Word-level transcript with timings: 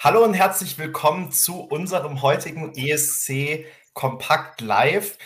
Hallo 0.00 0.22
und 0.22 0.34
herzlich 0.34 0.78
willkommen 0.78 1.32
zu 1.32 1.60
unserem 1.60 2.22
heutigen 2.22 2.72
ESC 2.72 3.64
Kompakt 3.94 4.60
Live. 4.60 5.18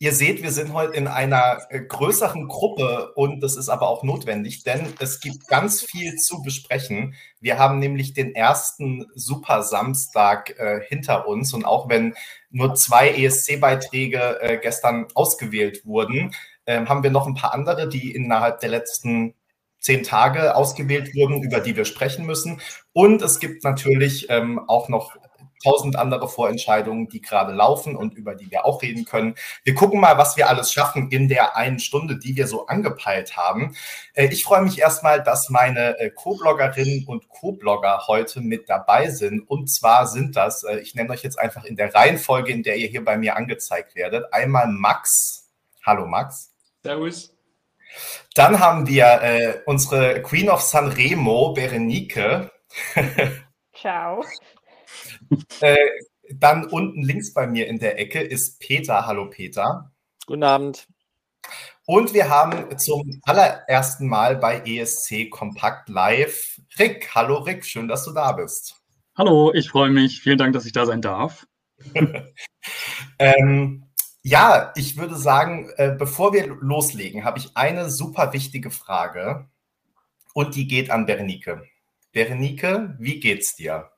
Ihr 0.00 0.12
seht, 0.12 0.42
wir 0.42 0.50
sind 0.50 0.72
heute 0.72 0.94
in 0.94 1.06
einer 1.06 1.60
äh, 1.70 1.78
größeren 1.78 2.48
Gruppe 2.48 3.12
und 3.14 3.40
das 3.40 3.54
ist 3.54 3.68
aber 3.68 3.88
auch 3.88 4.02
notwendig, 4.02 4.64
denn 4.64 4.92
es 4.98 5.20
gibt 5.20 5.46
ganz 5.46 5.80
viel 5.80 6.16
zu 6.16 6.42
besprechen. 6.42 7.14
Wir 7.38 7.60
haben 7.60 7.78
nämlich 7.78 8.14
den 8.14 8.34
ersten 8.34 9.06
Super 9.14 9.62
Samstag 9.62 10.58
äh, 10.58 10.80
hinter 10.88 11.28
uns 11.28 11.54
und 11.54 11.64
auch 11.64 11.88
wenn 11.88 12.12
nur 12.50 12.74
zwei 12.74 13.10
ESC-Beiträge 13.10 14.40
äh, 14.40 14.58
gestern 14.60 15.06
ausgewählt 15.14 15.86
wurden, 15.86 16.34
äh, 16.64 16.84
haben 16.84 17.04
wir 17.04 17.12
noch 17.12 17.28
ein 17.28 17.34
paar 17.34 17.54
andere, 17.54 17.88
die 17.88 18.12
innerhalb 18.12 18.58
der 18.58 18.70
letzten 18.70 19.34
zehn 19.86 20.02
Tage 20.02 20.56
ausgewählt 20.56 21.14
wurden, 21.14 21.42
über 21.42 21.60
die 21.60 21.76
wir 21.76 21.84
sprechen 21.84 22.26
müssen. 22.26 22.60
Und 22.92 23.22
es 23.22 23.38
gibt 23.38 23.62
natürlich 23.62 24.28
ähm, 24.30 24.60
auch 24.66 24.88
noch 24.88 25.16
tausend 25.64 25.96
andere 25.96 26.28
Vorentscheidungen, 26.28 27.08
die 27.08 27.20
gerade 27.20 27.52
laufen 27.52 27.96
und 27.96 28.14
über 28.14 28.34
die 28.34 28.50
wir 28.50 28.66
auch 28.66 28.82
reden 28.82 29.04
können. 29.04 29.36
Wir 29.64 29.74
gucken 29.74 30.00
mal, 30.00 30.18
was 30.18 30.36
wir 30.36 30.48
alles 30.48 30.72
schaffen 30.72 31.10
in 31.10 31.28
der 31.28 31.56
einen 31.56 31.78
Stunde, 31.78 32.18
die 32.18 32.36
wir 32.36 32.46
so 32.46 32.66
angepeilt 32.66 33.36
haben. 33.36 33.76
Äh, 34.14 34.26
ich 34.26 34.44
freue 34.44 34.62
mich 34.62 34.78
erstmal, 34.78 35.22
dass 35.22 35.48
meine 35.48 35.98
äh, 35.98 36.10
Co-Bloggerinnen 36.10 37.06
und 37.06 37.28
Co-Blogger 37.28 38.06
heute 38.08 38.40
mit 38.40 38.68
dabei 38.68 39.08
sind. 39.10 39.40
Und 39.48 39.70
zwar 39.70 40.06
sind 40.08 40.36
das, 40.36 40.64
äh, 40.64 40.78
ich 40.80 40.94
nenne 40.94 41.10
euch 41.10 41.22
jetzt 41.22 41.38
einfach 41.38 41.64
in 41.64 41.76
der 41.76 41.94
Reihenfolge, 41.94 42.52
in 42.52 42.64
der 42.64 42.76
ihr 42.76 42.88
hier 42.88 43.04
bei 43.04 43.16
mir 43.16 43.36
angezeigt 43.36 43.94
werdet, 43.94 44.32
einmal 44.32 44.66
Max. 44.68 45.48
Hallo 45.84 46.06
Max. 46.06 46.52
Servus. 46.82 47.35
Dann 48.34 48.60
haben 48.60 48.86
wir 48.86 49.22
äh, 49.22 49.60
unsere 49.66 50.22
Queen 50.22 50.48
of 50.48 50.60
Sanremo, 50.60 51.52
Berenike. 51.52 52.50
Ciao. 53.74 54.24
äh, 55.60 55.76
dann 56.30 56.66
unten 56.66 57.02
links 57.02 57.32
bei 57.32 57.46
mir 57.46 57.66
in 57.66 57.78
der 57.78 57.98
Ecke 57.98 58.20
ist 58.20 58.60
Peter. 58.60 59.06
Hallo 59.06 59.30
Peter. 59.30 59.92
Guten 60.26 60.42
Abend. 60.42 60.86
Und 61.86 62.12
wir 62.14 62.28
haben 62.28 62.76
zum 62.78 63.20
allerersten 63.22 64.08
Mal 64.08 64.36
bei 64.36 64.60
ESC 64.66 65.30
Kompakt 65.30 65.88
Live 65.88 66.60
Rick. 66.80 67.14
Hallo 67.14 67.38
Rick, 67.38 67.64
schön, 67.64 67.86
dass 67.86 68.04
du 68.04 68.12
da 68.12 68.32
bist. 68.32 68.82
Hallo, 69.16 69.52
ich 69.54 69.70
freue 69.70 69.90
mich. 69.90 70.20
Vielen 70.20 70.36
Dank, 70.36 70.52
dass 70.52 70.66
ich 70.66 70.72
da 70.72 70.84
sein 70.84 71.00
darf. 71.00 71.46
ähm, 73.18 73.85
ja, 74.26 74.72
ich 74.74 74.96
würde 74.96 75.14
sagen, 75.14 75.70
äh, 75.76 75.94
bevor 75.96 76.32
wir 76.32 76.48
loslegen, 76.48 77.24
habe 77.24 77.38
ich 77.38 77.56
eine 77.56 77.90
super 77.90 78.32
wichtige 78.32 78.72
Frage 78.72 79.48
und 80.34 80.56
die 80.56 80.66
geht 80.66 80.90
an 80.90 81.06
Berenike. 81.06 81.62
Berenike, 82.10 82.96
wie 82.98 83.20
geht's 83.20 83.54
dir? 83.54 83.92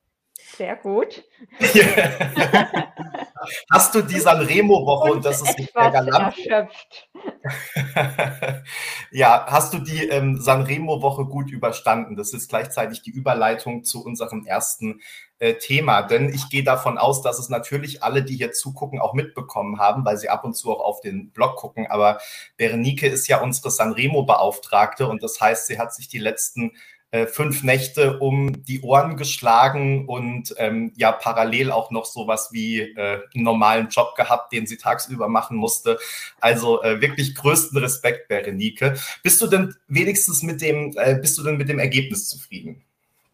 Sehr 0.54 0.76
gut. 0.76 1.24
Hast 3.70 3.94
du 3.94 4.02
die 4.02 4.20
Sanremo-Woche 4.20 5.10
und, 5.10 5.16
und 5.16 5.24
das 5.24 5.42
ist 5.42 5.58
etwas 5.58 6.06
erschöpft. 6.06 7.08
ja, 9.10 9.46
hast 9.48 9.74
du 9.74 9.78
die 9.78 10.08
ähm, 10.08 10.40
Sanremo-Woche 10.40 11.24
gut 11.24 11.50
überstanden? 11.50 12.16
Das 12.16 12.32
ist 12.32 12.48
gleichzeitig 12.48 13.02
die 13.02 13.10
Überleitung 13.10 13.84
zu 13.84 14.04
unserem 14.04 14.46
ersten 14.46 15.00
äh, 15.38 15.54
Thema, 15.54 16.02
denn 16.02 16.32
ich 16.32 16.48
gehe 16.48 16.64
davon 16.64 16.98
aus, 16.98 17.22
dass 17.22 17.38
es 17.38 17.48
natürlich 17.48 18.02
alle, 18.02 18.22
die 18.22 18.36
hier 18.36 18.52
zugucken, 18.52 19.00
auch 19.00 19.14
mitbekommen 19.14 19.78
haben, 19.78 20.04
weil 20.04 20.16
sie 20.16 20.28
ab 20.28 20.44
und 20.44 20.54
zu 20.54 20.72
auch 20.72 20.80
auf 20.80 21.00
den 21.00 21.30
Blog 21.30 21.56
gucken. 21.56 21.86
Aber 21.88 22.18
Berenike 22.56 23.06
ist 23.06 23.28
ja 23.28 23.40
unsere 23.40 23.70
Sanremo-Beauftragte 23.70 25.06
und 25.06 25.22
das 25.22 25.40
heißt, 25.40 25.66
sie 25.66 25.78
hat 25.78 25.94
sich 25.94 26.08
die 26.08 26.18
letzten 26.18 26.72
äh, 27.10 27.26
fünf 27.26 27.62
Nächte 27.62 28.18
um 28.18 28.64
die 28.64 28.82
Ohren 28.82 29.16
geschlagen 29.16 30.06
und 30.06 30.54
ähm, 30.58 30.92
ja 30.96 31.12
parallel 31.12 31.70
auch 31.70 31.90
noch 31.90 32.04
sowas 32.04 32.50
wie 32.52 32.80
äh, 32.80 33.22
einen 33.34 33.44
normalen 33.44 33.88
Job 33.88 34.14
gehabt, 34.14 34.52
den 34.52 34.66
sie 34.66 34.76
tagsüber 34.76 35.28
machen 35.28 35.56
musste. 35.56 35.98
Also 36.40 36.82
äh, 36.82 37.00
wirklich 37.00 37.34
größten 37.34 37.78
Respekt, 37.78 38.28
Berenike. 38.28 38.96
Bist 39.22 39.40
du 39.40 39.46
denn 39.46 39.74
wenigstens 39.86 40.42
mit 40.42 40.60
dem, 40.60 40.94
äh, 40.96 41.18
bist 41.18 41.38
du 41.38 41.42
denn 41.42 41.56
mit 41.56 41.68
dem 41.68 41.78
Ergebnis 41.78 42.28
zufrieden? 42.28 42.84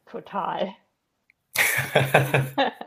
Total. 0.06 0.72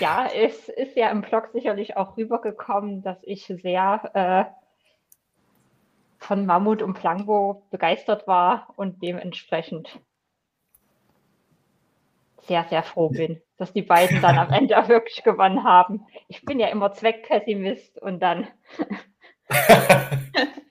ja, 0.00 0.28
es 0.34 0.68
ist 0.68 0.96
ja 0.96 1.10
im 1.10 1.22
Blog 1.22 1.50
sicherlich 1.52 1.96
auch 1.96 2.16
rübergekommen, 2.16 3.02
dass 3.02 3.18
ich 3.22 3.46
sehr 3.46 4.10
äh, 4.14 4.44
von 6.18 6.46
Mammut 6.46 6.82
und 6.82 6.94
Plango 6.94 7.62
begeistert 7.70 8.26
war 8.26 8.72
und 8.76 9.02
dementsprechend 9.02 10.00
sehr, 12.42 12.64
sehr 12.64 12.82
froh 12.82 13.10
bin, 13.10 13.40
dass 13.56 13.72
die 13.72 13.82
beiden 13.82 14.20
dann 14.20 14.38
am 14.38 14.52
Ende 14.52 14.78
auch 14.78 14.88
wirklich 14.88 15.22
gewonnen 15.22 15.64
haben. 15.64 16.06
Ich 16.28 16.44
bin 16.44 16.58
ja 16.58 16.68
immer 16.68 16.92
Zweckpessimist 16.92 18.00
und 18.00 18.20
dann. 18.20 18.48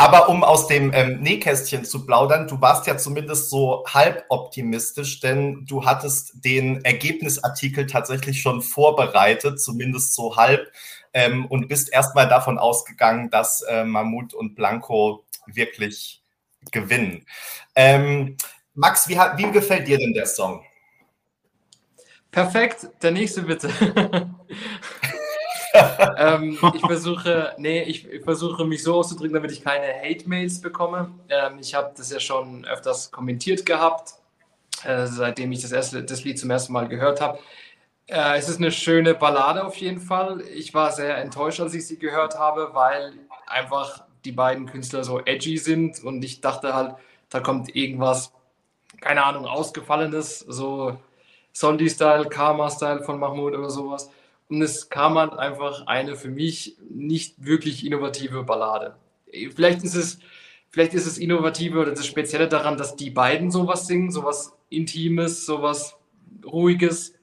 Aber 0.00 0.28
um 0.28 0.44
aus 0.44 0.68
dem 0.68 0.92
ähm, 0.94 1.18
Nähkästchen 1.22 1.84
zu 1.84 2.06
plaudern, 2.06 2.46
du 2.46 2.60
warst 2.60 2.86
ja 2.86 2.96
zumindest 2.96 3.50
so 3.50 3.84
halb 3.84 4.24
optimistisch, 4.28 5.18
denn 5.18 5.66
du 5.66 5.84
hattest 5.84 6.44
den 6.44 6.84
Ergebnisartikel 6.84 7.84
tatsächlich 7.88 8.40
schon 8.40 8.62
vorbereitet, 8.62 9.60
zumindest 9.60 10.14
so 10.14 10.36
halb 10.36 10.70
ähm, 11.14 11.46
und 11.46 11.66
bist 11.66 11.92
erstmal 11.92 12.28
davon 12.28 12.60
ausgegangen, 12.60 13.28
dass 13.30 13.62
äh, 13.62 13.84
Mammut 13.84 14.34
und 14.34 14.54
Blanco 14.54 15.24
wirklich 15.46 16.22
gewinnen. 16.70 17.26
Ähm, 17.74 18.36
Max, 18.74 19.08
wie, 19.08 19.16
wie 19.16 19.50
gefällt 19.50 19.88
dir 19.88 19.98
denn 19.98 20.14
der 20.14 20.26
Song? 20.26 20.64
Perfekt, 22.30 22.88
der 23.02 23.10
nächste 23.10 23.42
bitte. 23.42 23.68
ähm, 26.16 26.58
ich 26.74 26.80
versuche, 26.80 27.54
nee, 27.58 27.82
ich, 27.82 28.08
versuche 28.24 28.64
mich 28.64 28.82
so 28.82 28.94
auszudrücken, 28.94 29.34
damit 29.34 29.52
ich 29.52 29.62
keine 29.62 29.86
Hate-Mails 30.02 30.60
bekomme. 30.60 31.10
Ähm, 31.28 31.58
ich 31.60 31.74
habe 31.74 31.92
das 31.96 32.10
ja 32.10 32.20
schon 32.20 32.64
öfters 32.64 33.10
kommentiert 33.10 33.66
gehabt, 33.66 34.14
äh, 34.84 35.06
seitdem 35.06 35.52
ich 35.52 35.62
das, 35.62 35.72
erste, 35.72 36.02
das 36.02 36.24
Lied 36.24 36.38
zum 36.38 36.50
ersten 36.50 36.72
Mal 36.72 36.88
gehört 36.88 37.20
habe. 37.20 37.38
Äh, 38.06 38.38
es 38.38 38.48
ist 38.48 38.58
eine 38.58 38.72
schöne 38.72 39.14
Ballade 39.14 39.64
auf 39.64 39.76
jeden 39.76 40.00
Fall. 40.00 40.40
Ich 40.54 40.72
war 40.74 40.92
sehr 40.92 41.18
enttäuscht, 41.18 41.60
als 41.60 41.74
ich 41.74 41.86
sie 41.86 41.98
gehört 41.98 42.38
habe, 42.38 42.70
weil 42.72 43.12
einfach 43.46 44.04
die 44.24 44.32
beiden 44.32 44.66
Künstler 44.66 45.04
so 45.04 45.20
edgy 45.20 45.58
sind 45.58 46.02
und 46.02 46.24
ich 46.24 46.40
dachte 46.40 46.74
halt, 46.74 46.94
da 47.30 47.40
kommt 47.40 47.74
irgendwas, 47.76 48.32
keine 49.00 49.24
Ahnung, 49.24 49.46
ausgefallenes, 49.46 50.40
so 50.40 50.98
Sondi-Style, 51.52 52.28
Karma-Style 52.28 53.02
von 53.02 53.18
Mahmoud 53.18 53.54
oder 53.54 53.70
sowas. 53.70 54.10
Und 54.48 54.62
es 54.62 54.88
kam 54.88 55.18
halt 55.18 55.34
einfach 55.34 55.86
eine 55.86 56.16
für 56.16 56.30
mich 56.30 56.76
nicht 56.88 57.44
wirklich 57.44 57.84
innovative 57.84 58.44
Ballade. 58.44 58.96
Vielleicht 59.54 59.82
ist 59.82 59.94
es, 59.94 60.18
vielleicht 60.70 60.94
ist 60.94 61.06
es 61.06 61.18
innovative 61.18 61.78
oder 61.78 61.92
das 61.92 62.06
Spezielle 62.06 62.48
daran, 62.48 62.78
dass 62.78 62.96
die 62.96 63.10
beiden 63.10 63.50
sowas 63.50 63.86
singen, 63.86 64.10
sowas 64.10 64.54
Intimes, 64.70 65.44
sowas 65.44 65.96
Ruhiges 66.44 67.14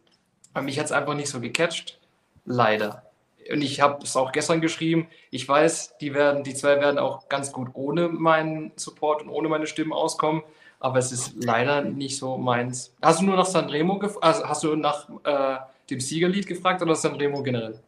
aber 0.55 0.63
mich 0.63 0.79
hat 0.79 0.85
es 0.85 0.91
einfach 0.93 1.13
nicht 1.13 1.29
so 1.29 1.39
gecatcht. 1.39 1.99
Leider. 2.45 3.03
Und 3.51 3.61
ich 3.61 3.81
habe 3.81 4.03
es 4.03 4.15
auch 4.15 4.31
gestern 4.31 4.61
geschrieben. 4.61 5.07
Ich 5.29 5.47
weiß, 5.47 5.97
die 5.99 6.13
werden, 6.13 6.43
die 6.43 6.55
zwei 6.55 6.79
werden 6.79 6.97
auch 6.97 7.27
ganz 7.29 7.51
gut 7.51 7.69
ohne 7.73 8.07
meinen 8.07 8.71
Support 8.77 9.21
und 9.21 9.29
ohne 9.29 9.49
meine 9.49 9.67
Stimmen 9.67 9.91
auskommen. 9.91 10.43
Aber 10.79 10.97
es 10.97 11.11
ist 11.11 11.33
leider 11.43 11.81
nicht 11.81 12.17
so 12.17 12.37
meins. 12.37 12.95
Hast 13.01 13.19
du 13.19 13.25
nur 13.25 13.35
nach 13.35 13.45
Sanremo 13.45 13.99
gefragt? 13.99 14.23
Also 14.23 14.47
hast 14.47 14.63
du 14.63 14.75
nach 14.75 15.09
äh, 15.25 15.57
dem 15.89 15.99
Siegerlied 15.99 16.47
gefragt 16.47 16.81
oder 16.81 16.95
Sanremo 16.95 17.43
generell? 17.43 17.79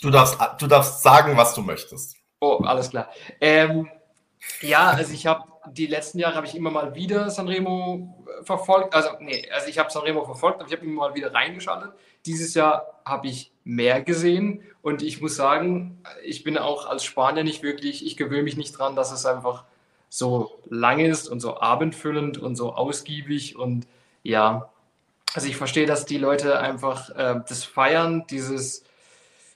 Du 0.00 0.10
darfst, 0.10 0.38
du 0.58 0.66
darfst 0.66 1.02
sagen, 1.02 1.36
was 1.36 1.54
du 1.54 1.62
möchtest. 1.62 2.16
Oh, 2.40 2.60
alles 2.64 2.90
klar. 2.90 3.10
Ähm, 3.40 3.88
ja, 4.60 4.90
also 4.90 5.12
ich 5.12 5.26
habe 5.26 5.44
die 5.72 5.86
letzten 5.86 6.18
Jahre 6.18 6.36
habe 6.36 6.46
ich 6.46 6.54
immer 6.54 6.70
mal 6.70 6.94
wieder 6.94 7.30
Sanremo 7.30 8.24
verfolgt. 8.42 8.94
Also, 8.94 9.10
nee, 9.20 9.48
also 9.50 9.68
ich 9.68 9.78
habe 9.78 9.90
Sanremo 9.90 10.24
verfolgt, 10.24 10.60
aber 10.60 10.68
ich 10.68 10.76
habe 10.76 10.86
immer 10.86 11.08
mal 11.08 11.14
wieder 11.14 11.34
reingeschaltet. 11.34 11.92
Dieses 12.24 12.54
Jahr 12.54 13.00
habe 13.04 13.28
ich 13.28 13.52
mehr 13.64 14.02
gesehen 14.02 14.62
und 14.82 15.02
ich 15.02 15.20
muss 15.20 15.36
sagen, 15.36 16.02
ich 16.24 16.44
bin 16.44 16.58
auch 16.58 16.86
als 16.86 17.04
Spanier 17.04 17.44
nicht 17.44 17.62
wirklich, 17.62 18.04
ich 18.04 18.16
gewöhne 18.16 18.44
mich 18.44 18.56
nicht 18.56 18.78
dran, 18.78 18.96
dass 18.96 19.12
es 19.12 19.26
einfach 19.26 19.64
so 20.08 20.60
lang 20.68 21.00
ist 21.00 21.28
und 21.28 21.40
so 21.40 21.58
abendfüllend 21.58 22.38
und 22.38 22.56
so 22.56 22.74
ausgiebig 22.74 23.56
und 23.56 23.86
ja, 24.22 24.70
also 25.34 25.48
ich 25.48 25.56
verstehe, 25.56 25.86
dass 25.86 26.06
die 26.06 26.18
Leute 26.18 26.58
einfach 26.58 27.10
äh, 27.10 27.40
das 27.48 27.64
feiern, 27.64 28.24
dieses 28.30 28.84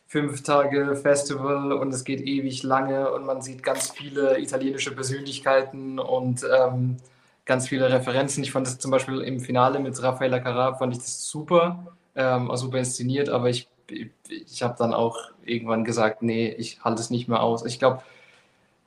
fünf 0.07 0.43
Tage 0.43 0.97
Festival 0.97 1.73
und 1.73 1.95
es 1.95 2.05
geht 2.05 2.21
ewig 2.21 2.63
lange 2.63 3.13
und 3.13 3.25
man 3.25 3.43
sieht 3.43 3.63
ganz 3.63 3.91
viele 3.91 4.41
italienische 4.41 4.93
Persönlichkeiten 4.93 5.99
und 5.99 6.45
ähm, 6.45 6.97
ganz 7.45 7.69
viele 7.69 7.91
Referenzen. 7.91 8.43
Ich 8.43 8.51
fand 8.53 8.67
das 8.67 8.79
zum 8.79 8.91
Beispiel 8.91 9.21
im 9.21 9.41
Finale 9.41 9.79
mit 9.79 10.03
Raffaella 10.03 10.39
Carrà, 10.39 10.77
fand 10.77 10.95
ich 10.95 10.99
das 10.99 11.29
super 11.29 11.95
ähm, 12.17 12.51
super 12.57 12.79
inszeniert, 12.79 13.29
aber 13.29 13.51
ich, 13.51 13.69
ich, 13.89 14.11
ich 14.29 14.63
habe 14.63 14.77
dann 14.79 14.95
auch 14.95 15.17
irgendwann 15.45 15.85
gesagt, 15.85 16.23
nee, 16.23 16.49
ich 16.49 16.83
halte 16.85 17.01
es 17.01 17.11
nicht 17.11 17.29
mehr 17.29 17.43
aus. 17.43 17.65
Ich 17.65 17.79
glaube, 17.79 18.03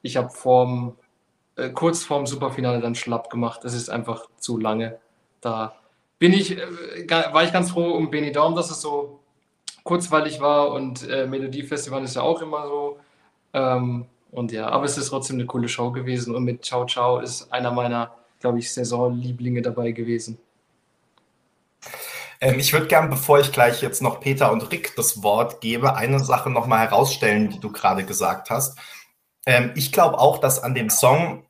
ich 0.01 0.17
habe 0.17 0.93
äh, 1.55 1.69
kurz 1.69 2.03
vorm 2.03 2.27
Superfinale 2.27 2.81
dann 2.81 2.95
schlapp 2.95 3.29
gemacht. 3.29 3.65
Es 3.65 3.73
ist 3.73 3.89
einfach 3.89 4.27
zu 4.37 4.57
lange. 4.57 4.99
Da 5.41 5.75
bin 6.23 6.31
ich, 6.31 6.57
äh, 6.57 7.09
war 7.09 7.43
ich 7.43 7.51
ganz 7.51 7.71
froh 7.71 7.95
um 7.95 8.09
Benny 8.09 8.31
Daum, 8.31 8.55
dass 8.55 8.71
es 8.71 8.79
so 8.79 9.19
kurzweilig 9.83 10.39
war 10.39 10.71
und 10.71 11.05
äh, 11.09 11.27
Melodiefestival 11.27 12.01
ist 12.01 12.15
ja 12.15 12.21
auch 12.21 12.41
immer 12.41 12.65
so. 12.65 12.97
Ähm, 13.51 14.05
und 14.31 14.53
ja, 14.53 14.69
aber 14.69 14.85
es 14.85 14.97
ist 14.97 15.09
trotzdem 15.09 15.35
eine 15.35 15.47
coole 15.47 15.67
Show 15.67 15.91
gewesen 15.91 16.33
und 16.33 16.45
mit 16.45 16.63
Ciao 16.63 16.85
Ciao 16.85 17.19
ist 17.19 17.51
einer 17.51 17.71
meiner, 17.71 18.15
glaube 18.39 18.59
ich, 18.59 18.71
Saisonlieblinge 18.71 19.61
dabei 19.61 19.91
gewesen. 19.91 20.37
Ähm, 22.39 22.57
ich 22.57 22.71
würde 22.71 22.87
gern, 22.87 23.09
bevor 23.09 23.41
ich 23.41 23.51
gleich 23.51 23.81
jetzt 23.81 24.01
noch 24.01 24.21
Peter 24.21 24.49
und 24.53 24.71
Rick 24.71 24.95
das 24.95 25.23
Wort 25.23 25.59
gebe, 25.59 25.97
eine 25.97 26.19
Sache 26.19 26.49
nochmal 26.49 26.87
herausstellen, 26.87 27.49
die 27.49 27.59
du 27.59 27.69
gerade 27.69 28.05
gesagt 28.05 28.49
hast. 28.49 28.79
Ähm, 29.45 29.71
ich 29.75 29.91
glaube 29.91 30.19
auch, 30.19 30.37
dass 30.37 30.63
an 30.63 30.73
dem 30.73 30.89
Song 30.89 31.43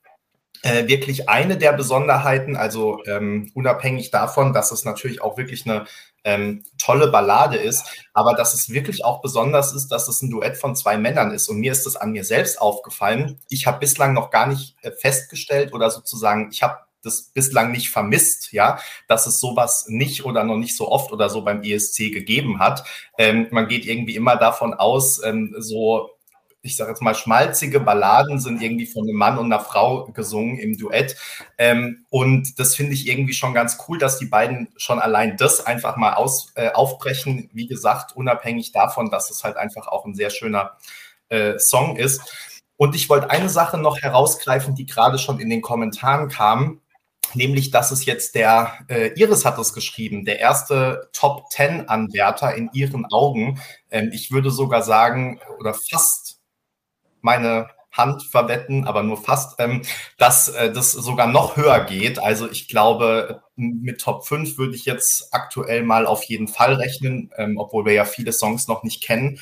äh, 0.63 0.87
wirklich 0.87 1.29
eine 1.29 1.57
der 1.57 1.73
Besonderheiten, 1.73 2.55
also 2.55 3.03
ähm, 3.05 3.51
unabhängig 3.53 4.11
davon, 4.11 4.53
dass 4.53 4.71
es 4.71 4.85
natürlich 4.85 5.21
auch 5.21 5.37
wirklich 5.37 5.65
eine 5.65 5.85
ähm, 6.23 6.63
tolle 6.77 7.09
Ballade 7.09 7.57
ist, 7.57 8.05
aber 8.13 8.33
dass 8.33 8.53
es 8.53 8.69
wirklich 8.69 9.03
auch 9.03 9.21
besonders 9.21 9.73
ist, 9.73 9.89
dass 9.89 10.07
es 10.07 10.21
ein 10.21 10.31
Duett 10.31 10.57
von 10.57 10.75
zwei 10.75 10.97
Männern 10.97 11.31
ist. 11.31 11.49
Und 11.49 11.57
mir 11.59 11.73
ist 11.73 11.85
das 11.85 11.97
an 11.97 12.11
mir 12.13 12.23
selbst 12.23 12.61
aufgefallen. 12.61 13.41
Ich 13.49 13.67
habe 13.67 13.79
bislang 13.79 14.13
noch 14.13 14.31
gar 14.31 14.47
nicht 14.47 14.77
äh, 14.81 14.91
festgestellt 14.91 15.73
oder 15.73 15.91
sozusagen, 15.91 16.49
ich 16.49 16.63
habe 16.63 16.77
das 17.03 17.23
bislang 17.33 17.71
nicht 17.71 17.89
vermisst, 17.89 18.53
ja, 18.53 18.79
dass 19.09 19.27
es 19.27 19.41
sowas 19.41 19.87
nicht 19.89 20.23
oder 20.23 20.45
noch 20.45 20.55
nicht 20.55 20.77
so 20.77 20.89
oft 20.89 21.11
oder 21.11 21.29
so 21.29 21.43
beim 21.43 21.61
ESC 21.61 22.13
gegeben 22.13 22.59
hat. 22.59 22.85
Ähm, 23.17 23.47
man 23.51 23.67
geht 23.67 23.85
irgendwie 23.85 24.15
immer 24.15 24.37
davon 24.37 24.73
aus, 24.73 25.21
ähm, 25.21 25.53
so 25.57 26.11
ich 26.63 26.77
sage 26.77 26.91
jetzt 26.91 27.01
mal, 27.01 27.13
schmalzige 27.13 27.81
Balladen 27.81 28.39
sind 28.39 28.61
irgendwie 28.61 28.85
von 28.85 29.03
einem 29.03 29.17
Mann 29.17 29.37
und 29.37 29.51
einer 29.51 29.59
Frau 29.59 30.05
gesungen 30.13 30.57
im 30.57 30.77
Duett. 30.77 31.17
Ähm, 31.57 32.05
und 32.09 32.57
das 32.57 32.73
finde 32.75 32.93
ich 32.93 33.07
irgendwie 33.07 33.33
schon 33.33 33.53
ganz 33.53 33.77
cool, 33.87 33.97
dass 33.97 34.17
die 34.17 34.27
beiden 34.27 34.69
schon 34.77 34.99
allein 34.99 35.35
das 35.35 35.65
einfach 35.65 35.97
mal 35.97 36.13
aus, 36.13 36.53
äh, 36.55 36.71
aufbrechen. 36.71 37.49
Wie 37.53 37.67
gesagt, 37.67 38.15
unabhängig 38.15 38.71
davon, 38.71 39.11
dass 39.11 39.29
es 39.29 39.43
halt 39.43 39.57
einfach 39.57 39.87
auch 39.87 40.05
ein 40.05 40.15
sehr 40.15 40.29
schöner 40.29 40.77
äh, 41.27 41.59
Song 41.59 41.97
ist. 41.97 42.21
Und 42.77 42.95
ich 42.95 43.09
wollte 43.09 43.29
eine 43.29 43.49
Sache 43.49 43.77
noch 43.77 43.99
herausgreifen, 44.01 44.73
die 44.73 44.85
gerade 44.85 45.19
schon 45.19 45.41
in 45.41 45.49
den 45.49 45.61
Kommentaren 45.61 46.29
kam 46.29 46.79
nämlich 47.35 47.71
dass 47.71 47.91
es 47.91 48.05
jetzt 48.05 48.35
der, 48.35 48.73
äh, 48.87 49.11
Iris 49.15 49.45
hat 49.45 49.57
es 49.57 49.73
geschrieben, 49.73 50.25
der 50.25 50.39
erste 50.39 51.09
Top 51.13 51.49
Ten 51.49 51.87
Anwärter 51.89 52.55
in 52.55 52.69
ihren 52.73 53.05
Augen. 53.11 53.59
Ähm, 53.91 54.11
ich 54.13 54.31
würde 54.31 54.51
sogar 54.51 54.83
sagen, 54.83 55.39
oder 55.59 55.73
fast 55.73 56.22
meine 57.23 57.69
Hand 57.93 58.23
verwetten, 58.23 58.85
aber 58.85 59.03
nur 59.03 59.17
fast, 59.17 59.59
ähm, 59.59 59.83
dass 60.17 60.49
äh, 60.49 60.71
das 60.71 60.91
sogar 60.91 61.27
noch 61.27 61.55
höher 61.55 61.79
geht. 61.81 62.17
Also 62.17 62.49
ich 62.49 62.67
glaube, 62.67 63.43
mit 63.55 64.01
Top 64.01 64.25
5 64.25 64.57
würde 64.57 64.75
ich 64.75 64.85
jetzt 64.85 65.27
aktuell 65.31 65.83
mal 65.83 66.07
auf 66.07 66.23
jeden 66.23 66.47
Fall 66.47 66.73
rechnen, 66.73 67.31
ähm, 67.37 67.57
obwohl 67.59 67.85
wir 67.85 67.93
ja 67.93 68.05
viele 68.05 68.33
Songs 68.33 68.67
noch 68.67 68.81
nicht 68.81 69.03
kennen. 69.03 69.39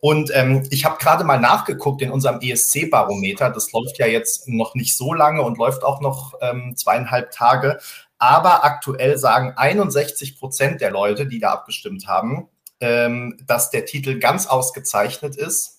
Und 0.00 0.30
ähm, 0.34 0.66
ich 0.70 0.84
habe 0.84 0.98
gerade 0.98 1.24
mal 1.24 1.40
nachgeguckt 1.40 2.02
in 2.02 2.10
unserem 2.10 2.40
ESC-Barometer. 2.40 3.48
Das 3.48 3.72
läuft 3.72 3.98
ja 3.98 4.06
jetzt 4.06 4.46
noch 4.46 4.74
nicht 4.74 4.94
so 4.94 5.14
lange 5.14 5.40
und 5.40 5.56
läuft 5.56 5.82
auch 5.82 6.00
noch 6.00 6.34
zweieinhalb 6.74 7.30
Tage. 7.30 7.78
Aber 8.18 8.64
aktuell 8.64 9.16
sagen 9.16 9.54
61 9.56 10.38
Prozent 10.38 10.80
der 10.80 10.90
Leute, 10.90 11.26
die 11.26 11.38
da 11.38 11.52
abgestimmt 11.52 12.06
haben, 12.06 12.48
dass 12.78 13.70
der 13.70 13.86
Titel 13.86 14.18
ganz 14.18 14.46
ausgezeichnet 14.46 15.36
ist 15.36 15.76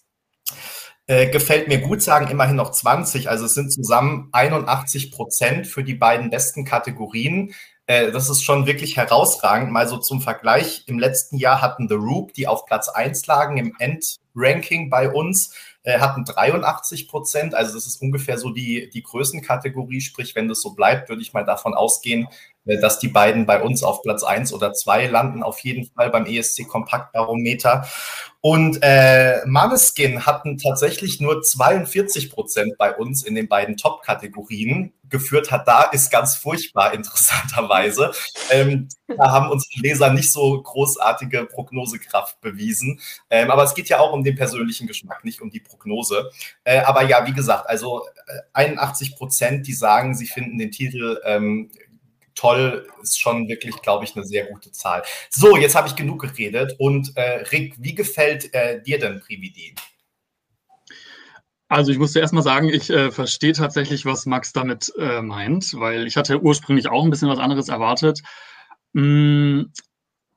äh, 1.07 1.29
gefällt 1.29 1.69
mir 1.69 1.79
gut, 1.79 2.01
sagen 2.01 2.27
immerhin 2.27 2.57
noch 2.57 2.71
20. 2.71 3.29
Also 3.29 3.45
es 3.45 3.53
sind 3.53 3.71
zusammen 3.71 4.29
81 4.33 5.11
Prozent 5.11 5.65
für 5.65 5.83
die 5.83 5.95
beiden 5.95 6.29
besten 6.29 6.65
Kategorien. 6.65 7.53
Äh, 7.85 8.11
das 8.11 8.29
ist 8.29 8.43
schon 8.43 8.67
wirklich 8.67 8.97
herausragend. 8.97 9.71
Mal 9.71 9.87
so 9.87 9.97
zum 9.97 10.21
Vergleich. 10.21 10.83
Im 10.87 10.99
letzten 10.99 11.37
Jahr 11.37 11.61
hatten 11.61 11.87
The 11.87 11.95
Roop, 11.95 12.33
die 12.33 12.47
auf 12.47 12.65
Platz 12.65 12.89
1 12.89 13.25
lagen 13.27 13.57
im 13.57 13.73
Endranking 13.79 14.89
bei 14.89 15.09
uns, 15.09 15.55
äh, 15.83 15.99
hatten 15.99 16.25
83 16.25 17.07
Prozent. 17.07 17.55
Also 17.55 17.73
das 17.73 17.87
ist 17.87 18.01
ungefähr 18.01 18.37
so 18.37 18.49
die, 18.49 18.89
die 18.93 19.03
Größenkategorie. 19.03 20.01
Sprich, 20.01 20.35
wenn 20.35 20.49
das 20.49 20.61
so 20.61 20.71
bleibt, 20.71 21.07
würde 21.07 21.21
ich 21.21 21.31
mal 21.31 21.45
davon 21.45 21.73
ausgehen, 21.73 22.27
dass 22.81 22.99
die 22.99 23.07
beiden 23.07 23.45
bei 23.45 23.61
uns 23.61 23.83
auf 23.83 24.01
Platz 24.01 24.23
1 24.23 24.53
oder 24.53 24.73
2 24.73 25.07
landen, 25.07 25.43
auf 25.43 25.59
jeden 25.59 25.85
Fall 25.85 26.09
beim 26.09 26.25
ESC 26.25 26.67
Kompaktbarometer. 26.67 27.87
Und 28.39 28.79
äh, 28.81 29.41
Maneskin 29.45 30.25
hatten 30.25 30.57
tatsächlich 30.57 31.19
nur 31.19 31.41
42 31.41 32.31
Prozent 32.31 32.77
bei 32.77 32.95
uns 32.95 33.23
in 33.23 33.35
den 33.35 33.47
beiden 33.47 33.77
Top-Kategorien. 33.77 34.93
Geführt 35.09 35.51
hat 35.51 35.67
da 35.67 35.83
ist 35.83 36.11
ganz 36.11 36.35
furchtbar, 36.35 36.93
interessanterweise. 36.93 38.11
Ähm, 38.51 38.87
da 39.07 39.31
haben 39.31 39.49
unsere 39.49 39.81
Leser 39.81 40.13
nicht 40.13 40.31
so 40.31 40.61
großartige 40.61 41.45
Prognosekraft 41.45 42.39
bewiesen. 42.39 43.01
Ähm, 43.29 43.49
aber 43.49 43.63
es 43.63 43.73
geht 43.73 43.89
ja 43.89 43.99
auch 43.99 44.13
um 44.13 44.23
den 44.23 44.35
persönlichen 44.35 44.87
Geschmack, 44.87 45.25
nicht 45.25 45.41
um 45.41 45.49
die 45.49 45.59
Prognose. 45.59 46.29
Äh, 46.63 46.79
aber 46.81 47.03
ja, 47.03 47.25
wie 47.25 47.33
gesagt, 47.33 47.67
also 47.67 48.05
81 48.53 49.11
äh, 49.11 49.15
Prozent, 49.15 49.67
die 49.67 49.73
sagen, 49.73 50.15
sie 50.15 50.27
finden 50.27 50.57
den 50.57 50.71
Titel 50.71 51.19
ähm, 51.25 51.71
toll 52.37 52.87
ist 53.01 53.19
schon 53.19 53.47
wirklich, 53.47 53.81
glaube 53.81 54.05
ich, 54.05 54.15
eine 54.15 54.25
sehr 54.25 54.45
gute 54.45 54.71
Zahl. 54.71 55.03
So, 55.29 55.57
jetzt 55.57 55.75
habe 55.75 55.87
ich 55.87 55.95
genug 55.95 56.21
geredet. 56.21 56.75
Und 56.79 57.11
äh, 57.15 57.43
Rick, 57.51 57.75
wie 57.77 57.95
gefällt 57.95 58.53
äh, 58.53 58.81
dir 58.81 58.99
denn 58.99 59.19
Prividin? 59.19 59.75
Also 61.69 61.91
ich 61.91 61.97
musste 61.97 62.19
erstmal 62.19 62.43
sagen, 62.43 62.69
ich 62.69 62.89
äh, 62.89 63.11
verstehe 63.11 63.51
tatsächlich, 63.51 64.05
was 64.05 64.25
Max 64.25 64.53
damit 64.53 64.93
äh, 64.97 65.21
meint, 65.21 65.73
weil 65.77 66.07
ich 66.07 66.15
hatte 66.15 66.41
ursprünglich 66.41 66.87
auch 66.87 67.03
ein 67.03 67.09
bisschen 67.09 67.27
was 67.27 67.39
anderes 67.39 67.67
erwartet. 67.67 68.21
Mm, 68.93 69.63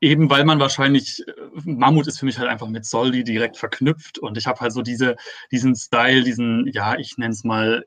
eben 0.01 0.29
weil 0.29 0.45
man 0.45 0.59
wahrscheinlich, 0.59 1.23
äh, 1.29 1.33
Mammut 1.65 2.09
ist 2.09 2.19
für 2.19 2.27
mich 2.27 2.39
halt 2.39 2.49
einfach 2.49 2.67
mit 2.69 2.85
Soldi 2.85 3.23
direkt 3.23 3.59
verknüpft 3.59 4.19
und 4.19 4.39
ich 4.39 4.47
habe 4.47 4.61
halt 4.61 4.73
so 4.73 4.83
diese, 4.83 5.15
diesen 5.53 5.77
Style, 5.77 6.25
diesen, 6.25 6.67
ja, 6.73 6.97
ich 6.99 7.17
nenne 7.17 7.33
es 7.33 7.45
mal 7.45 7.85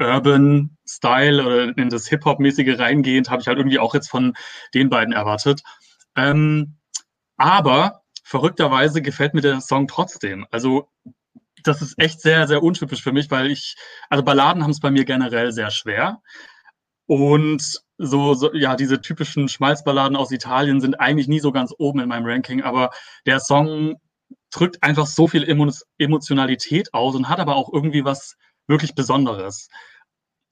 Urban 0.00 0.76
Style 0.86 1.44
oder 1.44 1.76
in 1.78 1.90
das 1.90 2.08
Hip-Hop-mäßige 2.08 2.78
reingehend, 2.78 3.30
habe 3.30 3.42
ich 3.42 3.48
halt 3.48 3.58
irgendwie 3.58 3.78
auch 3.78 3.94
jetzt 3.94 4.08
von 4.08 4.34
den 4.74 4.90
beiden 4.90 5.12
erwartet. 5.12 5.62
Ähm, 6.16 6.76
aber 7.36 8.02
verrückterweise 8.22 9.02
gefällt 9.02 9.34
mir 9.34 9.40
der 9.40 9.60
Song 9.60 9.88
trotzdem. 9.88 10.46
Also 10.50 10.88
das 11.62 11.82
ist 11.82 11.98
echt 11.98 12.20
sehr, 12.20 12.46
sehr 12.48 12.62
untypisch 12.62 13.02
für 13.02 13.12
mich, 13.12 13.30
weil 13.30 13.50
ich, 13.50 13.76
also 14.08 14.22
Balladen 14.22 14.62
haben 14.62 14.70
es 14.70 14.80
bei 14.80 14.90
mir 14.90 15.04
generell 15.04 15.52
sehr 15.52 15.70
schwer. 15.70 16.22
Und 17.06 17.80
so, 17.98 18.34
so, 18.34 18.54
ja, 18.54 18.76
diese 18.76 19.00
typischen 19.00 19.48
Schmalzballaden 19.48 20.16
aus 20.16 20.30
Italien 20.30 20.80
sind 20.80 21.00
eigentlich 21.00 21.28
nie 21.28 21.40
so 21.40 21.52
ganz 21.52 21.74
oben 21.76 22.00
in 22.00 22.08
meinem 22.08 22.24
Ranking, 22.24 22.62
aber 22.62 22.90
der 23.26 23.40
Song 23.40 23.96
drückt 24.50 24.82
einfach 24.82 25.06
so 25.06 25.26
viel 25.28 25.44
Emotionalität 25.98 26.94
aus 26.94 27.14
und 27.14 27.28
hat 27.28 27.40
aber 27.40 27.56
auch 27.56 27.72
irgendwie 27.72 28.04
was 28.04 28.36
wirklich 28.66 28.94
Besonderes. 28.94 29.68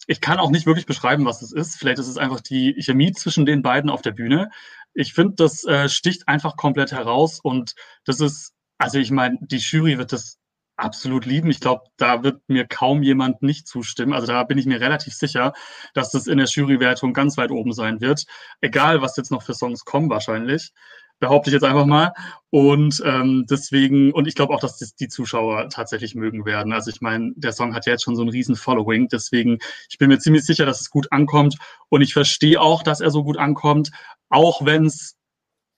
Ich 0.07 0.21
kann 0.21 0.39
auch 0.39 0.51
nicht 0.51 0.67
wirklich 0.67 0.87
beschreiben, 0.87 1.27
was 1.27 1.43
es 1.43 1.53
ist. 1.53 1.77
Vielleicht 1.77 1.99
ist 1.99 2.09
es 2.09 2.17
einfach 2.17 2.41
die 2.41 2.75
Chemie 2.83 3.13
zwischen 3.13 3.47
den 3.47 3.63
beiden 3.63 3.91
auf 3.91 4.03
der 4.03 4.13
Bühne. 4.13 4.51
Ich 4.95 5.13
finde, 5.13 5.35
das 5.37 5.65
äh, 5.65 5.89
sticht 5.89 6.29
einfach 6.29 6.57
komplett 6.57 6.93
heraus 6.93 7.41
und 7.41 7.75
das 8.05 8.21
ist, 8.21 8.55
also 8.79 8.99
ich 8.99 9.11
meine, 9.11 9.39
die 9.41 9.59
Jury 9.59 9.99
wird 9.99 10.13
das 10.13 10.39
absolut 10.77 11.27
lieben. 11.27 11.51
Ich 11.51 11.61
glaube, 11.61 11.85
da 11.97 12.23
wird 12.23 12.41
mir 12.49 12.67
kaum 12.67 13.03
jemand 13.03 13.43
nicht 13.43 13.67
zustimmen. 13.67 14.13
Also 14.13 14.29
da 14.29 14.45
bin 14.45 14.59
ich 14.59 14.67
mir 14.67 14.81
relativ 14.81 15.13
sicher, 15.13 15.53
dass 15.93 16.11
das 16.11 16.27
in 16.27 16.39
der 16.39 16.47
Jurywertung 16.47 17.13
ganz 17.13 17.37
weit 17.37 17.51
oben 17.51 17.73
sein 17.73 18.01
wird. 18.01 18.25
Egal, 18.61 19.03
was 19.03 19.17
jetzt 19.17 19.31
noch 19.31 19.43
für 19.43 19.55
Songs 19.55 19.85
kommen 19.85 20.09
wahrscheinlich 20.09 20.73
behaupte 21.21 21.51
ich 21.51 21.55
jetzt 21.55 21.65
einfach 21.65 21.87
mal. 21.87 22.13
Und 22.51 23.03
ähm, 23.05 23.47
deswegen, 23.49 24.13
und 24.13 24.27
ich 24.27 24.35
glaube 24.35 24.55
auch, 24.55 24.61
dass 24.61 24.79
das 24.79 24.95
die 24.95 25.09
Zuschauer 25.09 25.69
tatsächlich 25.69 26.15
mögen 26.15 26.45
werden. 26.47 26.73
Also 26.73 26.91
ich 26.91 27.01
meine, 27.01 27.33
der 27.37 27.53
Song 27.53 27.75
hat 27.75 27.87
ja 27.87 27.93
jetzt 27.93 28.05
schon 28.05 28.17
so 28.17 28.23
ein 28.23 28.29
riesen 28.29 28.57
Following, 28.57 29.09
deswegen, 29.09 29.59
ich 29.91 29.99
bin 29.99 30.09
mir 30.09 30.19
ziemlich 30.19 30.45
sicher, 30.45 30.65
dass 30.67 30.81
es 30.81 30.91
gut 30.91 31.13
ankommt. 31.13 31.57
Und 31.89 32.03
ich 32.03 32.13
verstehe 32.13 32.61
auch, 32.61 32.83
dass 32.83 33.01
er 33.01 33.11
so 33.11 33.25
gut 33.25 33.39
ankommt, 33.39 33.91
auch 34.29 34.65
wenn 34.65 34.87
es 34.87 35.17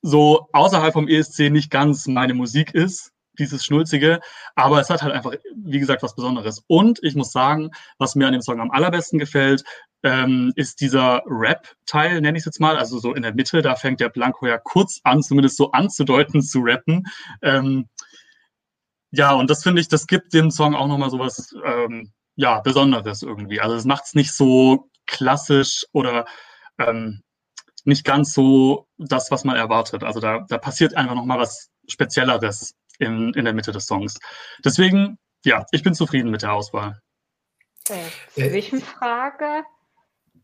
so 0.02 0.48
außerhalb 0.52 0.92
vom 0.92 1.08
ESC 1.08 1.50
nicht 1.50 1.70
ganz 1.70 2.06
meine 2.06 2.34
Musik 2.34 2.74
ist 2.74 3.12
dieses 3.40 3.64
Schnulzige, 3.64 4.20
aber 4.54 4.80
es 4.80 4.90
hat 4.90 5.02
halt 5.02 5.12
einfach, 5.12 5.32
wie 5.56 5.80
gesagt, 5.80 6.02
was 6.02 6.14
Besonderes. 6.14 6.62
Und 6.68 7.00
ich 7.02 7.14
muss 7.16 7.32
sagen, 7.32 7.70
was 7.98 8.14
mir 8.14 8.26
an 8.26 8.32
dem 8.32 8.42
Song 8.42 8.60
am 8.60 8.70
allerbesten 8.70 9.18
gefällt, 9.18 9.64
ähm, 10.02 10.52
ist 10.56 10.80
dieser 10.80 11.22
Rap-Teil, 11.26 12.20
nenne 12.20 12.38
ich 12.38 12.42
es 12.42 12.46
jetzt 12.46 12.60
mal, 12.60 12.76
also 12.76 12.98
so 12.98 13.14
in 13.14 13.22
der 13.22 13.34
Mitte, 13.34 13.62
da 13.62 13.74
fängt 13.74 14.00
der 14.00 14.08
Blanco 14.08 14.46
ja 14.46 14.58
kurz 14.58 15.00
an, 15.04 15.22
zumindest 15.22 15.56
so 15.56 15.72
anzudeuten, 15.72 16.42
zu 16.42 16.60
rappen. 16.60 17.04
Ähm, 17.42 17.88
ja, 19.10 19.32
und 19.32 19.50
das 19.50 19.62
finde 19.62 19.80
ich, 19.80 19.88
das 19.88 20.06
gibt 20.06 20.32
dem 20.32 20.50
Song 20.50 20.74
auch 20.74 20.86
nochmal 20.86 21.10
so 21.10 21.18
was, 21.18 21.54
ähm, 21.64 22.12
ja, 22.36 22.60
Besonderes 22.60 23.22
irgendwie. 23.22 23.60
Also 23.60 23.76
es 23.76 23.84
macht 23.84 24.04
es 24.04 24.14
nicht 24.14 24.32
so 24.32 24.88
klassisch 25.06 25.84
oder 25.92 26.26
ähm, 26.78 27.22
nicht 27.84 28.04
ganz 28.04 28.32
so 28.32 28.86
das, 28.98 29.30
was 29.30 29.44
man 29.44 29.56
erwartet. 29.56 30.04
Also 30.04 30.20
da, 30.20 30.46
da 30.48 30.58
passiert 30.58 30.94
einfach 30.96 31.14
nochmal 31.14 31.38
was 31.38 31.70
Spezielleres 31.88 32.74
in, 33.00 33.32
in 33.34 33.44
der 33.44 33.54
Mitte 33.54 33.72
des 33.72 33.86
Songs. 33.86 34.18
Deswegen, 34.64 35.18
ja, 35.44 35.66
ich 35.72 35.82
bin 35.82 35.94
zufrieden 35.94 36.30
mit 36.30 36.42
der 36.42 36.52
Auswahl. 36.52 37.00
Äh, 37.88 38.08
Zwischenfrage. 38.28 39.64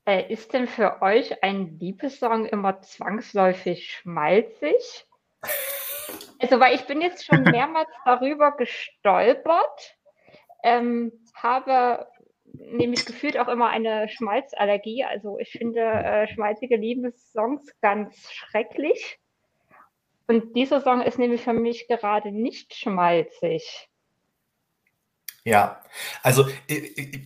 Äh, 0.05 0.33
ist 0.33 0.53
denn 0.53 0.69
für 0.69 1.03
euch 1.03 1.43
ein 1.43 1.79
Liebessong 1.79 2.47
immer 2.47 2.81
zwangsläufig 2.81 3.91
schmalzig? 3.91 5.07
Also, 6.39 6.61
weil 6.61 6.77
ich 6.77 6.87
bin 6.87 7.01
jetzt 7.01 7.25
schon 7.25 7.43
mehrmals 7.43 7.91
darüber 8.05 8.53
gestolpert, 8.57 9.97
ähm, 10.63 11.13
habe 11.35 12.07
nämlich 12.53 13.05
gefühlt 13.05 13.39
auch 13.39 13.49
immer 13.49 13.69
eine 13.69 14.09
Schmalzallergie. 14.09 15.05
Also 15.05 15.39
ich 15.39 15.51
finde 15.51 15.81
äh, 15.81 16.29
schmalzige 16.29 16.77
Liebessongs 16.77 17.69
ganz 17.81 18.31
schrecklich. 18.31 19.19
Und 20.29 20.57
dieser 20.57 20.81
Song 20.81 21.03
ist 21.03 21.19
nämlich 21.19 21.43
für 21.43 21.53
mich 21.53 21.87
gerade 21.89 22.33
nicht 22.33 22.75
schmalzig. 22.75 23.89
Ja, 25.47 25.81
also 26.25 26.45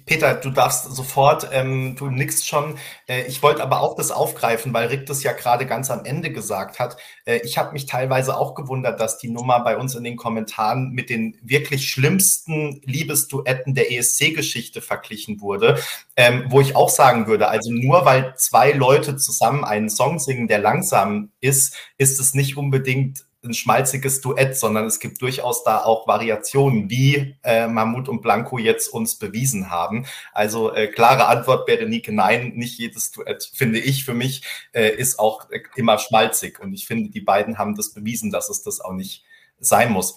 Peter, 0.04 0.34
du 0.34 0.50
darfst 0.50 0.94
sofort, 0.94 1.48
ähm, 1.52 1.96
du 1.96 2.10
nickst 2.10 2.46
schon. 2.46 2.76
Äh, 3.08 3.22
ich 3.22 3.42
wollte 3.42 3.62
aber 3.62 3.80
auch 3.80 3.96
das 3.96 4.10
aufgreifen, 4.10 4.74
weil 4.74 4.88
Rick 4.88 5.06
das 5.06 5.22
ja 5.22 5.32
gerade 5.32 5.64
ganz 5.64 5.90
am 5.90 6.04
Ende 6.04 6.30
gesagt 6.30 6.78
hat. 6.78 6.98
Äh, 7.24 7.40
ich 7.44 7.56
habe 7.56 7.72
mich 7.72 7.86
teilweise 7.86 8.36
auch 8.36 8.54
gewundert, 8.54 9.00
dass 9.00 9.16
die 9.16 9.30
Nummer 9.30 9.60
bei 9.60 9.78
uns 9.78 9.94
in 9.94 10.04
den 10.04 10.16
Kommentaren 10.16 10.90
mit 10.90 11.08
den 11.08 11.38
wirklich 11.40 11.88
schlimmsten 11.88 12.82
Liebesduetten 12.84 13.74
der 13.74 13.90
ESC-Geschichte 13.90 14.82
verglichen 14.82 15.40
wurde, 15.40 15.78
ähm, 16.14 16.44
wo 16.48 16.60
ich 16.60 16.76
auch 16.76 16.90
sagen 16.90 17.26
würde, 17.26 17.48
also 17.48 17.72
nur 17.72 18.04
weil 18.04 18.34
zwei 18.36 18.72
Leute 18.72 19.16
zusammen 19.16 19.64
einen 19.64 19.88
Song 19.88 20.18
singen, 20.18 20.46
der 20.46 20.58
langsam 20.58 21.30
ist, 21.40 21.74
ist 21.96 22.20
es 22.20 22.34
nicht 22.34 22.58
unbedingt 22.58 23.24
ein 23.42 23.54
schmalziges 23.54 24.20
Duett, 24.20 24.56
sondern 24.56 24.86
es 24.86 25.00
gibt 25.00 25.22
durchaus 25.22 25.64
da 25.64 25.84
auch 25.84 26.06
Variationen, 26.06 26.90
wie 26.90 27.36
äh, 27.42 27.66
Mammut 27.66 28.08
und 28.08 28.20
Blanco 28.20 28.58
jetzt 28.58 28.88
uns 28.88 29.16
bewiesen 29.16 29.70
haben. 29.70 30.06
Also 30.32 30.74
äh, 30.74 30.88
klare 30.88 31.26
Antwort, 31.26 31.66
Berenike, 31.66 32.12
nein, 32.12 32.52
nicht 32.54 32.78
jedes 32.78 33.12
Duett, 33.12 33.50
finde 33.54 33.78
ich, 33.78 34.04
für 34.04 34.14
mich 34.14 34.42
äh, 34.72 34.94
ist 34.94 35.18
auch 35.18 35.50
äh, 35.50 35.60
immer 35.76 35.98
schmalzig. 35.98 36.60
Und 36.60 36.74
ich 36.74 36.86
finde, 36.86 37.10
die 37.10 37.20
beiden 37.20 37.58
haben 37.58 37.74
das 37.74 37.92
bewiesen, 37.94 38.30
dass 38.30 38.50
es 38.50 38.62
das 38.62 38.80
auch 38.80 38.92
nicht 38.92 39.24
sein 39.58 39.90
muss. 39.90 40.16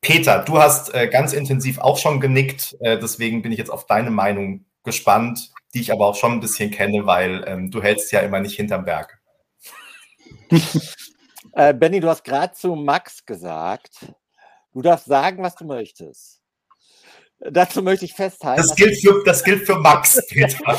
Peter, 0.00 0.40
du 0.40 0.58
hast 0.58 0.92
äh, 0.94 1.08
ganz 1.08 1.32
intensiv 1.32 1.78
auch 1.78 1.96
schon 1.96 2.20
genickt, 2.20 2.76
äh, 2.80 2.98
deswegen 2.98 3.40
bin 3.42 3.52
ich 3.52 3.58
jetzt 3.58 3.70
auf 3.70 3.86
deine 3.86 4.10
Meinung 4.10 4.66
gespannt, 4.82 5.50
die 5.72 5.80
ich 5.80 5.92
aber 5.92 6.06
auch 6.06 6.16
schon 6.16 6.32
ein 6.32 6.40
bisschen 6.40 6.70
kenne, 6.70 7.06
weil 7.06 7.44
ähm, 7.46 7.70
du 7.70 7.82
hältst 7.82 8.12
ja 8.12 8.20
immer 8.20 8.40
nicht 8.40 8.56
hinterm 8.56 8.84
Berg. 8.84 9.18
Äh, 11.56 11.72
Benny, 11.72 12.00
du 12.00 12.08
hast 12.08 12.24
gerade 12.24 12.52
zu 12.52 12.74
Max 12.74 13.24
gesagt, 13.24 14.12
du 14.72 14.82
darfst 14.82 15.06
sagen, 15.06 15.42
was 15.42 15.54
du 15.54 15.64
möchtest. 15.64 16.40
Dazu 17.38 17.82
möchte 17.82 18.04
ich 18.06 18.14
festhalten. 18.14 18.62
Das 18.62 18.74
gilt 18.74 18.98
für, 19.00 19.22
das 19.24 19.44
gilt 19.44 19.66
für 19.66 19.76
Max, 19.76 20.20
Peter. 20.28 20.78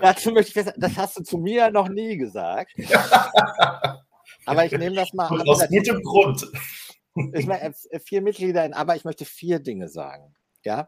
dazu 0.00 0.32
möchte 0.32 0.48
ich 0.48 0.54
festhalten, 0.54 0.80
das 0.80 0.96
hast 0.96 1.18
du 1.18 1.22
zu 1.22 1.38
mir 1.38 1.70
noch 1.70 1.88
nie 1.88 2.16
gesagt. 2.16 2.72
Aber 4.46 4.64
ich 4.64 4.72
nehme 4.72 4.96
das 4.96 5.12
mal 5.12 5.30
Und 5.30 5.48
Aus 5.48 5.68
gutem 5.68 6.02
Grund. 6.02 6.46
Ich 7.34 7.46
meine, 7.46 7.72
vier 8.04 8.22
Mitglieder 8.22 8.64
in 8.64 8.72
Aber 8.72 8.96
ich 8.96 9.04
möchte 9.04 9.24
vier 9.24 9.60
Dinge 9.60 9.88
sagen. 9.88 10.34
Ja. 10.64 10.86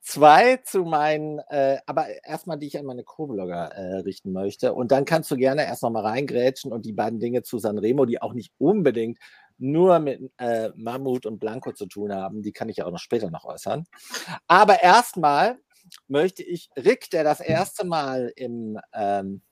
Zwei 0.00 0.56
zu 0.58 0.84
meinen, 0.84 1.38
äh, 1.50 1.78
aber 1.86 2.06
erstmal, 2.24 2.58
die 2.58 2.66
ich 2.66 2.78
an 2.78 2.86
meine 2.86 3.04
Co-Blogger 3.04 3.72
äh, 3.72 3.96
richten 4.00 4.32
möchte. 4.32 4.74
Und 4.74 4.92
dann 4.92 5.04
kannst 5.04 5.30
du 5.30 5.36
gerne 5.36 5.64
erst 5.64 5.82
noch 5.82 5.90
mal 5.90 6.04
reingrätschen 6.04 6.72
und 6.72 6.86
die 6.86 6.92
beiden 6.92 7.20
Dinge 7.20 7.42
zu 7.42 7.58
Sanremo, 7.58 8.04
die 8.04 8.22
auch 8.22 8.32
nicht 8.32 8.52
unbedingt 8.58 9.18
nur 9.58 10.00
mit 10.00 10.32
äh, 10.38 10.70
Mammut 10.74 11.24
und 11.24 11.38
Blanco 11.38 11.72
zu 11.72 11.86
tun 11.86 12.12
haben, 12.12 12.42
die 12.42 12.52
kann 12.52 12.68
ich 12.68 12.78
ja 12.78 12.86
auch 12.86 12.90
noch 12.90 12.98
später 12.98 13.30
noch 13.30 13.44
äußern. 13.44 13.84
Aber 14.48 14.82
erstmal 14.82 15.58
möchte 16.08 16.42
ich 16.42 16.70
Rick, 16.76 17.10
der 17.10 17.24
das 17.24 17.40
erste 17.40 17.86
Mal 17.86 18.32
im 18.36 18.78
ähm, 18.92 19.42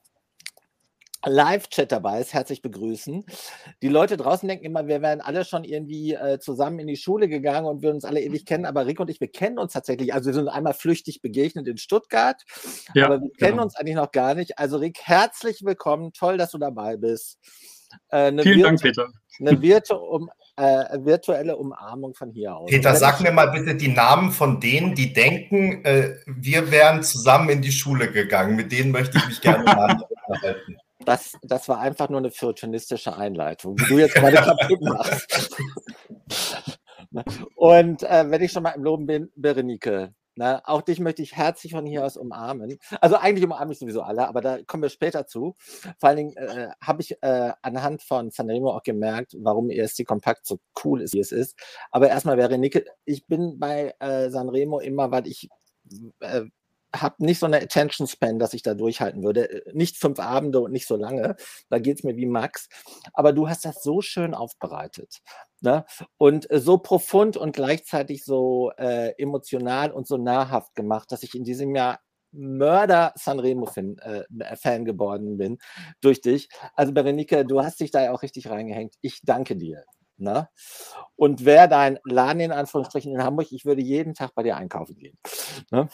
Live-Chat 1.25 1.91
dabei 1.91 2.21
ist, 2.21 2.33
herzlich 2.33 2.61
begrüßen. 2.61 3.23
Die 3.81 3.87
Leute 3.87 4.17
draußen 4.17 4.47
denken 4.47 4.65
immer, 4.65 4.87
wir 4.87 5.01
wären 5.01 5.21
alle 5.21 5.45
schon 5.45 5.63
irgendwie 5.63 6.13
äh, 6.13 6.39
zusammen 6.39 6.79
in 6.79 6.87
die 6.87 6.97
Schule 6.97 7.27
gegangen 7.27 7.67
und 7.67 7.83
würden 7.83 7.95
uns 7.95 8.05
alle 8.05 8.21
ewig 8.21 8.45
kennen, 8.45 8.65
aber 8.65 8.85
Rick 8.85 8.99
und 8.99 9.09
ich, 9.09 9.21
wir 9.21 9.31
kennen 9.31 9.59
uns 9.59 9.73
tatsächlich. 9.73 10.13
Also 10.13 10.27
wir 10.27 10.33
sind 10.33 10.47
einmal 10.47 10.73
flüchtig 10.73 11.21
begegnet 11.21 11.67
in 11.67 11.77
Stuttgart, 11.77 12.41
ja, 12.95 13.05
aber 13.05 13.21
wir 13.21 13.29
genau. 13.29 13.37
kennen 13.37 13.59
uns 13.59 13.75
eigentlich 13.75 13.95
noch 13.95 14.11
gar 14.11 14.33
nicht. 14.35 14.57
Also 14.57 14.77
Rick, 14.77 14.99
herzlich 15.03 15.63
willkommen, 15.63 16.13
toll, 16.13 16.37
dass 16.37 16.51
du 16.51 16.57
dabei 16.57 16.97
bist. 16.97 17.39
Äh, 18.09 18.31
Vielen 18.41 18.61
Dank, 18.61 18.81
Peter. 18.81 19.07
Eine 19.39 19.61
virtu 19.61 19.95
um, 19.95 20.29
äh, 20.57 20.97
virtuelle 20.99 21.57
Umarmung 21.57 22.13
von 22.13 22.31
hier 22.31 22.55
aus. 22.55 22.69
Peter, 22.69 22.95
sag 22.95 23.21
mir 23.21 23.31
mal 23.31 23.47
bitte 23.47 23.75
die 23.75 23.87
Namen 23.87 24.31
von 24.31 24.59
denen, 24.59 24.95
die 24.95 25.13
denken, 25.13 25.83
äh, 25.85 26.15
wir 26.25 26.71
wären 26.71 27.03
zusammen 27.03 27.49
in 27.49 27.61
die 27.61 27.71
Schule 27.71 28.11
gegangen. 28.11 28.55
Mit 28.55 28.71
denen 28.71 28.91
möchte 28.91 29.17
ich 29.17 29.27
mich 29.27 29.41
gerne 29.41 29.63
mal 29.65 29.97
unterhalten. 30.27 30.77
Das, 31.05 31.37
das 31.41 31.67
war 31.67 31.79
einfach 31.79 32.09
nur 32.09 32.19
eine 32.19 32.31
fürtonistische 32.31 33.15
Einleitung, 33.15 33.75
die 33.75 33.85
du 33.85 33.99
jetzt 33.99 34.15
gerade 34.15 34.37
kaputt 34.37 34.81
machst. 34.81 35.57
Und 37.55 38.03
äh, 38.03 38.29
wenn 38.29 38.41
ich 38.41 38.51
schon 38.51 38.63
mal 38.63 38.71
im 38.71 38.83
Loben 38.83 39.05
bin, 39.05 39.31
Berenike, 39.35 40.13
na, 40.35 40.61
auch 40.63 40.81
dich 40.81 40.99
möchte 40.99 41.21
ich 41.21 41.35
herzlich 41.35 41.73
von 41.73 41.85
hier 41.85 42.05
aus 42.05 42.15
umarmen. 42.15 42.77
Also 43.01 43.17
eigentlich 43.17 43.43
umarme 43.43 43.73
ich 43.73 43.79
sowieso 43.79 44.01
alle, 44.01 44.27
aber 44.27 44.39
da 44.39 44.63
kommen 44.63 44.81
wir 44.83 44.89
später 44.89 45.27
zu. 45.27 45.55
Vor 45.99 46.09
allen 46.09 46.17
Dingen 46.17 46.37
äh, 46.37 46.69
habe 46.81 47.01
ich 47.01 47.21
äh, 47.21 47.51
anhand 47.61 48.01
von 48.01 48.31
Sanremo 48.31 48.71
auch 48.71 48.83
gemerkt, 48.83 49.35
warum 49.37 49.69
ESC 49.69 50.05
Kompakt 50.05 50.45
so 50.45 50.59
cool 50.83 51.01
ist, 51.01 51.13
wie 51.13 51.19
es 51.19 51.33
ist. 51.33 51.59
Aber 51.91 52.07
erstmal, 52.07 52.37
Berenike, 52.37 52.85
ich 53.03 53.27
bin 53.27 53.59
bei 53.59 53.93
äh, 53.99 54.29
Sanremo 54.29 54.79
immer, 54.79 55.11
weil 55.11 55.27
ich 55.27 55.49
äh, 56.21 56.43
habe 56.95 57.23
nicht 57.23 57.39
so 57.39 57.45
eine 57.45 57.61
Attention 57.61 58.07
Span, 58.07 58.39
dass 58.39 58.53
ich 58.53 58.63
da 58.63 58.73
durchhalten 58.73 59.23
würde. 59.23 59.63
Nicht 59.73 59.97
fünf 59.97 60.19
Abende 60.19 60.59
und 60.59 60.71
nicht 60.71 60.87
so 60.87 60.95
lange. 60.95 61.35
Da 61.69 61.79
geht 61.79 61.97
es 61.97 62.03
mir 62.03 62.15
wie 62.17 62.25
Max. 62.25 62.69
Aber 63.13 63.33
du 63.33 63.47
hast 63.49 63.65
das 63.65 63.83
so 63.83 64.01
schön 64.01 64.33
aufbereitet. 64.33 65.21
Ne? 65.61 65.85
Und 66.17 66.49
äh, 66.51 66.59
so 66.59 66.77
profund 66.77 67.37
und 67.37 67.53
gleichzeitig 67.55 68.23
so 68.23 68.71
äh, 68.77 69.13
emotional 69.17 69.91
und 69.91 70.07
so 70.07 70.17
nahrhaft 70.17 70.75
gemacht, 70.75 71.11
dass 71.11 71.23
ich 71.23 71.35
in 71.35 71.43
diesem 71.43 71.75
Jahr 71.75 71.99
Mörder 72.33 73.13
Sanremo-Fan 73.15 73.97
äh, 73.99 74.83
geworden 74.83 75.37
bin 75.37 75.57
durch 75.99 76.21
dich. 76.21 76.49
Also 76.75 76.93
Berenike, 76.93 77.45
du 77.45 77.61
hast 77.61 77.79
dich 77.79 77.91
da 77.91 78.03
ja 78.03 78.13
auch 78.13 78.21
richtig 78.21 78.49
reingehängt. 78.49 78.95
Ich 79.01 79.19
danke 79.23 79.55
dir. 79.55 79.83
Ne? 80.17 80.47
Und 81.15 81.45
wer 81.45 81.67
dein 81.67 81.99
Laden 82.03 82.41
in 82.41 82.51
Anführungsstrichen 82.51 83.13
in 83.13 83.23
Hamburg, 83.23 83.51
ich 83.51 83.65
würde 83.65 83.81
jeden 83.81 84.13
Tag 84.13 84.35
bei 84.35 84.43
dir 84.43 84.55
einkaufen 84.55 84.95
gehen. 84.95 85.17
Ne? 85.71 85.89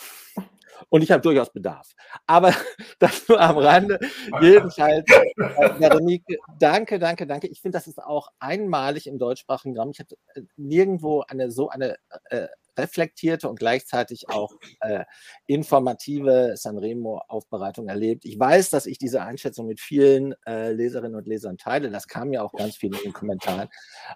Und 0.89 1.01
ich 1.01 1.11
habe 1.11 1.21
durchaus 1.21 1.51
Bedarf. 1.51 1.91
Aber 2.25 2.53
das 2.99 3.27
nur 3.27 3.39
am 3.39 3.57
Rande. 3.57 3.99
Jedenfalls, 4.41 5.05
äh, 5.09 5.79
Veronique, 5.79 6.37
danke, 6.59 6.99
danke, 6.99 7.27
danke. 7.27 7.47
Ich 7.47 7.61
finde, 7.61 7.77
das 7.77 7.87
ist 7.87 8.01
auch 8.01 8.29
einmalig 8.39 9.07
im 9.07 9.17
deutschsprachigen 9.17 9.77
Raum. 9.77 9.91
Ich 9.91 9.99
habe 9.99 10.15
äh, 10.35 10.41
nirgendwo 10.55 11.21
eine 11.21 11.51
so 11.51 11.69
eine 11.69 11.97
äh, 12.29 12.47
reflektierte 12.77 13.49
und 13.49 13.59
gleichzeitig 13.59 14.29
auch 14.29 14.53
äh, 14.81 15.03
informative 15.47 16.53
Sanremo-Aufbereitung 16.55 17.87
erlebt. 17.87 18.25
Ich 18.25 18.39
weiß, 18.39 18.69
dass 18.69 18.85
ich 18.85 18.97
diese 18.97 19.21
Einschätzung 19.21 19.67
mit 19.67 19.79
vielen 19.79 20.35
äh, 20.45 20.71
Leserinnen 20.71 21.15
und 21.15 21.27
Lesern 21.27 21.57
teile. 21.57 21.89
Das 21.89 22.07
kam 22.07 22.31
ja 22.31 22.43
auch 22.43 22.53
ganz 22.53 22.75
viel 22.75 22.95
in 22.95 23.01
den 23.01 23.13
Kommentaren. 23.13 23.69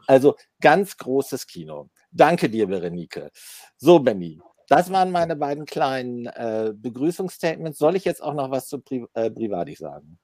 Also 0.08 0.36
ganz 0.62 0.98
großes 0.98 1.48
Kino. 1.48 1.90
Danke 2.12 2.50
dir, 2.50 2.68
Berenike. 2.68 3.32
So, 3.78 4.00
Benny, 4.00 4.40
das 4.72 4.90
waren 4.90 5.12
meine 5.12 5.36
beiden 5.36 5.66
kleinen 5.66 6.28
äh, 6.28 6.72
Begrüßungsstatements. 6.74 7.78
Soll 7.78 7.98
ich 7.98 8.06
jetzt 8.06 8.24
auch 8.24 8.34
noch 8.34 8.52
was 8.52 8.70
zu 8.70 8.80
Pri 8.80 9.06
äh, 9.16 9.30
Privati 9.30 9.76
sagen? 9.76 10.18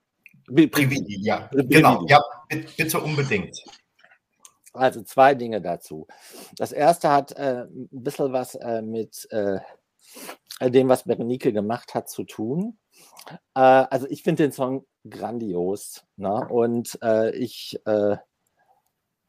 Prividi, 0.46 1.20
ja. 1.22 1.50
Prividi. 1.52 1.76
Genau, 1.76 2.06
ja, 2.08 2.24
bitte 2.78 3.02
unbedingt. 3.02 3.62
Also 4.72 5.02
zwei 5.02 5.36
Dinge 5.36 5.60
dazu. 5.60 6.08
Das 6.56 6.72
erste 6.72 7.12
hat 7.12 7.34
äh, 7.34 7.66
ein 7.66 7.90
bisschen 7.92 8.32
was 8.32 8.56
äh, 8.56 8.82
mit 8.82 9.28
äh, 9.32 9.60
dem, 10.62 10.88
was 10.88 11.04
Berenike 11.04 11.52
gemacht 11.52 11.94
hat, 11.94 12.10
zu 12.10 12.24
tun. 12.24 12.80
Äh, 13.54 13.60
also 13.60 14.08
ich 14.08 14.24
finde 14.24 14.44
den 14.44 14.54
Song 14.54 14.86
grandios. 15.10 16.06
Ne? 16.16 16.48
Und 16.48 16.98
äh, 17.04 17.36
ich 17.36 17.82
äh, 17.86 18.16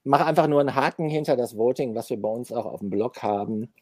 mache 0.04 0.24
einfach 0.24 0.46
nur 0.46 0.60
einen 0.60 0.74
Haken 0.74 1.08
hinter 1.08 1.36
das 1.36 1.56
Voting, 1.56 1.94
was 1.94 2.10
wir 2.10 2.20
bei 2.20 2.28
uns 2.28 2.52
auch 2.52 2.66
auf 2.66 2.80
dem 2.80 2.90
Blog 2.90 3.22
haben. 3.22 3.72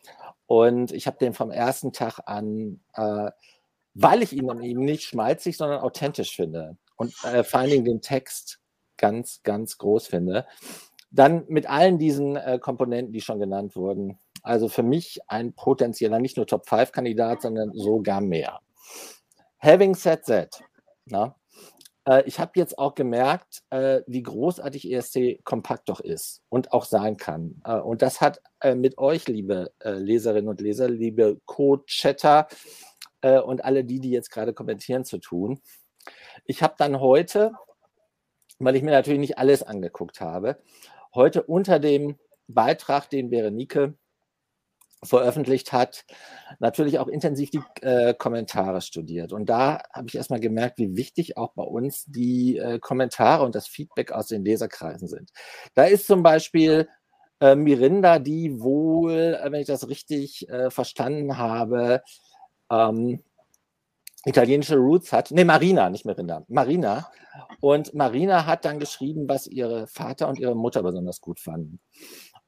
Und 0.46 0.92
ich 0.92 1.06
habe 1.06 1.18
den 1.18 1.34
vom 1.34 1.50
ersten 1.50 1.92
Tag 1.92 2.20
an, 2.26 2.80
äh, 2.94 3.30
weil 3.94 4.22
ich 4.22 4.32
ihn 4.32 4.48
eben 4.62 4.84
nicht 4.84 5.04
schmalzig, 5.04 5.56
sondern 5.56 5.80
authentisch 5.80 6.36
finde 6.36 6.76
und 6.96 7.12
äh, 7.24 7.44
vor 7.44 7.60
allen 7.60 7.70
Dingen 7.70 7.84
den 7.84 8.00
Text 8.00 8.60
ganz, 8.96 9.40
ganz 9.42 9.78
groß 9.78 10.06
finde. 10.06 10.46
Dann 11.10 11.44
mit 11.48 11.68
allen 11.68 11.98
diesen 11.98 12.36
äh, 12.36 12.58
Komponenten, 12.60 13.12
die 13.12 13.20
schon 13.20 13.38
genannt 13.38 13.76
wurden. 13.76 14.18
Also 14.42 14.68
für 14.68 14.82
mich 14.82 15.20
ein 15.28 15.54
potenzieller, 15.54 16.18
nicht 16.18 16.36
nur 16.36 16.46
Top-5-Kandidat, 16.46 17.42
sondern 17.42 17.72
sogar 17.72 18.20
mehr. 18.20 18.60
Having 19.58 19.94
said 19.94 20.24
that, 20.26 20.62
na, 21.06 21.34
äh, 22.06 22.22
ich 22.26 22.40
habe 22.40 22.52
jetzt 22.54 22.78
auch 22.78 22.94
gemerkt, 22.94 23.62
äh, 23.70 24.00
wie 24.06 24.22
großartig 24.22 24.90
ESC 24.90 25.44
kompakt 25.44 25.88
doch 25.88 26.00
ist 26.00 26.42
und 26.48 26.72
auch 26.72 26.84
sein 26.84 27.16
kann. 27.16 27.60
Äh, 27.64 27.78
und 27.78 28.02
das 28.02 28.20
hat 28.20 28.40
mit 28.74 28.96
euch, 28.98 29.28
liebe 29.28 29.70
Leserinnen 29.84 30.48
und 30.48 30.60
Leser, 30.60 30.88
liebe 30.88 31.40
Co-Chatter, 31.44 32.48
äh, 33.26 33.40
und 33.40 33.64
alle 33.64 33.84
die, 33.84 34.00
die 34.00 34.10
jetzt 34.10 34.30
gerade 34.30 34.52
kommentieren, 34.52 35.04
zu 35.04 35.18
tun. 35.18 35.60
Ich 36.44 36.62
habe 36.62 36.74
dann 36.78 37.00
heute, 37.00 37.52
weil 38.58 38.76
ich 38.76 38.82
mir 38.82 38.92
natürlich 38.92 39.20
nicht 39.20 39.38
alles 39.38 39.62
angeguckt 39.62 40.20
habe, 40.20 40.62
heute 41.14 41.42
unter 41.42 41.78
dem 41.78 42.18
Beitrag, 42.46 43.10
den 43.10 43.30
Berenike 43.30 43.94
veröffentlicht 45.02 45.72
hat, 45.72 46.04
natürlich 46.58 46.98
auch 46.98 47.08
intensiv 47.08 47.50
die 47.50 47.60
äh, 47.82 48.14
Kommentare 48.14 48.80
studiert. 48.80 49.32
Und 49.32 49.48
da 49.48 49.82
habe 49.92 50.08
ich 50.08 50.14
erstmal 50.14 50.40
gemerkt, 50.40 50.78
wie 50.78 50.96
wichtig 50.96 51.36
auch 51.36 51.52
bei 51.54 51.62
uns 51.62 52.04
die 52.06 52.56
äh, 52.58 52.78
Kommentare 52.78 53.44
und 53.44 53.54
das 53.54 53.66
Feedback 53.66 54.12
aus 54.12 54.28
den 54.28 54.44
Leserkreisen 54.44 55.08
sind. 55.08 55.30
Da 55.74 55.84
ist 55.84 56.06
zum 56.06 56.22
Beispiel 56.22 56.88
äh, 57.40 57.54
Mirinda, 57.54 58.18
die 58.18 58.60
wohl, 58.60 59.38
äh, 59.40 59.52
wenn 59.52 59.60
ich 59.60 59.66
das 59.66 59.88
richtig 59.88 60.48
äh, 60.48 60.70
verstanden 60.70 61.36
habe, 61.36 62.02
ähm, 62.70 63.22
italienische 64.24 64.76
Roots 64.76 65.12
hat. 65.12 65.30
Ne, 65.30 65.44
Marina, 65.44 65.88
nicht 65.90 66.04
Mirinda. 66.04 66.44
Marina. 66.48 67.10
Und 67.60 67.94
Marina 67.94 68.46
hat 68.46 68.64
dann 68.64 68.78
geschrieben, 68.78 69.28
was 69.28 69.46
ihre 69.46 69.86
Vater 69.86 70.28
und 70.28 70.38
ihre 70.38 70.56
Mutter 70.56 70.82
besonders 70.82 71.20
gut 71.20 71.38
fanden. 71.38 71.80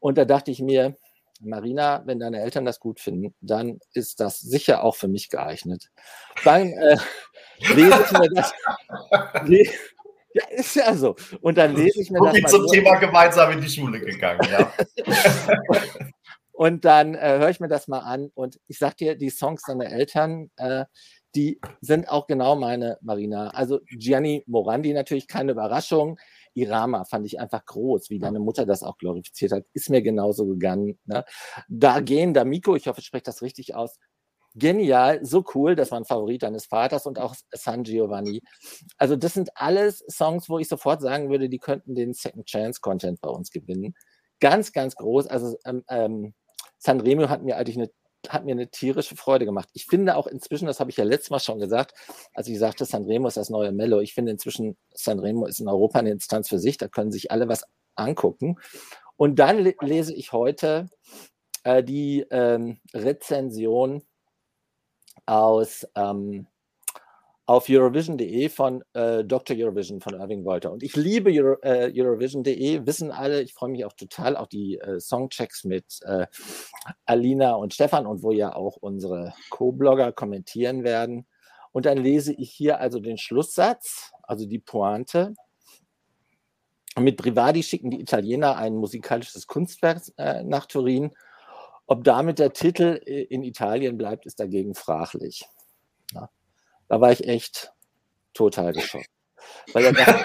Und 0.00 0.18
da 0.18 0.24
dachte 0.24 0.50
ich 0.50 0.60
mir, 0.60 0.96
Marina, 1.40 2.02
wenn 2.06 2.18
deine 2.18 2.40
Eltern 2.40 2.64
das 2.64 2.80
gut 2.80 3.00
finden, 3.00 3.34
dann 3.40 3.78
ist 3.92 4.20
das 4.20 4.40
sicher 4.40 4.82
auch 4.84 4.96
für 4.96 5.08
mich 5.08 5.28
geeignet. 5.28 5.90
Dann 6.44 6.72
äh, 6.72 6.96
lese 7.74 8.04
ich 8.04 8.12
mir 8.12 8.28
das. 8.34 8.52
ja, 10.34 10.48
ist 10.50 10.76
ja 10.76 10.94
so. 10.94 11.16
Und 11.40 11.58
dann 11.58 11.76
lese 11.76 12.00
ich 12.00 12.10
mir 12.10 12.20
das. 12.20 12.34
Ich 12.34 12.42
bin 12.42 12.50
zum 12.50 12.60
durch. 12.62 12.72
Thema 12.72 12.96
gemeinsam 12.96 13.52
in 13.52 13.60
die 13.60 13.68
Schule 13.68 14.00
gegangen, 14.00 14.48
ja. 14.50 14.72
und 16.52 16.84
dann 16.84 17.14
äh, 17.14 17.38
höre 17.38 17.50
ich 17.50 17.60
mir 17.60 17.68
das 17.68 17.88
mal 17.88 18.00
an 18.00 18.30
und 18.34 18.58
ich 18.66 18.78
sag 18.78 18.96
dir, 18.96 19.16
die 19.16 19.30
Songs 19.30 19.62
deiner 19.62 19.86
Eltern, 19.86 20.50
äh, 20.56 20.84
die 21.34 21.60
sind 21.80 22.08
auch 22.08 22.26
genau 22.26 22.56
meine 22.56 22.98
Marina. 23.00 23.48
Also 23.50 23.80
Gianni 23.90 24.44
Morandi 24.46 24.92
natürlich 24.92 25.28
keine 25.28 25.52
Überraschung. 25.52 26.18
Irama 26.58 27.04
fand 27.04 27.26
ich 27.26 27.40
einfach 27.40 27.64
groß, 27.64 28.10
wie 28.10 28.18
deine 28.18 28.40
Mutter 28.40 28.66
das 28.66 28.82
auch 28.82 28.98
glorifiziert 28.98 29.52
hat, 29.52 29.64
ist 29.72 29.90
mir 29.90 30.02
genauso 30.02 30.46
gegangen. 30.46 30.98
Ne? 31.04 31.24
Da 31.68 32.00
gehen 32.00 32.34
D'Amico, 32.34 32.76
ich 32.76 32.88
hoffe, 32.88 33.00
ich 33.00 33.06
spreche 33.06 33.24
das 33.24 33.42
richtig 33.42 33.74
aus, 33.74 33.98
genial, 34.54 35.24
so 35.24 35.44
cool, 35.54 35.76
das 35.76 35.90
war 35.90 36.00
ein 36.00 36.04
Favorit 36.04 36.42
deines 36.42 36.66
Vaters 36.66 37.06
und 37.06 37.18
auch 37.18 37.34
San 37.52 37.84
Giovanni. 37.84 38.42
Also 38.96 39.16
das 39.16 39.34
sind 39.34 39.50
alles 39.54 40.04
Songs, 40.08 40.48
wo 40.48 40.58
ich 40.58 40.68
sofort 40.68 41.00
sagen 41.00 41.30
würde, 41.30 41.48
die 41.48 41.58
könnten 41.58 41.94
den 41.94 42.14
Second 42.14 42.46
Chance 42.46 42.80
Content 42.80 43.20
bei 43.20 43.30
uns 43.30 43.50
gewinnen. 43.50 43.94
Ganz, 44.40 44.72
ganz 44.72 44.94
groß. 44.96 45.26
Also 45.26 45.56
ähm, 45.64 45.84
ähm, 45.88 46.34
Sanremo 46.78 47.28
hat 47.28 47.42
mir 47.42 47.56
eigentlich 47.56 47.76
eine 47.76 47.90
hat 48.28 48.44
mir 48.44 48.52
eine 48.52 48.68
tierische 48.68 49.16
Freude 49.16 49.44
gemacht. 49.44 49.68
Ich 49.72 49.86
finde 49.86 50.16
auch 50.16 50.26
inzwischen, 50.26 50.66
das 50.66 50.80
habe 50.80 50.90
ich 50.90 50.96
ja 50.96 51.04
letztes 51.04 51.30
Mal 51.30 51.40
schon 51.40 51.58
gesagt, 51.58 51.94
als 52.34 52.48
ich 52.48 52.58
sagte, 52.58 52.84
Sanremo 52.84 53.28
ist 53.28 53.36
das 53.36 53.50
neue 53.50 53.72
Mello. 53.72 54.00
Ich 54.00 54.14
finde 54.14 54.32
inzwischen, 54.32 54.76
Sanremo 54.94 55.46
ist 55.46 55.60
in 55.60 55.68
Europa 55.68 55.98
eine 55.98 56.10
Instanz 56.10 56.48
für 56.48 56.58
sich, 56.58 56.76
da 56.76 56.88
können 56.88 57.12
sich 57.12 57.30
alle 57.30 57.48
was 57.48 57.64
angucken. 57.94 58.56
Und 59.16 59.38
dann 59.38 59.72
lese 59.80 60.14
ich 60.14 60.32
heute 60.32 60.86
äh, 61.64 61.82
die 61.82 62.24
ähm, 62.30 62.80
Rezension 62.94 64.02
aus 65.26 65.86
ähm, 65.94 66.46
auf 67.48 67.70
Eurovision.de 67.70 68.50
von 68.50 68.84
äh, 68.92 69.24
Dr. 69.24 69.56
Eurovision 69.56 70.02
von 70.02 70.12
Irving 70.12 70.44
Wolter. 70.44 70.70
Und 70.70 70.82
ich 70.82 70.94
liebe 70.96 71.30
Euro, 71.32 71.56
äh, 71.62 71.90
Eurovision.de, 71.96 72.86
wissen 72.86 73.10
alle, 73.10 73.40
ich 73.40 73.54
freue 73.54 73.70
mich 73.70 73.86
auch 73.86 73.94
total 73.94 74.36
auf 74.36 74.48
die 74.48 74.76
äh, 74.76 75.00
Songchecks 75.00 75.64
mit 75.64 75.98
äh, 76.02 76.26
Alina 77.06 77.54
und 77.54 77.72
Stefan 77.72 78.06
und 78.06 78.22
wo 78.22 78.32
ja 78.32 78.54
auch 78.54 78.76
unsere 78.76 79.32
Co-Blogger 79.48 80.12
kommentieren 80.12 80.84
werden. 80.84 81.26
Und 81.72 81.86
dann 81.86 81.96
lese 81.96 82.34
ich 82.34 82.50
hier 82.50 82.80
also 82.80 83.00
den 83.00 83.16
Schlusssatz, 83.16 84.12
also 84.24 84.44
die 84.44 84.58
Pointe. 84.58 85.32
Mit 86.98 87.16
Privati 87.16 87.62
schicken 87.62 87.90
die 87.90 88.02
Italiener 88.02 88.58
ein 88.58 88.76
musikalisches 88.76 89.46
Kunstwerk 89.46 90.02
äh, 90.18 90.42
nach 90.42 90.66
Turin. 90.66 91.12
Ob 91.86 92.04
damit 92.04 92.40
der 92.40 92.52
Titel 92.52 93.00
äh, 93.06 93.22
in 93.22 93.42
Italien 93.42 93.96
bleibt, 93.96 94.26
ist 94.26 94.38
dagegen 94.38 94.74
fraglich. 94.74 95.48
Da 96.88 97.00
war 97.00 97.12
ich 97.12 97.26
echt 97.26 97.72
total 98.34 98.72
geschockt. 98.72 99.08
Weil 99.72 99.92
dachte, 99.92 100.24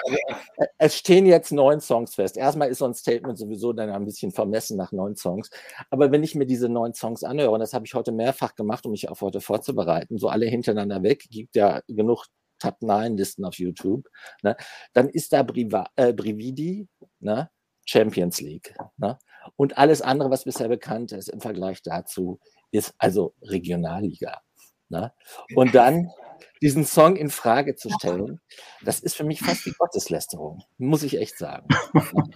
es 0.78 0.96
stehen 0.96 1.26
jetzt 1.26 1.52
neun 1.52 1.80
Songs 1.80 2.14
fest. 2.14 2.36
Erstmal 2.36 2.68
ist 2.68 2.78
so 2.78 2.84
ein 2.84 2.94
Statement 2.94 3.38
sowieso 3.38 3.72
dann 3.72 3.90
ein 3.90 4.04
bisschen 4.04 4.32
vermessen 4.32 4.76
nach 4.76 4.92
neun 4.92 5.16
Songs. 5.16 5.50
Aber 5.90 6.10
wenn 6.12 6.22
ich 6.22 6.34
mir 6.34 6.46
diese 6.46 6.68
neun 6.68 6.94
Songs 6.94 7.22
anhöre, 7.24 7.50
und 7.50 7.60
das 7.60 7.74
habe 7.74 7.86
ich 7.86 7.94
heute 7.94 8.12
mehrfach 8.12 8.54
gemacht, 8.54 8.84
um 8.86 8.92
mich 8.92 9.08
auf 9.08 9.20
heute 9.20 9.40
vorzubereiten, 9.40 10.18
so 10.18 10.28
alle 10.28 10.46
hintereinander 10.46 11.02
weg, 11.02 11.24
gibt 11.30 11.56
ja 11.56 11.80
genug 11.88 12.26
Top 12.58 12.80
9 12.80 13.16
Listen 13.16 13.44
auf 13.44 13.58
YouTube, 13.58 14.08
ne, 14.42 14.56
dann 14.92 15.08
ist 15.08 15.32
da 15.32 15.42
Briva, 15.42 15.88
äh, 15.96 16.12
Brividi, 16.12 16.88
ne, 17.20 17.50
Champions 17.84 18.40
League. 18.40 18.74
Ne? 18.96 19.18
Und 19.56 19.76
alles 19.76 20.00
andere, 20.00 20.30
was 20.30 20.44
bisher 20.44 20.68
bekannt 20.68 21.12
ist 21.12 21.28
im 21.28 21.40
Vergleich 21.40 21.82
dazu, 21.82 22.38
ist 22.70 22.94
also 22.98 23.34
Regionalliga. 23.42 24.40
Ne? 24.94 25.12
Und 25.56 25.74
dann 25.74 26.10
diesen 26.62 26.84
Song 26.84 27.16
in 27.16 27.30
Frage 27.30 27.74
zu 27.74 27.90
stellen, 27.90 28.40
das 28.82 29.00
ist 29.00 29.16
für 29.16 29.24
mich 29.24 29.40
fast 29.40 29.66
die 29.66 29.72
Gotteslästerung, 29.78 30.62
muss 30.78 31.02
ich 31.02 31.18
echt 31.18 31.36
sagen. 31.36 31.66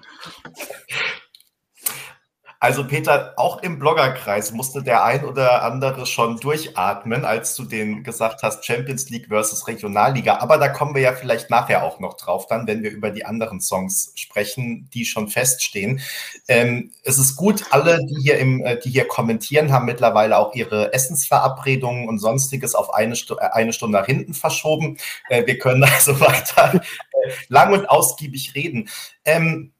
Also 2.61 2.85
Peter, 2.85 3.35
auch 3.37 3.63
im 3.63 3.79
Bloggerkreis 3.79 4.51
musste 4.51 4.83
der 4.83 5.05
ein 5.05 5.25
oder 5.25 5.63
andere 5.63 6.07
schon 6.07 6.39
durchatmen, 6.39 7.25
als 7.25 7.55
du 7.55 7.63
den 7.63 8.03
gesagt 8.03 8.43
hast, 8.43 8.65
Champions 8.65 9.09
League 9.11 9.29
versus 9.29 9.69
Regionalliga. 9.69 10.39
Aber 10.39 10.59
da 10.59 10.69
kommen 10.69 10.97
wir 10.97 11.03
ja 11.03 11.13
vielleicht 11.13 11.51
nachher 11.51 11.85
auch 11.85 12.01
noch 12.01 12.15
drauf, 12.15 12.47
dann, 12.49 12.67
wenn 12.67 12.83
wir 12.83 12.91
über 12.91 13.11
die 13.11 13.25
anderen 13.25 13.61
Songs 13.61 14.11
sprechen, 14.17 14.91
die 14.93 15.05
schon 15.05 15.29
feststehen. 15.29 16.01
Ähm, 16.49 16.91
es 17.05 17.19
ist 17.19 17.37
gut, 17.37 17.65
alle, 17.71 18.05
die 18.05 18.17
hier, 18.23 18.39
im, 18.39 18.65
äh, 18.65 18.77
die 18.77 18.91
hier 18.91 19.07
kommentieren, 19.07 19.71
haben 19.71 19.87
mittlerweile 19.87 20.37
auch 20.37 20.53
ihre 20.53 20.93
Essensverabredungen 20.93 22.09
und 22.09 22.19
sonstiges 22.19 22.75
auf 22.75 22.93
eine, 22.93 23.15
Stu 23.15 23.37
äh, 23.37 23.51
eine 23.53 23.73
Stunde 23.73 23.99
nach 23.99 24.07
hinten 24.07 24.35
verschoben. 24.35 24.99
Äh, 25.29 25.47
wir 25.47 25.59
können 25.59 25.85
also 25.85 26.19
weiter 26.19 26.75
äh, 26.75 27.31
lang 27.47 27.73
und 27.73 27.89
ausgiebig 27.89 28.57
reden. 28.57 28.89
Ähm, 29.25 29.73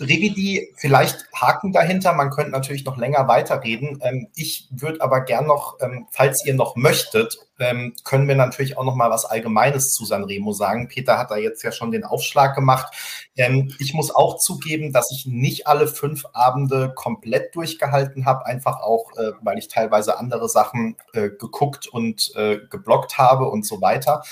Revidi, 0.00 0.72
vielleicht 0.76 1.26
Haken 1.34 1.72
dahinter. 1.72 2.12
Man 2.12 2.30
könnte 2.30 2.52
natürlich 2.52 2.84
noch 2.84 2.96
länger 2.96 3.28
weiterreden. 3.28 4.00
Ähm, 4.02 4.28
ich 4.34 4.68
würde 4.70 5.00
aber 5.00 5.22
gern 5.22 5.46
noch, 5.46 5.78
ähm, 5.80 6.06
falls 6.10 6.44
ihr 6.46 6.54
noch 6.54 6.76
möchtet, 6.76 7.38
ähm, 7.58 7.94
können 8.04 8.28
wir 8.28 8.36
natürlich 8.36 8.76
auch 8.76 8.84
noch 8.84 8.94
mal 8.94 9.10
was 9.10 9.24
Allgemeines 9.24 9.92
zu 9.92 10.04
Sanremo 10.04 10.52
sagen. 10.52 10.88
Peter 10.88 11.18
hat 11.18 11.30
da 11.30 11.36
jetzt 11.36 11.62
ja 11.62 11.72
schon 11.72 11.90
den 11.90 12.04
Aufschlag 12.04 12.54
gemacht. 12.54 12.94
Ähm, 13.36 13.74
ich 13.78 13.94
muss 13.94 14.14
auch 14.14 14.38
zugeben, 14.38 14.92
dass 14.92 15.10
ich 15.10 15.26
nicht 15.26 15.66
alle 15.66 15.88
fünf 15.88 16.24
Abende 16.32 16.92
komplett 16.94 17.54
durchgehalten 17.54 18.26
habe, 18.26 18.46
einfach 18.46 18.80
auch, 18.80 19.16
äh, 19.16 19.32
weil 19.42 19.58
ich 19.58 19.68
teilweise 19.68 20.18
andere 20.18 20.48
Sachen 20.48 20.96
äh, 21.12 21.30
geguckt 21.30 21.88
und 21.88 22.32
äh, 22.36 22.58
geblockt 22.70 23.18
habe 23.18 23.48
und 23.48 23.66
so 23.66 23.80
weiter. 23.80 24.22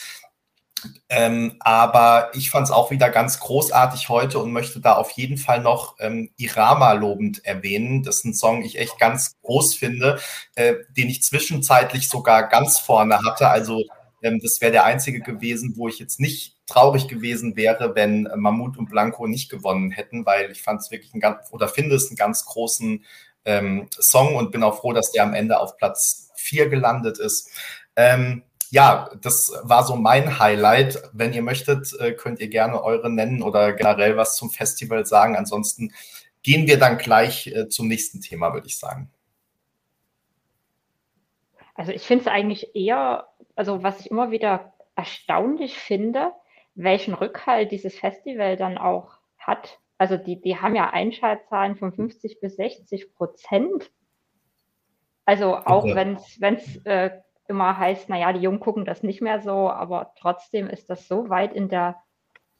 Ähm, 1.09 1.57
aber 1.61 2.31
ich 2.35 2.51
fand 2.51 2.67
es 2.67 2.71
auch 2.71 2.91
wieder 2.91 3.11
ganz 3.11 3.41
großartig 3.41 4.09
heute 4.09 4.39
und 4.39 4.53
möchte 4.53 4.81
da 4.81 4.95
auf 4.95 5.11
jeden 5.13 5.39
Fall 5.39 5.61
noch 5.61 5.97
ähm, 6.01 6.31
Irama 6.37 6.93
lobend 6.93 7.45
erwähnen. 7.45 8.03
Das 8.03 8.17
ist 8.17 8.25
ein 8.25 8.35
Song, 8.35 8.63
ich 8.63 8.79
echt 8.79 8.99
ganz 8.99 9.37
groß 9.43 9.75
finde, 9.75 10.19
äh, 10.55 10.75
den 10.97 11.09
ich 11.09 11.23
zwischenzeitlich 11.23 12.09
sogar 12.09 12.49
ganz 12.49 12.79
vorne 12.79 13.19
hatte. 13.25 13.49
Also 13.49 13.83
ähm, 14.23 14.41
das 14.43 14.61
wäre 14.61 14.73
der 14.73 14.85
einzige 14.85 15.21
gewesen, 15.21 15.75
wo 15.77 15.89
ich 15.89 15.99
jetzt 15.99 16.21
nicht 16.21 16.57
traurig 16.67 17.09
gewesen 17.09 17.57
wäre, 17.57 17.95
wenn 17.95 18.29
Mammut 18.37 18.77
und 18.77 18.91
Blanco 18.91 19.27
nicht 19.27 19.51
gewonnen 19.51 19.91
hätten, 19.91 20.27
weil 20.27 20.51
ich 20.51 20.63
fand 20.63 20.81
es 20.81 20.91
wirklich 20.91 21.15
ein 21.15 21.21
ganz, 21.21 21.53
oder 21.53 21.69
finde 21.69 21.95
es 21.95 22.09
einen 22.09 22.17
ganz 22.17 22.45
großen 22.45 23.05
ähm, 23.45 23.89
Song 23.99 24.35
und 24.35 24.51
bin 24.51 24.65
auch 24.65 24.81
froh, 24.81 24.93
dass 24.93 25.13
der 25.13 25.23
am 25.23 25.35
Ende 25.35 25.59
auf 25.61 25.77
Platz 25.77 26.31
4 26.37 26.69
gelandet 26.69 27.19
ist. 27.19 27.51
Ähm, 27.95 28.43
ja, 28.77 29.09
das 29.23 29.59
war 29.63 29.85
so 29.85 29.97
mein 29.97 30.39
Highlight. 30.39 31.03
Wenn 31.15 31.33
ihr 31.33 31.41
möchtet, 31.41 31.99
äh, 31.99 32.13
könnt 32.13 32.41
ihr 32.41 32.49
gerne 32.49 32.83
eure 32.83 33.09
nennen 33.09 33.43
oder 33.43 33.73
generell 33.73 34.19
was 34.19 34.37
zum 34.37 34.51
Festival 34.51 35.07
sagen. 35.07 35.35
Ansonsten 35.35 35.95
gehen 36.43 36.67
wir 36.67 36.79
dann 36.79 36.99
gleich 36.99 37.47
äh, 37.47 37.69
zum 37.69 37.89
nächsten 37.89 38.21
Thema, 38.21 38.53
würde 38.53 38.67
ich 38.67 38.77
sagen. 38.79 39.11
Also 41.75 41.91
ich 41.91 42.03
finde 42.03 42.25
es 42.25 42.29
eigentlich 42.29 42.77
eher, 42.77 43.29
also 43.55 43.83
was 43.83 44.01
ich 44.01 44.11
immer 44.11 44.31
wieder 44.31 44.75
erstaunlich 44.95 45.79
finde, 45.79 46.33
welchen 46.75 47.15
Rückhalt 47.15 47.73
dieses 47.73 47.99
Festival 47.99 48.59
dann 48.59 48.77
auch 48.77 49.17
hat. 49.39 49.79
Also 49.97 50.19
die, 50.19 50.39
die 50.39 50.59
haben 50.59 50.77
ja 50.77 50.91
Einschaltzahlen 50.91 51.77
von 51.77 51.95
50 51.95 52.41
bis 52.41 52.57
60 52.57 53.15
Prozent. 53.15 53.91
Also 55.25 55.57
auch 55.57 55.85
okay. 55.85 56.19
wenn 56.41 56.57
es 56.57 56.77
äh, 56.85 57.11
immer 57.49 57.79
heißt, 57.79 58.09
naja, 58.09 58.33
die 58.33 58.41
Jungen 58.41 58.61
gucken 58.61 58.85
das 58.85 59.03
nicht 59.03 59.23
mehr 59.23 59.41
so, 59.41 59.71
aber 59.71 60.13
trotzdem 60.19 60.69
ist 60.69 60.91
das 60.91 61.09
so 61.09 61.29
weit 61.29 61.53
in 61.53 61.69
der 61.69 62.03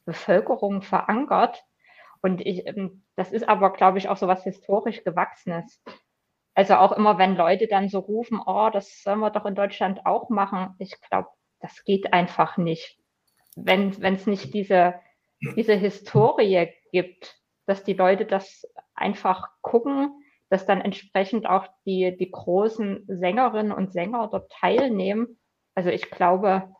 Bevölkerung 0.05 0.81
verankert. 0.81 1.63
Und 2.21 2.41
ich, 2.41 2.65
ähm, 2.65 3.03
das 3.15 3.31
ist 3.31 3.47
aber, 3.47 3.71
glaube 3.73 3.97
ich, 3.97 4.09
auch 4.09 4.17
so 4.17 4.27
was 4.27 4.43
historisch 4.43 5.03
Gewachsenes. 5.03 5.83
Also 6.55 6.75
auch 6.75 6.91
immer, 6.91 7.17
wenn 7.17 7.35
Leute 7.35 7.67
dann 7.67 7.89
so 7.89 7.99
rufen, 7.99 8.41
oh, 8.43 8.69
das 8.71 9.03
sollen 9.03 9.19
wir 9.19 9.29
doch 9.29 9.45
in 9.45 9.53
Deutschland 9.55 10.05
auch 10.05 10.29
machen. 10.29 10.73
Ich 10.79 10.99
glaube, 11.01 11.29
das 11.59 11.83
geht 11.83 12.13
einfach 12.13 12.57
nicht. 12.57 12.97
Wenn 13.55 13.91
es 14.01 14.25
nicht 14.25 14.53
diese, 14.53 14.95
diese 15.55 15.73
Historie 15.73 16.69
gibt, 16.91 17.39
dass 17.65 17.83
die 17.83 17.93
Leute 17.93 18.25
das 18.25 18.65
einfach 18.95 19.49
gucken, 19.61 20.11
dass 20.49 20.65
dann 20.65 20.81
entsprechend 20.81 21.47
auch 21.47 21.67
die, 21.85 22.15
die 22.17 22.31
großen 22.31 23.05
Sängerinnen 23.07 23.71
und 23.71 23.91
Sänger 23.91 24.29
dort 24.31 24.51
teilnehmen. 24.51 25.39
Also 25.75 25.89
ich 25.89 26.09
glaube, 26.09 26.73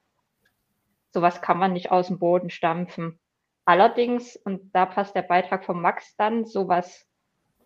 sowas 1.14 1.42
kann 1.42 1.58
man 1.58 1.74
nicht 1.74 1.92
aus 1.92 2.08
dem 2.08 2.20
Boden 2.20 2.50
stampfen. 2.50 3.20
Allerdings, 3.66 4.38
und 4.38 4.74
da 4.74 4.86
passt 4.86 5.16
der 5.16 5.24
Beitrag 5.24 5.66
von 5.66 5.82
Max 5.82 6.16
dann, 6.16 6.46
sowas 6.46 7.06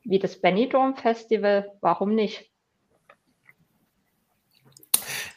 wie 0.04 0.20
das 0.20 0.42
Benidorm 0.42 0.96
Festival, 0.96 1.72
warum 1.80 2.16
nicht? 2.16 2.51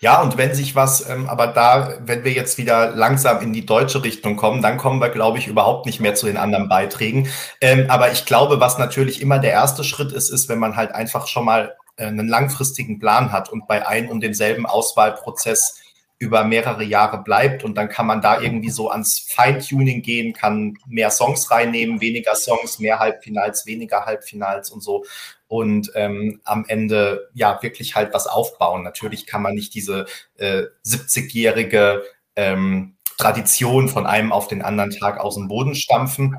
Ja, 0.05 0.21
und 0.21 0.37
wenn 0.37 0.55
sich 0.55 0.77
was, 0.77 1.09
ähm, 1.09 1.31
aber 1.31 1.47
da, 1.47 1.95
wenn 2.05 2.25
wir 2.25 2.33
jetzt 2.33 2.59
wieder 2.59 2.91
langsam 2.91 3.41
in 3.41 3.55
die 3.55 3.65
deutsche 3.65 4.05
Richtung 4.05 4.37
kommen, 4.37 4.61
dann 4.61 4.77
kommen 4.77 5.01
wir, 5.01 5.09
glaube 5.09 5.39
ich, 5.39 5.47
überhaupt 5.47 5.87
nicht 5.87 5.99
mehr 5.99 6.15
zu 6.15 6.27
den 6.27 6.37
anderen 6.37 6.69
Beiträgen. 6.69 7.27
Ähm, 7.63 7.87
aber 7.89 8.13
ich 8.13 8.27
glaube, 8.27 8.61
was 8.61 8.77
natürlich 8.77 9.23
immer 9.23 9.39
der 9.39 9.53
erste 9.53 9.83
Schritt 9.83 10.13
ist, 10.13 10.29
ist, 10.29 10.51
wenn 10.51 10.59
man 10.59 10.77
halt 10.77 10.95
einfach 10.95 11.27
schon 11.27 11.47
mal 11.47 11.75
äh, 11.97 12.05
einen 12.05 12.29
langfristigen 12.29 12.99
Plan 12.99 13.33
hat 13.33 13.49
und 13.51 13.67
bei 13.67 13.89
einem 13.89 14.11
und 14.11 14.21
demselben 14.21 14.67
Auswahlprozess 14.67 15.81
über 16.19 16.45
mehrere 16.45 16.85
Jahre 16.85 17.23
bleibt 17.23 17.65
und 17.65 17.75
dann 17.75 17.89
kann 17.89 18.07
man 18.07 18.21
da 18.21 18.43
irgendwie 18.43 18.71
so 18.71 18.91
ans 18.91 19.27
Feintuning 19.27 20.03
gehen, 20.03 20.35
kann 20.35 20.77
mehr 20.87 21.11
Songs 21.11 21.51
reinnehmen, 21.51 22.03
weniger 22.03 22.35
Songs, 22.35 22.79
mehr 22.79 22.99
Halbfinals, 22.99 23.65
weniger 23.65 24.05
Halbfinals 24.05 24.71
und 24.71 24.83
so 24.83 25.05
und 25.49 25.93
ähm, 25.95 26.41
am 26.45 26.65
Ende 26.67 27.29
ja 27.35 27.63
wirklich 27.63 27.95
halt 27.95 28.15
was 28.15 28.27
aufbauen. 28.27 28.83
Natürlich 28.83 29.27
kann 29.27 29.43
man 29.43 29.55
nicht 29.55 29.75
diese 29.75 30.07
äh, 30.37 30.63
70-jährige 30.87 32.03
ähm, 32.37 32.97
Tradition 33.19 33.89
von 33.89 34.07
einem 34.07 34.33
auf 34.33 34.49
den 34.49 34.63
anderen 34.63 34.91
Tag 34.91 35.21
aus 35.21 35.37
dem 35.37 35.49
Boden 35.49 35.75
stampfen. 35.75 36.37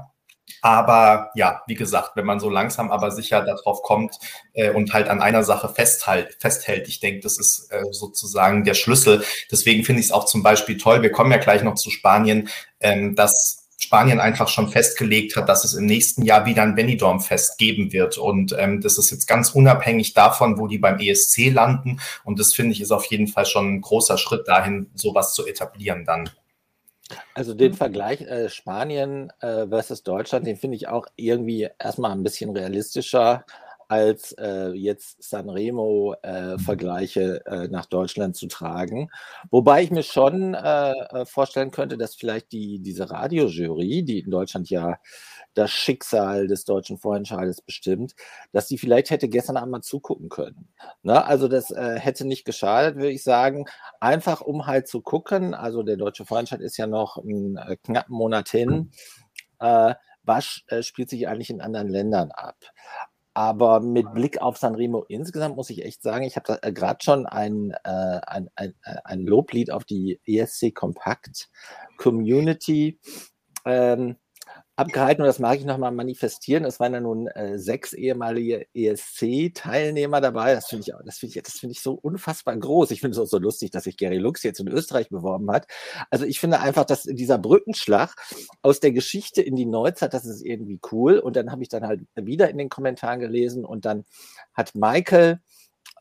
Aber 0.62 1.30
ja, 1.36 1.62
wie 1.68 1.76
gesagt, 1.76 2.12
wenn 2.16 2.26
man 2.26 2.40
so 2.40 2.50
langsam 2.50 2.92
aber 2.92 3.12
sicher 3.12 3.42
darauf 3.44 3.82
kommt 3.82 4.18
äh, 4.54 4.72
und 4.72 4.94
halt 4.94 5.10
an 5.10 5.22
einer 5.22 5.44
Sache 5.44 5.70
festhält, 5.70 6.38
festhält 6.40 6.88
ich 6.88 7.00
denke, 7.00 7.22
das 7.22 7.38
ist 7.40 7.72
äh, 7.72 7.84
sozusagen 7.92 8.64
der 8.64 8.74
Schlüssel. 8.74 9.24
Deswegen 9.52 9.84
finde 9.84 10.00
ich 10.02 10.08
es 10.08 10.12
auch 10.12 10.26
zum 10.26 10.44
Beispiel 10.44 10.78
toll, 10.78 11.02
wir 11.02 11.12
kommen 11.12 11.32
ja 11.32 11.38
gleich 11.38 11.64
noch 11.64 11.76
zu 11.76 11.90
Spanien, 11.90 12.50
ähm, 12.80 13.16
dass 13.16 13.65
Spanien 13.86 14.20
einfach 14.20 14.48
schon 14.48 14.70
festgelegt 14.70 15.36
hat, 15.36 15.48
dass 15.48 15.64
es 15.64 15.76
im 15.76 15.86
nächsten 15.86 16.24
Jahr 16.24 16.46
wieder 16.46 16.64
ein 16.64 16.76
Benidorm-Fest 16.76 17.58
geben 17.58 17.94
wird. 17.94 18.18
Und 18.18 18.56
ähm, 18.58 18.82
das 18.82 18.98
ist 18.98 19.12
jetzt 19.12 19.28
ganz 19.28 19.52
unabhängig 19.52 20.14
davon, 20.14 20.58
wo 20.58 20.68
die 20.68 20.80
beim 20.80 21.00
ESC 21.00 21.52
landen. 21.52 22.00
Und 22.24 22.40
das 22.40 22.54
finde 22.54 22.74
ich 22.74 22.82
ist 22.82 22.92
auf 22.92 23.06
jeden 23.06 23.28
Fall 23.28 23.46
schon 23.46 23.76
ein 23.76 23.82
großer 23.82 24.18
Schritt 24.18 24.48
dahin, 24.48 24.90
sowas 24.96 25.34
zu 25.34 25.46
etablieren 25.46 26.06
dann. 26.06 26.30
Also 27.36 27.54
den 27.54 27.74
Vergleich 27.74 28.22
äh, 28.22 28.50
Spanien 28.50 29.32
äh, 29.40 29.68
versus 29.68 30.02
Deutschland, 30.02 30.48
den 30.48 30.58
finde 30.58 30.78
ich 30.78 30.88
auch 30.88 31.06
irgendwie 31.16 31.70
erstmal 31.78 32.12
ein 32.12 32.24
bisschen 32.24 32.50
realistischer 32.50 33.46
als 33.88 34.34
äh, 34.34 34.72
jetzt 34.72 35.24
Sanremo-Vergleiche 35.24 37.46
äh, 37.46 37.66
äh, 37.66 37.68
nach 37.68 37.86
Deutschland 37.86 38.36
zu 38.36 38.48
tragen. 38.48 39.10
Wobei 39.52 39.84
ich 39.84 39.92
mir 39.92 40.04
schon 40.04 40.54
äh, 40.54 40.92
äh, 40.92 41.26
vorstellen 41.26 41.72
könnte, 41.72 41.98
dass 41.98 42.16
vielleicht 42.16 42.52
die, 42.52 42.80
diese 42.80 43.10
Radiojury, 43.10 44.04
die 44.04 44.20
in 44.20 44.32
Deutschland 44.32 44.70
ja 44.70 44.98
das 45.54 45.72
Schicksal 45.72 46.48
des 46.48 46.66
deutschen 46.66 46.98
Vorentscheides 46.98 47.62
bestimmt, 47.62 48.16
dass 48.52 48.68
die 48.68 48.78
vielleicht 48.78 49.10
hätte 49.10 49.30
gestern 49.30 49.58
einmal 49.58 49.82
zugucken 49.82 50.30
können. 50.30 50.68
Ne? 51.02 51.26
Also 51.26 51.48
das 51.48 51.72
äh, 51.72 52.00
hätte 52.00 52.26
nicht 52.26 52.46
geschadet, 52.46 52.96
würde 52.96 53.12
ich 53.12 53.24
sagen. 53.24 53.66
Einfach 54.00 54.42
um 54.42 54.68
halt 54.68 54.88
zu 54.88 55.02
gucken, 55.02 55.54
also 55.54 55.84
der 55.84 55.98
deutsche 55.98 56.26
Vorentscheid 56.26 56.62
ist 56.62 56.78
ja 56.78 56.88
noch 56.88 57.18
einen 57.18 57.58
knappen 57.84 58.16
Monat 58.16 58.50
hin. 58.50 58.92
Äh, 59.60 59.96
was 60.24 60.62
äh, 60.68 60.82
spielt 60.82 61.10
sich 61.10 61.28
eigentlich 61.28 61.50
in 61.50 61.62
anderen 61.62 61.88
Ländern 61.88 62.32
ab? 62.32 62.58
Aber 63.36 63.82
mit 63.82 64.14
Blick 64.14 64.42
auf 64.42 64.58
Sanremo 64.58 65.04
insgesamt 65.10 65.58
muss 65.58 65.70
ich 65.70 65.84
echt 65.84 66.02
sagen, 66.02 66.24
ich 66.24 66.38
habe 66.38 66.58
äh, 66.64 66.72
gerade 66.72 67.04
schon 67.04 67.26
ein, 67.26 67.72
äh, 67.84 68.22
ein, 68.26 68.50
ein, 68.56 68.74
äh, 68.84 68.96
ein 69.04 69.26
Loblied 69.26 69.72
auf 69.72 69.84
die 69.84 70.22
ESC 70.26 70.74
Kompakt 70.74 71.50
Community 71.98 72.98
ähm, 73.66 74.16
abgehalten 74.76 75.22
und 75.22 75.28
das 75.28 75.40
mag 75.40 75.58
ich 75.58 75.66
nochmal 75.66 75.92
manifestieren. 75.92 76.66
Es 76.66 76.80
waren 76.80 76.94
ja 76.94 77.00
nun 77.00 77.28
äh, 77.28 77.58
sechs 77.58 77.94
ehemalige 77.94 78.68
ESC-Teilnehmer 78.74 80.20
dabei. 80.20 80.54
Das 80.54 80.68
finde 80.68 80.82
ich, 80.88 80.94
das 81.06 81.18
finde 81.18 81.38
ich, 81.38 81.44
das 81.44 81.54
finde 81.54 81.72
ich 81.74 81.82
so 81.82 81.94
unfassbar 81.94 82.58
groß. 82.58 82.92
Ich 82.92 83.02
finde 83.02 83.16
es 83.16 83.20
auch 83.20 83.30
so 83.30 83.38
lustig, 83.38 83.72
dass 83.72 83.86
sich 83.86 83.98
Gary 83.98 84.18
Lux 84.18 84.44
jetzt 84.44 84.60
in 84.60 84.68
Österreich 84.68 85.10
beworben 85.10 85.50
hat. 85.52 85.68
Also 86.10 86.26
ich 86.26 86.40
finde 86.40 86.60
einfach, 86.60 86.86
dass 86.86 87.04
dieser 87.04 87.38
Brückenschlag 87.38 88.16
aus 88.62 88.80
der 88.80 88.92
Geschichte 88.92 89.42
in 89.42 89.56
die 89.56 89.66
Neuzeit, 89.66 90.14
das 90.14 90.26
ist 90.26 90.42
irgendwie 90.42 90.80
cool. 90.92 91.20
Und 91.20 91.36
dann 91.36 91.52
habe 91.52 91.64
ich 91.64 91.70
dann 91.70 91.88
halt 91.88 92.02
wieder 92.16 92.50
in 92.50 92.58
den 92.58 92.70
Kommentaren 92.70 93.20
gelesen 93.20 93.64
und 93.64 93.86
dann 93.86 94.04
hat 94.54 94.76
Michael 94.76 95.40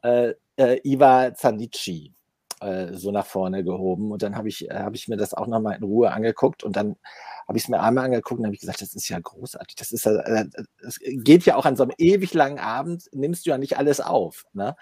äh, 0.02 0.34
äh, 0.56 0.80
Iva 0.82 1.34
Zandici 1.34 2.12
äh, 2.64 2.94
so 2.94 3.11
nach 3.11 3.27
vorne 3.27 3.62
gehoben. 3.64 4.11
Und 4.11 4.22
dann 4.22 4.37
habe 4.37 4.48
ich, 4.48 4.70
äh, 4.70 4.74
hab 4.74 4.94
ich 4.94 5.09
mir 5.09 5.16
das 5.16 5.35
auch 5.35 5.46
nochmal 5.46 5.77
in 5.77 5.85
Ruhe 5.85 6.11
angeguckt 6.12 6.64
und 6.64 6.77
dann 6.77 6.96
habe 7.46 7.59
ich 7.59 7.64
es 7.64 7.68
mir 7.68 7.81
einmal 7.81 8.07
angeguckt 8.07 8.40
und 8.40 8.46
habe 8.46 8.57
gesagt, 8.57 8.81
das 8.81 8.94
ist 8.94 9.09
ja 9.09 9.18
großartig. 9.20 9.77
Das 9.77 9.92
ist 9.92 10.07
äh, 10.07 10.46
das 10.83 10.98
geht 10.98 11.44
ja 11.44 11.57
auch 11.57 11.66
an 11.66 11.77
so 11.77 11.83
einem 11.83 11.92
ewig 11.98 12.33
langen 12.33 12.59
Abend, 12.59 13.05
nimmst 13.12 13.44
du 13.44 13.50
ja 13.50 13.59
nicht 13.59 13.77
alles 13.77 14.00
auf. 14.00 14.46
Ne? 14.55 14.77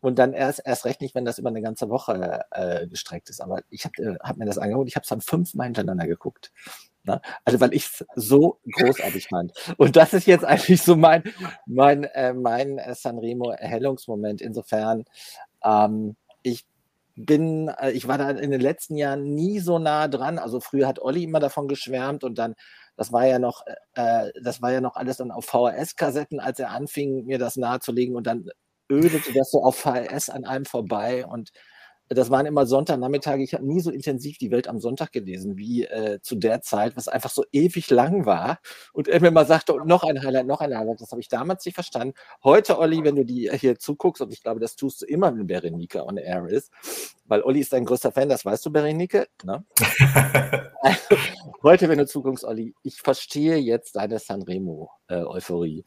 Und 0.00 0.18
dann 0.18 0.32
erst, 0.32 0.62
erst 0.64 0.86
recht 0.86 1.02
nicht, 1.02 1.14
wenn 1.14 1.26
das 1.26 1.38
über 1.38 1.50
eine 1.50 1.60
ganze 1.60 1.90
Woche 1.90 2.42
äh, 2.52 2.86
gestreckt 2.86 3.28
ist. 3.28 3.40
Aber 3.42 3.60
ich 3.68 3.84
habe 3.84 4.16
hab 4.22 4.38
mir 4.38 4.46
das 4.46 4.58
angeguckt, 4.58 4.88
ich 4.88 4.96
habe 4.96 5.04
es 5.04 5.10
dann 5.10 5.20
fünfmal 5.20 5.66
hintereinander 5.66 6.06
geguckt. 6.06 6.52
Ne? 7.04 7.20
Also 7.44 7.60
weil 7.60 7.74
ich 7.74 7.84
es 7.84 8.04
so 8.14 8.60
großartig 8.72 9.28
fand. 9.28 9.52
Und 9.76 9.96
das 9.96 10.14
ist 10.14 10.26
jetzt 10.26 10.44
eigentlich 10.44 10.82
so 10.82 10.96
mein, 10.96 11.22
mein, 11.66 12.04
äh, 12.04 12.32
mein 12.32 12.80
Sanremo-Erhellungsmoment. 12.92 14.40
Insofern, 14.40 15.04
ähm, 15.64 16.16
ich 16.42 16.66
bin, 17.26 17.68
äh, 17.68 17.90
ich 17.92 18.08
war 18.08 18.18
da 18.18 18.30
in 18.30 18.50
den 18.50 18.60
letzten 18.60 18.96
Jahren 18.96 19.34
nie 19.34 19.60
so 19.60 19.78
nah 19.78 20.08
dran. 20.08 20.38
Also 20.38 20.60
früher 20.60 20.86
hat 20.88 21.00
Olli 21.00 21.24
immer 21.24 21.40
davon 21.40 21.68
geschwärmt 21.68 22.24
und 22.24 22.38
dann, 22.38 22.54
das 22.96 23.12
war 23.12 23.26
ja 23.26 23.38
noch, 23.38 23.62
äh, 23.94 24.26
äh 24.26 24.32
das 24.42 24.62
war 24.62 24.72
ja 24.72 24.80
noch 24.80 24.96
alles 24.96 25.18
dann 25.18 25.30
auf 25.30 25.46
VHS-Kassetten, 25.46 26.40
als 26.40 26.58
er 26.58 26.70
anfing, 26.70 27.24
mir 27.26 27.38
das 27.38 27.56
nahezulegen 27.56 28.16
und 28.16 28.26
dann 28.26 28.46
ödete 28.90 29.32
das 29.32 29.50
so 29.50 29.62
auf 29.62 29.76
VHS 29.76 30.30
an 30.30 30.44
einem 30.44 30.64
vorbei 30.64 31.26
und 31.26 31.50
das 32.14 32.28
waren 32.28 32.44
immer 32.44 32.66
Sonntagnachmittage. 32.66 33.42
Ich 33.44 33.54
habe 33.54 33.64
nie 33.64 33.80
so 33.80 33.90
intensiv 33.90 34.36
die 34.36 34.50
Welt 34.50 34.66
am 34.66 34.80
Sonntag 34.80 35.12
gelesen 35.12 35.56
wie 35.56 35.84
äh, 35.84 36.20
zu 36.20 36.34
der 36.34 36.60
Zeit, 36.60 36.96
was 36.96 37.06
einfach 37.06 37.30
so 37.30 37.44
ewig 37.52 37.88
lang 37.88 38.26
war. 38.26 38.58
Und 38.92 39.06
er 39.06 39.20
mir 39.20 39.30
mal 39.30 39.46
sagte, 39.46 39.76
noch 39.84 40.02
ein 40.02 40.20
Highlight, 40.22 40.46
noch 40.46 40.60
ein 40.60 40.76
Highlight. 40.76 41.00
Das 41.00 41.12
habe 41.12 41.20
ich 41.20 41.28
damals 41.28 41.64
nicht 41.64 41.74
verstanden. 41.76 42.14
Heute, 42.42 42.78
Olli, 42.78 43.04
wenn 43.04 43.14
du 43.14 43.24
die 43.24 43.48
hier 43.52 43.78
zuguckst, 43.78 44.20
und 44.22 44.32
ich 44.32 44.42
glaube, 44.42 44.58
das 44.58 44.74
tust 44.74 45.02
du 45.02 45.06
immer, 45.06 45.32
wenn 45.36 45.46
Berenike 45.46 46.04
on 46.04 46.16
air 46.16 46.48
ist, 46.48 46.72
weil 47.30 47.42
Olli 47.42 47.60
ist 47.60 47.72
dein 47.72 47.84
größter 47.84 48.10
Fan, 48.10 48.28
das 48.28 48.44
weißt 48.44 48.66
du, 48.66 48.72
Berenike. 48.72 49.28
Ne? 49.44 49.64
also, 50.82 51.16
heute, 51.62 51.88
wenn 51.88 51.98
du 51.98 52.06
zuguckst, 52.06 52.44
Olli, 52.44 52.74
ich 52.82 52.96
verstehe 53.00 53.56
jetzt 53.56 53.94
deine 53.94 54.18
Sanremo-Euphorie. 54.18 55.84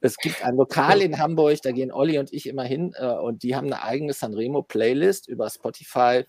Es 0.00 0.16
gibt 0.16 0.42
ein 0.42 0.56
Lokal 0.56 1.02
in 1.02 1.18
Hamburg, 1.18 1.58
da 1.62 1.72
gehen 1.72 1.92
Olli 1.92 2.18
und 2.18 2.32
ich 2.32 2.48
immer 2.48 2.64
hin 2.64 2.94
äh, 2.96 3.08
und 3.08 3.42
die 3.42 3.54
haben 3.54 3.66
eine 3.66 3.82
eigene 3.82 4.14
Sanremo-Playlist 4.14 5.28
über 5.28 5.50
Spotify. 5.50 6.24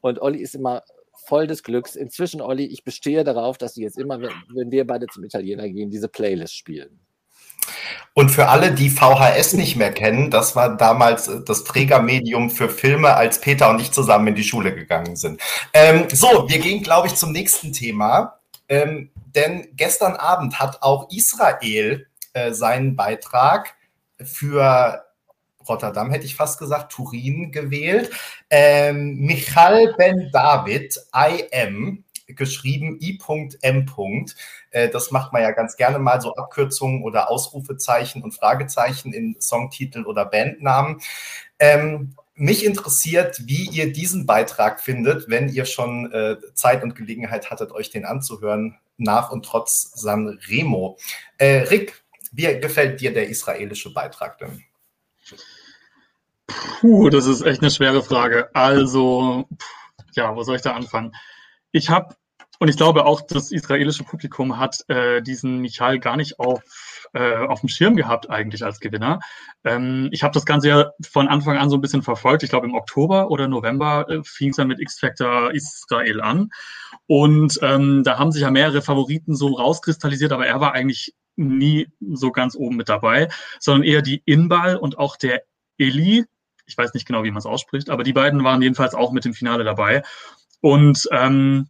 Und 0.00 0.20
Olli 0.20 0.40
ist 0.40 0.56
immer 0.56 0.82
voll 1.26 1.46
des 1.46 1.62
Glücks. 1.62 1.94
Inzwischen, 1.94 2.40
Olli, 2.40 2.66
ich 2.66 2.82
bestehe 2.82 3.22
darauf, 3.22 3.56
dass 3.56 3.74
du 3.74 3.82
jetzt 3.82 3.98
immer, 3.98 4.20
wenn 4.20 4.72
wir 4.72 4.84
beide 4.84 5.06
zum 5.06 5.22
Italiener 5.22 5.68
gehen, 5.68 5.90
diese 5.90 6.08
Playlist 6.08 6.56
spielen. 6.56 7.01
Und 8.14 8.30
für 8.30 8.48
alle, 8.48 8.72
die 8.72 8.90
VHS 8.90 9.54
nicht 9.54 9.76
mehr 9.76 9.90
kennen, 9.90 10.30
das 10.30 10.54
war 10.54 10.76
damals 10.76 11.28
äh, 11.28 11.40
das 11.44 11.64
Trägermedium 11.64 12.50
für 12.50 12.68
Filme, 12.68 13.14
als 13.14 13.40
Peter 13.40 13.70
und 13.70 13.80
ich 13.80 13.90
zusammen 13.92 14.28
in 14.28 14.34
die 14.34 14.44
Schule 14.44 14.74
gegangen 14.74 15.16
sind. 15.16 15.40
Ähm, 15.72 16.06
so, 16.12 16.48
wir 16.48 16.58
gehen, 16.58 16.82
glaube 16.82 17.08
ich, 17.08 17.14
zum 17.14 17.32
nächsten 17.32 17.72
Thema. 17.72 18.38
Ähm, 18.68 19.10
denn 19.34 19.68
gestern 19.72 20.16
Abend 20.16 20.58
hat 20.60 20.82
auch 20.82 21.08
Israel 21.10 22.06
äh, 22.34 22.52
seinen 22.52 22.96
Beitrag 22.96 23.74
für 24.22 25.04
Rotterdam, 25.68 26.10
hätte 26.10 26.26
ich 26.26 26.36
fast 26.36 26.58
gesagt, 26.58 26.92
Turin 26.92 27.50
gewählt. 27.52 28.10
Ähm, 28.50 29.16
Michal 29.18 29.94
Ben 29.96 30.30
David, 30.32 30.98
IM, 31.14 32.04
geschrieben 32.34 32.98
I.M. 33.00 33.86
Äh, 34.70 34.88
das 34.88 35.10
macht 35.10 35.32
man 35.32 35.42
ja 35.42 35.50
ganz 35.52 35.76
gerne 35.76 35.98
mal 35.98 36.20
so 36.20 36.34
Abkürzungen 36.34 37.02
oder 37.02 37.30
Ausrufezeichen 37.30 38.22
und 38.22 38.32
Fragezeichen 38.32 39.12
in 39.12 39.36
Songtitel 39.40 40.04
oder 40.04 40.24
Bandnamen. 40.24 41.00
Ähm, 41.58 42.14
mich 42.34 42.64
interessiert, 42.64 43.42
wie 43.44 43.68
ihr 43.68 43.92
diesen 43.92 44.26
Beitrag 44.26 44.80
findet, 44.80 45.28
wenn 45.28 45.48
ihr 45.48 45.64
schon 45.64 46.10
äh, 46.12 46.36
Zeit 46.54 46.82
und 46.82 46.94
Gelegenheit 46.94 47.50
hattet, 47.50 47.72
euch 47.72 47.90
den 47.90 48.04
anzuhören, 48.04 48.78
nach 48.96 49.30
und 49.30 49.44
trotz 49.44 49.92
Sanremo. 49.94 50.98
Äh, 51.38 51.58
Rick, 51.68 52.02
wie 52.32 52.58
gefällt 52.58 53.00
dir 53.00 53.12
der 53.12 53.28
israelische 53.28 53.92
Beitrag 53.92 54.38
denn? 54.38 54.64
Puh, 56.80 57.10
das 57.10 57.26
ist 57.26 57.42
echt 57.42 57.60
eine 57.60 57.70
schwere 57.70 58.02
Frage. 58.02 58.50
Also, 58.54 59.46
ja, 60.14 60.34
wo 60.34 60.42
soll 60.42 60.56
ich 60.56 60.62
da 60.62 60.74
anfangen? 60.74 61.12
Ich 61.70 61.90
habe, 61.90 62.14
und 62.62 62.68
ich 62.68 62.76
glaube 62.76 63.06
auch, 63.06 63.22
das 63.22 63.50
israelische 63.50 64.04
Publikum 64.04 64.56
hat 64.56 64.84
äh, 64.86 65.20
diesen 65.20 65.58
Michael 65.58 65.98
gar 65.98 66.16
nicht 66.16 66.38
auf, 66.38 67.08
äh, 67.12 67.34
auf 67.38 67.58
dem 67.58 67.68
Schirm 67.68 67.96
gehabt 67.96 68.30
eigentlich 68.30 68.64
als 68.64 68.78
Gewinner. 68.78 69.18
Ähm, 69.64 70.10
ich 70.12 70.22
habe 70.22 70.32
das 70.32 70.46
Ganze 70.46 70.68
ja 70.68 70.92
von 71.10 71.26
Anfang 71.26 71.56
an 71.56 71.70
so 71.70 71.76
ein 71.76 71.80
bisschen 71.80 72.02
verfolgt. 72.02 72.44
Ich 72.44 72.50
glaube, 72.50 72.68
im 72.68 72.76
Oktober 72.76 73.32
oder 73.32 73.48
November 73.48 74.08
äh, 74.08 74.22
fing 74.22 74.50
es 74.50 74.58
dann 74.58 74.68
mit 74.68 74.78
X-Factor 74.78 75.50
Israel 75.52 76.20
an. 76.20 76.50
Und 77.08 77.58
ähm, 77.62 78.04
da 78.04 78.20
haben 78.20 78.30
sich 78.30 78.42
ja 78.42 78.50
mehrere 78.52 78.80
Favoriten 78.80 79.34
so 79.34 79.48
rauskristallisiert, 79.48 80.30
aber 80.30 80.46
er 80.46 80.60
war 80.60 80.72
eigentlich 80.72 81.16
nie 81.34 81.88
so 82.12 82.30
ganz 82.30 82.54
oben 82.54 82.76
mit 82.76 82.88
dabei, 82.88 83.28
sondern 83.58 83.82
eher 83.82 84.02
die 84.02 84.22
Inbal 84.24 84.76
und 84.76 84.98
auch 84.98 85.16
der 85.16 85.42
Eli, 85.78 86.26
ich 86.66 86.78
weiß 86.78 86.94
nicht 86.94 87.08
genau, 87.08 87.24
wie 87.24 87.32
man 87.32 87.40
es 87.40 87.46
ausspricht, 87.46 87.90
aber 87.90 88.04
die 88.04 88.12
beiden 88.12 88.44
waren 88.44 88.62
jedenfalls 88.62 88.94
auch 88.94 89.10
mit 89.10 89.24
dem 89.24 89.34
Finale 89.34 89.64
dabei. 89.64 90.04
Und 90.60 91.08
ähm, 91.10 91.66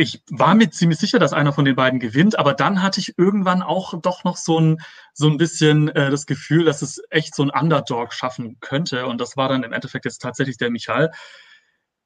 ich 0.00 0.22
war 0.30 0.54
mir 0.54 0.70
ziemlich 0.70 1.00
sicher, 1.00 1.18
dass 1.18 1.32
einer 1.32 1.52
von 1.52 1.64
den 1.64 1.74
beiden 1.74 1.98
gewinnt, 1.98 2.38
aber 2.38 2.54
dann 2.54 2.82
hatte 2.82 3.00
ich 3.00 3.18
irgendwann 3.18 3.62
auch 3.62 4.00
doch 4.00 4.22
noch 4.22 4.36
so 4.36 4.60
ein, 4.60 4.80
so 5.12 5.28
ein 5.28 5.38
bisschen 5.38 5.88
äh, 5.88 6.08
das 6.08 6.24
Gefühl, 6.26 6.64
dass 6.64 6.82
es 6.82 7.02
echt 7.10 7.34
so 7.34 7.42
ein 7.42 7.50
Underdog 7.50 8.14
schaffen 8.14 8.58
könnte. 8.60 9.06
Und 9.06 9.20
das 9.20 9.36
war 9.36 9.48
dann 9.48 9.64
im 9.64 9.72
Endeffekt 9.72 10.04
jetzt 10.04 10.22
tatsächlich 10.22 10.56
der 10.56 10.70
Michael. 10.70 11.10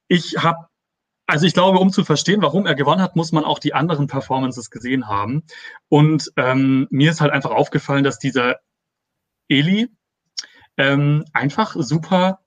Ich 0.09 0.39
habe, 0.43 0.69
also 1.27 1.45
ich 1.45 1.53
glaube, 1.53 1.81
um 1.81 1.93
zu 1.93 2.03
verstehen, 2.03 2.41
warum 2.41 2.65
er 2.65 2.75
gewonnen 2.75 3.03
hat, 3.03 3.15
muss 3.15 3.31
man 3.31 3.45
auch 3.45 3.59
die 3.59 3.75
anderen 3.75 4.07
Performances 4.07 4.71
gesehen 4.71 5.07
haben. 5.07 5.43
Und 5.91 6.33
ähm, 6.39 6.89
mir 6.91 7.11
ist 7.11 7.21
halt 7.21 7.33
einfach 7.33 7.51
aufgefallen, 7.51 8.05
dass 8.05 8.19
dieser 8.19 8.57
Eli, 9.49 9.91
ähm, 10.79 11.27
einfach 11.35 11.77
super 11.79 12.41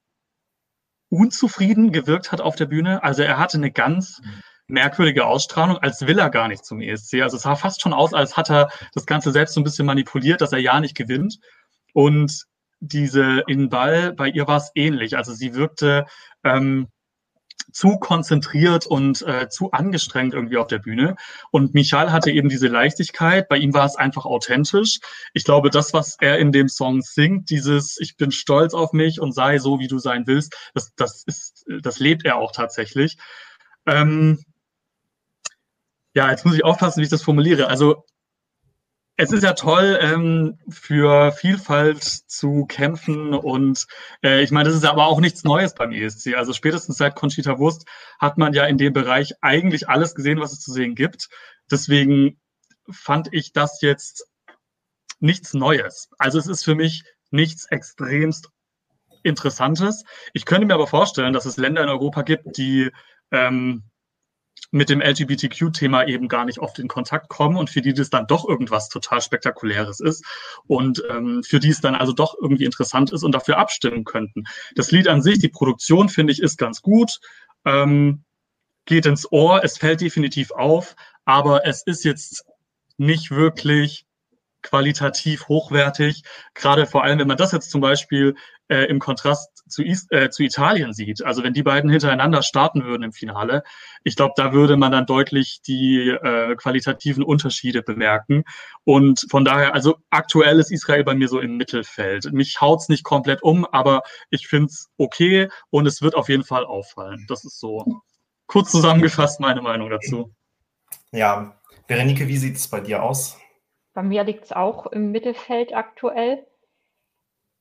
unzufrieden 1.09 1.91
gewirkt 1.91 2.31
hat 2.31 2.41
auf 2.41 2.55
der 2.55 2.65
Bühne. 2.65 3.03
Also 3.03 3.21
er 3.21 3.37
hatte 3.37 3.57
eine 3.57 3.71
ganz 3.71 4.21
merkwürdige 4.67 5.25
Ausstrahlung, 5.25 5.77
als 5.77 6.05
will 6.07 6.19
er 6.19 6.29
gar 6.29 6.47
nicht 6.47 6.65
zum 6.65 6.81
ESC. 6.81 7.21
Also 7.21 7.37
es 7.37 7.43
sah 7.43 7.55
fast 7.55 7.81
schon 7.81 7.93
aus, 7.93 8.13
als 8.13 8.35
hat 8.35 8.49
er 8.49 8.69
das 8.93 9.05
Ganze 9.05 9.31
selbst 9.31 9.53
so 9.53 9.61
ein 9.61 9.63
bisschen 9.63 9.85
manipuliert, 9.85 10.41
dass 10.41 10.53
er 10.53 10.59
ja 10.59 10.79
nicht 10.79 10.95
gewinnt. 10.95 11.39
Und 11.93 12.45
diese 12.79 13.43
in 13.47 13.69
Ball, 13.69 14.13
bei 14.13 14.27
ihr 14.27 14.47
war 14.47 14.57
es 14.57 14.71
ähnlich. 14.75 15.17
Also 15.17 15.33
sie 15.33 15.53
wirkte 15.55 16.05
ähm, 16.43 16.87
zu 17.71 17.97
konzentriert 17.99 18.85
und 18.85 19.21
äh, 19.23 19.49
zu 19.49 19.71
angestrengt 19.71 20.33
irgendwie 20.33 20.57
auf 20.57 20.67
der 20.67 20.79
Bühne. 20.79 21.15
Und 21.51 21.73
Michael 21.73 22.11
hatte 22.11 22.31
eben 22.31 22.49
diese 22.49 22.67
Leichtigkeit. 22.67 23.47
Bei 23.49 23.57
ihm 23.57 23.73
war 23.73 23.85
es 23.85 23.95
einfach 23.95 24.25
authentisch. 24.25 24.99
Ich 25.33 25.43
glaube, 25.43 25.69
das, 25.69 25.93
was 25.93 26.17
er 26.19 26.39
in 26.39 26.51
dem 26.51 26.69
Song 26.69 27.01
singt, 27.01 27.49
dieses 27.49 27.97
Ich 27.99 28.17
bin 28.17 28.31
stolz 28.31 28.73
auf 28.73 28.93
mich 28.93 29.19
und 29.19 29.33
sei 29.33 29.59
so, 29.59 29.79
wie 29.79 29.87
du 29.87 29.99
sein 29.99 30.27
willst, 30.27 30.55
das, 30.73 30.93
das 30.95 31.23
ist, 31.25 31.65
das 31.81 31.99
lebt 31.99 32.25
er 32.25 32.37
auch 32.37 32.51
tatsächlich. 32.51 33.17
Ähm, 33.85 34.43
ja, 36.15 36.31
jetzt 36.31 36.45
muss 36.45 36.55
ich 36.55 36.63
aufpassen, 36.63 37.01
wie 37.01 37.03
ich 37.03 37.09
das 37.09 37.21
formuliere. 37.21 37.67
Also 37.67 38.05
es 39.17 39.31
ist 39.31 39.43
ja 39.43 39.53
toll, 39.53 39.97
ähm, 40.01 40.57
für 40.69 41.31
Vielfalt 41.31 42.03
zu 42.03 42.65
kämpfen 42.65 43.33
und 43.33 43.85
äh, 44.23 44.41
ich 44.41 44.51
meine, 44.51 44.67
das 44.69 44.77
ist 44.77 44.85
aber 44.85 45.05
auch 45.05 45.21
nichts 45.21 45.43
Neues 45.43 45.73
beim 45.73 45.91
ESC. 45.91 46.35
Also 46.35 46.53
spätestens 46.53 46.97
seit 46.97 47.15
Conchita 47.15 47.59
Wurst 47.59 47.85
hat 48.19 48.37
man 48.37 48.53
ja 48.53 48.65
in 48.65 48.77
dem 48.77 48.93
Bereich 48.93 49.33
eigentlich 49.41 49.87
alles 49.87 50.15
gesehen, 50.15 50.39
was 50.39 50.53
es 50.53 50.61
zu 50.61 50.71
sehen 50.71 50.95
gibt. 50.95 51.29
Deswegen 51.69 52.39
fand 52.89 53.29
ich 53.31 53.53
das 53.53 53.81
jetzt 53.81 54.25
nichts 55.19 55.53
Neues. 55.53 56.09
Also 56.17 56.39
es 56.39 56.47
ist 56.47 56.63
für 56.63 56.75
mich 56.75 57.03
nichts 57.31 57.65
extremst 57.65 58.49
Interessantes. 59.23 60.03
Ich 60.33 60.45
könnte 60.45 60.67
mir 60.67 60.75
aber 60.75 60.87
vorstellen, 60.87 61.33
dass 61.33 61.45
es 61.45 61.57
Länder 61.57 61.83
in 61.83 61.89
Europa 61.89 62.21
gibt, 62.21 62.57
die 62.57 62.91
ähm, 63.31 63.83
mit 64.71 64.89
dem 64.89 65.01
LGBTQ-Thema 65.01 66.07
eben 66.07 66.27
gar 66.27 66.45
nicht 66.45 66.59
oft 66.59 66.79
in 66.79 66.87
Kontakt 66.87 67.29
kommen 67.29 67.57
und 67.57 67.69
für 67.69 67.81
die 67.81 67.93
das 67.93 68.09
dann 68.09 68.27
doch 68.27 68.47
irgendwas 68.47 68.89
total 68.89 69.21
Spektakuläres 69.21 69.99
ist 69.99 70.25
und 70.67 71.01
ähm, 71.09 71.43
für 71.43 71.59
die 71.59 71.69
es 71.69 71.81
dann 71.81 71.95
also 71.95 72.13
doch 72.13 72.35
irgendwie 72.41 72.65
interessant 72.65 73.11
ist 73.11 73.23
und 73.23 73.31
dafür 73.31 73.57
abstimmen 73.57 74.03
könnten. 74.03 74.43
Das 74.75 74.91
Lied 74.91 75.07
an 75.07 75.21
sich, 75.21 75.39
die 75.39 75.49
Produktion, 75.49 76.09
finde 76.09 76.33
ich, 76.33 76.41
ist 76.41 76.57
ganz 76.57 76.81
gut, 76.81 77.19
ähm, 77.63 78.23
geht 78.85 79.05
ins 79.05 79.31
Ohr, 79.31 79.63
es 79.63 79.77
fällt 79.77 80.01
definitiv 80.01 80.51
auf, 80.51 80.95
aber 81.25 81.65
es 81.65 81.83
ist 81.83 82.03
jetzt 82.03 82.45
nicht 82.97 83.31
wirklich 83.31 84.05
qualitativ 84.61 85.47
hochwertig. 85.47 86.23
Gerade 86.53 86.85
vor 86.85 87.03
allem, 87.03 87.19
wenn 87.19 87.27
man 87.27 87.37
das 87.37 87.51
jetzt 87.51 87.71
zum 87.71 87.81
Beispiel 87.81 88.35
äh, 88.67 88.85
im 88.85 88.99
Kontrast 88.99 89.54
zu, 89.75 89.83
Is 89.83 90.07
äh, 90.09 90.29
zu 90.29 90.43
Italien 90.43 90.93
sieht. 90.93 91.23
Also 91.23 91.43
wenn 91.43 91.53
die 91.53 91.63
beiden 91.63 91.89
hintereinander 91.89 92.41
starten 92.41 92.85
würden 92.85 93.03
im 93.03 93.11
Finale, 93.11 93.63
ich 94.03 94.15
glaube, 94.15 94.33
da 94.37 94.53
würde 94.53 94.77
man 94.77 94.91
dann 94.91 95.05
deutlich 95.05 95.61
die 95.61 96.09
äh, 96.09 96.55
qualitativen 96.55 97.23
Unterschiede 97.23 97.83
bemerken. 97.83 98.43
Und 98.85 99.27
von 99.29 99.45
daher, 99.45 99.73
also 99.73 99.97
aktuell 100.09 100.59
ist 100.59 100.71
Israel 100.71 101.03
bei 101.03 101.13
mir 101.13 101.27
so 101.27 101.39
im 101.39 101.57
Mittelfeld. 101.57 102.31
Mich 102.31 102.61
haut's 102.61 102.89
nicht 102.89 103.03
komplett 103.03 103.43
um, 103.43 103.65
aber 103.65 104.01
ich 104.29 104.47
finde 104.47 104.67
es 104.67 104.89
okay 104.97 105.49
und 105.69 105.85
es 105.85 106.01
wird 106.01 106.15
auf 106.15 106.29
jeden 106.29 106.43
Fall 106.43 106.65
auffallen. 106.65 107.25
Das 107.27 107.43
ist 107.43 107.59
so 107.59 107.85
kurz 108.47 108.71
zusammengefasst 108.71 109.39
meine 109.39 109.61
Meinung 109.61 109.89
dazu. 109.89 110.33
Ja, 111.11 111.59
Berenike, 111.87 112.27
wie 112.27 112.37
sieht 112.37 112.55
es 112.55 112.67
bei 112.67 112.79
dir 112.79 113.03
aus? 113.03 113.37
Bei 113.93 114.03
mir 114.03 114.23
liegt 114.23 114.45
es 114.45 114.51
auch 114.51 114.87
im 114.87 115.11
Mittelfeld 115.11 115.73
aktuell. 115.73 116.45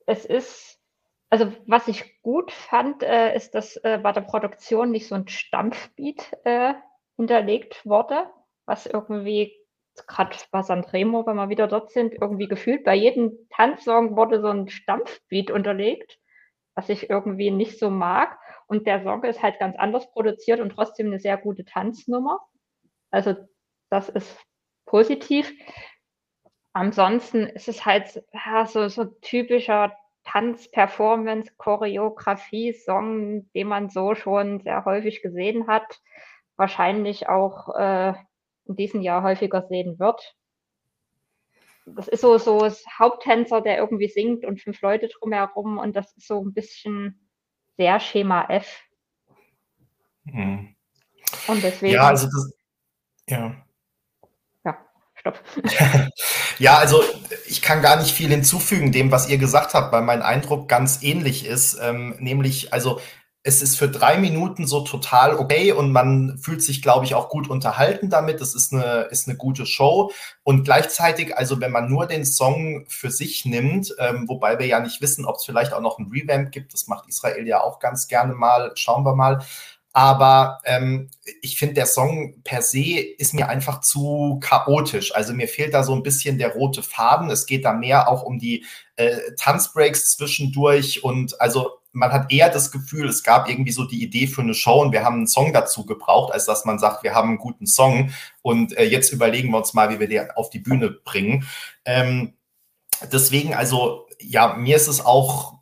Es 0.07 0.25
ist 0.25 0.74
also 1.35 1.53
was 1.67 1.89
ich 1.89 2.23
gut 2.23 2.53
fand, 2.53 3.03
äh, 3.03 3.35
ist, 3.35 3.57
dass 3.57 3.75
äh, 3.79 3.99
bei 4.01 4.13
der 4.13 4.21
Produktion 4.21 4.93
nicht 4.93 5.09
so 5.09 5.17
ein 5.17 5.27
Stampfbeat 5.27 6.33
äh, 6.45 6.75
hinterlegt 7.17 7.85
wurde, 7.85 8.31
was 8.67 8.87
irgendwie 8.87 9.53
gerade 10.07 10.37
bei 10.53 10.63
Sanremo, 10.63 11.27
wenn 11.27 11.35
wir 11.35 11.49
wieder 11.49 11.67
dort 11.67 11.91
sind, 11.91 12.13
irgendwie 12.13 12.47
gefühlt 12.47 12.85
bei 12.85 12.95
jedem 12.95 13.49
Tanzsong 13.51 14.17
wurde 14.17 14.41
so 14.41 14.47
ein 14.47 14.69
Stampfbeat 14.69 15.51
unterlegt, 15.51 16.21
was 16.77 16.89
ich 16.89 17.11
irgendwie 17.11 17.51
nicht 17.51 17.81
so 17.81 17.91
mag. 17.91 18.39
Und 18.69 18.87
der 18.87 19.03
Song 19.03 19.25
ist 19.25 19.43
halt 19.43 19.59
ganz 19.59 19.75
anders 19.77 20.09
produziert 20.13 20.61
und 20.61 20.71
trotzdem 20.71 21.09
eine 21.09 21.19
sehr 21.19 21.37
gute 21.37 21.65
Tanznummer. 21.65 22.47
Also 23.11 23.35
das 23.91 24.09
ist 24.09 24.39
positiv. 24.87 25.53
Ansonsten 26.75 27.49
ist 27.49 27.67
es 27.67 27.85
halt 27.85 28.25
ja, 28.33 28.67
so, 28.67 28.87
so 28.87 29.07
typischer 29.07 29.97
Tanz, 30.25 30.71
Performance, 30.71 31.53
Choreografie, 31.57 32.73
Song, 32.73 33.51
den 33.53 33.69
man 33.69 33.91
so 33.91 34.15
schon 34.15 34.61
sehr 34.61 34.85
häufig 34.85 35.23
gesehen 35.23 35.67
hat, 35.67 36.01
wahrscheinlich 36.57 37.29
auch 37.29 37.75
äh, 37.77 38.15
in 38.67 38.77
diesem 38.77 39.03
Jahr 39.03 39.23
häufiger 39.23 39.67
sehen 39.69 39.99
wird. 39.99 40.37
Das 41.87 42.09
ist 42.09 42.23
so, 42.23 42.39
so 42.39 42.61
das 42.61 42.83
Haupttänzer, 42.99 43.61
der 43.61 43.77
irgendwie 43.79 44.09
singt 44.09 44.45
und 44.45 44.61
fünf 44.61 44.81
Leute 44.81 45.09
drumherum 45.09 45.79
und 45.79 45.95
das 45.95 46.17
ist 46.17 46.27
so 46.27 46.43
ein 46.43 46.55
bisschen 46.55 47.29
sehr 47.77 48.01
Schema 48.01 48.47
F. 48.49 48.83
Mhm. 50.25 50.75
Und 51.47 51.63
deswegen. 51.63 51.95
Ja, 51.95 52.09
also 52.09 52.27
das, 52.27 52.59
ja 53.29 53.55
stopp. 55.25 55.41
ja, 56.59 56.79
also 56.79 57.03
ich 57.55 57.63
kann 57.63 57.83
gar 57.83 57.97
nicht 57.97 58.11
viel 58.13 58.31
hinzufügen 58.31 58.91
dem, 58.91 59.13
was 59.13 59.29
ihr 59.29 59.39
gesagt 59.39 59.75
habt, 59.75 59.93
weil 59.93 60.03
mein 60.03 60.23
Eindruck 60.23 60.69
ganz 60.69 61.03
ähnlich 61.03 61.47
ist. 61.47 61.79
Ähm, 61.81 62.17
nämlich, 62.19 62.73
also 62.73 63.01
es 63.45 63.63
ist 63.63 63.77
für 63.77 63.89
drei 63.89 64.17
Minuten 64.17 64.67
so 64.67 64.81
total 64.81 65.37
okay 65.37 65.71
und 65.71 65.93
man 65.93 66.37
fühlt 66.39 66.65
sich, 66.65 66.83
glaube 66.83 67.05
ich, 67.05 67.15
auch 67.15 67.29
gut 67.29 67.49
unterhalten 67.49 68.11
damit. 68.11 68.41
Das 68.41 68.57
ist 68.57 68.73
eine, 68.73 69.03
ist 69.11 69.29
eine 69.29 69.37
gute 69.37 69.67
Show. 69.67 70.11
Und 70.43 70.65
gleichzeitig, 70.65 71.37
also 71.37 71.61
wenn 71.61 71.71
man 71.71 71.89
nur 71.89 72.07
den 72.07 72.25
Song 72.25 72.87
für 72.89 73.11
sich 73.11 73.45
nimmt, 73.45 73.95
ähm, 74.01 74.29
wobei 74.29 74.59
wir 74.59 74.67
ja 74.67 74.81
nicht 74.81 75.01
wissen, 75.01 75.25
ob 75.25 75.37
es 75.37 75.45
vielleicht 75.45 75.75
auch 75.75 75.83
noch 75.83 75.99
ein 75.99 76.11
Revamp 76.11 76.51
gibt, 76.51 76.73
das 76.73 76.89
macht 76.89 77.09
Israel 77.09 77.47
ja 77.47 77.63
auch 77.63 77.79
ganz 77.79 78.09
gerne 78.09 78.35
mal, 78.35 78.73
schauen 78.75 79.05
wir 79.05 79.15
mal. 79.15 79.45
Aber 79.97 80.59
ähm, 80.65 81.09
ich 81.41 81.57
finde, 81.57 81.75
der 81.75 81.87
Song 81.87 82.43
per 82.43 82.63
se 82.63 82.99
ist 82.99 83.33
mir 83.33 83.49
einfach 83.49 83.81
zu 83.81 84.41
chaotisch. 84.43 85.15
Also 85.15 85.33
mir 85.33 85.47
fehlt 85.47 85.73
da 85.73 85.85
so 85.85 85.95
ein 85.95 86.03
bisschen 86.03 86.37
der 86.37 86.53
rote 86.53 86.83
Faden. 86.83 87.31
Es 87.31 87.47
geht 87.47 87.65
da 87.65 87.73
mehr 87.73 88.09
auch 88.09 88.25
um 88.25 88.41
die 88.41 88.67
äh, 88.97 89.17
Tanzbreaks 89.39 90.11
zwischendurch. 90.11 91.05
Und 91.05 91.41
also 91.41 91.79
man 91.93 92.13
hat 92.13 92.33
eher 92.33 92.51
das 92.51 92.73
Gefühl, 92.73 93.09
es 93.09 93.23
gab 93.23 93.49
irgendwie 93.49 93.71
so 93.71 93.85
die 93.85 94.03
Idee 94.03 94.27
für 94.27 94.43
eine 94.43 94.55
Show 94.55 94.83
und 94.83 94.91
wir 94.91 95.05
haben 95.05 95.19
einen 95.19 95.27
Song 95.29 95.53
dazu 95.53 95.87
gebraucht, 95.87 96.33
als 96.33 96.45
dass 96.45 96.65
man 96.65 96.81
sagt, 96.81 97.05
wir 97.05 97.15
haben 97.15 97.29
einen 97.29 97.39
guten 97.39 97.69
Song 97.69 98.11
und 98.43 98.77
äh, 98.77 98.83
jetzt 98.83 99.13
überlegen 99.13 99.51
wir 99.51 99.59
uns 99.59 99.75
mal, 99.75 99.91
wie 99.91 100.01
wir 100.01 100.09
den 100.09 100.29
auf 100.33 100.51
die 100.51 100.59
Bühne 100.59 100.91
bringen. 100.91 101.47
Ähm, 101.85 102.35
deswegen, 103.13 103.55
also 103.55 104.09
ja, 104.19 104.55
mir 104.55 104.75
ist 104.75 104.89
es 104.89 105.05
auch 105.05 105.55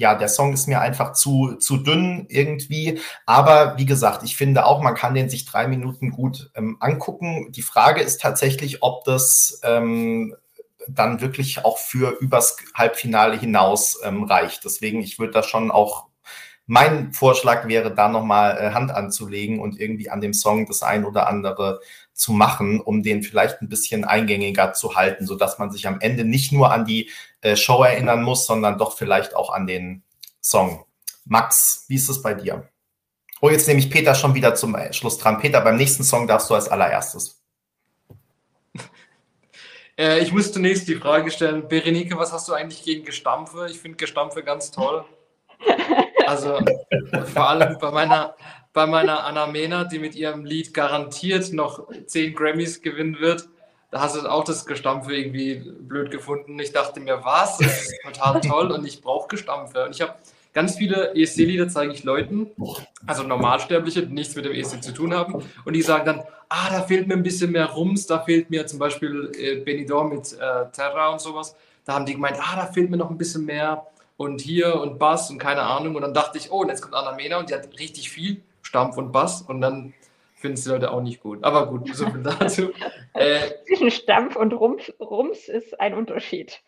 ja, 0.00 0.14
der 0.14 0.28
Song 0.28 0.54
ist 0.54 0.66
mir 0.66 0.80
einfach 0.80 1.12
zu, 1.12 1.56
zu 1.56 1.76
dünn 1.76 2.24
irgendwie. 2.30 3.00
Aber 3.26 3.76
wie 3.76 3.84
gesagt, 3.84 4.22
ich 4.24 4.34
finde 4.34 4.64
auch, 4.64 4.80
man 4.80 4.94
kann 4.94 5.12
den 5.12 5.28
sich 5.28 5.44
drei 5.44 5.68
Minuten 5.68 6.08
gut 6.10 6.50
ähm, 6.54 6.78
angucken. 6.80 7.52
Die 7.52 7.60
Frage 7.60 8.00
ist 8.00 8.18
tatsächlich, 8.22 8.82
ob 8.82 9.04
das 9.04 9.60
ähm, 9.62 10.34
dann 10.88 11.20
wirklich 11.20 11.66
auch 11.66 11.76
für 11.76 12.16
übers 12.18 12.56
Halbfinale 12.74 13.38
hinaus 13.38 14.00
ähm, 14.02 14.24
reicht. 14.24 14.64
Deswegen, 14.64 15.02
ich 15.02 15.18
würde 15.18 15.34
da 15.34 15.42
schon 15.42 15.70
auch, 15.70 16.06
mein 16.64 17.12
Vorschlag 17.12 17.68
wäre, 17.68 17.94
da 17.94 18.08
nochmal 18.08 18.56
äh, 18.56 18.70
Hand 18.72 18.92
anzulegen 18.92 19.60
und 19.60 19.78
irgendwie 19.78 20.08
an 20.08 20.22
dem 20.22 20.32
Song 20.32 20.64
das 20.64 20.82
ein 20.82 21.04
oder 21.04 21.28
andere 21.28 21.80
zu 22.20 22.32
machen, 22.32 22.80
um 22.80 23.02
den 23.02 23.22
vielleicht 23.22 23.62
ein 23.62 23.68
bisschen 23.70 24.04
eingängiger 24.04 24.74
zu 24.74 24.94
halten, 24.94 25.26
sodass 25.26 25.58
man 25.58 25.70
sich 25.70 25.86
am 25.86 26.00
Ende 26.00 26.24
nicht 26.24 26.52
nur 26.52 26.70
an 26.70 26.84
die 26.84 27.08
äh, 27.40 27.56
Show 27.56 27.82
erinnern 27.82 28.22
muss, 28.22 28.46
sondern 28.46 28.76
doch 28.76 28.94
vielleicht 28.94 29.34
auch 29.34 29.50
an 29.50 29.66
den 29.66 30.02
Song. 30.42 30.84
Max, 31.24 31.86
wie 31.88 31.94
ist 31.94 32.10
es 32.10 32.20
bei 32.20 32.34
dir? 32.34 32.68
Oh, 33.40 33.48
jetzt 33.48 33.66
nehme 33.66 33.80
ich 33.80 33.90
Peter 33.90 34.14
schon 34.14 34.34
wieder 34.34 34.54
zum 34.54 34.76
Schluss 34.92 35.16
dran. 35.16 35.38
Peter, 35.38 35.62
beim 35.62 35.76
nächsten 35.78 36.04
Song 36.04 36.26
darfst 36.26 36.50
du 36.50 36.54
als 36.54 36.68
allererstes. 36.68 37.40
Äh, 39.98 40.20
ich 40.20 40.32
muss 40.32 40.50
zunächst 40.50 40.88
die 40.88 40.94
Frage 40.94 41.30
stellen, 41.30 41.68
Berenike, 41.68 42.16
was 42.16 42.32
hast 42.32 42.48
du 42.48 42.54
eigentlich 42.54 42.84
gegen 42.84 43.04
Gestampfe? 43.04 43.66
Ich 43.68 43.80
finde 43.80 43.98
Gestampfe 43.98 44.42
ganz 44.42 44.70
toll. 44.70 45.04
Also 46.26 46.60
vor 47.34 47.48
allem 47.48 47.76
bei 47.78 47.90
meiner, 47.90 48.36
bei 48.72 48.86
meiner 48.86 49.24
Anna 49.24 49.46
Mena, 49.46 49.84
die 49.84 49.98
mit 49.98 50.14
ihrem 50.14 50.44
Lied 50.44 50.74
garantiert 50.74 51.52
noch 51.52 51.88
10 52.06 52.34
Grammys 52.34 52.82
gewinnen 52.82 53.18
wird, 53.20 53.48
da 53.90 54.00
hast 54.00 54.14
du 54.14 54.20
auch 54.30 54.44
das 54.44 54.66
Gestampfe 54.66 55.14
irgendwie 55.14 55.56
blöd 55.56 56.12
gefunden. 56.12 56.58
Ich 56.60 56.72
dachte 56.72 57.00
mir, 57.00 57.24
was? 57.24 57.58
Das 57.58 57.82
ist 57.82 57.94
total 58.04 58.40
toll 58.46 58.70
und 58.70 58.86
ich 58.86 59.00
brauche 59.00 59.26
Gestampfe. 59.26 59.84
Und 59.84 59.96
ich 59.96 60.00
habe 60.00 60.14
ganz 60.52 60.76
viele 60.76 61.12
ESC-Lieder 61.16 61.68
zeige 61.68 61.92
ich 61.92 62.04
Leuten, 62.04 62.50
also 63.06 63.24
Normalsterbliche, 63.24 64.06
die 64.06 64.14
nichts 64.14 64.36
mit 64.36 64.44
dem 64.44 64.52
ESC 64.52 64.82
zu 64.82 64.94
tun 64.94 65.12
haben. 65.12 65.44
Und 65.64 65.72
die 65.72 65.82
sagen 65.82 66.04
dann, 66.04 66.22
ah, 66.48 66.70
da 66.70 66.82
fehlt 66.82 67.08
mir 67.08 67.14
ein 67.14 67.24
bisschen 67.24 67.50
mehr 67.50 67.66
Rums, 67.66 68.06
da 68.06 68.20
fehlt 68.20 68.48
mir 68.50 68.66
zum 68.68 68.78
Beispiel 68.78 69.32
äh, 69.36 69.56
Benidorm 69.56 70.10
mit 70.10 70.34
äh, 70.34 70.70
Terra 70.70 71.08
und 71.08 71.20
sowas. 71.20 71.56
Da 71.84 71.94
haben 71.94 72.06
die 72.06 72.12
gemeint, 72.12 72.38
ah, 72.38 72.56
da 72.56 72.66
fehlt 72.66 72.90
mir 72.90 72.96
noch 72.96 73.10
ein 73.10 73.18
bisschen 73.18 73.44
mehr 73.44 73.86
und 74.16 74.40
hier 74.40 74.80
und 74.80 75.00
Bass 75.00 75.30
und 75.30 75.38
keine 75.38 75.62
Ahnung. 75.62 75.96
Und 75.96 76.02
dann 76.02 76.14
dachte 76.14 76.38
ich, 76.38 76.52
oh, 76.52 76.60
und 76.60 76.68
jetzt 76.68 76.82
kommt 76.82 76.94
Anna 76.94 77.12
Mena 77.12 77.38
und 77.38 77.50
die 77.50 77.54
hat 77.54 77.68
richtig 77.80 78.10
viel 78.10 78.40
Stampf 78.70 78.96
und 78.96 79.10
Bass. 79.10 79.42
Und 79.42 79.60
dann 79.60 79.92
finden 80.36 80.54
es 80.54 80.64
die 80.64 80.70
Leute 80.70 80.92
auch 80.92 81.02
nicht 81.02 81.20
gut. 81.20 81.42
Aber 81.42 81.66
gut, 81.66 81.94
so 81.94 82.06
viel 82.06 82.22
dazu. 82.22 82.70
Äh, 83.12 83.50
Zwischen 83.66 83.90
Stampf 83.90 84.36
und 84.36 84.52
Rums, 84.52 84.92
Rums 85.00 85.48
ist 85.48 85.80
ein 85.80 85.94
Unterschied. 85.94 86.62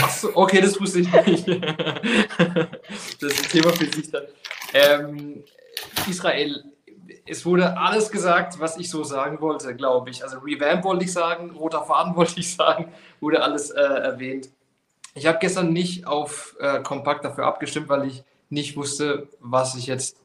Achso, 0.00 0.30
okay, 0.32 0.60
das 0.60 0.80
wusste 0.80 1.00
ich 1.00 1.12
nicht. 1.26 1.48
das 1.48 3.32
ist 3.32 3.44
ein 3.44 3.50
Thema 3.50 3.72
für 3.72 3.86
sich 3.86 4.08
dann. 4.12 4.22
Ähm, 4.72 5.42
Israel, 6.08 6.62
es 7.26 7.44
wurde 7.44 7.76
alles 7.76 8.12
gesagt, 8.12 8.60
was 8.60 8.78
ich 8.78 8.88
so 8.88 9.02
sagen 9.02 9.40
wollte, 9.40 9.74
glaube 9.74 10.10
ich. 10.10 10.22
Also 10.22 10.38
Revamp 10.38 10.84
wollte 10.84 11.04
ich 11.04 11.12
sagen, 11.12 11.50
roter 11.50 11.82
Faden 11.82 12.14
wollte 12.16 12.38
ich 12.38 12.54
sagen, 12.54 12.92
wurde 13.18 13.42
alles 13.42 13.70
äh, 13.70 13.82
erwähnt. 13.82 14.50
Ich 15.14 15.26
habe 15.26 15.38
gestern 15.40 15.72
nicht 15.72 16.06
auf 16.06 16.54
äh, 16.60 16.80
Kompakt 16.82 17.24
dafür 17.24 17.46
abgestimmt, 17.46 17.88
weil 17.88 18.06
ich 18.06 18.22
nicht 18.50 18.76
wusste, 18.76 19.28
was 19.40 19.74
ich 19.74 19.86
jetzt 19.86 20.16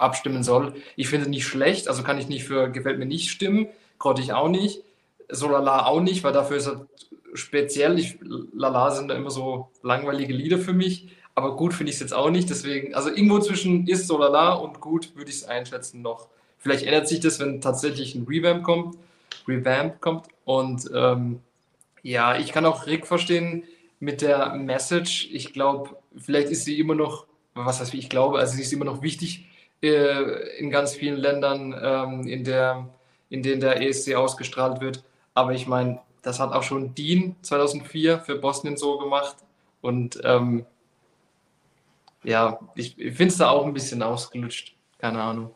abstimmen 0.00 0.42
soll. 0.42 0.74
Ich 0.96 1.08
finde 1.08 1.24
es 1.24 1.30
nicht 1.30 1.46
schlecht, 1.46 1.88
also 1.88 2.02
kann 2.02 2.18
ich 2.18 2.28
nicht 2.28 2.44
für 2.44 2.70
gefällt 2.70 2.98
mir 2.98 3.06
nicht 3.06 3.30
stimmen, 3.30 3.68
Grottig 4.00 4.32
auch 4.32 4.48
nicht, 4.48 4.82
Solala 5.28 5.84
auch 5.84 6.00
nicht, 6.00 6.24
weil 6.24 6.32
dafür 6.32 6.56
ist 6.56 6.66
er 6.66 6.86
speziell. 7.34 7.98
Ich, 7.98 8.18
Lala 8.54 8.90
sind 8.90 9.08
da 9.08 9.14
immer 9.14 9.30
so 9.30 9.68
langweilige 9.82 10.32
Lieder 10.32 10.56
für 10.56 10.72
mich, 10.72 11.08
aber 11.34 11.54
gut 11.54 11.74
finde 11.74 11.90
ich 11.90 11.96
es 11.96 12.00
jetzt 12.00 12.14
auch 12.14 12.30
nicht. 12.30 12.48
Deswegen, 12.48 12.94
also 12.94 13.10
irgendwo 13.10 13.38
zwischen 13.40 13.86
ist 13.86 14.08
Solala 14.08 14.54
und 14.54 14.80
gut 14.80 15.14
würde 15.16 15.30
ich 15.30 15.36
es 15.36 15.44
einschätzen 15.44 16.00
noch. 16.00 16.28
Vielleicht 16.56 16.84
ändert 16.86 17.08
sich 17.08 17.20
das, 17.20 17.38
wenn 17.40 17.60
tatsächlich 17.60 18.14
ein 18.14 18.26
Revamp 18.26 18.64
kommt. 18.64 18.96
Revamp 19.46 20.00
kommt. 20.00 20.26
Und 20.46 20.90
ähm, 20.94 21.40
ja, 22.02 22.38
ich 22.38 22.52
kann 22.52 22.64
auch 22.64 22.86
Rick 22.86 23.06
verstehen 23.06 23.64
mit 23.98 24.22
der 24.22 24.54
Message. 24.54 25.28
Ich 25.30 25.52
glaube, 25.52 25.90
vielleicht 26.16 26.48
ist 26.48 26.64
sie 26.64 26.78
immer 26.78 26.94
noch, 26.94 27.26
was 27.52 27.80
heißt 27.80 27.92
wie 27.92 27.98
ich 27.98 28.08
glaube, 28.08 28.38
also 28.38 28.56
sie 28.56 28.62
ist 28.62 28.72
immer 28.72 28.86
noch 28.86 29.02
wichtig 29.02 29.46
äh, 29.82 30.58
in 30.58 30.70
ganz 30.70 30.94
vielen 30.94 31.16
Ländern, 31.16 31.74
ähm, 31.82 32.26
in, 32.26 32.44
der, 32.44 32.88
in 33.28 33.42
denen 33.42 33.60
der 33.60 33.80
ESC 33.82 34.14
ausgestrahlt 34.14 34.80
wird. 34.80 35.04
Aber 35.34 35.52
ich 35.52 35.66
meine, 35.66 36.00
das 36.22 36.40
hat 36.40 36.52
auch 36.52 36.62
schon 36.62 36.94
Dean 36.94 37.36
2004 37.42 38.20
für 38.20 38.36
Bosnien 38.36 38.76
so 38.76 38.98
gemacht. 38.98 39.36
Und 39.80 40.20
ähm, 40.24 40.66
ja, 42.22 42.58
ich, 42.74 42.98
ich 42.98 43.16
finde 43.16 43.32
es 43.32 43.38
da 43.38 43.48
auch 43.50 43.64
ein 43.64 43.72
bisschen 43.72 44.02
ausgelutscht. 44.02 44.74
Keine 44.98 45.22
Ahnung. 45.22 45.54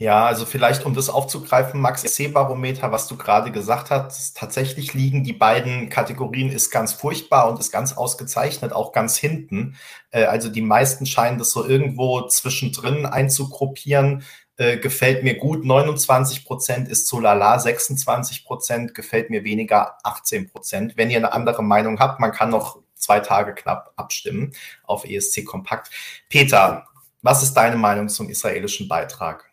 Ja, 0.00 0.26
also 0.26 0.46
vielleicht, 0.46 0.86
um 0.86 0.94
das 0.94 1.08
aufzugreifen, 1.08 1.80
Max, 1.80 2.02
C-Barometer, 2.02 2.92
was 2.92 3.08
du 3.08 3.16
gerade 3.16 3.50
gesagt 3.50 3.90
hast, 3.90 4.36
tatsächlich 4.36 4.94
liegen 4.94 5.24
die 5.24 5.32
beiden 5.32 5.88
Kategorien 5.88 6.52
ist 6.52 6.70
ganz 6.70 6.92
furchtbar 6.92 7.48
und 7.48 7.58
ist 7.58 7.72
ganz 7.72 7.94
ausgezeichnet, 7.94 8.72
auch 8.72 8.92
ganz 8.92 9.16
hinten. 9.16 9.76
Äh, 10.12 10.26
also 10.26 10.50
die 10.50 10.62
meisten 10.62 11.04
scheinen 11.04 11.38
das 11.38 11.50
so 11.50 11.66
irgendwo 11.66 12.28
zwischendrin 12.28 13.06
einzugruppieren. 13.06 14.22
Äh, 14.56 14.76
gefällt 14.78 15.24
mir 15.24 15.36
gut, 15.36 15.64
29 15.64 16.44
Prozent 16.44 16.88
ist 16.88 17.08
so 17.08 17.18
lala, 17.18 17.58
26 17.58 18.44
Prozent 18.44 18.94
gefällt 18.94 19.30
mir 19.30 19.42
weniger, 19.42 19.98
18 20.04 20.48
Prozent. 20.48 20.96
Wenn 20.96 21.10
ihr 21.10 21.16
eine 21.16 21.32
andere 21.32 21.64
Meinung 21.64 21.98
habt, 21.98 22.20
man 22.20 22.30
kann 22.30 22.50
noch 22.50 22.78
zwei 22.94 23.18
Tage 23.18 23.52
knapp 23.52 23.94
abstimmen 23.96 24.52
auf 24.84 25.04
ESC 25.04 25.44
Kompakt. 25.44 25.90
Peter, 26.28 26.86
was 27.22 27.42
ist 27.42 27.54
deine 27.54 27.76
Meinung 27.76 28.08
zum 28.08 28.28
israelischen 28.28 28.86
Beitrag? 28.86 29.47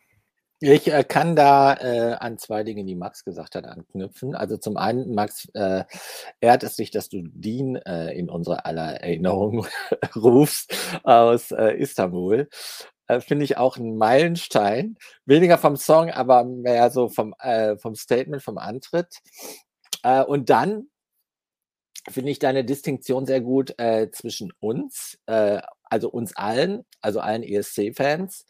Ich 0.61 0.91
äh, 0.91 1.03
kann 1.03 1.35
da 1.35 1.73
äh, 1.73 2.13
an 2.13 2.37
zwei 2.37 2.63
Dinge, 2.63 2.85
die 2.85 2.95
Max 2.95 3.25
gesagt 3.25 3.55
hat, 3.55 3.65
anknüpfen. 3.65 4.35
Also 4.35 4.55
zum 4.57 4.77
einen, 4.77 5.13
Max, 5.13 5.49
äh, 5.53 5.83
ehrt 6.39 6.63
es 6.63 6.77
dich, 6.77 6.91
dass 6.91 7.09
du 7.09 7.23
Dean 7.23 7.75
äh, 7.75 8.13
in 8.13 8.29
unsere 8.29 8.65
aller 8.65 9.01
Erinnerung 9.01 9.67
rufst 10.15 10.73
aus 11.03 11.51
äh, 11.51 11.71
Istanbul. 11.73 12.47
Äh, 13.07 13.19
Finde 13.19 13.43
ich 13.43 13.57
auch 13.57 13.75
ein 13.75 13.97
Meilenstein. 13.97 14.97
Weniger 15.25 15.57
vom 15.57 15.75
Song, 15.75 16.09
aber 16.09 16.45
mehr 16.45 16.89
so 16.89 17.09
vom, 17.09 17.35
vom 17.77 17.95
Statement, 17.95 18.41
vom 18.41 18.57
Antritt. 18.57 19.19
Und 20.27 20.51
dann 20.51 20.87
finde 22.09 22.31
ich 22.31 22.39
deine 22.39 22.63
Distinktion 22.63 23.25
sehr 23.25 23.41
gut 23.41 23.73
äh, 23.77 24.09
zwischen 24.11 24.51
uns, 24.59 25.17
äh, 25.25 25.61
also 25.83 26.09
uns 26.09 26.35
allen, 26.35 26.85
also 27.01 27.19
allen 27.19 27.43
ESC-Fans, 27.43 28.45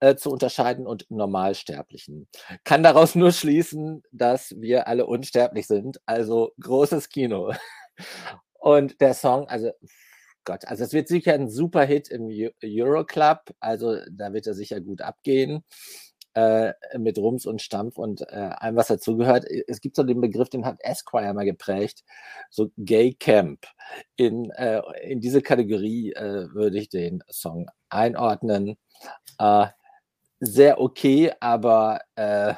äh, 0.00 0.16
zu 0.16 0.30
unterscheiden 0.30 0.86
und 0.86 1.10
Normalsterblichen. 1.10 2.28
Kann 2.64 2.82
daraus 2.82 3.14
nur 3.14 3.32
schließen, 3.32 4.02
dass 4.12 4.54
wir 4.58 4.88
alle 4.88 5.06
unsterblich 5.06 5.66
sind. 5.66 6.00
Also 6.06 6.52
großes 6.60 7.08
Kino. 7.08 7.52
Und 8.58 9.00
der 9.00 9.14
Song, 9.14 9.48
also 9.48 9.72
Gott, 10.44 10.64
also 10.66 10.84
es 10.84 10.92
wird 10.92 11.08
sicher 11.08 11.34
ein 11.34 11.50
super 11.50 11.84
Hit 11.84 12.08
im 12.08 12.28
Euroclub. 12.64 13.38
Also 13.60 13.98
da 14.10 14.32
wird 14.32 14.46
er 14.46 14.54
sicher 14.54 14.80
gut 14.80 15.02
abgehen. 15.02 15.64
Äh, 16.34 16.72
mit 16.96 17.18
Rums 17.18 17.44
und 17.44 17.60
Stampf 17.60 17.98
und 17.98 18.22
äh, 18.22 18.50
allem, 18.56 18.76
was 18.76 18.86
dazugehört. 18.86 19.44
Es 19.66 19.82
gibt 19.82 19.96
so 19.96 20.02
den 20.02 20.22
Begriff, 20.22 20.48
den 20.48 20.64
hat 20.64 20.78
Esquire 20.80 21.34
mal 21.34 21.44
geprägt, 21.44 22.04
so 22.48 22.70
Gay 22.78 23.12
Camp. 23.12 23.66
In, 24.16 24.50
äh, 24.52 24.80
in 25.02 25.20
diese 25.20 25.42
Kategorie 25.42 26.12
äh, 26.12 26.48
würde 26.54 26.78
ich 26.78 26.88
den 26.88 27.22
Song 27.28 27.68
einordnen. 27.90 28.78
Äh, 29.38 29.66
sehr 30.40 30.80
okay, 30.80 31.32
aber 31.40 32.00
äh, 32.16 32.54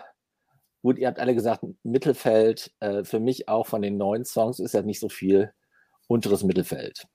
gut, 0.83 0.97
ihr 0.99 1.09
habt 1.09 1.19
alle 1.19 1.35
gesagt, 1.35 1.65
Mittelfeld, 1.83 2.73
für 3.03 3.21
mich 3.21 3.49
auch 3.49 3.67
von 3.67 3.83
den 3.83 3.97
neuen 3.97 4.25
Songs 4.25 4.61
ist 4.61 4.75
ja 4.75 4.83
nicht 4.83 5.01
so 5.01 5.09
viel 5.09 5.53
unteres 6.07 6.45
Mittelfeld. 6.45 7.07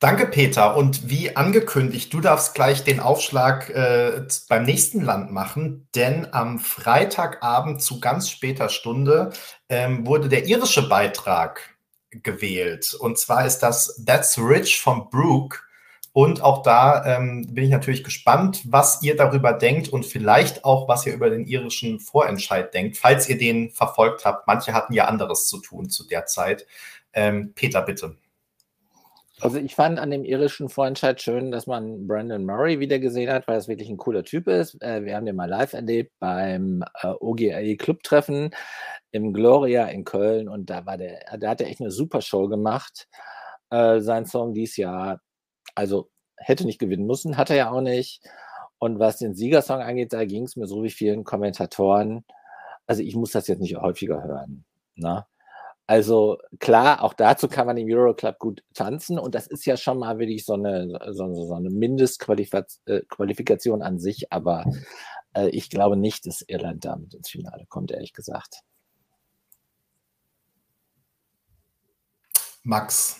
Danke, 0.00 0.26
Peter. 0.26 0.78
Und 0.78 1.10
wie 1.10 1.36
angekündigt, 1.36 2.10
du 2.14 2.22
darfst 2.22 2.54
gleich 2.54 2.84
den 2.84 3.00
Aufschlag 3.00 3.68
äh, 3.68 4.22
beim 4.48 4.62
nächsten 4.62 5.02
Land 5.02 5.30
machen, 5.30 5.88
denn 5.94 6.32
am 6.32 6.58
Freitagabend 6.58 7.82
zu 7.82 8.00
ganz 8.00 8.30
später 8.30 8.70
Stunde 8.70 9.30
ähm, 9.68 10.06
wurde 10.06 10.30
der 10.30 10.46
irische 10.46 10.88
Beitrag 10.88 11.76
gewählt. 12.12 12.94
Und 12.94 13.18
zwar 13.18 13.44
ist 13.44 13.58
das 13.58 14.02
That's 14.06 14.38
Rich 14.38 14.80
von 14.80 15.10
Brooke. 15.10 15.58
Und 16.14 16.42
auch 16.42 16.62
da 16.62 17.04
ähm, 17.04 17.46
bin 17.50 17.64
ich 17.64 17.70
natürlich 17.70 18.02
gespannt, 18.02 18.62
was 18.64 19.02
ihr 19.02 19.16
darüber 19.16 19.52
denkt 19.52 19.90
und 19.90 20.06
vielleicht 20.06 20.64
auch, 20.64 20.88
was 20.88 21.04
ihr 21.04 21.12
über 21.12 21.28
den 21.28 21.44
irischen 21.44 22.00
Vorentscheid 22.00 22.72
denkt, 22.72 22.96
falls 22.96 23.28
ihr 23.28 23.36
den 23.36 23.70
verfolgt 23.70 24.24
habt. 24.24 24.46
Manche 24.46 24.72
hatten 24.72 24.94
ja 24.94 25.04
anderes 25.04 25.46
zu 25.46 25.58
tun 25.58 25.90
zu 25.90 26.08
der 26.08 26.24
Zeit. 26.24 26.66
Ähm, 27.12 27.52
Peter, 27.54 27.82
bitte. 27.82 28.16
Also 29.42 29.58
ich 29.58 29.74
fand 29.74 29.98
an 29.98 30.10
dem 30.10 30.24
irischen 30.24 30.68
Vorentscheid 30.68 31.20
schön, 31.20 31.50
dass 31.50 31.66
man 31.66 32.06
Brandon 32.06 32.44
Murray 32.44 32.78
wieder 32.78 32.98
gesehen 32.98 33.30
hat, 33.30 33.48
weil 33.48 33.56
das 33.56 33.68
wirklich 33.68 33.88
ein 33.88 33.96
cooler 33.96 34.22
Typ 34.22 34.46
ist. 34.48 34.80
Äh, 34.82 35.04
wir 35.04 35.16
haben 35.16 35.24
den 35.24 35.36
mal 35.36 35.48
live 35.48 35.72
erlebt 35.72 36.12
beim 36.18 36.84
äh, 37.02 37.08
OGA 37.20 37.76
Club-Treffen 37.76 38.50
im 39.12 39.32
Gloria 39.32 39.86
in 39.86 40.04
Köln 40.04 40.48
und 40.48 40.68
da 40.68 40.84
war 40.84 40.98
der, 40.98 41.20
da 41.38 41.50
hat 41.50 41.60
er 41.60 41.68
echt 41.68 41.80
eine 41.80 41.90
super 41.90 42.20
Show 42.20 42.48
gemacht. 42.48 43.08
Äh, 43.70 44.00
sein 44.00 44.26
Song 44.26 44.52
dieses 44.52 44.76
Jahr 44.76 45.20
also 45.74 46.10
hätte 46.36 46.66
nicht 46.66 46.78
gewinnen 46.78 47.06
müssen, 47.06 47.36
hat 47.36 47.50
er 47.50 47.56
ja 47.56 47.70
auch 47.70 47.80
nicht. 47.80 48.22
Und 48.78 48.98
was 48.98 49.18
den 49.18 49.34
Siegersong 49.34 49.80
angeht, 49.80 50.12
da 50.12 50.24
ging 50.24 50.44
es 50.44 50.56
mir 50.56 50.66
so 50.66 50.82
wie 50.82 50.90
vielen 50.90 51.24
Kommentatoren. 51.24 52.24
also 52.86 53.02
ich 53.02 53.14
muss 53.16 53.32
das 53.32 53.46
jetzt 53.48 53.60
nicht 53.60 53.76
häufiger 53.76 54.22
hören. 54.22 54.64
Ne? 54.96 55.24
Also 55.90 56.38
klar, 56.60 57.02
auch 57.02 57.14
dazu 57.14 57.48
kann 57.48 57.66
man 57.66 57.76
im 57.76 57.88
Euroclub 57.90 58.38
gut 58.38 58.62
tanzen 58.74 59.18
und 59.18 59.34
das 59.34 59.48
ist 59.48 59.66
ja 59.66 59.76
schon 59.76 59.98
mal 59.98 60.20
wirklich 60.20 60.44
so 60.44 60.52
eine, 60.52 61.00
so, 61.10 61.34
so 61.34 61.52
eine 61.52 61.68
Mindestqualifikation 61.68 63.80
äh, 63.80 63.84
an 63.84 63.98
sich, 63.98 64.32
aber 64.32 64.66
äh, 65.34 65.48
ich 65.48 65.68
glaube 65.68 65.96
nicht, 65.96 66.26
dass 66.26 66.42
Irland 66.42 66.84
damit 66.84 67.14
ins 67.14 67.28
Finale 67.28 67.66
kommt, 67.68 67.90
ehrlich 67.90 68.12
gesagt. 68.12 68.60
Max. 72.62 73.18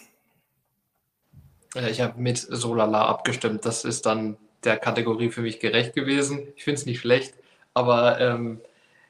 Ich 1.75 2.01
habe 2.01 2.21
mit 2.21 2.39
Solala 2.39 3.09
abgestimmt. 3.09 3.65
Das 3.65 3.85
ist 3.85 4.07
dann 4.07 4.37
der 4.63 4.77
Kategorie 4.77 5.33
für 5.33 5.43
mich 5.43 5.59
gerecht 5.59 5.97
gewesen. 5.97 6.47
Ich 6.55 6.63
finde 6.63 6.79
es 6.79 6.87
nicht 6.87 7.01
schlecht, 7.01 7.35
aber 7.75 8.21
ähm, 8.21 8.61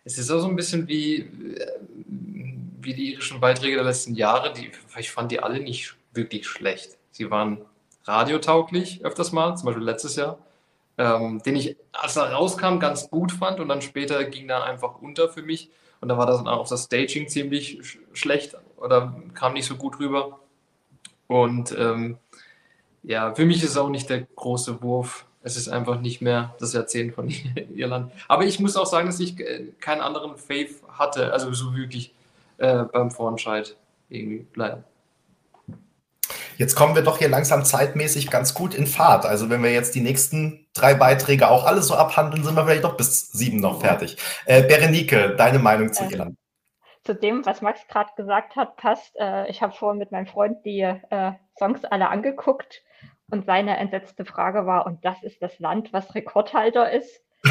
es 0.04 0.16
ist 0.16 0.30
auch 0.30 0.40
so 0.40 0.48
ein 0.48 0.56
bisschen 0.56 0.88
wie, 0.88 1.18
äh, 1.18 1.66
wie 2.82 2.94
die 2.94 3.12
irischen 3.12 3.40
Beiträge 3.40 3.76
der 3.76 3.84
letzten 3.84 4.14
Jahre. 4.14 4.52
Die, 4.52 4.70
ich 4.98 5.10
fand 5.10 5.30
die 5.32 5.40
alle 5.40 5.60
nicht 5.60 5.96
wirklich 6.12 6.46
schlecht. 6.46 6.96
Sie 7.10 7.30
waren 7.30 7.62
radiotauglich 8.04 9.04
öfters 9.04 9.32
mal, 9.32 9.56
zum 9.56 9.66
Beispiel 9.66 9.84
letztes 9.84 10.16
Jahr, 10.16 10.38
ähm, 10.98 11.42
den 11.44 11.56
ich, 11.56 11.76
als 11.92 12.16
er 12.16 12.32
rauskam, 12.32 12.78
ganz 12.78 13.10
gut 13.10 13.32
fand 13.32 13.60
und 13.60 13.68
dann 13.68 13.82
später 13.82 14.24
ging 14.24 14.48
er 14.48 14.64
einfach 14.64 15.00
unter 15.00 15.28
für 15.28 15.42
mich. 15.42 15.70
Und 16.00 16.08
da 16.08 16.16
war 16.16 16.26
das 16.26 16.44
auch 16.46 16.68
das 16.68 16.84
Staging 16.84 17.28
ziemlich 17.28 17.78
sch 17.82 17.98
schlecht 18.12 18.56
oder 18.76 19.14
kam 19.34 19.52
nicht 19.52 19.66
so 19.66 19.76
gut 19.76 19.98
rüber. 20.00 20.40
Und 21.26 21.76
ähm, 21.78 22.18
ja, 23.02 23.34
für 23.34 23.44
mich 23.44 23.62
ist 23.62 23.76
auch 23.76 23.90
nicht 23.90 24.08
der 24.10 24.22
große 24.22 24.82
Wurf. 24.82 25.26
Es 25.42 25.56
ist 25.56 25.68
einfach 25.68 26.00
nicht 26.00 26.20
mehr 26.20 26.54
das 26.58 26.72
Jahrzehnt 26.72 27.14
von 27.14 27.28
Irland. 27.74 28.12
Aber 28.28 28.44
ich 28.44 28.60
muss 28.60 28.76
auch 28.76 28.86
sagen, 28.86 29.06
dass 29.06 29.20
ich 29.20 29.38
äh, 29.40 29.66
keinen 29.80 30.00
anderen 30.00 30.36
Faith 30.36 30.82
hatte, 30.88 31.32
also 31.32 31.52
so 31.52 31.74
wirklich 31.74 32.14
äh, 32.60 32.84
beim 32.84 33.10
Vorentscheid 33.10 33.76
irgendwie 34.08 34.46
leider. 34.54 34.84
Jetzt 36.56 36.74
kommen 36.74 36.94
wir 36.94 37.02
doch 37.02 37.16
hier 37.16 37.30
langsam 37.30 37.64
zeitmäßig 37.64 38.30
ganz 38.30 38.52
gut 38.52 38.74
in 38.74 38.86
Fahrt. 38.86 39.24
Also 39.24 39.48
wenn 39.48 39.62
wir 39.62 39.72
jetzt 39.72 39.94
die 39.94 40.02
nächsten 40.02 40.66
drei 40.74 40.92
Beiträge 40.92 41.48
auch 41.48 41.64
alle 41.64 41.80
so 41.80 41.94
abhandeln, 41.94 42.44
sind 42.44 42.54
wir 42.54 42.64
vielleicht 42.66 42.84
doch 42.84 42.98
bis 42.98 43.32
sieben 43.32 43.60
noch 43.60 43.80
fertig. 43.80 44.18
Äh, 44.44 44.62
Berenike, 44.64 45.36
deine 45.36 45.58
Meinung 45.58 45.90
zu 45.92 46.04
äh, 46.04 46.08
Irland? 46.12 46.36
Zu 47.02 47.14
dem, 47.14 47.46
was 47.46 47.62
Max 47.62 47.80
gerade 47.88 48.10
gesagt 48.14 48.56
hat, 48.56 48.76
passt. 48.76 49.16
Äh, 49.18 49.48
ich 49.48 49.62
habe 49.62 49.72
vorhin 49.72 49.98
mit 49.98 50.12
meinem 50.12 50.26
Freund 50.26 50.58
die 50.66 50.80
äh, 50.80 51.32
Songs 51.58 51.86
alle 51.86 52.10
angeguckt 52.10 52.82
und 53.30 53.46
seine 53.46 53.78
entsetzte 53.78 54.26
Frage 54.26 54.66
war, 54.66 54.84
und 54.84 55.02
das 55.04 55.22
ist 55.22 55.40
das 55.40 55.58
Land, 55.60 55.94
was 55.94 56.14
Rekordhalter 56.14 56.92
ist? 56.92 57.22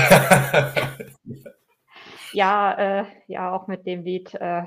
ja, 2.33 2.99
äh, 2.99 3.05
ja, 3.25 3.51
auch 3.53 3.67
mit 3.67 3.87
dem 3.87 4.03
Lied 4.03 4.35
äh, 4.35 4.63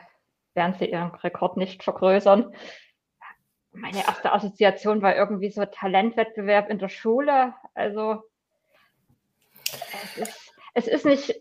werden 0.54 0.74
sie 0.78 0.86
ihren 0.86 1.14
Rekord 1.14 1.56
nicht 1.56 1.82
vergrößern. 1.82 2.54
Meine 3.72 4.04
erste 4.04 4.32
Assoziation 4.32 5.00
war 5.00 5.16
irgendwie 5.16 5.50
so 5.50 5.64
Talentwettbewerb 5.64 6.68
in 6.68 6.78
der 6.78 6.90
Schule. 6.90 7.54
Also 7.74 8.22
es 10.04 10.18
ist, 10.18 10.54
es 10.74 10.86
ist 10.86 11.06
nicht 11.06 11.34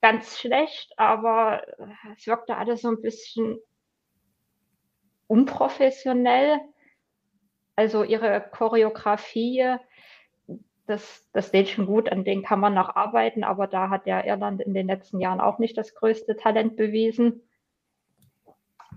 ganz 0.00 0.38
schlecht, 0.38 0.94
aber 0.96 1.62
es 2.16 2.26
wirkte 2.26 2.56
alles 2.56 2.80
so 2.80 2.88
ein 2.88 3.02
bisschen 3.02 3.58
unprofessionell. 5.26 6.58
Also 7.76 8.02
ihre 8.02 8.40
Choreografie, 8.40 9.76
das, 10.86 11.28
das 11.32 11.48
steht 11.48 11.68
schon 11.68 11.86
gut, 11.86 12.10
an 12.10 12.24
denen 12.24 12.42
kann 12.42 12.60
man 12.60 12.74
noch 12.74 12.94
arbeiten, 12.94 13.42
aber 13.42 13.66
da 13.66 13.90
hat 13.90 14.06
ja 14.06 14.24
Irland 14.24 14.62
in 14.62 14.74
den 14.74 14.86
letzten 14.86 15.20
Jahren 15.20 15.40
auch 15.40 15.58
nicht 15.58 15.76
das 15.76 15.94
größte 15.94 16.36
Talent 16.36 16.76
bewiesen. 16.76 17.42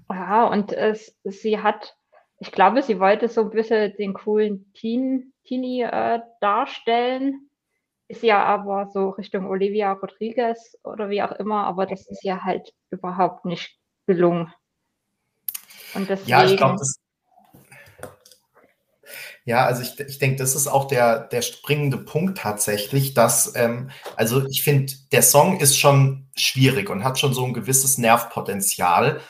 Ja, 0.09 0.45
und 0.47 0.71
es, 0.71 1.15
sie 1.23 1.59
hat, 1.59 1.97
ich 2.39 2.51
glaube, 2.51 2.81
sie 2.81 2.99
wollte 2.99 3.27
so 3.27 3.41
ein 3.41 3.49
bisschen 3.49 3.95
den 3.97 4.13
coolen 4.13 4.71
Teen, 4.73 5.33
Teenie 5.45 5.83
äh, 5.83 6.19
darstellen. 6.41 7.49
Ist 8.09 8.23
ja 8.23 8.43
aber 8.43 8.89
so 8.93 9.09
Richtung 9.09 9.47
Olivia 9.47 9.91
Rodriguez 9.91 10.77
oder 10.83 11.09
wie 11.09 11.21
auch 11.21 11.33
immer, 11.33 11.65
aber 11.65 11.85
das 11.85 12.07
ist 12.07 12.23
ja 12.23 12.43
halt 12.43 12.73
überhaupt 12.89 13.43
nicht 13.43 13.77
gelungen. 14.05 14.53
Und 15.93 16.09
deswegen, 16.09 16.29
ja, 16.29 16.45
ich 16.45 16.55
glaube, 16.55 16.77
das, 16.77 17.01
ja, 19.47 19.65
also 19.65 19.81
ich, 19.81 19.97
ich 19.97 20.19
denke, 20.19 20.35
das 20.35 20.55
ist 20.55 20.67
auch 20.67 20.89
der, 20.89 21.19
der 21.19 21.41
springende 21.41 21.97
Punkt 21.97 22.37
tatsächlich, 22.37 23.13
dass, 23.13 23.55
ähm, 23.55 23.91
also 24.17 24.45
ich 24.45 24.61
finde, 24.61 24.91
der 25.13 25.21
Song 25.21 25.61
ist 25.61 25.79
schon 25.79 26.27
schwierig 26.35 26.89
und 26.89 27.05
hat 27.05 27.17
schon 27.17 27.33
so 27.33 27.45
ein 27.45 27.53
gewisses 27.53 27.97
Nervpotenzial 27.97 29.21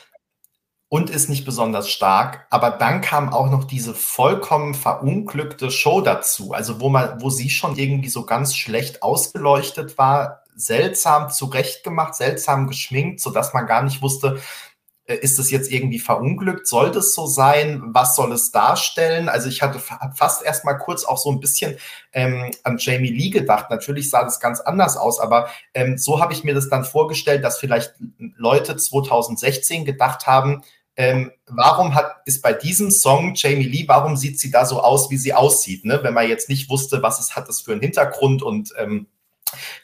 und 0.88 1.10
ist 1.10 1.28
nicht 1.28 1.44
besonders 1.44 1.90
stark. 1.90 2.46
Aber 2.50 2.70
dann 2.70 3.00
kam 3.00 3.32
auch 3.32 3.50
noch 3.50 3.64
diese 3.64 3.94
vollkommen 3.94 4.74
verunglückte 4.74 5.70
Show 5.70 6.00
dazu, 6.00 6.52
also 6.52 6.80
wo 6.80 6.88
man, 6.88 7.20
wo 7.20 7.30
sie 7.30 7.50
schon 7.50 7.76
irgendwie 7.76 8.08
so 8.08 8.24
ganz 8.24 8.56
schlecht 8.56 9.02
ausgeleuchtet 9.02 9.98
war, 9.98 10.44
seltsam 10.54 11.30
zurechtgemacht, 11.30 12.14
seltsam 12.14 12.66
geschminkt, 12.66 13.20
sodass 13.20 13.54
man 13.54 13.66
gar 13.66 13.82
nicht 13.82 14.02
wusste, 14.02 14.40
äh, 15.08 15.16
ist 15.16 15.38
es 15.38 15.50
jetzt 15.50 15.72
irgendwie 15.72 15.98
verunglückt? 15.98 16.66
Soll 16.66 16.90
das 16.90 17.14
so 17.14 17.26
sein? 17.26 17.82
Was 17.86 18.14
soll 18.14 18.32
es 18.32 18.50
darstellen? 18.50 19.28
Also 19.28 19.48
ich 19.48 19.62
hatte 19.62 19.80
fast 20.14 20.44
erst 20.44 20.64
mal 20.64 20.74
kurz 20.74 21.04
auch 21.04 21.18
so 21.18 21.30
ein 21.30 21.40
bisschen 21.40 21.76
ähm, 22.12 22.50
an 22.62 22.78
Jamie 22.78 23.10
Lee 23.10 23.30
gedacht. 23.30 23.70
Natürlich 23.70 24.10
sah 24.10 24.24
das 24.24 24.38
ganz 24.38 24.60
anders 24.60 24.96
aus, 24.96 25.18
aber 25.18 25.48
ähm, 25.74 25.96
so 25.96 26.20
habe 26.20 26.32
ich 26.32 26.44
mir 26.44 26.54
das 26.54 26.68
dann 26.68 26.84
vorgestellt, 26.84 27.42
dass 27.42 27.58
vielleicht 27.58 27.94
Leute 28.36 28.76
2016 28.76 29.84
gedacht 29.84 30.26
haben, 30.26 30.62
ähm, 30.98 31.30
warum 31.46 31.94
hat, 31.94 32.16
ist 32.24 32.42
bei 32.42 32.52
diesem 32.52 32.90
Song 32.90 33.34
Jamie 33.36 33.68
Lee, 33.68 33.84
warum 33.86 34.16
sieht 34.16 34.40
sie 34.40 34.50
da 34.50 34.66
so 34.66 34.82
aus, 34.82 35.10
wie 35.10 35.16
sie 35.16 35.32
aussieht, 35.32 35.84
ne? 35.84 36.00
wenn 36.02 36.12
man 36.12 36.28
jetzt 36.28 36.48
nicht 36.48 36.68
wusste, 36.68 37.02
was 37.02 37.20
es 37.20 37.36
hat 37.36 37.48
das 37.48 37.60
für 37.60 37.70
einen 37.70 37.80
Hintergrund 37.80 38.42
und 38.42 38.74
ähm, 38.76 39.06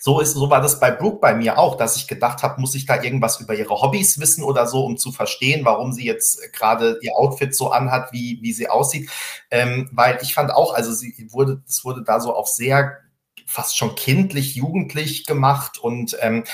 so 0.01 0.19
ist, 0.21 0.33
so 0.33 0.51
war 0.51 0.61
das 0.61 0.81
bei 0.81 0.91
Brooke 0.91 1.21
bei 1.21 1.33
mir 1.33 1.57
auch, 1.57 1.77
dass 1.77 1.97
ich 1.97 2.09
gedacht 2.09 2.43
habe, 2.43 2.61
muss 2.61 2.75
ich 2.75 2.85
da 2.85 3.01
irgendwas 3.01 3.41
über 3.41 3.55
ihre 3.55 3.81
Hobbys 3.81 4.19
wissen 4.19 4.43
oder 4.43 4.67
so, 4.67 4.85
um 4.85 4.97
zu 4.97 5.13
verstehen, 5.13 5.65
warum 5.65 5.93
sie 5.93 6.05
jetzt 6.05 6.53
gerade 6.53 6.99
ihr 7.01 7.17
Outfit 7.17 7.55
so 7.55 7.71
anhat, 7.71 8.13
wie, 8.13 8.41
wie 8.43 8.53
sie 8.53 8.69
aussieht. 8.69 9.09
Ähm, 9.53 9.89
weil 9.93 10.19
ich 10.21 10.35
fand 10.35 10.51
auch, 10.51 10.75
also 10.75 10.93
sie 10.93 11.29
wurde, 11.31 11.63
es 11.67 11.85
wurde 11.85 12.03
da 12.03 12.21
so 12.21 12.35
auf 12.35 12.49
sehr 12.49 12.99
fast 13.47 13.77
schon 13.77 13.95
kindlich, 13.95 14.55
jugendlich 14.55 15.27
gemacht 15.27 15.79
und 15.79 16.17
ähm, 16.21 16.45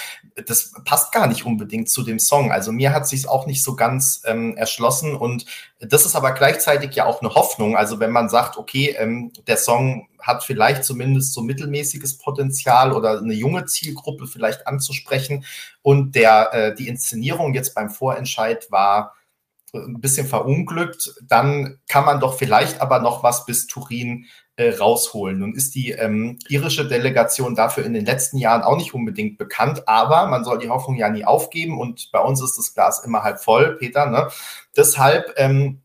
das 0.47 0.73
passt 0.85 1.13
gar 1.13 1.27
nicht 1.27 1.45
unbedingt 1.45 1.89
zu 1.89 2.03
dem 2.03 2.19
Song. 2.19 2.53
Also 2.53 2.73
mir 2.73 2.93
hat 2.93 3.07
sich 3.07 3.29
auch 3.29 3.47
nicht 3.47 3.63
so 3.63 3.77
ganz 3.77 4.23
ähm, 4.25 4.57
erschlossen 4.57 5.15
und 5.15 5.47
das 5.81 6.07
ist 6.07 6.17
aber 6.17 6.33
gleichzeitig 6.33 6.95
ja 6.95 7.07
auch 7.07 7.21
eine 7.21 7.35
Hoffnung. 7.35 7.77
Also 7.77 8.01
wenn 8.01 8.11
man 8.11 8.29
sagt, 8.29 8.57
okay, 8.57 8.95
ähm, 8.99 9.33
der 9.47 9.57
Song 9.57 10.09
hat 10.21 10.45
vielleicht 10.45 10.85
zumindest 10.85 11.33
so 11.33 11.43
mittelmäßiges 11.43 12.19
Potenzial 12.19 12.93
oder 12.93 13.19
eine 13.19 13.35
junge 13.35 13.67
Zielgruppe 13.67 14.27
vielleicht 14.27 14.67
anzusprechen 14.67 15.45
und 15.83 16.15
der 16.15 16.53
äh, 16.53 16.75
die 16.75 16.89
Inszenierung 16.89 17.55
jetzt 17.55 17.75
beim 17.75 17.91
Vorentscheid 17.91 18.71
war 18.71 19.15
ein 19.73 20.01
bisschen 20.01 20.27
verunglückt, 20.27 21.15
dann 21.23 21.79
kann 21.89 22.05
man 22.05 22.21
doch 22.21 22.37
vielleicht 22.37 22.81
aber 22.81 22.99
noch 22.99 23.23
was 23.23 23.47
bis 23.47 23.67
Turin 23.67 24.27
äh, 24.61 24.77
rausholen. 24.77 25.39
Nun 25.39 25.55
ist 25.55 25.75
die 25.75 25.93
ähm, 25.93 26.39
irische 26.49 26.87
Delegation 26.87 27.55
dafür 27.55 27.87
in 27.87 27.95
den 27.95 28.05
letzten 28.05 28.37
Jahren 28.37 28.61
auch 28.61 28.77
nicht 28.77 28.93
unbedingt 28.93 29.39
bekannt, 29.39 29.89
aber 29.89 30.27
man 30.27 30.45
soll 30.45 30.59
die 30.59 30.69
Hoffnung 30.69 30.97
ja 30.97 31.09
nie 31.09 31.25
aufgeben 31.25 31.81
und 31.81 32.13
bei 32.13 32.21
uns 32.21 32.43
ist 32.43 32.59
das 32.59 32.75
Glas 32.75 33.03
immer 33.03 33.23
halb 33.23 33.41
voll, 33.41 33.77
Peter. 33.79 34.05
Ne? 34.05 34.29
Deshalb, 34.77 35.33
ähm, 35.37 35.81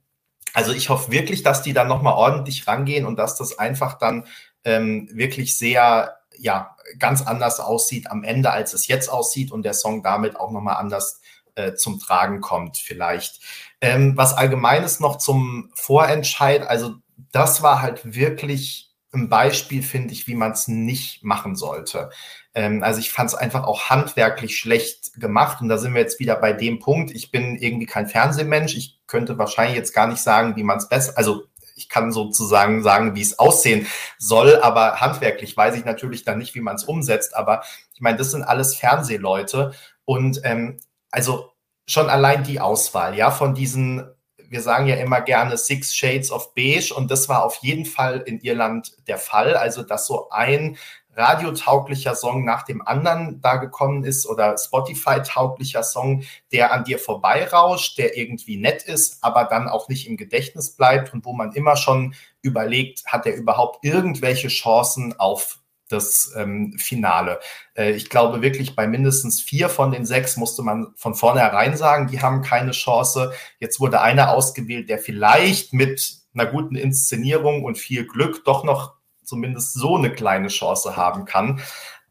also 0.53 0.73
ich 0.73 0.89
hoffe 0.89 1.09
wirklich, 1.09 1.41
dass 1.41 1.61
die 1.61 1.71
dann 1.71 1.87
nochmal 1.87 2.15
ordentlich 2.15 2.67
rangehen 2.67 3.05
und 3.05 3.17
dass 3.17 3.37
das 3.37 3.57
einfach 3.57 3.97
dann 3.97 4.25
ähm, 4.65 5.07
wirklich 5.13 5.57
sehr, 5.57 6.17
ja, 6.37 6.75
ganz 6.99 7.21
anders 7.21 7.61
aussieht 7.61 8.11
am 8.11 8.25
Ende, 8.25 8.51
als 8.51 8.73
es 8.73 8.87
jetzt 8.87 9.07
aussieht 9.07 9.53
und 9.53 9.63
der 9.63 9.73
Song 9.73 10.03
damit 10.03 10.37
auch 10.37 10.51
nochmal 10.51 10.75
anders 10.75 11.21
äh, 11.55 11.75
zum 11.75 12.01
Tragen 12.01 12.41
kommt 12.41 12.75
vielleicht. 12.75 13.39
Ähm, 13.79 14.17
was 14.17 14.33
Allgemeines 14.33 14.99
noch 14.99 15.17
zum 15.17 15.71
Vorentscheid, 15.75 16.67
also 16.67 16.95
das 17.35 17.61
war 17.61 17.81
halt 17.81 18.15
wirklich 18.15 18.93
ein 19.11 19.29
Beispiel, 19.29 19.83
finde 19.83 20.13
ich, 20.13 20.27
wie 20.27 20.35
man 20.35 20.51
es 20.51 20.67
nicht 20.67 21.23
machen 21.23 21.55
sollte. 21.55 22.09
Ähm, 22.53 22.81
also 22.81 22.99
ich 22.99 23.11
fand 23.11 23.29
es 23.29 23.35
einfach 23.35 23.65
auch 23.65 23.89
handwerklich 23.89 24.57
schlecht 24.57 25.13
gemacht 25.19 25.61
und 25.61 25.67
da 25.67 25.77
sind 25.77 25.93
wir 25.93 26.01
jetzt 26.01 26.19
wieder 26.19 26.37
bei 26.37 26.53
dem 26.53 26.79
Punkt. 26.79 27.11
Ich 27.11 27.31
bin 27.31 27.57
irgendwie 27.57 27.85
kein 27.85 28.07
Fernsehmensch. 28.07 28.75
Ich 28.75 28.99
könnte 29.07 29.37
wahrscheinlich 29.37 29.75
jetzt 29.75 29.93
gar 29.93 30.07
nicht 30.07 30.21
sagen, 30.21 30.55
wie 30.55 30.63
man 30.63 30.77
es 30.77 30.87
besser, 30.87 31.17
also 31.17 31.43
ich 31.77 31.89
kann 31.89 32.13
sozusagen 32.13 32.83
sagen, 32.83 33.15
wie 33.15 33.21
es 33.21 33.37
aussehen 33.37 33.85
soll, 34.17 34.61
aber 34.61 35.01
handwerklich 35.01 35.57
weiß 35.57 35.75
ich 35.75 35.83
natürlich 35.83 36.23
dann 36.23 36.37
nicht, 36.37 36.55
wie 36.55 36.61
man 36.61 36.77
es 36.77 36.85
umsetzt. 36.85 37.35
Aber 37.35 37.63
ich 37.93 37.99
meine, 37.99 38.17
das 38.17 38.31
sind 38.31 38.43
alles 38.43 38.75
Fernsehleute 38.75 39.73
und 40.05 40.39
ähm, 40.45 40.79
also 41.11 41.51
schon 41.85 42.09
allein 42.09 42.43
die 42.43 42.61
Auswahl, 42.61 43.15
ja, 43.15 43.29
von 43.29 43.53
diesen 43.55 44.14
wir 44.49 44.61
sagen 44.61 44.87
ja 44.87 44.95
immer 44.95 45.21
gerne 45.21 45.57
Six 45.57 45.95
Shades 45.95 46.31
of 46.31 46.53
Beige 46.53 46.93
und 46.95 47.11
das 47.11 47.29
war 47.29 47.43
auf 47.43 47.57
jeden 47.61 47.85
Fall 47.85 48.21
in 48.25 48.39
Irland 48.39 48.93
der 49.07 49.17
Fall. 49.17 49.55
Also, 49.55 49.83
dass 49.83 50.07
so 50.07 50.29
ein 50.29 50.77
radiotauglicher 51.15 52.15
Song 52.15 52.43
nach 52.43 52.63
dem 52.63 52.85
anderen 52.85 53.39
da 53.41 53.55
gekommen 53.55 54.03
ist 54.03 54.27
oder 54.27 54.57
Spotify-tauglicher 54.57 55.83
Song, 55.83 56.23
der 56.51 56.73
an 56.73 56.83
dir 56.83 56.99
vorbeirauscht, 56.99 57.97
der 57.97 58.17
irgendwie 58.17 58.57
nett 58.57 58.83
ist, 58.83 59.23
aber 59.23 59.45
dann 59.45 59.67
auch 59.67 59.87
nicht 59.87 60.07
im 60.07 60.17
Gedächtnis 60.17 60.75
bleibt 60.75 61.13
und 61.13 61.25
wo 61.25 61.33
man 61.33 61.53
immer 61.53 61.77
schon 61.77 62.15
überlegt, 62.41 63.05
hat 63.05 63.25
er 63.25 63.35
überhaupt 63.35 63.83
irgendwelche 63.83 64.49
Chancen 64.49 65.17
auf 65.17 65.59
das 65.89 66.33
ähm, 66.35 66.75
Finale. 66.77 67.39
Äh, 67.75 67.91
ich 67.91 68.09
glaube 68.09 68.41
wirklich, 68.41 68.75
bei 68.75 68.87
mindestens 68.87 69.41
vier 69.41 69.69
von 69.69 69.91
den 69.91 70.05
sechs 70.05 70.37
musste 70.37 70.63
man 70.63 70.93
von 70.95 71.15
vornherein 71.15 71.77
sagen, 71.77 72.07
die 72.07 72.21
haben 72.21 72.41
keine 72.41 72.71
Chance. 72.71 73.33
Jetzt 73.59 73.79
wurde 73.79 74.01
einer 74.01 74.31
ausgewählt, 74.31 74.89
der 74.89 74.99
vielleicht 74.99 75.73
mit 75.73 76.17
einer 76.33 76.47
guten 76.47 76.75
Inszenierung 76.75 77.63
und 77.63 77.77
viel 77.77 78.05
Glück 78.05 78.43
doch 78.45 78.63
noch 78.63 78.95
zumindest 79.23 79.73
so 79.73 79.97
eine 79.97 80.11
kleine 80.11 80.49
Chance 80.49 80.95
haben 80.95 81.25
kann. 81.25 81.61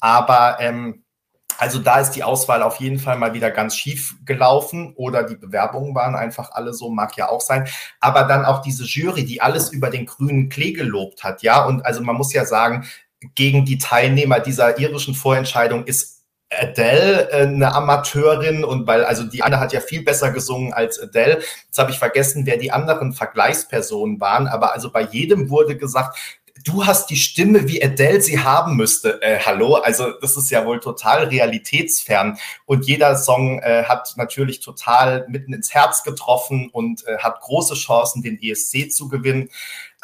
Aber 0.01 0.59
ähm, 0.61 1.05
also 1.59 1.79
da 1.79 2.01
ist 2.01 2.13
die 2.13 2.25
Auswahl 2.25 2.63
auf 2.63 2.81
jeden 2.81 2.99
Fall 2.99 3.17
mal 3.17 3.33
wieder 3.33 3.51
ganz 3.51 3.77
schief 3.77 4.17
gelaufen 4.25 4.93
oder 4.97 5.23
die 5.23 5.37
Bewerbungen 5.37 5.95
waren 5.95 6.17
einfach 6.17 6.51
alle 6.53 6.75
so, 6.75 6.91
mag 6.91 7.17
ja 7.17 7.29
auch 7.29 7.41
sein. 7.41 7.69
Aber 8.01 8.25
dann 8.25 8.45
auch 8.45 8.61
diese 8.61 8.85
Jury, 8.85 9.25
die 9.25 9.41
alles 9.41 9.71
über 9.71 9.91
den 9.91 10.07
grünen 10.07 10.49
Klee 10.49 10.73
gelobt 10.73 11.23
hat, 11.23 11.43
ja. 11.43 11.65
Und 11.65 11.87
also 11.87 12.03
man 12.03 12.17
muss 12.17 12.33
ja 12.33 12.45
sagen, 12.45 12.87
gegen 13.35 13.65
die 13.65 13.79
Teilnehmer 13.79 14.41
dieser 14.41 14.79
irischen 14.79 15.15
Vorentscheidung 15.15 15.85
ist 15.85 16.15
Adele 16.51 17.31
äh, 17.31 17.43
eine 17.43 17.75
Amateurin 17.75 18.65
und 18.65 18.87
weil, 18.87 19.05
also 19.05 19.25
die 19.25 19.43
eine 19.43 19.61
hat 19.61 19.73
ja 19.73 19.81
viel 19.81 20.03
besser 20.03 20.31
gesungen 20.31 20.73
als 20.73 21.01
Adele. 21.01 21.41
Jetzt 21.67 21.79
habe 21.79 21.91
ich 21.91 21.99
vergessen, 21.99 22.47
wer 22.47 22.57
die 22.57 22.73
anderen 22.73 23.13
Vergleichspersonen 23.13 24.21
waren, 24.21 24.47
aber 24.47 24.73
also 24.73 24.91
bei 24.91 25.03
jedem 25.03 25.51
wurde 25.51 25.77
gesagt, 25.77 26.17
du 26.65 26.87
hast 26.87 27.11
die 27.11 27.17
Stimme, 27.17 27.69
wie 27.69 27.83
Adele 27.83 28.21
sie 28.21 28.39
haben 28.39 28.77
müsste. 28.77 29.21
Äh, 29.23 29.39
hallo, 29.41 29.75
also 29.75 30.13
das 30.21 30.37
ist 30.37 30.51
ja 30.51 30.65
wohl 30.65 30.81
total 30.81 31.25
realitätsfern. 31.25 32.39
Und 32.65 32.87
jeder 32.87 33.17
Song 33.17 33.61
äh, 33.61 33.85
hat 33.85 34.15
natürlich 34.17 34.61
total 34.61 35.27
mitten 35.29 35.53
ins 35.53 35.75
Herz 35.75 36.03
getroffen 36.03 36.71
und 36.73 37.07
äh, 37.07 37.19
hat 37.19 37.41
große 37.41 37.75
Chancen, 37.75 38.23
den 38.23 38.41
ESC 38.41 38.91
zu 38.91 39.09
gewinnen. 39.09 39.51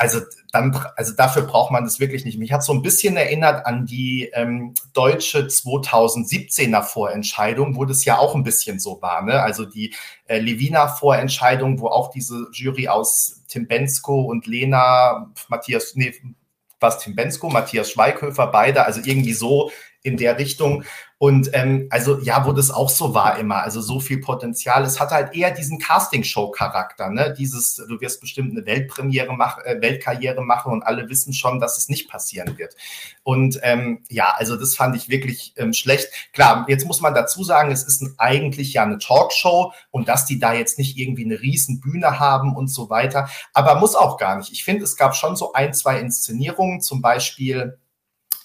Also 0.01 0.21
dann, 0.51 0.75
also 0.97 1.13
dafür 1.13 1.43
braucht 1.43 1.71
man 1.73 1.85
das 1.85 2.01
wirklich 2.01 2.25
nicht. 2.25 2.39
Mich 2.39 2.53
hat 2.53 2.65
so 2.65 2.73
ein 2.73 2.81
bisschen 2.81 3.19
erinnert 3.19 3.67
an 3.67 3.85
die 3.85 4.31
ähm, 4.33 4.73
deutsche 4.95 5.41
2017er 5.41 6.83
Vorentscheidung, 6.83 7.77
wo 7.77 7.85
das 7.85 8.07
ja 8.07 8.17
auch 8.17 8.35
ein 8.35 8.43
bisschen 8.43 8.81
so 8.81 9.03
war. 9.03 9.21
Ne? 9.21 9.43
Also 9.43 9.67
die 9.67 9.95
äh, 10.25 10.39
Levina 10.39 10.89
Vorentscheidung, 10.89 11.81
wo 11.81 11.89
auch 11.89 12.11
diese 12.11 12.47
Jury 12.51 12.89
aus 12.89 13.43
Tim 13.47 13.69
Bensko 13.69 14.23
und 14.23 14.47
Lena, 14.47 15.31
Matthias, 15.49 15.95
nee, 15.97 16.15
was 16.81 17.01
Tim 17.01 17.15
Bensko, 17.15 17.51
Matthias 17.51 17.91
Schweighöfer, 17.91 18.47
beide, 18.47 18.87
also 18.87 19.03
irgendwie 19.05 19.35
so 19.35 19.71
in 20.03 20.17
der 20.17 20.39
Richtung. 20.39 20.85
Und 21.23 21.51
ähm, 21.53 21.87
also 21.91 22.19
ja, 22.21 22.47
wo 22.47 22.53
das 22.53 22.71
auch 22.71 22.89
so 22.89 23.13
war 23.13 23.39
immer, 23.39 23.57
also 23.57 23.83
so 23.83 24.01
viel 24.01 24.23
Potenzial. 24.23 24.85
Es 24.85 24.99
hat 24.99 25.11
halt 25.11 25.35
eher 25.37 25.51
diesen 25.51 25.79
Castingshow-Charakter, 25.79 27.11
ne? 27.11 27.35
Dieses, 27.39 27.77
du 27.77 28.01
wirst 28.01 28.23
bestimmt 28.23 28.53
eine 28.53 28.65
Weltpremiere 28.65 29.35
machen, 29.35 29.63
äh, 29.67 29.83
Weltkarriere 29.83 30.41
machen 30.41 30.73
und 30.73 30.83
alle 30.83 31.11
wissen 31.11 31.35
schon, 31.35 31.61
dass 31.61 31.77
es 31.77 31.91
nicht 31.91 32.09
passieren 32.09 32.57
wird. 32.57 32.75
Und 33.23 33.61
ähm, 33.63 34.03
ja, 34.09 34.33
also 34.35 34.57
das 34.57 34.75
fand 34.75 34.97
ich 34.97 35.11
wirklich 35.11 35.53
ähm, 35.59 35.75
schlecht. 35.75 36.09
Klar, 36.33 36.65
jetzt 36.69 36.87
muss 36.87 37.03
man 37.03 37.13
dazu 37.13 37.45
sagen, 37.45 37.71
es 37.71 37.83
ist 37.83 38.01
ein, 38.01 38.15
eigentlich 38.17 38.73
ja 38.73 38.85
eine 38.85 38.97
Talkshow 38.97 39.75
und 39.91 40.09
dass 40.09 40.25
die 40.25 40.39
da 40.39 40.55
jetzt 40.55 40.79
nicht 40.79 40.97
irgendwie 40.97 41.27
eine 41.27 41.43
riesen 41.43 41.83
Bühne 41.83 42.19
haben 42.19 42.57
und 42.57 42.69
so 42.69 42.89
weiter. 42.89 43.29
Aber 43.53 43.75
muss 43.75 43.95
auch 43.95 44.17
gar 44.17 44.39
nicht. 44.39 44.53
Ich 44.53 44.65
finde, 44.65 44.85
es 44.85 44.97
gab 44.97 45.15
schon 45.15 45.37
so 45.37 45.53
ein, 45.53 45.75
zwei 45.75 46.01
Inszenierungen, 46.01 46.81
zum 46.81 47.03
Beispiel 47.03 47.79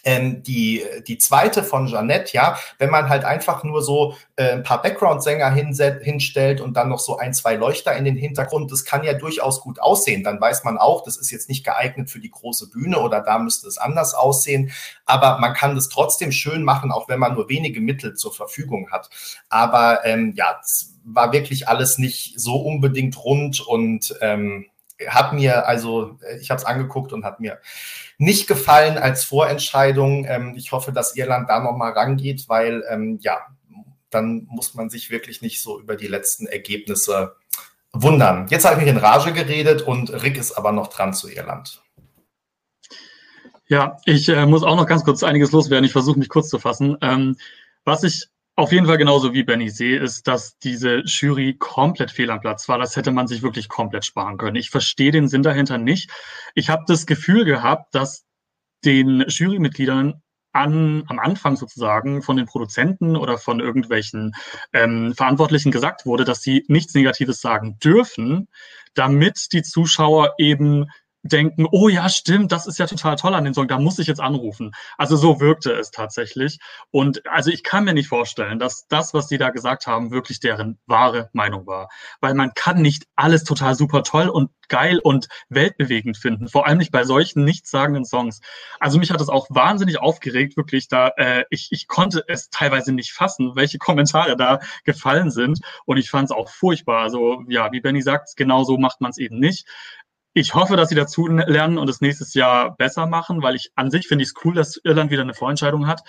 ähm, 0.06 0.44
die, 0.44 0.84
die 1.08 1.18
zweite 1.18 1.64
von 1.64 1.88
Jeannette, 1.88 2.32
ja, 2.34 2.58
wenn 2.78 2.92
man 2.92 3.10
halt 3.10 3.26
einfach 3.26 3.64
nur 3.64 3.82
so 3.82 4.16
äh, 4.36 4.52
ein 4.52 4.64
paar 4.64 4.82
Background-Sänger 4.82 5.52
hinstellt 5.52 6.62
und 6.62 6.78
dann 6.78 6.90
noch 6.90 7.00
so 7.00 7.18
ein, 7.18 7.34
zwei 7.34 7.56
Leuchter 7.56 7.96
in 7.96 8.06
den 8.06 8.16
Hintergrund, 8.16 8.72
das 8.72 8.86
kann 8.86 9.04
ja 9.04 9.14
durchaus 9.14 9.62
gut 9.62 9.80
aussehen. 9.80 10.24
Dann 10.24 10.40
weiß 10.40 10.64
man 10.64 10.78
auch, 10.78 11.04
das 11.04 11.18
ist 11.18 11.32
jetzt 11.32 11.50
nicht 11.50 11.66
geeignet 11.66 12.10
für 12.10 12.20
die 12.20 12.30
große 12.30 12.70
Bühne 12.70 13.00
oder 13.00 13.22
da 13.22 13.40
müsste 13.40 13.68
es 13.68 13.80
anders 13.80 14.14
aussehen. 14.14 14.72
Aber 15.06 15.40
man 15.40 15.54
kann 15.54 15.76
das 15.76 15.90
trotzdem 15.90 16.32
schön 16.32 16.64
machen, 16.64 16.92
auch 16.92 17.10
wenn 17.10 17.20
man 17.20 17.34
nur 17.34 17.50
wenige 17.50 17.82
Mittel 17.82 18.16
zur 18.16 18.34
Verfügung 18.34 18.92
hat. 18.92 19.10
Aber 19.50 20.06
ähm, 20.06 20.34
ja, 20.36 20.60
es 20.64 20.94
war 21.04 21.34
wirklich 21.34 21.68
alles 21.68 21.98
nicht 21.98 22.40
so 22.40 22.56
unbedingt 22.56 23.24
rund 23.24 23.60
und 23.60 24.16
ähm, 24.22 24.66
hat 25.08 25.34
mir, 25.34 25.68
also 25.68 26.18
ich 26.40 26.50
habe 26.50 26.60
es 26.60 26.66
angeguckt 26.66 27.14
und 27.14 27.26
hat 27.26 27.40
mir 27.40 27.60
nicht 28.18 28.48
gefallen 28.48 28.98
als 28.98 29.24
Vorentscheidung. 29.24 30.26
Ähm, 30.26 30.54
ich 30.56 30.72
hoffe, 30.72 30.92
dass 30.92 31.16
Irland 31.16 31.50
da 31.50 31.60
nochmal 31.60 31.92
rangeht, 31.92 32.48
weil 32.48 32.84
ähm, 32.90 33.20
ja, 33.22 33.40
dann 34.10 34.48
muss 34.50 34.74
man 34.74 34.90
sich 34.90 35.10
wirklich 35.10 35.42
nicht 35.42 35.62
so 35.62 35.80
über 35.80 35.96
die 35.96 36.08
letzten 36.08 36.48
Ergebnisse 36.48 37.36
wundern. 37.92 38.48
Jetzt 38.50 38.66
habe 38.66 38.76
ich 38.76 38.82
mich 38.82 38.90
in 38.90 38.98
Rage 38.98 39.34
geredet 39.34 39.82
und 39.82 40.12
Rick 40.24 40.38
ist 40.38 40.54
aber 40.54 40.72
noch 40.72 40.88
dran 40.88 41.14
zu 41.14 41.30
Irland. 41.30 41.82
Ja, 43.68 43.98
ich 44.06 44.30
äh, 44.30 44.46
muss 44.46 44.64
auch 44.64 44.76
noch 44.76 44.86
ganz 44.86 45.04
kurz 45.04 45.24
einiges 45.24 45.52
loswerden. 45.52 45.86
Ich 45.86 45.92
versuche 45.92 46.20
mich 46.20 46.30
kurz 46.30 46.50
zu 46.50 46.60
fassen. 46.60 46.98
Ähm, 47.02 47.38
was 47.84 48.04
ich 48.04 48.28
auf 48.58 48.72
jeden 48.72 48.86
Fall 48.86 48.98
genauso 48.98 49.34
wie 49.34 49.44
Benny 49.44 49.70
sehe, 49.70 50.00
ist, 50.00 50.28
dass 50.28 50.58
diese 50.60 51.02
Jury 51.06 51.56
komplett 51.58 52.12
fehl 52.12 52.32
am 52.32 52.40
Platz 52.40 52.70
war. 52.70 52.78
Das 52.78 52.96
hätte 52.96 53.12
man 53.12 53.28
sich 53.28 53.42
wirklich 53.42 53.68
komplett 53.68 54.06
sparen 54.06 54.38
können. 54.38 54.56
Ich 54.56 54.70
verstehe 54.70 55.12
den 55.12 55.28
Sinn 55.28 55.44
dahinter 55.44 55.78
nicht. 55.78 56.10
Ich 56.54 56.70
habe 56.70 56.84
das 56.88 57.06
Gefühl 57.06 57.44
gehabt, 57.44 57.94
dass 57.94 58.26
den 58.86 59.26
Jurymitgliedern 59.28 60.22
an, 60.54 61.04
am 61.08 61.20
Anfang 61.20 61.58
sozusagen 61.58 62.22
von 62.22 62.38
den 62.38 62.46
Produzenten 62.46 63.18
oder 63.18 63.38
von 63.38 63.60
irgendwelchen 63.60 64.34
ähm, 64.72 65.14
Verantwortlichen 65.14 65.72
gesagt 65.72 66.06
wurde, 66.06 66.24
dass 66.24 66.42
sie 66.42 66.64
nichts 66.70 66.94
Negatives 66.94 67.42
sagen 67.42 67.78
dürfen, 67.84 68.48
damit 68.94 69.52
die 69.52 69.64
Zuschauer 69.64 70.34
eben 70.38 70.86
denken, 71.26 71.66
oh 71.72 71.90
ja, 71.90 72.08
stimmt, 72.08 72.52
das 72.52 72.68
ist 72.68 72.78
ja 72.78 72.86
total 72.86 73.16
toll 73.16 73.34
an 73.34 73.44
dem 73.44 73.54
Song, 73.54 73.68
da 73.68 73.80
muss 73.80 74.00
ich 74.00 74.08
jetzt 74.08 74.22
anrufen. 74.22 74.72
Also 74.98 75.16
so 75.16 75.40
wirkte 75.40 75.74
es 75.74 75.92
tatsächlich. 75.92 76.60
Und 76.92 77.26
also 77.28 77.50
ich 77.50 77.64
kann 77.64 77.84
mir 77.84 77.94
nicht 77.94 78.08
vorstellen, 78.08 78.60
dass 78.60 78.88
das, 78.88 79.14
was 79.14 79.28
die 79.28 79.38
da 79.38 79.50
gesagt 79.50 79.88
haben, 79.88 80.12
wirklich 80.12 80.40
deren 80.40 80.78
wahre 80.86 81.30
Meinung 81.34 81.66
war. 81.66 81.90
Weil 82.22 82.36
man 82.36 82.54
kann 82.54 82.82
nicht 82.82 83.08
alles 83.16 83.44
total 83.44 83.76
super 83.76 84.04
toll 84.04 84.30
und 84.30 84.52
geil 84.68 85.00
und 85.00 85.28
weltbewegend 85.50 86.18
finden. 86.18 86.48
Vor 86.48 86.68
allem 86.68 86.78
nicht 86.78 86.92
bei 86.92 87.04
solchen 87.04 87.44
nichtssagenden 87.44 88.06
Songs. 88.06 88.42
Also 88.80 89.00
mich 89.00 89.12
hat 89.12 89.20
das 89.20 89.30
auch 89.30 89.48
wahnsinnig 89.50 90.00
aufgeregt, 90.00 90.58
wirklich 90.58 90.88
da. 90.88 91.10
Äh, 91.18 91.46
ich, 91.50 91.70
ich 91.72 91.88
konnte 91.88 92.24
es 92.28 92.50
teilweise 92.50 92.92
nicht 92.92 93.14
fassen, 93.14 93.56
welche 93.56 93.78
Kommentare 93.78 94.36
da 94.36 94.60
gefallen 94.84 95.32
sind. 95.32 95.60
Und 95.86 95.98
ich 95.98 96.10
fand 96.10 96.26
es 96.26 96.36
auch 96.36 96.50
furchtbar. 96.50 97.02
Also 97.02 97.44
ja, 97.48 97.72
wie 97.72 97.82
Benny 97.82 98.02
sagt, 98.02 98.36
genau 98.36 98.64
so 98.64 98.78
macht 98.78 99.02
man 99.02 99.12
es 99.12 99.18
eben 99.18 99.40
nicht. 99.40 99.68
Ich 100.38 100.54
hoffe, 100.54 100.76
dass 100.76 100.90
sie 100.90 100.96
dazu 100.96 101.28
lernen 101.28 101.78
und 101.78 101.90
es 101.90 102.02
nächstes 102.02 102.34
Jahr 102.34 102.76
besser 102.76 103.08
machen, 103.08 103.42
weil 103.42 103.56
ich 103.56 103.72
an 103.76 103.90
sich 103.90 104.06
finde 104.10 104.24
ich 104.24 104.32
es 104.36 104.44
cool, 104.44 104.54
dass 104.54 104.76
Irland 104.84 105.10
wieder 105.10 105.22
eine 105.22 105.34
Vorentscheidung 105.34 105.88
hat. 105.88 106.02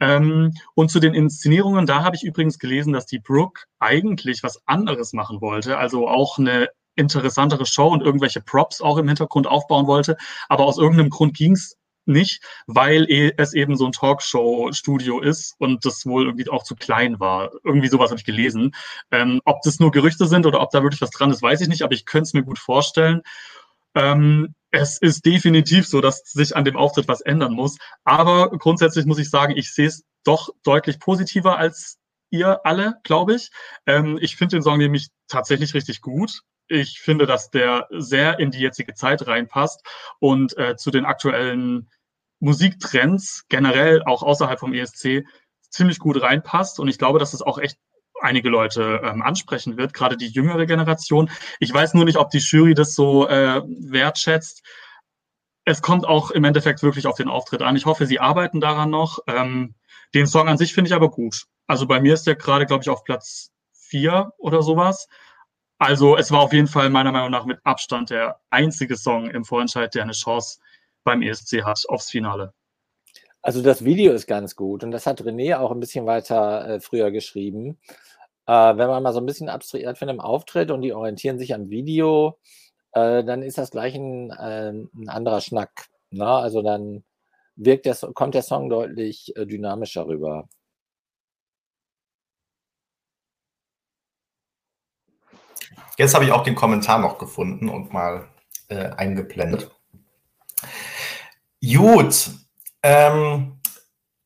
Ähm, 0.00 0.52
und 0.74 0.90
zu 0.90 1.00
den 1.00 1.14
Inszenierungen, 1.14 1.86
da 1.86 2.04
habe 2.04 2.14
ich 2.14 2.24
übrigens 2.24 2.58
gelesen, 2.58 2.92
dass 2.92 3.06
die 3.06 3.20
Brooke 3.20 3.62
eigentlich 3.78 4.42
was 4.42 4.60
anderes 4.66 5.14
machen 5.14 5.40
wollte, 5.40 5.78
also 5.78 6.06
auch 6.08 6.36
eine 6.38 6.68
interessantere 6.94 7.64
Show 7.64 7.88
und 7.88 8.02
irgendwelche 8.02 8.42
Props 8.42 8.82
auch 8.82 8.98
im 8.98 9.08
Hintergrund 9.08 9.46
aufbauen 9.46 9.86
wollte. 9.86 10.18
Aber 10.50 10.66
aus 10.66 10.76
irgendeinem 10.76 11.08
Grund 11.08 11.34
ging 11.34 11.52
es 11.52 11.78
nicht, 12.06 12.42
weil 12.66 13.10
e, 13.10 13.32
es 13.36 13.54
eben 13.54 13.76
so 13.76 13.86
ein 13.86 13.92
Talkshow-Studio 13.92 15.20
ist 15.20 15.54
und 15.58 15.84
das 15.84 16.06
wohl 16.06 16.26
irgendwie 16.26 16.48
auch 16.48 16.62
zu 16.64 16.74
klein 16.76 17.20
war. 17.20 17.50
Irgendwie 17.64 17.88
sowas 17.88 18.10
habe 18.10 18.18
ich 18.18 18.26
gelesen. 18.26 18.74
Ähm, 19.10 19.40
ob 19.44 19.62
das 19.62 19.80
nur 19.80 19.90
Gerüchte 19.90 20.26
sind 20.26 20.46
oder 20.46 20.60
ob 20.60 20.70
da 20.70 20.82
wirklich 20.82 21.00
was 21.00 21.10
dran 21.10 21.30
ist, 21.30 21.42
weiß 21.42 21.60
ich 21.60 21.68
nicht, 21.68 21.82
aber 21.82 21.94
ich 21.94 22.06
könnte 22.06 22.24
es 22.24 22.34
mir 22.34 22.44
gut 22.44 22.58
vorstellen. 22.58 23.22
Ähm, 23.94 24.54
es 24.70 24.98
ist 24.98 25.24
definitiv 25.24 25.86
so, 25.86 26.00
dass 26.00 26.22
sich 26.24 26.56
an 26.56 26.64
dem 26.64 26.76
Auftritt 26.76 27.08
was 27.08 27.20
ändern 27.20 27.52
muss. 27.52 27.78
Aber 28.04 28.50
grundsätzlich 28.50 29.06
muss 29.06 29.18
ich 29.18 29.30
sagen, 29.30 29.56
ich 29.56 29.72
sehe 29.72 29.86
es 29.86 30.04
doch 30.24 30.50
deutlich 30.64 30.98
positiver 30.98 31.58
als 31.58 31.98
ihr 32.30 32.66
alle, 32.66 32.96
glaube 33.04 33.34
ich. 33.34 33.50
Ähm, 33.86 34.18
ich 34.20 34.36
finde 34.36 34.56
den 34.56 34.62
Song 34.62 34.78
nämlich 34.78 35.10
tatsächlich 35.28 35.74
richtig 35.74 36.00
gut. 36.00 36.42
Ich 36.68 37.00
finde, 37.00 37.26
dass 37.26 37.50
der 37.50 37.86
sehr 37.90 38.38
in 38.38 38.50
die 38.50 38.60
jetzige 38.60 38.94
Zeit 38.94 39.26
reinpasst 39.26 39.84
und 40.18 40.56
äh, 40.56 40.76
zu 40.76 40.90
den 40.90 41.04
aktuellen 41.04 41.90
Musiktrends 42.40 43.44
generell 43.48 44.02
auch 44.04 44.22
außerhalb 44.22 44.58
vom 44.58 44.74
ESC 44.74 45.24
ziemlich 45.70 45.98
gut 45.98 46.20
reinpasst. 46.20 46.80
Und 46.80 46.88
ich 46.88 46.98
glaube, 46.98 47.18
dass 47.18 47.34
es 47.34 47.42
auch 47.42 47.58
echt 47.58 47.78
einige 48.20 48.48
Leute 48.48 49.00
ähm, 49.04 49.22
ansprechen 49.22 49.76
wird, 49.76 49.92
gerade 49.92 50.16
die 50.16 50.28
jüngere 50.28 50.66
Generation. 50.66 51.30
Ich 51.58 51.72
weiß 51.72 51.94
nur 51.94 52.04
nicht, 52.04 52.16
ob 52.16 52.30
die 52.30 52.38
Jury 52.38 52.74
das 52.74 52.94
so 52.94 53.28
äh, 53.28 53.62
wertschätzt. 53.66 54.62
Es 55.64 55.82
kommt 55.82 56.06
auch 56.06 56.30
im 56.30 56.44
Endeffekt 56.44 56.82
wirklich 56.82 57.06
auf 57.06 57.16
den 57.16 57.28
Auftritt 57.28 57.62
an. 57.62 57.76
Ich 57.76 57.86
hoffe, 57.86 58.06
sie 58.06 58.20
arbeiten 58.20 58.60
daran 58.60 58.90
noch. 58.90 59.18
Ähm, 59.26 59.74
den 60.14 60.26
Song 60.26 60.48
an 60.48 60.58
sich 60.58 60.74
finde 60.74 60.88
ich 60.88 60.94
aber 60.94 61.10
gut. 61.10 61.44
Also 61.66 61.86
bei 61.86 62.00
mir 62.00 62.14
ist 62.14 62.26
der 62.26 62.36
gerade, 62.36 62.66
glaube 62.66 62.82
ich, 62.82 62.90
auf 62.90 63.04
Platz 63.04 63.50
vier 63.72 64.32
oder 64.38 64.62
sowas. 64.62 65.08
Also 65.84 66.16
es 66.16 66.30
war 66.30 66.40
auf 66.40 66.54
jeden 66.54 66.66
Fall 66.66 66.88
meiner 66.88 67.12
Meinung 67.12 67.30
nach 67.30 67.44
mit 67.44 67.58
Abstand 67.62 68.08
der 68.08 68.40
einzige 68.48 68.96
Song 68.96 69.28
im 69.28 69.44
Vorentscheid, 69.44 69.94
der 69.94 70.04
eine 70.04 70.12
Chance 70.12 70.58
beim 71.04 71.20
ESC 71.20 71.62
hat 71.62 71.84
aufs 71.88 72.10
Finale. 72.10 72.54
Also 73.42 73.60
das 73.60 73.84
Video 73.84 74.14
ist 74.14 74.26
ganz 74.26 74.56
gut 74.56 74.82
und 74.82 74.92
das 74.92 75.04
hat 75.04 75.20
René 75.20 75.58
auch 75.58 75.70
ein 75.70 75.80
bisschen 75.80 76.06
weiter 76.06 76.66
äh, 76.66 76.80
früher 76.80 77.10
geschrieben. 77.10 77.78
Äh, 78.46 78.76
wenn 78.78 78.88
man 78.88 79.02
mal 79.02 79.12
so 79.12 79.20
ein 79.20 79.26
bisschen 79.26 79.50
abstrahiert 79.50 79.98
von 79.98 80.08
dem 80.08 80.20
Auftritt 80.20 80.70
und 80.70 80.80
die 80.80 80.94
orientieren 80.94 81.38
sich 81.38 81.52
am 81.52 81.68
Video, 81.68 82.38
äh, 82.92 83.22
dann 83.22 83.42
ist 83.42 83.58
das 83.58 83.70
gleich 83.70 83.94
ein, 83.94 84.30
äh, 84.30 84.70
ein 84.70 85.08
anderer 85.10 85.42
Schnack. 85.42 85.88
Ne? 86.10 86.26
Also 86.26 86.62
dann 86.62 87.04
wirkt 87.56 87.84
der, 87.84 87.94
kommt 88.14 88.34
der 88.34 88.42
Song 88.42 88.70
deutlich 88.70 89.36
äh, 89.36 89.44
dynamischer 89.44 90.06
rüber. 90.06 90.48
Jetzt 95.96 96.14
habe 96.14 96.24
ich 96.24 96.32
auch 96.32 96.42
den 96.42 96.54
Kommentar 96.54 96.98
noch 96.98 97.18
gefunden 97.18 97.68
und 97.68 97.92
mal 97.92 98.28
äh, 98.68 98.90
eingeblendet. 98.90 99.70
Gut. 101.62 102.30
Ähm, 102.82 103.60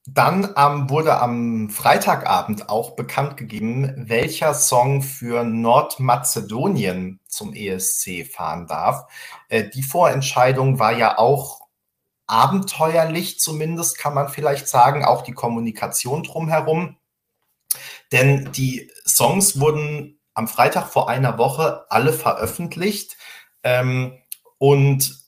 dann 0.06 0.54
ähm, 0.56 0.88
wurde 0.88 1.20
am 1.20 1.68
Freitagabend 1.68 2.70
auch 2.70 2.96
bekannt 2.96 3.36
gegeben, 3.36 3.92
welcher 4.08 4.54
Song 4.54 5.02
für 5.02 5.44
Nordmazedonien 5.44 7.20
zum 7.26 7.52
ESC 7.52 8.26
fahren 8.26 8.66
darf. 8.66 9.04
Äh, 9.48 9.68
die 9.68 9.82
Vorentscheidung 9.82 10.78
war 10.78 10.92
ja 10.92 11.18
auch 11.18 11.60
abenteuerlich, 12.26 13.38
zumindest 13.38 13.98
kann 13.98 14.14
man 14.14 14.28
vielleicht 14.28 14.68
sagen, 14.68 15.04
auch 15.04 15.22
die 15.22 15.32
Kommunikation 15.32 16.22
drumherum. 16.22 16.96
Denn 18.10 18.50
die 18.52 18.90
Songs 19.06 19.60
wurden 19.60 20.17
am 20.38 20.48
Freitag 20.48 20.86
vor 20.86 21.08
einer 21.08 21.36
Woche 21.36 21.84
alle 21.90 22.12
veröffentlicht. 22.12 23.16
Ähm, 23.64 24.16
und 24.58 25.18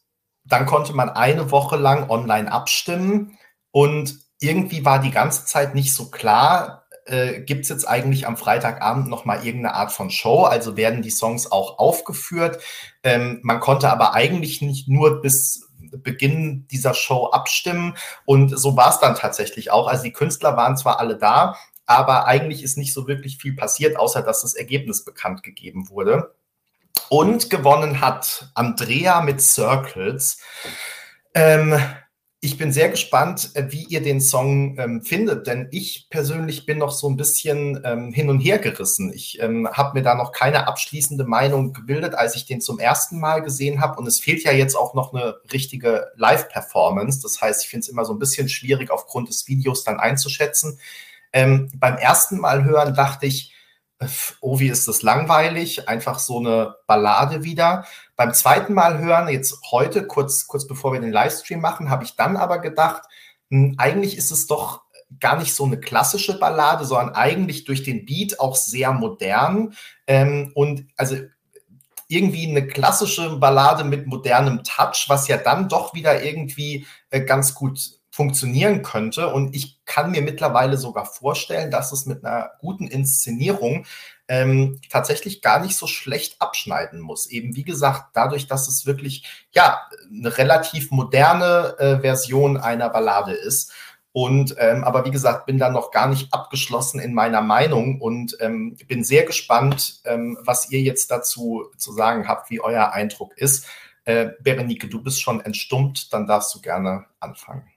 dann 0.45 0.67
konnte 0.67 0.93
man 0.95 1.11
eine 1.11 1.51
Woche 1.51 1.77
lang 1.77 2.09
online 2.09 2.51
abstimmen. 2.51 3.37
Und 3.73 4.19
irgendwie 4.39 4.85
war 4.85 5.01
die 5.01 5.11
ganze 5.11 5.45
Zeit 5.45 5.75
nicht 5.75 5.93
so 5.95 6.11
klar, 6.11 6.87
äh, 7.07 7.41
gibt 7.41 7.65
es 7.65 7.69
jetzt 7.69 7.89
eigentlich 7.89 8.27
am 8.27 8.37
Freitagabend 8.37 9.09
nochmal 9.09 9.45
irgendeine 9.45 9.75
Art 9.75 9.93
von 9.93 10.11
Show? 10.11 10.45
Also 10.45 10.77
werden 10.77 11.03
die 11.03 11.11
Songs 11.11 11.51
auch 11.51 11.79
aufgeführt? 11.79 12.63
Ähm, 13.03 13.41
man 13.43 13.59
konnte 13.59 13.91
aber 13.91 14.15
eigentlich 14.15 14.63
nicht 14.63 14.89
nur 14.89 15.21
bis 15.21 15.69
Beginn 15.93 16.69
dieser 16.69 16.95
Show 16.95 17.31
abstimmen. 17.31 17.97
Und 18.25 18.57
so 18.57 18.77
war 18.77 18.91
es 18.91 19.01
dann 19.01 19.17
tatsächlich 19.17 19.73
auch. 19.73 19.89
Also 19.89 20.05
die 20.05 20.13
Künstler 20.13 20.57
waren 20.57 20.77
zwar 20.77 21.01
alle 21.01 21.17
da, 21.17 21.57
aber 21.91 22.29
eigentlich 22.29 22.63
ist 22.63 22.79
nicht 22.79 22.95
so 22.95 23.09
wirklich 23.09 23.39
viel 23.39 23.57
passiert, 23.57 23.97
außer 23.99 24.23
dass 24.23 24.43
das 24.43 24.55
Ergebnis 24.55 25.05
bekannt 25.05 25.43
gegeben 25.43 25.91
wurde. 25.91 26.37
Und 27.09 27.51
gewonnen 27.51 28.01
hat 28.01 28.53
Andrea 28.55 29.23
mit 29.23 29.43
Circles. 29.43 30.39
Ähm, 31.35 31.77
ich 32.43 32.57
bin 32.57 32.73
sehr 32.73 32.91
gespannt, 32.91 33.51
äh, 33.55 33.67
wie 33.71 33.87
ihr 33.87 34.01
den 34.03 34.21
Song 34.21 34.79
ähm, 34.79 35.03
findet, 35.03 35.49
denn 35.49 35.67
ich 35.73 36.07
persönlich 36.11 36.65
bin 36.65 36.79
noch 36.79 36.93
so 36.93 37.09
ein 37.09 37.17
bisschen 37.17 37.83
ähm, 37.85 38.13
hin 38.13 38.31
und 38.31 38.39
her 38.39 38.61
gerissen. 38.61 39.13
Ich 39.13 39.43
ähm, 39.43 39.69
habe 39.69 39.99
mir 39.99 40.05
da 40.05 40.15
noch 40.15 40.31
keine 40.31 40.69
abschließende 40.69 41.25
Meinung 41.25 41.73
gebildet, 41.73 42.15
als 42.15 42.37
ich 42.37 42.47
den 42.47 42.61
zum 42.61 42.79
ersten 42.79 43.19
Mal 43.19 43.43
gesehen 43.43 43.81
habe. 43.81 43.99
Und 43.99 44.07
es 44.07 44.21
fehlt 44.21 44.45
ja 44.45 44.53
jetzt 44.53 44.77
auch 44.77 44.95
noch 44.95 45.13
eine 45.13 45.39
richtige 45.53 46.13
Live-Performance. 46.15 47.21
Das 47.21 47.41
heißt, 47.41 47.65
ich 47.65 47.69
finde 47.69 47.83
es 47.83 47.89
immer 47.89 48.05
so 48.05 48.13
ein 48.13 48.21
bisschen 48.21 48.49
schwierig, 48.49 48.93
aufgrund 48.93 49.29
des 49.29 49.49
Videos 49.49 49.83
dann 49.83 49.99
einzuschätzen. 49.99 50.79
Ähm, 51.33 51.71
beim 51.75 51.97
ersten 51.97 52.39
Mal 52.39 52.65
hören 52.65 52.95
dachte 52.95 53.27
ich, 53.27 53.55
oh, 54.41 54.59
wie 54.59 54.69
ist 54.69 54.89
das 54.89 55.03
langweilig, 55.03 55.89
einfach 55.89 56.19
so 56.19 56.39
eine 56.39 56.77
Ballade 56.87 57.45
wieder. 57.45 57.85
Beim 58.17 58.33
zweiten 58.33 58.73
Mal 58.73 58.99
hören, 58.99 59.29
jetzt 59.29 59.59
heute, 59.71 60.07
kurz, 60.07 60.47
kurz 60.47 60.67
bevor 60.67 60.93
wir 60.93 61.01
den 61.01 61.13
Livestream 61.13 61.61
machen, 61.61 61.91
habe 61.91 62.05
ich 62.05 62.17
dann 62.17 62.37
aber 62.37 62.59
gedacht, 62.59 63.03
hm, 63.51 63.75
eigentlich 63.79 64.17
ist 64.17 64.31
es 64.31 64.47
doch 64.47 64.83
gar 65.19 65.37
nicht 65.37 65.55
so 65.55 65.65
eine 65.65 65.79
klassische 65.79 66.39
Ballade, 66.39 66.85
sondern 66.85 67.15
eigentlich 67.15 67.65
durch 67.65 67.83
den 67.83 68.07
Beat 68.07 68.39
auch 68.41 68.57
sehr 68.57 68.93
modern. 68.93 69.75
Ähm, 70.07 70.53
und 70.55 70.87
also 70.97 71.17
irgendwie 72.09 72.49
eine 72.49 72.67
klassische 72.67 73.37
Ballade 73.37 73.85
mit 73.85 74.07
modernem 74.07 74.65
Touch, 74.65 75.07
was 75.09 75.29
ja 75.29 75.37
dann 75.37 75.69
doch 75.69 75.95
wieder 75.95 76.23
irgendwie 76.23 76.87
äh, 77.11 77.21
ganz 77.21 77.55
gut 77.55 78.00
funktionieren 78.11 78.83
könnte. 78.83 79.29
Und 79.29 79.55
ich 79.55 79.85
kann 79.85 80.11
mir 80.11 80.23
mittlerweile 80.23 80.77
sogar 80.77 81.07
vorstellen, 81.07 81.71
dass 81.71 81.93
es 81.93 82.07
mit 82.07 82.25
einer 82.25 82.51
guten 82.61 82.89
Inszenierung 82.89 83.87
ähm, 84.29 84.81
tatsächlich 84.89 85.43
gar 85.43 85.61
nicht 85.61 85.77
so 85.77 85.87
schlecht 85.87 86.41
abschneiden 86.41 87.01
muss. 87.01 87.27
Eben 87.27 87.57
wie 87.57 87.65
gesagt, 87.65 88.11
dadurch, 88.15 88.47
dass 88.47 88.69
es 88.69 88.87
wirklich 88.87 89.25
ja 89.53 89.81
eine 90.09 90.39
relativ 90.39 90.91
moderne 90.91 91.77
äh, 91.79 92.01
Version 92.01 92.57
einer 92.57 92.91
Ballade 92.91 93.33
ist. 93.33 93.73
Und 94.13 94.57
ähm, 94.59 94.83
aber 94.83 95.05
wie 95.05 95.13
gesagt, 95.13 95.47
bin 95.47 95.59
da 95.59 95.71
noch 95.71 95.93
gar 95.93 96.09
nicht 96.09 96.33
abgeschlossen 96.35 96.99
in 96.99 97.15
meiner 97.15 97.43
Meinung 97.43 98.01
und 98.01 98.37
ähm, 98.41 98.77
bin 98.89 99.05
sehr 99.05 99.25
gespannt, 99.25 100.01
ähm, 100.05 100.37
was 100.43 100.71
ihr 100.71 100.81
jetzt 100.81 101.13
dazu 101.13 101.67
zu 101.77 101.93
sagen 101.93 102.27
habt, 102.27 102.51
wie 102.51 102.61
euer 102.61 102.93
Eindruck 102.93 103.37
ist. 103.37 103.67
Äh, 104.05 104.31
Berenike, 104.41 104.89
du 104.89 105.01
bist 105.01 105.23
schon 105.23 105.41
entstummt, 105.41 106.13
dann 106.13 106.27
darfst 106.27 106.53
du 106.55 106.61
gerne 106.61 107.07
anfangen. 107.21 107.70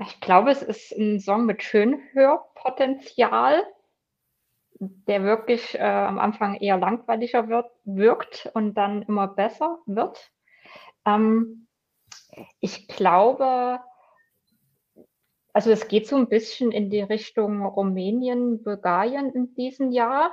Ich 0.00 0.20
glaube, 0.20 0.50
es 0.50 0.62
ist 0.62 0.92
ein 0.92 1.20
Song 1.20 1.46
mit 1.46 1.62
Schönhörpotenzial, 1.62 3.64
der 4.78 5.22
wirklich 5.22 5.74
äh, 5.74 5.82
am 5.82 6.18
Anfang 6.18 6.56
eher 6.56 6.76
langweiliger 6.76 7.48
wird, 7.48 7.70
wirkt 7.84 8.50
und 8.54 8.74
dann 8.74 9.02
immer 9.02 9.26
besser 9.26 9.78
wird. 9.86 10.30
Ähm, 11.06 11.66
ich 12.60 12.88
glaube, 12.88 13.80
also 15.54 15.70
es 15.70 15.88
geht 15.88 16.06
so 16.06 16.16
ein 16.16 16.28
bisschen 16.28 16.72
in 16.72 16.90
die 16.90 17.00
Richtung 17.00 17.64
Rumänien, 17.64 18.62
Bulgarien 18.62 19.32
in 19.32 19.54
diesem 19.54 19.90
Jahr. 19.90 20.30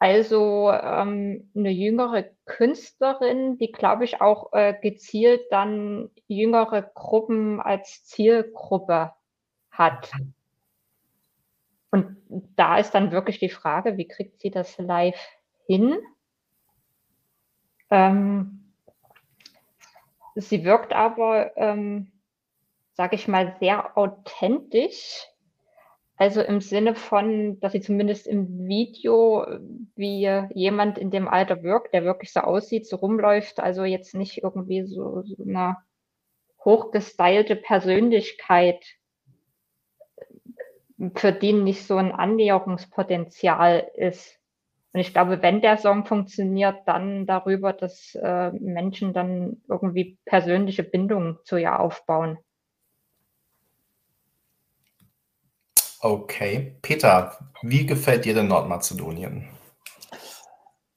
Also 0.00 0.70
ähm, 0.70 1.50
eine 1.56 1.70
jüngere 1.70 2.24
Künstlerin, 2.44 3.58
die, 3.58 3.72
glaube 3.72 4.04
ich, 4.04 4.20
auch 4.20 4.52
äh, 4.52 4.74
gezielt 4.80 5.42
dann 5.50 6.10
jüngere 6.28 6.82
Gruppen 6.82 7.60
als 7.60 8.04
Zielgruppe 8.04 9.12
hat. 9.72 10.12
Und 11.90 12.16
da 12.56 12.78
ist 12.78 12.92
dann 12.92 13.10
wirklich 13.10 13.40
die 13.40 13.48
Frage, 13.48 13.96
wie 13.96 14.06
kriegt 14.06 14.40
sie 14.40 14.50
das 14.50 14.78
live 14.78 15.18
hin? 15.66 15.98
Ähm, 17.90 18.72
sie 20.36 20.64
wirkt 20.64 20.92
aber, 20.92 21.56
ähm, 21.56 22.12
sage 22.92 23.16
ich 23.16 23.26
mal, 23.26 23.56
sehr 23.58 23.96
authentisch 23.96 25.26
also 26.18 26.42
im 26.42 26.60
Sinne 26.60 26.96
von, 26.96 27.60
dass 27.60 27.72
sie 27.72 27.80
zumindest 27.80 28.26
im 28.26 28.66
Video 28.66 29.46
wie 29.94 30.28
jemand 30.52 30.98
in 30.98 31.10
dem 31.12 31.28
Alter 31.28 31.62
wirkt, 31.62 31.94
der 31.94 32.02
wirklich 32.02 32.32
so 32.32 32.40
aussieht, 32.40 32.88
so 32.88 32.96
rumläuft, 32.96 33.60
also 33.60 33.84
jetzt 33.84 34.16
nicht 34.16 34.42
irgendwie 34.42 34.84
so, 34.84 35.22
so 35.22 35.36
eine 35.44 35.76
hochgestylte 36.64 37.54
Persönlichkeit, 37.54 38.84
für 41.14 41.30
die 41.30 41.52
nicht 41.52 41.86
so 41.86 41.96
ein 41.96 42.10
Annäherungspotenzial 42.10 43.88
ist. 43.94 44.40
Und 44.92 45.00
ich 45.00 45.12
glaube, 45.12 45.40
wenn 45.40 45.60
der 45.60 45.76
Song 45.76 46.04
funktioniert, 46.04 46.78
dann 46.86 47.26
darüber, 47.26 47.72
dass 47.72 48.16
äh, 48.16 48.50
Menschen 48.50 49.12
dann 49.12 49.62
irgendwie 49.68 50.18
persönliche 50.24 50.82
Bindungen 50.82 51.38
zu 51.44 51.56
ihr 51.56 51.78
aufbauen. 51.78 52.38
Okay. 56.00 56.76
Peter, 56.82 57.36
wie 57.62 57.86
gefällt 57.86 58.24
dir 58.24 58.34
denn 58.34 58.48
Nordmazedonien? 58.48 59.48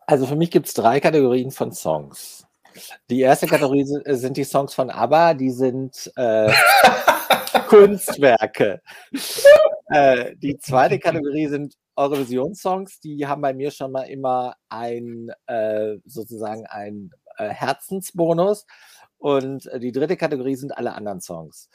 Also 0.06 0.28
für 0.28 0.36
mich 0.36 0.52
gibt 0.52 0.68
es 0.68 0.74
drei 0.74 1.00
Kategorien 1.00 1.52
von 1.52 1.72
Songs. 1.72 2.46
Die 3.10 3.22
erste 3.22 3.48
Kategorie 3.48 3.86
äh, 4.06 4.16
sind 4.16 4.38
die 4.38 4.44
Songs 4.44 4.74
von 4.74 4.90
ABBA, 4.90 5.34
die 5.34 5.52
sind 5.52 6.12
äh, 6.16 6.52
Kunstwerke. 7.68 8.82
äh, 9.88 10.36
die 10.38 10.58
zweite 10.58 11.00
Kategorie 11.00 11.48
sind 11.48 11.76
Eurovision-Songs, 11.96 13.00
die 13.02 13.26
haben 13.28 13.42
bei 13.42 13.54
mir 13.54 13.72
schon 13.72 13.92
mal 13.92 14.04
immer 14.04 14.56
ein 14.70 15.32
äh, 15.48 15.98
sozusagen 16.06 16.66
ein 16.68 17.12
äh, 17.38 17.50
Herzensbonus. 17.50 18.66
Und 19.18 19.68
äh, 19.68 19.80
die 19.80 19.92
dritte 19.92 20.18
Kategorie 20.18 20.56
sind 20.56 20.76
alle 20.78 20.94
anderen 20.94 21.22
Songs. 21.22 21.70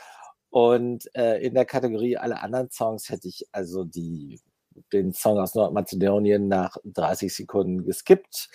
Und 0.57 1.15
äh, 1.15 1.37
in 1.43 1.53
der 1.53 1.67
Kategorie 1.67 2.17
alle 2.17 2.41
anderen 2.41 2.71
Songs 2.71 3.11
hätte 3.11 3.29
ich 3.29 3.47
also 3.53 3.85
die, 3.85 4.41
den 4.91 5.13
Song 5.13 5.39
aus 5.39 5.55
Nordmazedonien 5.55 6.49
nach 6.49 6.79
30 6.83 7.35
Sekunden 7.35 7.85
geskippt. 7.85 8.49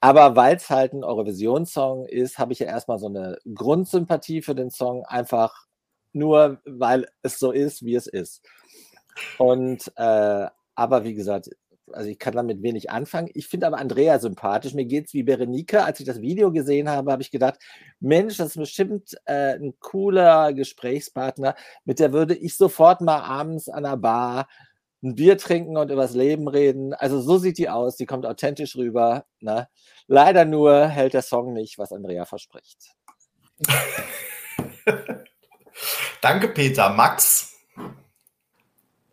Aber 0.00 0.36
weil 0.36 0.54
es 0.54 0.70
halt 0.70 0.92
ein 0.92 1.02
Eurovision-Song 1.02 2.06
ist, 2.06 2.38
habe 2.38 2.52
ich 2.52 2.60
ja 2.60 2.68
erstmal 2.68 3.00
so 3.00 3.08
eine 3.08 3.38
Grundsympathie 3.52 4.40
für 4.40 4.54
den 4.54 4.70
Song, 4.70 5.04
einfach 5.04 5.66
nur, 6.12 6.60
weil 6.64 7.08
es 7.22 7.40
so 7.40 7.50
ist, 7.50 7.84
wie 7.84 7.96
es 7.96 8.06
ist. 8.06 8.48
Und 9.38 9.90
äh, 9.96 10.46
aber 10.76 11.02
wie 11.02 11.14
gesagt, 11.14 11.50
also 11.92 12.08
ich 12.08 12.18
kann 12.18 12.34
damit 12.34 12.62
wenig 12.62 12.90
anfangen. 12.90 13.30
Ich 13.34 13.48
finde 13.48 13.66
aber 13.66 13.78
Andrea 13.78 14.18
sympathisch. 14.18 14.74
Mir 14.74 14.84
geht 14.84 15.06
es 15.06 15.14
wie 15.14 15.22
Berenike. 15.22 15.84
Als 15.84 16.00
ich 16.00 16.06
das 16.06 16.20
Video 16.20 16.52
gesehen 16.52 16.88
habe, 16.88 17.12
habe 17.12 17.22
ich 17.22 17.30
gedacht, 17.30 17.58
Mensch, 18.00 18.36
das 18.36 18.48
ist 18.48 18.56
bestimmt 18.58 19.16
äh, 19.24 19.54
ein 19.54 19.74
cooler 19.80 20.52
Gesprächspartner. 20.52 21.54
Mit 21.84 22.00
der 22.00 22.12
würde 22.12 22.34
ich 22.34 22.56
sofort 22.56 23.00
mal 23.00 23.20
abends 23.20 23.68
an 23.68 23.84
der 23.84 23.96
Bar 23.96 24.48
ein 25.02 25.14
Bier 25.14 25.38
trinken 25.38 25.76
und 25.76 25.90
übers 25.90 26.14
Leben 26.14 26.48
reden. 26.48 26.94
Also 26.94 27.20
so 27.20 27.38
sieht 27.38 27.58
die 27.58 27.68
aus. 27.68 27.96
Die 27.96 28.06
kommt 28.06 28.26
authentisch 28.26 28.76
rüber. 28.76 29.24
Ne? 29.40 29.68
Leider 30.06 30.44
nur 30.44 30.86
hält 30.88 31.14
der 31.14 31.22
Song 31.22 31.52
nicht, 31.52 31.78
was 31.78 31.92
Andrea 31.92 32.24
verspricht. 32.24 32.94
Danke, 36.20 36.48
Peter. 36.48 36.90
Max? 36.90 37.57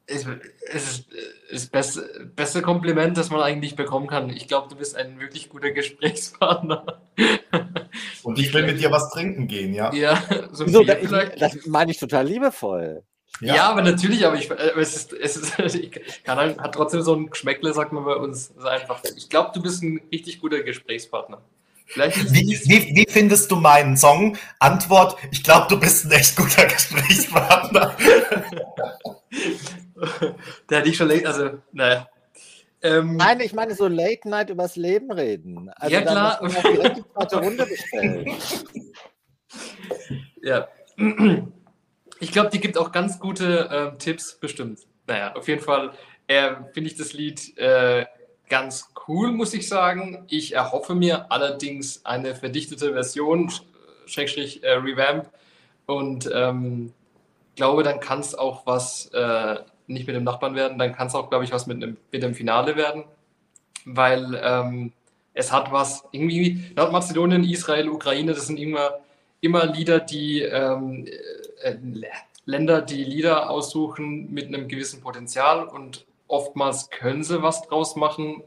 Es, 0.07 0.25
ist 0.73 1.07
das 1.51 1.65
beste, 1.67 2.31
beste 2.35 2.61
Kompliment, 2.61 3.17
das 3.17 3.29
man 3.31 3.41
eigentlich 3.41 3.75
bekommen 3.75 4.07
kann. 4.07 4.29
Ich 4.29 4.47
glaube, 4.47 4.69
du 4.69 4.75
bist 4.75 4.95
ein 4.95 5.19
wirklich 5.19 5.49
guter 5.49 5.71
Gesprächspartner. 5.71 7.01
Und 8.23 8.37
ich 8.37 8.53
will 8.53 8.65
mit 8.65 8.79
dir 8.79 8.91
was 8.91 9.09
trinken 9.09 9.47
gehen, 9.47 9.73
ja? 9.73 9.93
Ja, 9.93 10.21
so 10.51 10.65
Wieso, 10.65 10.83
das, 10.83 10.99
das 11.39 11.65
meine 11.65 11.91
ich 11.91 11.97
total 11.97 12.27
liebevoll. 12.27 13.03
Ja. 13.41 13.55
ja, 13.55 13.69
aber 13.69 13.81
natürlich, 13.81 14.25
aber 14.25 14.37
ich, 14.37 14.49
äh, 14.49 14.79
es 14.79 14.95
ist, 14.95 15.13
es 15.13 15.35
ist, 15.35 15.59
ich 15.75 16.23
kann 16.23 16.37
halt, 16.37 16.59
hat 16.59 16.73
trotzdem 16.73 17.01
so 17.01 17.15
ein 17.15 17.29
Geschmäckle, 17.29 17.73
sagt 17.73 17.91
man 17.91 18.05
bei 18.05 18.15
uns. 18.15 18.55
einfach, 18.57 19.01
ich 19.15 19.29
glaube, 19.29 19.51
du 19.53 19.61
bist 19.61 19.83
ein 19.83 20.01
richtig 20.11 20.39
guter 20.39 20.61
Gesprächspartner. 20.63 21.41
Wie, 21.93 22.59
wie, 22.65 22.95
wie, 22.95 23.05
findest 23.07 23.51
du 23.51 23.57
meinen 23.57 23.95
Song? 23.95 24.37
Antwort, 24.59 25.17
ich 25.31 25.43
glaube, 25.43 25.67
du 25.69 25.79
bist 25.79 26.05
ein 26.05 26.11
echt 26.11 26.35
guter 26.35 26.65
Gesprächspartner. 26.67 27.95
Der 30.69 30.79
hat 30.79 30.85
dich 30.85 30.97
schon 30.97 31.07
längst, 31.07 31.25
also, 31.25 31.59
naja. 31.71 32.07
Ähm, 32.81 33.15
Nein, 33.15 33.39
ich 33.39 33.53
meine 33.53 33.73
so 33.73 33.87
Late 33.87 34.29
Night 34.29 34.49
übers 34.49 34.75
Leben 34.75 35.11
reden. 35.11 35.71
Also 35.75 35.95
ja, 35.95 36.01
klar. 36.01 36.39
direkt 36.41 36.97
die 36.97 37.03
zweite 37.13 37.37
Runde 37.37 37.65
bestellen. 37.65 38.37
Ja. 40.41 40.67
Ich 42.19 42.31
glaube, 42.31 42.49
die 42.51 42.59
gibt 42.59 42.77
auch 42.77 42.91
ganz 42.91 43.19
gute 43.19 43.69
äh, 43.69 43.97
Tipps, 43.97 44.35
bestimmt. 44.35 44.79
Naja, 45.07 45.33
auf 45.33 45.47
jeden 45.47 45.61
Fall 45.61 45.93
äh, 46.27 46.51
finde 46.71 46.89
ich 46.89 46.95
das 46.95 47.13
Lied 47.13 47.57
äh, 47.57 48.05
ganz 48.47 48.91
cool, 49.07 49.31
muss 49.31 49.53
ich 49.53 49.67
sagen. 49.67 50.25
Ich 50.27 50.53
erhoffe 50.53 50.93
mir 50.93 51.31
allerdings 51.31 52.05
eine 52.05 52.35
verdichtete 52.35 52.93
Version, 52.93 53.51
Schrägstrich 54.05 54.63
äh, 54.63 54.73
Revamp. 54.73 55.31
Und 55.87 56.29
ähm, 56.31 56.93
glaube, 57.55 57.83
dann 57.83 57.99
kann 57.99 58.19
es 58.19 58.35
auch 58.35 58.65
was 58.65 59.07
äh, 59.13 59.57
nicht 59.87 60.07
mit 60.07 60.15
dem 60.15 60.23
Nachbarn 60.23 60.55
werden, 60.55 60.77
dann 60.77 60.93
kann 60.93 61.07
es 61.07 61.15
auch, 61.15 61.29
glaube 61.29 61.45
ich, 61.45 61.51
was 61.51 61.67
mit, 61.67 61.81
einem, 61.81 61.97
mit 62.11 62.23
dem 62.23 62.35
Finale 62.35 62.75
werden. 62.75 63.03
Weil 63.85 64.39
ähm, 64.43 64.91
es 65.33 65.51
hat 65.51 65.71
was, 65.71 66.03
irgendwie 66.11 66.71
Nordmazedonien, 66.75 67.43
Israel, 67.43 67.89
Ukraine, 67.89 68.33
das 68.33 68.47
sind 68.47 68.57
immer, 68.57 68.99
immer 69.41 69.65
Lieder, 69.65 69.99
die 69.99 70.41
ähm, 70.41 71.05
äh, 71.61 71.75
Länder, 72.45 72.81
die 72.81 73.03
Lieder 73.03 73.49
aussuchen 73.49 74.31
mit 74.33 74.47
einem 74.47 74.67
gewissen 74.67 75.01
Potenzial 75.01 75.67
und 75.67 76.05
oftmals 76.27 76.89
können 76.89 77.23
sie 77.23 77.41
was 77.41 77.63
draus 77.63 77.95
machen, 77.95 78.43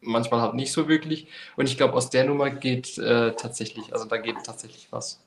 manchmal 0.00 0.40
halt 0.40 0.54
nicht 0.54 0.72
so 0.72 0.88
wirklich. 0.88 1.28
Und 1.56 1.68
ich 1.68 1.76
glaube, 1.76 1.94
aus 1.94 2.10
der 2.10 2.24
Nummer 2.24 2.50
geht 2.50 2.98
äh, 2.98 3.34
tatsächlich, 3.34 3.92
also 3.92 4.04
da 4.04 4.16
geht 4.18 4.36
tatsächlich 4.44 4.88
was. 4.90 5.22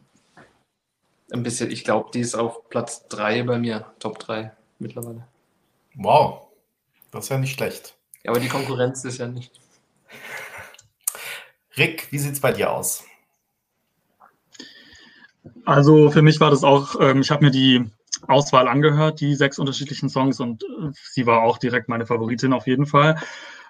Ein 1.32 1.43
bisschen, 1.43 1.72
ich 1.72 1.84
glaube, 1.84 2.12
die 2.14 2.20
ist 2.20 2.36
auf 2.36 2.70
Platz 2.70 3.08
3 3.08 3.43
bei 3.43 3.58
mir, 3.58 3.91
Top 4.00 4.20
3 4.20 4.52
mittlerweile. 4.80 5.28
Wow, 5.96 6.48
das 7.12 7.26
ist 7.26 7.30
ja 7.30 7.38
nicht 7.38 7.54
schlecht. 7.54 7.96
Ja, 8.24 8.32
aber 8.32 8.39
die 8.39 8.50
Konkurrenz 8.50 9.04
ist 9.06 9.20
ja 9.20 9.28
nicht. 9.28 9.60
Rick, 11.78 12.08
wie 12.12 12.20
sieht 12.20 12.34
es 12.34 12.39
bei 12.39 12.52
dir 12.52 12.72
aus? 12.72 13.04
Also 15.66 16.10
für 16.12 16.22
mich 16.22 16.39
war 16.39 16.52
das 16.52 16.64
auch, 16.64 17.00
ähm, 17.00 17.22
ich 17.22 17.32
habe 17.32 17.46
mir 17.46 17.52
die 17.52 17.89
Auswahl 18.28 18.68
angehört, 18.68 19.20
die 19.20 19.36
sechs 19.36 19.60
unterschiedlichen 19.60 20.10
Songs 20.10 20.39
und 20.39 20.64
äh, 20.64 20.91
sie 21.12 21.26
war 21.26 21.43
auch 21.43 21.58
direkt 21.58 21.89
meine 21.89 22.06
Favoritin 22.06 22.54
auf 22.54 22.68
jeden 22.68 22.86
Fall. 22.86 23.20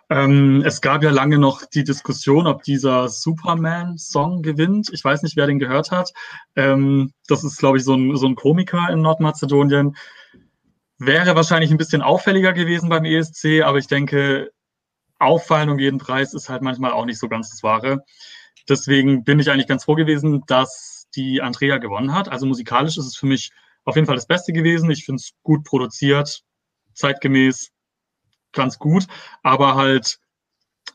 Ähm, 0.10 0.62
es 0.66 0.82
gab 0.82 1.04
ja 1.04 1.10
lange 1.10 1.40
noch 1.40 1.66
die 1.66 1.84
Diskussion, 1.84 2.46
ob 2.46 2.62
dieser 2.64 3.10
Superman-Song 3.10 4.44
gewinnt. 4.44 4.90
Ich 4.94 5.04
weiß 5.04 5.24
nicht, 5.24 5.36
wer 5.36 5.48
den 5.48 5.58
gehört 5.58 5.92
hat. 5.92 6.14
Ähm, 6.56 7.12
das 7.28 7.44
ist, 7.44 7.58
glaube 7.58 7.78
ich, 7.78 7.84
so 7.84 7.96
ein, 7.96 8.16
so 8.16 8.28
ein 8.28 8.36
Komiker 8.36 8.88
in 8.92 9.02
Nordmazedonien. 9.02 9.96
Wäre 10.98 11.36
wahrscheinlich 11.36 11.72
ein 11.72 11.78
bisschen 11.78 12.02
auffälliger 12.02 12.54
gewesen 12.54 12.90
beim 12.90 13.06
ESC, 13.06 13.62
aber 13.64 13.78
ich 13.80 13.88
denke, 13.88 14.52
auffallen 15.20 15.70
um 15.70 15.80
jeden 15.80 16.00
Preis 16.00 16.34
ist 16.34 16.50
halt 16.50 16.62
manchmal 16.62 16.92
auch 16.92 17.06
nicht 17.06 17.20
so 17.20 17.28
ganz 17.28 17.50
das 17.50 17.64
Wahre. 17.64 18.04
Deswegen 18.70 19.24
bin 19.24 19.40
ich 19.40 19.52
eigentlich 19.52 19.68
ganz 19.68 19.84
froh 19.84 19.96
gewesen, 19.96 20.44
dass 20.48 21.08
die 21.16 21.42
Andrea 21.42 21.78
gewonnen 21.78 22.14
hat. 22.14 22.30
Also 22.30 22.46
musikalisch 22.46 22.98
ist 22.98 23.06
es 23.06 23.16
für 23.16 23.26
mich 23.26 23.52
auf 23.84 23.96
jeden 23.96 24.08
Fall 24.08 24.16
das 24.16 24.28
Beste 24.28 24.54
gewesen. 24.54 24.90
Ich 24.90 25.06
finde 25.06 25.20
es 25.20 25.32
gut 25.44 25.64
produziert, 25.64 26.44
zeitgemäß, 26.94 27.72
ganz 28.54 28.80
gut. 28.80 29.06
Aber 29.44 29.76
halt, 29.76 30.20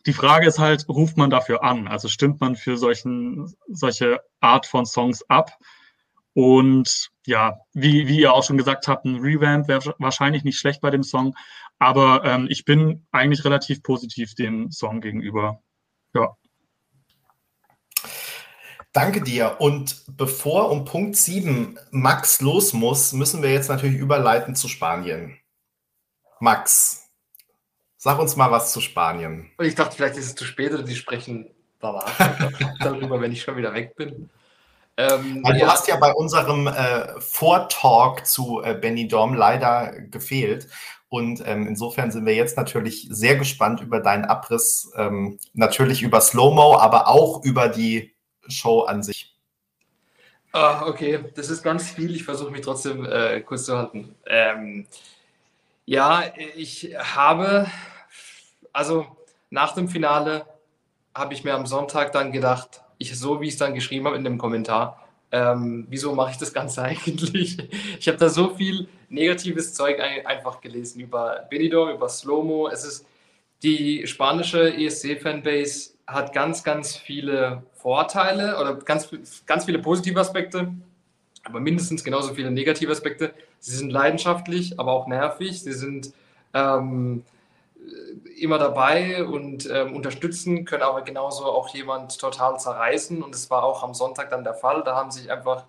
die 0.07 0.13
Frage 0.13 0.47
ist 0.47 0.59
halt, 0.59 0.89
ruft 0.89 1.17
man 1.17 1.31
dafür 1.31 1.63
an? 1.63 1.89
Also 1.89 2.09
stimmt 2.09 2.41
man 2.41 2.57
für 2.57 2.77
solchen, 2.77 3.55
solche 3.69 4.21
Art 4.41 4.67
von 4.67 4.87
Songs 4.87 5.23
ab? 5.29 5.53
Und 6.35 7.11
ja, 7.27 7.59
wie, 7.73 8.07
wie 8.07 8.21
ihr 8.21 8.33
auch 8.33 8.45
schon 8.45 8.57
gesagt 8.59 8.89
habt, 8.89 9.05
ein 9.05 9.17
Revamp 9.17 9.69
wäre 9.69 9.95
wahrscheinlich 9.99 10.45
nicht 10.45 10.59
schlecht 10.59 10.81
bei 10.81 10.91
dem 10.91 11.03
Song. 11.03 11.35
Aber 11.79 12.25
ähm, 12.25 12.47
ich 12.51 12.65
bin 12.65 13.07
eigentlich 13.11 13.45
relativ 13.45 13.83
positiv 13.83 14.35
dem 14.35 14.71
Song 14.71 15.01
gegenüber. 15.01 15.61
Ja. 16.15 16.37
Danke 18.93 19.23
dir. 19.23 19.57
Und 19.61 20.05
bevor 20.17 20.71
um 20.71 20.85
Punkt 20.85 21.17
7 21.17 21.79
Max 21.91 22.41
los 22.41 22.73
muss, 22.73 23.13
müssen 23.13 23.43
wir 23.43 23.53
jetzt 23.53 23.69
natürlich 23.69 23.99
überleiten 23.99 24.55
zu 24.55 24.69
Spanien. 24.69 25.39
Max, 26.41 27.09
sag 27.97 28.19
uns 28.19 28.35
mal 28.37 28.51
was 28.51 28.73
zu 28.73 28.81
Spanien. 28.81 29.51
Und 29.57 29.65
ich 29.65 29.75
dachte, 29.75 29.95
vielleicht 29.97 30.17
ist 30.17 30.27
es 30.27 30.35
zu 30.35 30.45
spät 30.45 30.73
oder 30.73 30.83
die 30.83 30.97
sprechen 30.97 31.51
darüber, 31.81 33.21
wenn 33.21 33.33
ich 33.33 33.43
schon 33.43 33.57
wieder 33.57 33.73
weg 33.73 33.95
bin. 33.97 34.29
Ähm, 35.01 35.43
ja. 35.47 35.53
Du 35.53 35.67
hast 35.67 35.89
ja 35.89 35.97
bei 35.97 36.13
unserem 36.13 36.67
äh, 36.67 37.21
Vortalk 37.21 38.27
zu 38.27 38.63
äh, 38.63 38.75
Benny 38.75 39.09
Dorm 39.09 39.35
leider 39.35 39.93
gefehlt. 40.11 40.69
Und 41.09 41.43
ähm, 41.45 41.67
insofern 41.67 42.13
sind 42.13 42.25
wir 42.25 42.35
jetzt 42.35 42.57
natürlich 42.57 43.09
sehr 43.11 43.37
gespannt 43.37 43.81
über 43.81 44.01
deinen 44.01 44.25
Abriss, 44.25 44.93
ähm, 44.97 45.39
natürlich 45.55 46.03
über 46.03 46.21
Slow-Mo, 46.21 46.77
aber 46.77 47.09
auch 47.09 47.43
über 47.45 47.69
die 47.69 48.15
Show 48.47 48.83
an 48.83 49.03
sich? 49.03 49.35
Ah, 50.53 50.87
okay, 50.87 51.25
das 51.35 51.49
ist 51.49 51.63
ganz 51.63 51.91
viel. 51.91 52.15
Ich 52.15 52.25
versuche 52.25 52.51
mich 52.51 52.61
trotzdem 52.61 53.05
äh, 53.05 53.41
kurz 53.41 53.65
zu 53.65 53.77
halten. 53.77 54.15
Ähm, 54.27 54.87
ja, 55.85 56.25
ich 56.57 56.95
habe, 56.97 57.67
also 58.73 59.07
nach 59.49 59.75
dem 59.75 59.89
Finale 59.89 60.47
habe 61.15 61.35
ich 61.35 61.43
mir 61.43 61.55
am 61.55 61.67
Sonntag 61.67 62.13
dann 62.13 62.31
gedacht, 62.31 62.83
ich 63.01 63.19
so 63.19 63.41
wie 63.41 63.47
ich 63.47 63.55
es 63.55 63.59
dann 63.59 63.75
geschrieben 63.75 64.07
habe 64.07 64.17
in 64.17 64.23
dem 64.23 64.39
Kommentar, 64.39 65.05
ähm, 65.33 65.87
wieso 65.89 66.15
mache 66.15 66.33
ich 66.33 66.37
das 66.37 66.53
Ganze 66.53 66.83
eigentlich? 66.85 67.59
Ich 67.99 68.07
habe 68.07 68.19
da 68.19 68.29
so 68.29 68.51
viel 68.51 68.89
negatives 69.09 69.75
Zeug 69.75 69.99
ein, 69.99 70.27
einfach 70.27 70.61
gelesen 70.61 71.01
über 71.01 71.47
Benidorm, 71.51 71.91
über 71.91 72.09
Slomo. 72.09 72.69
Es 72.69 72.85
ist 72.85 73.07
die 73.63 74.07
spanische 74.07 74.75
ESC-Fanbase 74.75 75.91
hat 76.07 76.33
ganz, 76.33 76.65
ganz 76.65 76.97
viele 76.97 77.63
Vorteile 77.75 78.59
oder 78.59 78.75
ganz, 78.75 79.09
ganz 79.47 79.65
viele 79.65 79.79
positive 79.79 80.19
Aspekte, 80.19 80.73
aber 81.45 81.61
mindestens 81.61 82.03
genauso 82.03 82.35
viele 82.35 82.51
negative 82.51 82.91
Aspekte. 82.91 83.33
Sie 83.59 83.77
sind 83.77 83.91
leidenschaftlich, 83.91 84.79
aber 84.79 84.93
auch 84.93 85.07
nervig. 85.07 85.63
Sie 85.63 85.73
sind 85.73 86.13
ähm, 86.55 87.23
immer 88.39 88.59
dabei 88.59 89.25
und 89.25 89.69
ähm, 89.71 89.95
unterstützen, 89.95 90.65
können 90.65 90.83
aber 90.83 91.03
genauso 91.03 91.45
auch 91.45 91.69
jemand 91.75 92.19
total 92.19 92.59
zerreißen. 92.59 93.23
Und 93.23 93.35
es 93.35 93.51
war 93.51 93.65
auch 93.65 93.83
am 93.83 93.95
Sonntag 93.95 94.31
dann 94.31 94.45
der 94.45 94.55
Fall. 94.55 94.83
Da 94.85 94.95
haben 94.97 95.11
sich 95.11 95.31
einfach 95.31 95.65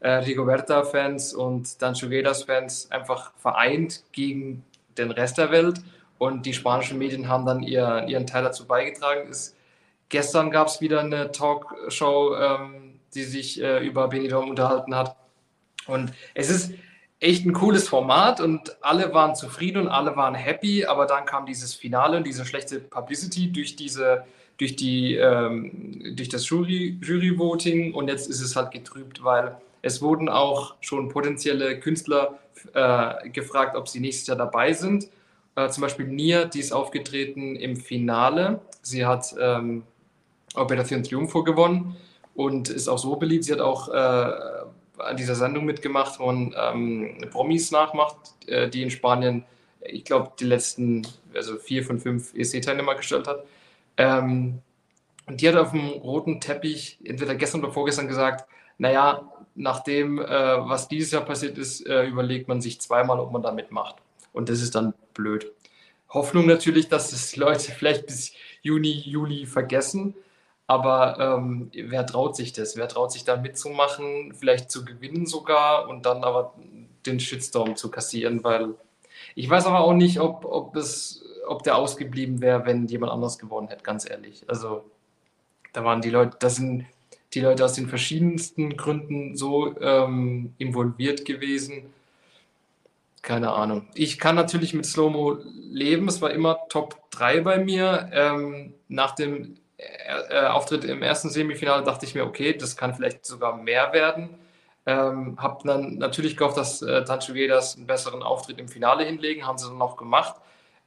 äh, 0.00 0.10
Rigoberta-Fans 0.10 1.34
und 1.34 1.80
dann 1.82 1.94
Chuguedas-Fans 1.94 2.90
einfach 2.90 3.32
vereint 3.36 4.04
gegen 4.12 4.64
den 4.98 5.10
Rest 5.10 5.38
der 5.38 5.50
Welt. 5.50 5.80
Und 6.18 6.46
die 6.46 6.54
spanischen 6.54 6.98
Medien 6.98 7.28
haben 7.28 7.44
dann 7.44 7.62
ihr, 7.62 8.04
ihren 8.06 8.26
Teil 8.26 8.44
dazu 8.44 8.66
beigetragen. 8.66 9.28
Es 9.28 9.54
Gestern 10.14 10.50
gab 10.50 10.68
es 10.68 10.80
wieder 10.80 11.00
eine 11.00 11.32
Talkshow, 11.32 12.36
ähm, 12.36 13.00
die 13.14 13.24
sich 13.24 13.60
äh, 13.60 13.84
über 13.84 14.08
Benidorm 14.08 14.48
unterhalten 14.50 14.94
hat. 14.94 15.16
Und 15.86 16.12
es 16.34 16.50
ist 16.50 16.72
echt 17.24 17.46
ein 17.46 17.54
cooles 17.54 17.88
Format 17.88 18.40
und 18.40 18.76
alle 18.82 19.14
waren 19.14 19.34
zufrieden 19.34 19.82
und 19.82 19.88
alle 19.88 20.14
waren 20.14 20.34
happy, 20.34 20.84
aber 20.84 21.06
dann 21.06 21.24
kam 21.24 21.46
dieses 21.46 21.74
Finale 21.74 22.18
und 22.18 22.26
diese 22.26 22.44
schlechte 22.44 22.78
Publicity 22.80 23.50
durch 23.50 23.76
diese 23.76 24.24
durch 24.58 24.76
die 24.76 25.14
ähm, 25.14 26.14
durch 26.16 26.28
das 26.28 26.48
Jury 26.48 26.98
Jury 27.02 27.38
Voting 27.38 27.94
und 27.94 28.08
jetzt 28.08 28.28
ist 28.28 28.42
es 28.42 28.54
halt 28.56 28.70
getrübt, 28.72 29.24
weil 29.24 29.56
es 29.80 30.02
wurden 30.02 30.28
auch 30.28 30.74
schon 30.80 31.08
potenzielle 31.08 31.80
Künstler 31.80 32.38
äh, 32.74 33.28
gefragt, 33.30 33.74
ob 33.74 33.88
sie 33.88 34.00
nächstes 34.00 34.26
Jahr 34.26 34.36
dabei 34.36 34.72
sind 34.72 35.08
Äh, 35.56 35.68
zum 35.70 35.82
Beispiel 35.82 36.06
Nia, 36.08 36.46
die 36.46 36.58
ist 36.58 36.72
aufgetreten 36.72 37.56
im 37.56 37.76
Finale. 37.76 38.60
Sie 38.82 39.06
hat 39.06 39.34
ähm, 39.40 39.84
Operation 40.56 41.02
Triunfo 41.04 41.44
gewonnen 41.44 41.96
und 42.34 42.68
ist 42.70 42.88
auch 42.88 42.98
so 42.98 43.16
beliebt. 43.16 43.44
Sie 43.44 43.52
hat 43.52 43.60
auch 43.60 43.88
äh, 43.88 44.53
an 44.98 45.16
dieser 45.16 45.34
Sendung 45.34 45.64
mitgemacht, 45.64 46.18
wo 46.18 46.26
man 46.26 46.54
ähm, 46.56 47.18
Promis 47.30 47.70
nachmacht, 47.70 48.16
äh, 48.46 48.68
die 48.68 48.82
in 48.82 48.90
Spanien, 48.90 49.44
ich 49.80 50.04
glaube, 50.04 50.32
die 50.38 50.44
letzten, 50.44 51.06
also 51.34 51.56
vier 51.56 51.84
von 51.84 52.00
fünf 52.00 52.34
ESC-Teilnehmer 52.34 52.94
gestellt 52.94 53.26
hat. 53.26 53.44
Ähm, 53.96 54.60
und 55.26 55.40
die 55.40 55.48
hat 55.48 55.56
auf 55.56 55.70
dem 55.70 55.88
roten 55.88 56.40
Teppich 56.40 56.98
entweder 57.04 57.34
gestern 57.34 57.62
oder 57.62 57.72
vorgestern 57.72 58.08
gesagt, 58.08 58.48
naja, 58.78 59.30
nach 59.54 59.80
dem, 59.80 60.18
äh, 60.18 60.26
was 60.26 60.88
dieses 60.88 61.12
Jahr 61.12 61.24
passiert 61.24 61.58
ist, 61.58 61.86
äh, 61.86 62.06
überlegt 62.06 62.48
man 62.48 62.60
sich 62.60 62.80
zweimal, 62.80 63.20
ob 63.20 63.32
man 63.32 63.42
da 63.42 63.52
mitmacht. 63.52 63.96
Und 64.32 64.48
das 64.48 64.60
ist 64.60 64.74
dann 64.74 64.94
blöd. 65.14 65.52
Hoffnung 66.10 66.46
natürlich, 66.46 66.88
dass 66.88 67.12
es 67.12 67.36
Leute 67.36 67.72
vielleicht 67.78 68.06
bis 68.06 68.32
Juni, 68.62 68.90
Juli 68.90 69.46
vergessen. 69.46 70.14
Aber 70.66 71.18
ähm, 71.20 71.70
wer 71.74 72.06
traut 72.06 72.36
sich 72.36 72.52
das? 72.52 72.76
Wer 72.76 72.88
traut 72.88 73.12
sich 73.12 73.24
da 73.24 73.36
mitzumachen, 73.36 74.34
vielleicht 74.34 74.70
zu 74.70 74.84
gewinnen 74.84 75.26
sogar 75.26 75.88
und 75.88 76.06
dann 76.06 76.24
aber 76.24 76.54
den 77.04 77.20
Shitstorm 77.20 77.76
zu 77.76 77.90
kassieren? 77.90 78.42
Weil 78.44 78.74
ich 79.34 79.48
weiß 79.48 79.66
aber 79.66 79.80
auch 79.80 79.92
nicht, 79.92 80.20
ob, 80.20 80.44
ob, 80.44 80.74
es, 80.76 81.22
ob 81.46 81.62
der 81.64 81.76
ausgeblieben 81.76 82.40
wäre, 82.40 82.64
wenn 82.64 82.86
jemand 82.86 83.12
anders 83.12 83.38
gewonnen 83.38 83.68
hätte, 83.68 83.82
ganz 83.82 84.08
ehrlich. 84.08 84.44
Also 84.48 84.84
da 85.72 85.84
waren 85.84 86.00
die 86.00 86.10
Leute, 86.10 86.36
das 86.40 86.56
sind 86.56 86.86
die 87.34 87.40
Leute 87.40 87.64
aus 87.64 87.74
den 87.74 87.88
verschiedensten 87.88 88.76
Gründen 88.76 89.36
so 89.36 89.78
ähm, 89.80 90.54
involviert 90.58 91.24
gewesen. 91.24 91.92
Keine 93.22 93.52
Ahnung. 93.52 93.88
Ich 93.94 94.18
kann 94.18 94.36
natürlich 94.36 94.74
mit 94.74 94.86
Slow-Mo 94.86 95.38
leben. 95.70 96.08
Es 96.08 96.22
war 96.22 96.30
immer 96.30 96.58
Top 96.68 97.10
3 97.10 97.40
bei 97.40 97.58
mir. 97.58 98.10
Ähm, 98.12 98.74
nach 98.88 99.14
dem 99.14 99.56
äh, 100.30 100.46
Auftritt 100.46 100.84
im 100.84 101.02
ersten 101.02 101.30
Semifinale 101.30 101.82
dachte 101.82 102.06
ich 102.06 102.14
mir, 102.14 102.24
okay, 102.24 102.56
das 102.56 102.76
kann 102.76 102.94
vielleicht 102.94 103.24
sogar 103.24 103.56
mehr 103.56 103.92
werden. 103.92 104.38
Ähm, 104.86 105.36
habe 105.40 105.66
dann 105.66 105.96
natürlich 105.96 106.36
gehofft, 106.36 106.58
dass 106.58 106.82
äh, 106.82 107.04
Tanchuedas 107.04 107.76
einen 107.76 107.86
besseren 107.86 108.22
Auftritt 108.22 108.58
im 108.58 108.68
Finale 108.68 109.04
hinlegen, 109.04 109.46
haben 109.46 109.56
sie 109.56 109.68
dann 109.68 109.80
auch 109.80 109.96
gemacht. 109.96 110.36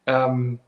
Ähm, 0.05 0.59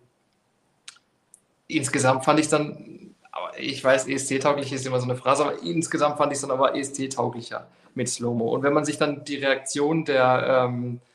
insgesamt 1.68 2.26
fand 2.26 2.40
ich 2.40 2.50
dann, 2.50 3.16
ich 3.58 3.84
weiß, 3.84 4.08
ESC-tauglich 4.08 4.74
ist 4.74 4.86
immer 4.86 5.00
so 5.00 5.06
eine 5.06 5.16
Phrase, 5.16 5.46
aber 5.46 5.62
insgesamt 5.62 6.18
fand 6.18 6.32
ich 6.32 6.38
es 6.38 6.42
dann 6.42 6.52
aber 6.52 6.76
ESC-tauglicher 6.76 7.68
mit 7.94 8.10
Slow-Mo. 8.10 8.50
Und 8.50 8.64
wenn 8.64 8.74
man 8.74 8.86
sich 8.86 8.98
dann 8.98 9.24
die 9.24 9.38
Reaktion 9.38 10.06
der, 10.06 10.68
ähm, 10.68 10.96
äh, 10.96 11.09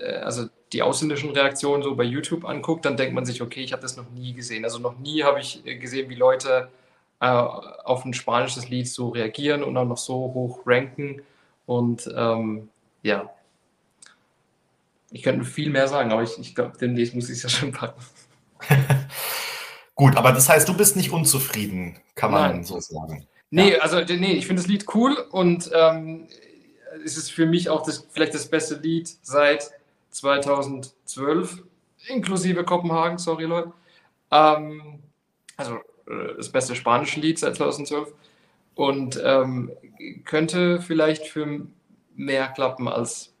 also 0.00 0.48
die 0.72 0.82
ausländischen 0.82 1.30
Reaktionen 1.30 1.82
so 1.82 1.94
bei 1.94 2.04
YouTube 2.04 2.44
anguckt, 2.44 2.84
dann 2.84 2.96
denkt 2.96 3.14
man 3.14 3.24
sich, 3.24 3.42
okay, 3.42 3.62
ich 3.62 3.72
habe 3.72 3.82
das 3.82 3.96
noch 3.96 4.10
nie 4.10 4.32
gesehen. 4.32 4.64
Also 4.64 4.78
noch 4.78 4.98
nie 4.98 5.22
habe 5.22 5.40
ich 5.40 5.64
äh, 5.66 5.76
gesehen, 5.76 6.08
wie 6.08 6.14
Leute 6.14 6.68
äh, 7.20 7.26
auf 7.26 8.04
ein 8.04 8.14
spanisches 8.14 8.68
Lied 8.68 8.88
so 8.88 9.10
reagieren 9.10 9.62
und 9.62 9.76
auch 9.76 9.84
noch 9.84 9.98
so 9.98 10.14
hoch 10.14 10.60
ranken. 10.66 11.22
Und 11.66 12.10
ähm, 12.16 12.68
ja, 13.02 13.30
ich 15.10 15.22
könnte 15.22 15.44
viel 15.44 15.70
mehr 15.70 15.88
sagen, 15.88 16.10
aber 16.10 16.22
ich, 16.22 16.38
ich 16.38 16.54
glaube, 16.54 16.72
demnächst 16.80 17.14
muss 17.14 17.28
ich 17.28 17.36
es 17.36 17.42
ja 17.42 17.48
schon 17.50 17.72
packen. 17.72 18.00
Gut, 19.94 20.16
aber 20.16 20.32
das 20.32 20.48
heißt, 20.48 20.68
du 20.68 20.74
bist 20.74 20.96
nicht 20.96 21.10
unzufrieden, 21.10 21.98
kann 22.14 22.30
man 22.30 22.50
Nein. 22.50 22.64
so 22.64 22.80
sagen. 22.80 23.26
Nee, 23.50 23.72
ja. 23.72 23.78
also 23.80 24.00
nee, 24.00 24.32
ich 24.32 24.46
finde 24.46 24.62
das 24.62 24.68
Lied 24.68 24.86
cool 24.94 25.12
und 25.30 25.70
ähm, 25.74 26.26
es 27.04 27.18
ist 27.18 27.30
für 27.30 27.44
mich 27.44 27.68
auch 27.68 27.84
das, 27.84 28.06
vielleicht 28.10 28.34
das 28.34 28.46
beste 28.48 28.76
Lied 28.76 29.10
seit 29.22 29.70
2012, 30.12 31.62
inklusive 32.08 32.64
Kopenhagen, 32.64 33.18
sorry 33.18 33.44
Leute. 33.44 33.72
Ähm, 34.30 35.00
also 35.56 35.76
äh, 36.06 36.36
das 36.36 36.50
beste 36.50 36.76
spanische 36.76 37.20
Lied 37.20 37.38
seit 37.38 37.56
2012 37.56 38.12
und 38.74 39.20
ähm, 39.22 39.70
könnte 40.24 40.80
vielleicht 40.80 41.26
für 41.26 41.66
mehr 42.14 42.48
klappen 42.48 42.88
als 42.88 43.32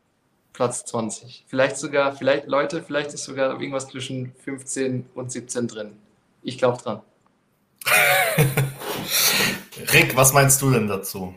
Platz 0.52 0.84
20. 0.84 1.46
Vielleicht 1.48 1.78
sogar, 1.78 2.14
vielleicht 2.14 2.46
Leute, 2.46 2.82
vielleicht 2.82 3.14
ist 3.14 3.24
sogar 3.24 3.52
irgendwas 3.52 3.88
zwischen 3.88 4.34
15 4.44 5.06
und 5.14 5.32
17 5.32 5.68
drin. 5.68 5.92
Ich 6.42 6.58
glaube 6.58 6.82
dran. 6.82 7.00
Rick, 9.92 10.16
was 10.16 10.32
meinst 10.32 10.62
du 10.62 10.70
denn 10.70 10.86
dazu? 10.86 11.34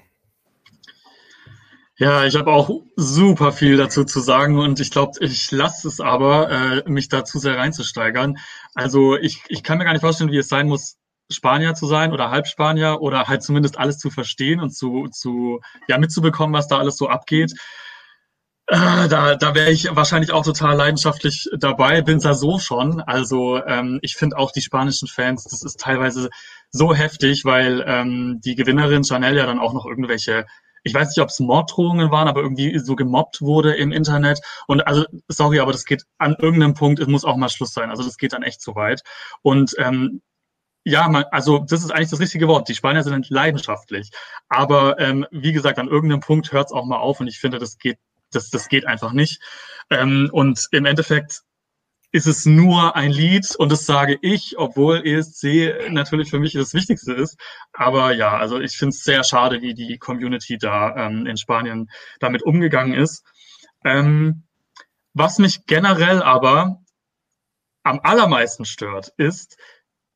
Ja, 1.98 2.26
ich 2.26 2.36
habe 2.36 2.52
auch 2.52 2.70
super 2.98 3.54
viel 3.54 3.78
dazu 3.78 4.04
zu 4.04 4.20
sagen 4.20 4.60
und 4.60 4.82
ich 4.82 4.92
glaube, 4.92 5.14
ich 5.22 5.50
lasse 5.52 5.88
es 5.88 6.02
aber, 6.02 6.52
äh, 6.52 6.90
mich 6.90 7.08
dazu 7.08 7.40
sehr 7.40 7.58
reinzusteigern. 7.58 8.38
Also 8.74 9.16
ich, 9.16 9.44
ich 9.48 9.64
kann 9.64 9.78
mir 9.78 9.86
gar 9.86 9.94
nicht 9.94 10.02
vorstellen, 10.02 10.32
wie 10.32 10.38
es 10.38 10.50
sein 10.50 10.68
muss, 10.68 10.98
Spanier 11.32 11.74
zu 11.74 11.88
sein 11.88 12.12
oder 12.12 12.32
Halbspanier 12.32 13.00
oder 13.02 13.28
halt 13.30 13.44
zumindest 13.44 13.78
alles 13.80 13.98
zu 13.98 14.10
verstehen 14.10 14.60
und 14.60 14.72
zu, 14.72 15.08
zu 15.10 15.62
ja, 15.88 15.98
mitzubekommen, 15.98 16.54
was 16.54 16.68
da 16.68 16.80
alles 16.80 16.98
so 16.98 17.08
abgeht. 17.08 17.54
Äh, 18.68 19.08
da, 19.08 19.36
da 19.36 19.56
wäre 19.56 19.72
ich 19.72 19.88
wahrscheinlich 19.96 20.32
auch 20.32 20.44
total 20.44 20.76
leidenschaftlich 20.76 21.48
dabei, 21.58 22.02
bin's 22.02 22.26
ja 22.26 22.34
so 22.34 22.60
schon. 22.60 23.00
Also 23.02 23.64
ähm, 23.66 24.00
ich 24.02 24.16
finde 24.16 24.38
auch 24.38 24.52
die 24.52 24.62
spanischen 24.62 25.08
Fans, 25.08 25.46
das 25.46 25.64
ist 25.64 25.80
teilweise 25.80 26.30
so 26.72 26.94
heftig, 26.94 27.46
weil 27.46 27.84
ähm, 27.88 28.42
die 28.44 28.56
Gewinnerin 28.56 29.06
Chanel 29.06 29.38
ja 29.38 29.46
dann 29.46 29.60
auch 29.60 29.74
noch 29.74 29.86
irgendwelche 29.86 30.46
ich 30.86 30.94
weiß 30.94 31.10
nicht, 31.10 31.20
ob 31.20 31.30
es 31.30 31.40
Morddrohungen 31.40 32.12
waren, 32.12 32.28
aber 32.28 32.42
irgendwie 32.42 32.78
so 32.78 32.96
gemobbt 32.96 33.42
wurde 33.42 33.74
im 33.74 33.92
Internet. 33.92 34.40
Und 34.68 34.88
also, 34.88 35.06
sorry, 35.28 35.60
aber 35.60 35.72
das 35.72 35.86
geht 35.86 36.04
an 36.20 36.36
irgendeinem 36.40 36.76
Punkt, 36.76 37.00
es 37.00 37.08
muss 37.08 37.26
auch 37.26 37.38
mal 37.38 37.50
Schluss 37.50 37.74
sein. 37.74 37.90
Also 37.90 38.04
das 38.04 38.18
geht 38.18 38.34
dann 38.34 38.44
echt 38.44 38.62
zu 38.62 38.76
weit. 38.76 39.02
Und 39.42 39.74
ähm, 39.80 40.22
ja, 40.84 41.10
man, 41.10 41.26
also 41.32 41.66
das 41.68 41.84
ist 41.84 41.90
eigentlich 41.90 42.12
das 42.12 42.20
richtige 42.20 42.48
Wort. 42.48 42.70
Die 42.70 42.76
Spanier 42.76 43.02
sind 43.02 43.32
leidenschaftlich. 43.32 44.12
Aber 44.48 45.00
ähm, 45.00 45.26
wie 45.32 45.54
gesagt, 45.54 45.80
an 45.80 45.88
irgendeinem 45.88 46.22
Punkt 46.22 46.52
hört 46.52 46.68
es 46.68 46.72
auch 46.72 46.86
mal 46.86 47.00
auf 47.00 47.20
und 47.20 47.28
ich 47.28 47.40
finde, 47.40 47.58
das 47.58 47.80
geht, 47.80 47.98
das, 48.32 48.52
das 48.52 48.70
geht 48.70 48.86
einfach 48.86 49.12
nicht. 49.12 49.42
Ähm, 49.90 50.30
und 50.32 50.68
im 50.72 50.86
Endeffekt 50.86 51.42
ist 52.16 52.28
es 52.28 52.46
nur 52.46 52.96
ein 52.96 53.12
Lied 53.12 53.58
und 53.58 53.70
das 53.74 53.86
sage 53.86 54.18
ich, 54.22 54.58
obwohl 54.58 55.06
ESC 55.06 55.90
natürlich 55.90 56.30
für 56.30 56.40
mich 56.40 56.54
das 56.54 56.74
Wichtigste 56.74 57.12
ist. 57.12 57.38
Aber 57.74 58.14
ja, 58.14 58.38
also 58.38 58.58
ich 58.62 58.78
finde 58.78 58.96
es 58.96 59.04
sehr 59.04 59.26
schade, 59.26 59.62
wie 59.62 59.74
die 59.74 59.98
Community 59.98 60.58
da 60.58 60.96
ähm, 60.96 61.26
in 61.26 61.36
Spanien 61.36 61.90
damit 62.22 62.42
umgegangen 62.42 62.94
ist. 62.94 63.26
Ähm, 63.84 64.44
was 65.14 65.40
mich 65.40 65.66
generell 65.66 66.24
aber 66.24 66.82
am 67.84 68.00
allermeisten 68.02 68.64
stört, 68.64 69.12
ist 69.18 69.58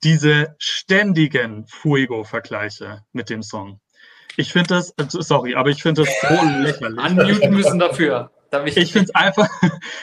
diese 0.02 0.56
ständigen 0.58 1.68
Fuego-Vergleiche 1.68 3.04
mit 3.12 3.30
dem 3.30 3.44
Song. 3.44 3.82
Ich 4.38 4.54
finde 4.54 4.76
das, 4.76 4.92
äh, 4.92 5.04
sorry, 5.10 5.56
aber 5.56 5.70
ich 5.70 5.84
finde 5.84 6.04
das 6.04 6.14
so 6.22 6.46
lächerlich. 6.62 6.98
Unmuten 6.98 7.54
müssen 7.54 7.78
dafür. 7.78 8.32
Ich, 8.66 8.78
ich 8.78 8.94
finde 8.94 9.10
es 9.10 9.16
einfach, 9.16 9.50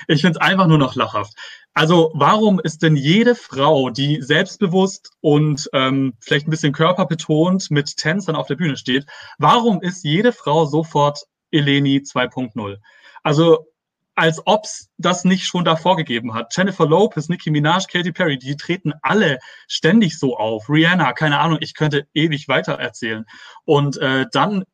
ich 0.08 0.20
finde 0.20 0.38
es 0.38 0.46
einfach 0.46 0.66
nur 0.66 0.78
noch 0.78 0.94
lachhaft. 0.94 1.32
Also 1.76 2.10
warum 2.14 2.58
ist 2.58 2.82
denn 2.82 2.96
jede 2.96 3.34
Frau, 3.34 3.90
die 3.90 4.22
selbstbewusst 4.22 5.10
und 5.20 5.68
ähm, 5.74 6.14
vielleicht 6.20 6.48
ein 6.48 6.50
bisschen 6.50 6.72
körperbetont 6.72 7.70
mit 7.70 7.98
Tänzern 7.98 8.34
auf 8.34 8.46
der 8.46 8.54
Bühne 8.54 8.78
steht, 8.78 9.04
warum 9.36 9.82
ist 9.82 10.02
jede 10.02 10.32
Frau 10.32 10.64
sofort 10.64 11.26
Eleni 11.50 11.98
2.0? 11.98 12.78
Also 13.22 13.66
als 14.14 14.40
ob's 14.46 14.88
das 14.96 15.24
nicht 15.24 15.44
schon 15.44 15.66
davor 15.66 15.98
gegeben 15.98 16.32
hat. 16.32 16.56
Jennifer 16.56 16.86
Lopez, 16.86 17.28
Nicki 17.28 17.50
Minaj, 17.50 17.84
Katy 17.92 18.12
Perry, 18.12 18.38
die 18.38 18.56
treten 18.56 18.94
alle 19.02 19.38
ständig 19.68 20.18
so 20.18 20.38
auf. 20.38 20.70
Rihanna, 20.70 21.12
keine 21.12 21.38
Ahnung, 21.38 21.58
ich 21.60 21.74
könnte 21.74 22.06
ewig 22.14 22.48
weiter 22.48 22.76
erzählen. 22.78 23.26
Und 23.66 23.98
äh, 23.98 24.24
dann 24.32 24.64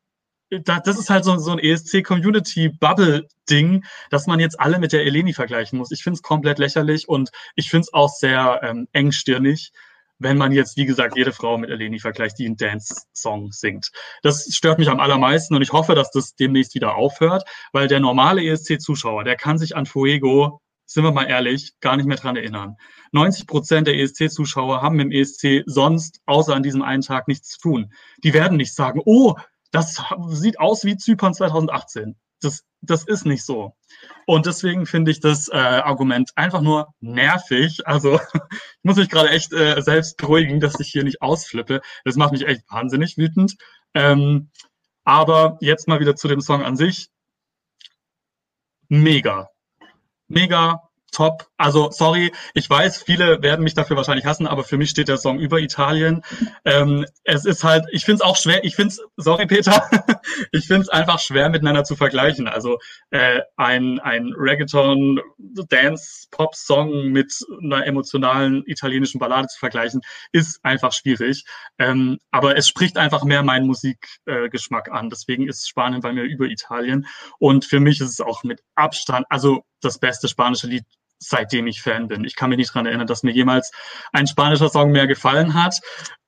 das 0.61 0.99
ist 0.99 1.09
halt 1.09 1.25
so, 1.25 1.37
so 1.37 1.51
ein 1.51 1.59
ESC-Community-Bubble-Ding, 1.59 3.83
dass 4.09 4.27
man 4.27 4.39
jetzt 4.39 4.57
alle 4.59 4.79
mit 4.79 4.93
der 4.93 5.05
Eleni 5.05 5.33
vergleichen 5.33 5.77
muss. 5.77 5.91
Ich 5.91 6.03
finde 6.03 6.15
es 6.15 6.21
komplett 6.21 6.59
lächerlich 6.59 7.09
und 7.09 7.31
ich 7.55 7.69
finde 7.69 7.83
es 7.83 7.93
auch 7.93 8.09
sehr 8.09 8.61
ähm, 8.63 8.87
engstirnig, 8.91 9.71
wenn 10.19 10.37
man 10.37 10.51
jetzt, 10.51 10.77
wie 10.77 10.85
gesagt, 10.85 11.17
jede 11.17 11.33
Frau 11.33 11.57
mit 11.57 11.69
Eleni 11.69 11.99
vergleicht, 11.99 12.39
die 12.39 12.45
einen 12.45 12.57
Dance-Song 12.57 13.51
singt. 13.51 13.91
Das 14.21 14.47
stört 14.51 14.79
mich 14.79 14.89
am 14.89 14.99
allermeisten 14.99 15.55
und 15.55 15.61
ich 15.61 15.73
hoffe, 15.73 15.95
dass 15.95 16.11
das 16.11 16.35
demnächst 16.35 16.75
wieder 16.75 16.95
aufhört, 16.95 17.43
weil 17.71 17.87
der 17.87 17.99
normale 17.99 18.43
ESC-Zuschauer, 18.43 19.23
der 19.23 19.35
kann 19.35 19.57
sich 19.57 19.75
an 19.75 19.85
Fuego, 19.85 20.61
sind 20.85 21.03
wir 21.03 21.11
mal 21.11 21.29
ehrlich, 21.29 21.73
gar 21.79 21.97
nicht 21.97 22.05
mehr 22.05 22.17
dran 22.17 22.35
erinnern. 22.35 22.75
90 23.11 23.47
Prozent 23.47 23.87
der 23.87 23.97
ESC-Zuschauer 23.97 24.81
haben 24.81 24.99
im 24.99 25.11
ESC 25.11 25.63
sonst 25.65 26.19
außer 26.25 26.55
an 26.55 26.63
diesem 26.63 26.81
einen 26.81 27.01
Tag 27.01 27.27
nichts 27.27 27.49
zu 27.49 27.59
tun. 27.59 27.93
Die 28.23 28.33
werden 28.33 28.57
nicht 28.57 28.73
sagen, 28.73 29.01
oh, 29.05 29.35
das 29.73 30.01
sieht 30.27 30.59
aus 30.59 30.85
wie 30.85 30.97
Zypern 30.97 31.33
2018. 31.33 32.15
Das, 32.41 32.63
das 32.81 33.03
ist 33.05 33.25
nicht 33.25 33.43
so. 33.43 33.75
Und 34.27 34.45
deswegen 34.45 34.85
finde 34.85 35.11
ich 35.11 35.19
das 35.19 35.49
äh, 35.49 35.57
Argument 35.57 36.31
einfach 36.35 36.61
nur 36.61 36.93
nervig. 36.99 37.87
Also 37.87 38.19
ich 38.33 38.83
muss 38.83 38.97
mich 38.97 39.09
gerade 39.09 39.29
echt 39.29 39.51
äh, 39.51 39.81
selbst 39.81 40.17
beruhigen, 40.17 40.59
dass 40.59 40.79
ich 40.79 40.89
hier 40.89 41.03
nicht 41.03 41.21
ausflippe. 41.21 41.81
Das 42.05 42.15
macht 42.15 42.33
mich 42.33 42.45
echt 42.45 42.61
wahnsinnig 42.69 43.17
wütend. 43.17 43.55
Ähm, 43.95 44.51
aber 45.03 45.57
jetzt 45.59 45.87
mal 45.87 45.99
wieder 45.99 46.15
zu 46.15 46.27
dem 46.27 46.41
Song 46.41 46.63
an 46.63 46.77
sich. 46.77 47.09
Mega. 48.89 49.49
Mega. 50.27 50.83
Top. 51.13 51.47
Also 51.57 51.91
sorry, 51.91 52.31
ich 52.53 52.69
weiß, 52.69 53.01
viele 53.03 53.41
werden 53.41 53.63
mich 53.63 53.73
dafür 53.73 53.95
wahrscheinlich 53.95 54.25
hassen, 54.25 54.47
aber 54.47 54.63
für 54.63 54.77
mich 54.77 54.89
steht 54.89 55.07
der 55.07 55.17
Song 55.17 55.39
über 55.39 55.59
Italien. 55.59 56.23
Ähm, 56.65 57.05
es 57.23 57.45
ist 57.45 57.63
halt, 57.63 57.85
ich 57.91 58.05
finde 58.05 58.15
es 58.15 58.21
auch 58.21 58.35
schwer, 58.35 58.63
ich 58.63 58.75
finde 58.75 58.89
es, 58.89 59.01
sorry 59.17 59.45
Peter, 59.45 59.89
ich 60.51 60.67
finde 60.67 60.81
es 60.81 60.89
einfach 60.89 61.19
schwer 61.19 61.49
miteinander 61.49 61.83
zu 61.83 61.95
vergleichen. 61.95 62.47
Also 62.47 62.79
äh, 63.11 63.41
ein, 63.55 63.99
ein 63.99 64.33
Reggaeton, 64.35 65.21
Dance, 65.69 66.27
Pop-Song 66.31 67.09
mit 67.09 67.33
einer 67.63 67.85
emotionalen 67.85 68.63
italienischen 68.65 69.19
Ballade 69.19 69.47
zu 69.47 69.59
vergleichen, 69.59 70.01
ist 70.31 70.59
einfach 70.63 70.91
schwierig. 70.91 71.45
Ähm, 71.77 72.17
aber 72.31 72.57
es 72.57 72.67
spricht 72.67 72.97
einfach 72.97 73.23
mehr 73.23 73.43
meinen 73.43 73.67
Musikgeschmack 73.67 74.87
äh, 74.87 74.91
an. 74.91 75.09
Deswegen 75.09 75.47
ist 75.47 75.69
Spanien 75.69 76.01
bei 76.01 76.11
mir 76.11 76.23
über 76.23 76.45
Italien. 76.45 77.07
Und 77.39 77.65
für 77.65 77.79
mich 77.79 78.01
ist 78.01 78.09
es 78.09 78.21
auch 78.21 78.43
mit 78.43 78.61
Abstand, 78.75 79.25
also 79.29 79.63
das 79.81 79.99
beste 79.99 80.27
spanische 80.27 80.67
Lied 80.67 80.85
seitdem 81.27 81.67
ich 81.67 81.81
Fan 81.81 82.07
bin. 82.07 82.23
Ich 82.23 82.35
kann 82.35 82.49
mich 82.49 82.57
nicht 82.57 82.73
dran 82.73 82.85
erinnern, 82.85 83.07
dass 83.07 83.23
mir 83.23 83.31
jemals 83.31 83.71
ein 84.11 84.27
spanischer 84.27 84.69
Song 84.69 84.91
mehr 84.91 85.07
gefallen 85.07 85.53
hat. 85.53 85.79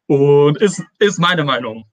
Und 0.08 0.58
ist, 0.58 0.84
ist 1.00 1.20
meine 1.20 1.44
Meinung. 1.44 1.86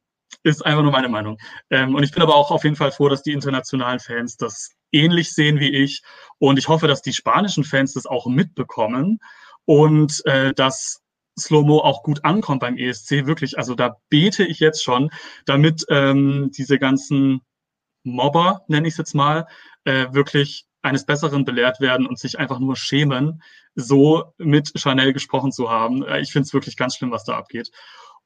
Ist 0.43 0.65
einfach 0.65 0.83
nur 0.83 0.93
meine 0.93 1.09
Meinung. 1.09 1.39
Ähm, 1.71 1.95
und 1.95 2.03
ich 2.03 2.13
bin 2.13 2.23
aber 2.23 2.35
auch 2.35 2.51
auf 2.51 2.65
jeden 2.65 2.77
Fall 2.77 2.93
froh, 2.93 3.09
dass 3.09 3.23
die 3.23 3.33
internationalen 3.33 4.01
Fans 4.01 4.37
das 4.37 4.71
ähnlich 4.91 5.33
sehen 5.33 5.61
wie 5.61 5.71
ich. 5.71 6.03
Und 6.39 6.59
ich 6.59 6.69
hoffe, 6.69 6.89
dass 6.89 7.03
die 7.03 7.13
spanischen 7.13 7.65
Fans 7.65 7.95
das 7.95 8.07
auch 8.07 8.27
mitbekommen 8.27 9.19
und 9.65 10.25
äh, 10.27 10.53
dass 10.53 11.01
Slow-Mo 11.39 11.79
auch 11.79 12.03
gut 12.03 12.25
ankommt 12.25 12.61
beim 12.61 12.77
ESC. 12.77 13.27
Wirklich, 13.27 13.57
also 13.57 13.75
da 13.75 13.97
bete 14.09 14.45
ich 14.45 14.61
jetzt 14.61 14.83
schon, 14.83 15.11
damit 15.47 15.85
ähm, 15.89 16.51
diese 16.57 16.79
ganzen 16.79 17.41
Mobber, 18.05 18.65
nenne 18.69 18.89
ich 18.89 18.95
es 18.95 18.99
jetzt 18.99 19.15
mal, 19.15 19.47
äh, 19.85 20.07
wirklich 20.13 20.67
eines 20.83 21.07
Besseren 21.07 21.45
belehrt 21.45 21.81
werden 21.81 22.07
und 22.07 22.19
sich 22.19 22.39
einfach 22.39 22.59
nur 22.59 22.77
schämen, 22.77 23.43
so 23.75 24.35
mit 24.39 24.73
Chanel 24.79 25.13
gesprochen 25.13 25.53
zu 25.53 25.71
haben. 25.71 26.05
Äh, 26.05 26.21
ich 26.21 26.33
finde 26.33 26.47
es 26.47 26.55
wirklich 26.55 26.77
ganz 26.77 26.97
schlimm, 26.97 27.11
was 27.11 27.25
da 27.25 27.37
abgeht. 27.37 27.71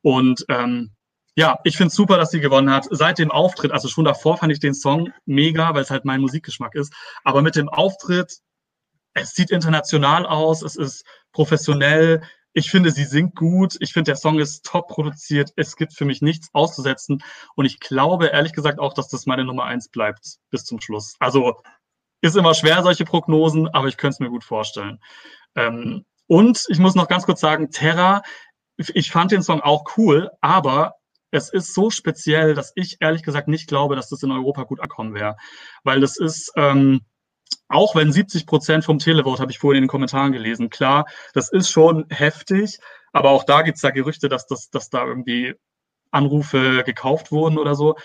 Und 0.03 0.45
ähm, 0.49 0.93
ja, 1.37 1.59
ich 1.65 1.77
finde 1.77 1.89
es 1.89 1.95
super, 1.95 2.17
dass 2.17 2.31
sie 2.31 2.41
gewonnen 2.41 2.71
hat. 2.71 2.87
Seit 2.91 3.19
dem 3.19 3.31
Auftritt, 3.31 3.71
also 3.71 3.89
schon 3.89 4.07
davor 4.07 4.39
fand 4.39 4.53
ich 4.53 4.61
den 4.61 4.75
Song 4.75 5.13
mega, 5.27 5.75
weil 5.75 5.83
es 5.83 5.91
halt 5.91 6.07
mein 6.07 6.23
Musikgeschmack 6.23 6.75
ist. 6.75 6.95
Aber 7.25 7.43
mit 7.43 7.57
dem 7.57 7.69
Auftritt, 7.69 8.39
es 9.13 9.35
sieht 9.35 9.51
international 9.51 10.27
aus, 10.27 10.63
es 10.63 10.77
ist 10.77 11.05
professionell. 11.33 12.23
Ich 12.55 12.71
finde, 12.71 12.91
sie 12.91 13.05
singt 13.05 13.35
gut. 13.35 13.77
Ich 13.81 13.93
finde, 13.93 14.11
der 14.11 14.17
Song 14.17 14.39
ist 14.39 14.65
top 14.65 14.89
produziert. 14.89 15.53
Es 15.57 15.77
gibt 15.77 15.93
für 15.93 16.07
mich 16.07 16.23
nichts 16.23 16.49
auszusetzen. 16.55 17.23
Und 17.55 17.67
ich 17.67 17.81
glaube, 17.81 18.29
ehrlich 18.29 18.55
gesagt, 18.55 18.79
auch, 18.79 18.95
dass 18.95 19.09
das 19.09 19.27
meine 19.27 19.45
Nummer 19.45 19.65
eins 19.65 19.91
bleibt 19.91 20.39
bis 20.51 20.65
zum 20.65 20.81
Schluss. 20.81 21.17
Also 21.19 21.61
ist 22.27 22.37
immer 22.37 22.55
schwer, 22.55 22.83
solche 22.83 23.05
Prognosen, 23.05 23.69
aber 23.69 23.89
ich 23.89 23.97
könnte 23.97 24.15
es 24.15 24.21
mir 24.21 24.31
gut 24.31 24.45
vorstellen. 24.45 25.01
Ähm, 25.55 26.05
und 26.27 26.65
ich 26.69 26.79
muss 26.79 26.95
noch 26.95 27.09
ganz 27.09 27.25
kurz 27.25 27.41
sagen, 27.41 27.71
Terra, 27.71 28.23
ich 28.77 29.11
fand 29.11 29.31
den 29.33 29.43
Song 29.43 29.61
auch 29.61 29.85
cool, 29.97 30.31
aber 30.41 30.95
es 31.31 31.49
ist 31.51 31.75
so 31.75 31.91
speziell, 31.91 32.55
dass 32.55 32.73
ich 32.75 32.99
ehrlich 33.01 33.23
gesagt 33.23 33.49
nicht 33.49 33.69
glaube, 33.69 33.97
dass 33.97 34.09
das 34.09 34.23
in 34.23 34.33
Europa 34.33 34.65
gut 34.65 34.81
ankommen 34.81 35.15
wäre. 35.15 35.37
Weil 35.85 36.01
das 36.01 36.17
ist, 36.17 36.53
ähm, 36.57 37.03
auch 37.69 37.95
wenn 37.95 38.13
70 38.13 38.47
Prozent 38.47 38.85
vom 38.85 38.99
Televote, 38.99 39.43
habe 39.43 39.51
ich 39.51 39.59
vorhin 39.59 39.79
in 39.79 39.85
den 39.85 39.91
Kommentaren 39.91 40.33
gelesen, 40.33 40.71
klar, 40.71 41.07
das 41.35 41.51
ist 41.51 41.71
schon 41.71 42.07
heftig, 42.11 42.79
aber 43.13 43.31
auch 43.31 43.45
da 43.45 43.63
gibt 43.63 43.77
es 43.77 43.83
da 43.83 43.91
Gerüchte, 43.91 44.29
dass, 44.29 44.47
das, 44.47 44.71
dass 44.71 44.91
da 44.91 45.05
irgendwie 45.05 45.55
Anrufe 46.11 46.85
gekauft 46.85 47.33
wurden 47.33 47.59
oder 47.59 47.75
so. 47.75 47.97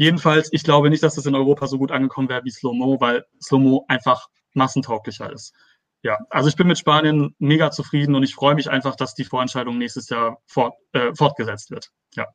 Jedenfalls, 0.00 0.48
ich 0.50 0.64
glaube 0.64 0.88
nicht, 0.88 1.02
dass 1.02 1.16
das 1.16 1.26
in 1.26 1.34
Europa 1.34 1.66
so 1.66 1.76
gut 1.76 1.92
angekommen 1.92 2.30
wäre 2.30 2.42
wie 2.42 2.50
Slow-Mo, 2.50 3.02
weil 3.02 3.26
Slow-Mo 3.38 3.84
einfach 3.86 4.28
massentauglicher 4.54 5.30
ist. 5.30 5.52
Ja, 6.00 6.16
also 6.30 6.48
ich 6.48 6.56
bin 6.56 6.68
mit 6.68 6.78
Spanien 6.78 7.34
mega 7.38 7.70
zufrieden 7.70 8.14
und 8.14 8.22
ich 8.22 8.34
freue 8.34 8.54
mich 8.54 8.70
einfach, 8.70 8.96
dass 8.96 9.14
die 9.14 9.24
Vorentscheidung 9.24 9.76
nächstes 9.76 10.08
Jahr 10.08 10.38
fort, 10.46 10.72
äh, 10.92 11.14
fortgesetzt 11.14 11.70
wird. 11.70 11.90
Ja. 12.14 12.28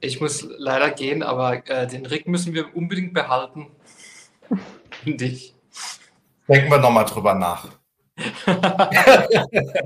Ich 0.00 0.20
muss 0.20 0.46
leider 0.58 0.90
gehen, 0.90 1.22
aber 1.22 1.66
äh, 1.70 1.86
den 1.86 2.04
Rick 2.04 2.28
müssen 2.28 2.52
wir 2.52 2.76
unbedingt 2.76 3.14
behalten. 3.14 3.68
Dich. 5.06 5.54
Denken 6.46 6.70
wir 6.70 6.76
nochmal 6.80 7.06
drüber 7.06 7.32
nach. 7.32 7.70
Okay. 8.16 9.76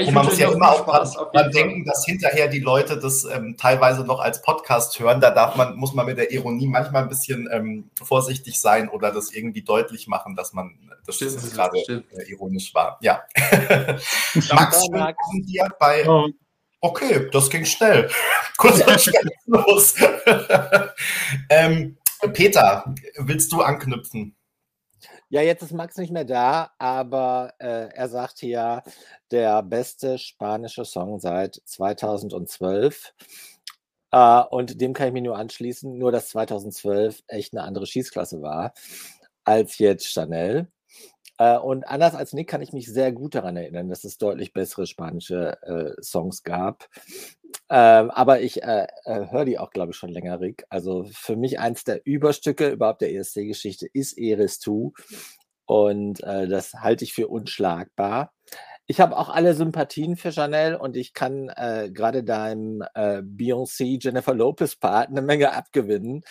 ich 0.00 0.10
man 0.12 0.24
muss 0.24 0.38
ja 0.38 0.50
immer 0.50 0.70
auch 0.70 1.32
dran 1.32 1.50
denken, 1.50 1.84
dass 1.84 2.06
hinterher 2.06 2.48
die 2.48 2.60
Leute 2.60 2.98
das 2.98 3.24
ähm, 3.24 3.56
teilweise 3.58 4.04
noch 4.04 4.20
als 4.20 4.40
Podcast 4.40 4.98
hören. 4.98 5.20
Da 5.20 5.30
darf 5.30 5.56
man, 5.56 5.76
muss 5.76 5.92
man 5.92 6.06
mit 6.06 6.16
der 6.16 6.32
Ironie 6.32 6.66
manchmal 6.66 7.02
ein 7.02 7.10
bisschen 7.10 7.48
ähm, 7.52 7.90
vorsichtig 8.02 8.60
sein 8.60 8.88
oder 8.88 9.12
das 9.12 9.32
irgendwie 9.32 9.62
deutlich 9.62 10.08
machen, 10.08 10.36
dass 10.36 10.54
man 10.54 10.78
das 11.04 11.16
stimmt, 11.16 11.36
das 11.36 11.50
gerade 11.50 11.78
äh, 11.78 12.30
ironisch 12.30 12.74
war. 12.74 12.98
Ja. 13.02 13.22
Max, 14.52 14.86
schön 14.86 15.42
dir 15.46 15.68
bei. 15.78 16.08
Oh. 16.08 16.28
Okay, 16.80 17.28
das 17.32 17.50
ging 17.50 17.64
schnell. 17.64 18.08
Kurz 18.56 18.80
und 18.86 19.00
schnell 19.00 19.28
los. 19.46 19.96
ähm, 21.50 21.96
Peter, 22.32 22.94
willst 23.16 23.52
du 23.52 23.62
anknüpfen? 23.62 24.36
Ja, 25.30 25.42
jetzt 25.42 25.62
ist 25.62 25.72
Max 25.74 25.98
nicht 25.98 26.10
mehr 26.10 26.24
da, 26.24 26.70
aber 26.78 27.52
äh, 27.58 27.88
er 27.94 28.08
sagt 28.08 28.38
hier, 28.38 28.82
der 29.30 29.62
beste 29.62 30.16
spanische 30.18 30.86
Song 30.86 31.20
seit 31.20 31.60
2012. 31.66 33.12
Äh, 34.12 34.42
und 34.50 34.80
dem 34.80 34.94
kann 34.94 35.08
ich 35.08 35.12
mich 35.12 35.22
nur 35.22 35.36
anschließen, 35.36 35.98
nur 35.98 36.12
dass 36.12 36.30
2012 36.30 37.22
echt 37.28 37.52
eine 37.52 37.62
andere 37.64 37.86
Schießklasse 37.86 38.40
war 38.42 38.72
als 39.44 39.78
jetzt 39.78 40.06
Chanel. 40.08 40.68
Äh, 41.38 41.56
und 41.56 41.88
anders 41.88 42.14
als 42.14 42.32
Nick 42.32 42.48
kann 42.48 42.62
ich 42.62 42.72
mich 42.72 42.92
sehr 42.92 43.12
gut 43.12 43.34
daran 43.34 43.56
erinnern, 43.56 43.88
dass 43.88 44.04
es 44.04 44.18
deutlich 44.18 44.52
bessere 44.52 44.86
spanische 44.86 45.56
äh, 45.62 46.02
Songs 46.02 46.42
gab. 46.42 46.88
Ähm, 47.70 48.10
aber 48.10 48.40
ich 48.40 48.62
äh, 48.62 48.86
äh, 49.04 49.30
höre 49.30 49.44
die 49.44 49.58
auch, 49.58 49.70
glaube 49.70 49.92
ich, 49.92 49.96
schon 49.96 50.10
länger, 50.10 50.40
Rick. 50.40 50.64
Also 50.68 51.06
für 51.12 51.36
mich 51.36 51.58
eins 51.60 51.84
der 51.84 52.04
Überstücke 52.04 52.68
überhaupt 52.68 53.00
der 53.02 53.14
ESC-Geschichte 53.14 53.86
ist 53.92 54.18
Eris 54.18 54.60
2. 54.60 54.90
Und 55.66 56.22
äh, 56.22 56.48
das 56.48 56.74
halte 56.74 57.04
ich 57.04 57.12
für 57.14 57.28
unschlagbar. 57.28 58.32
Ich 58.86 59.00
habe 59.00 59.18
auch 59.18 59.28
alle 59.28 59.52
Sympathien 59.52 60.16
für 60.16 60.32
Chanel 60.32 60.74
und 60.74 60.96
ich 60.96 61.12
kann 61.12 61.50
äh, 61.50 61.90
gerade 61.92 62.24
deinem 62.24 62.82
äh, 62.94 63.18
Beyoncé 63.18 64.02
Jennifer 64.02 64.32
Lopez 64.32 64.76
Part 64.76 65.08
eine 65.10 65.20
Menge 65.20 65.52
abgewinnen, 65.52 66.22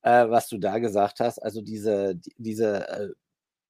äh, 0.00 0.26
was 0.30 0.48
du 0.48 0.56
da 0.56 0.78
gesagt 0.78 1.20
hast. 1.20 1.38
Also 1.38 1.60
diese, 1.60 2.16
die, 2.16 2.32
diese 2.38 3.14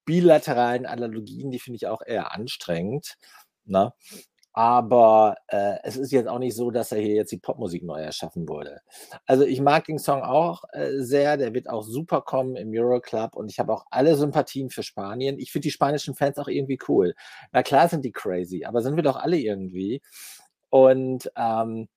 bilateralen 0.06 0.86
Analogien, 0.86 1.50
die 1.50 1.58
finde 1.58 1.76
ich 1.76 1.86
auch 1.86 2.00
eher 2.04 2.32
anstrengend. 2.34 3.16
Ne? 3.66 3.92
Aber 4.58 5.36
äh, 5.48 5.76
es 5.82 5.98
ist 5.98 6.12
jetzt 6.12 6.28
auch 6.28 6.38
nicht 6.38 6.56
so, 6.56 6.70
dass 6.70 6.90
er 6.90 6.98
hier 6.98 7.14
jetzt 7.14 7.30
die 7.30 7.36
Popmusik 7.36 7.82
neu 7.84 8.00
erschaffen 8.00 8.48
wurde. 8.48 8.80
Also 9.26 9.44
ich 9.44 9.60
mag 9.60 9.84
den 9.84 9.98
Song 9.98 10.22
auch 10.22 10.64
äh, 10.72 10.92
sehr. 11.02 11.36
Der 11.36 11.52
wird 11.52 11.68
auch 11.68 11.82
super 11.82 12.22
kommen 12.22 12.56
im 12.56 12.72
Euroclub 12.72 13.36
und 13.36 13.50
ich 13.50 13.58
habe 13.58 13.74
auch 13.74 13.84
alle 13.90 14.16
Sympathien 14.16 14.70
für 14.70 14.82
Spanien. 14.82 15.38
Ich 15.38 15.52
finde 15.52 15.64
die 15.64 15.72
spanischen 15.72 16.14
Fans 16.14 16.38
auch 16.38 16.48
irgendwie 16.48 16.78
cool. 16.88 17.14
Na 17.52 17.62
klar 17.62 17.90
sind 17.90 18.02
die 18.02 18.12
crazy, 18.12 18.64
aber 18.64 18.80
sind 18.80 18.96
wir 18.96 19.02
doch 19.02 19.16
alle 19.16 19.36
irgendwie. 19.36 20.00
Und 20.70 21.30
ähm, 21.36 21.82
äh, 21.82 21.95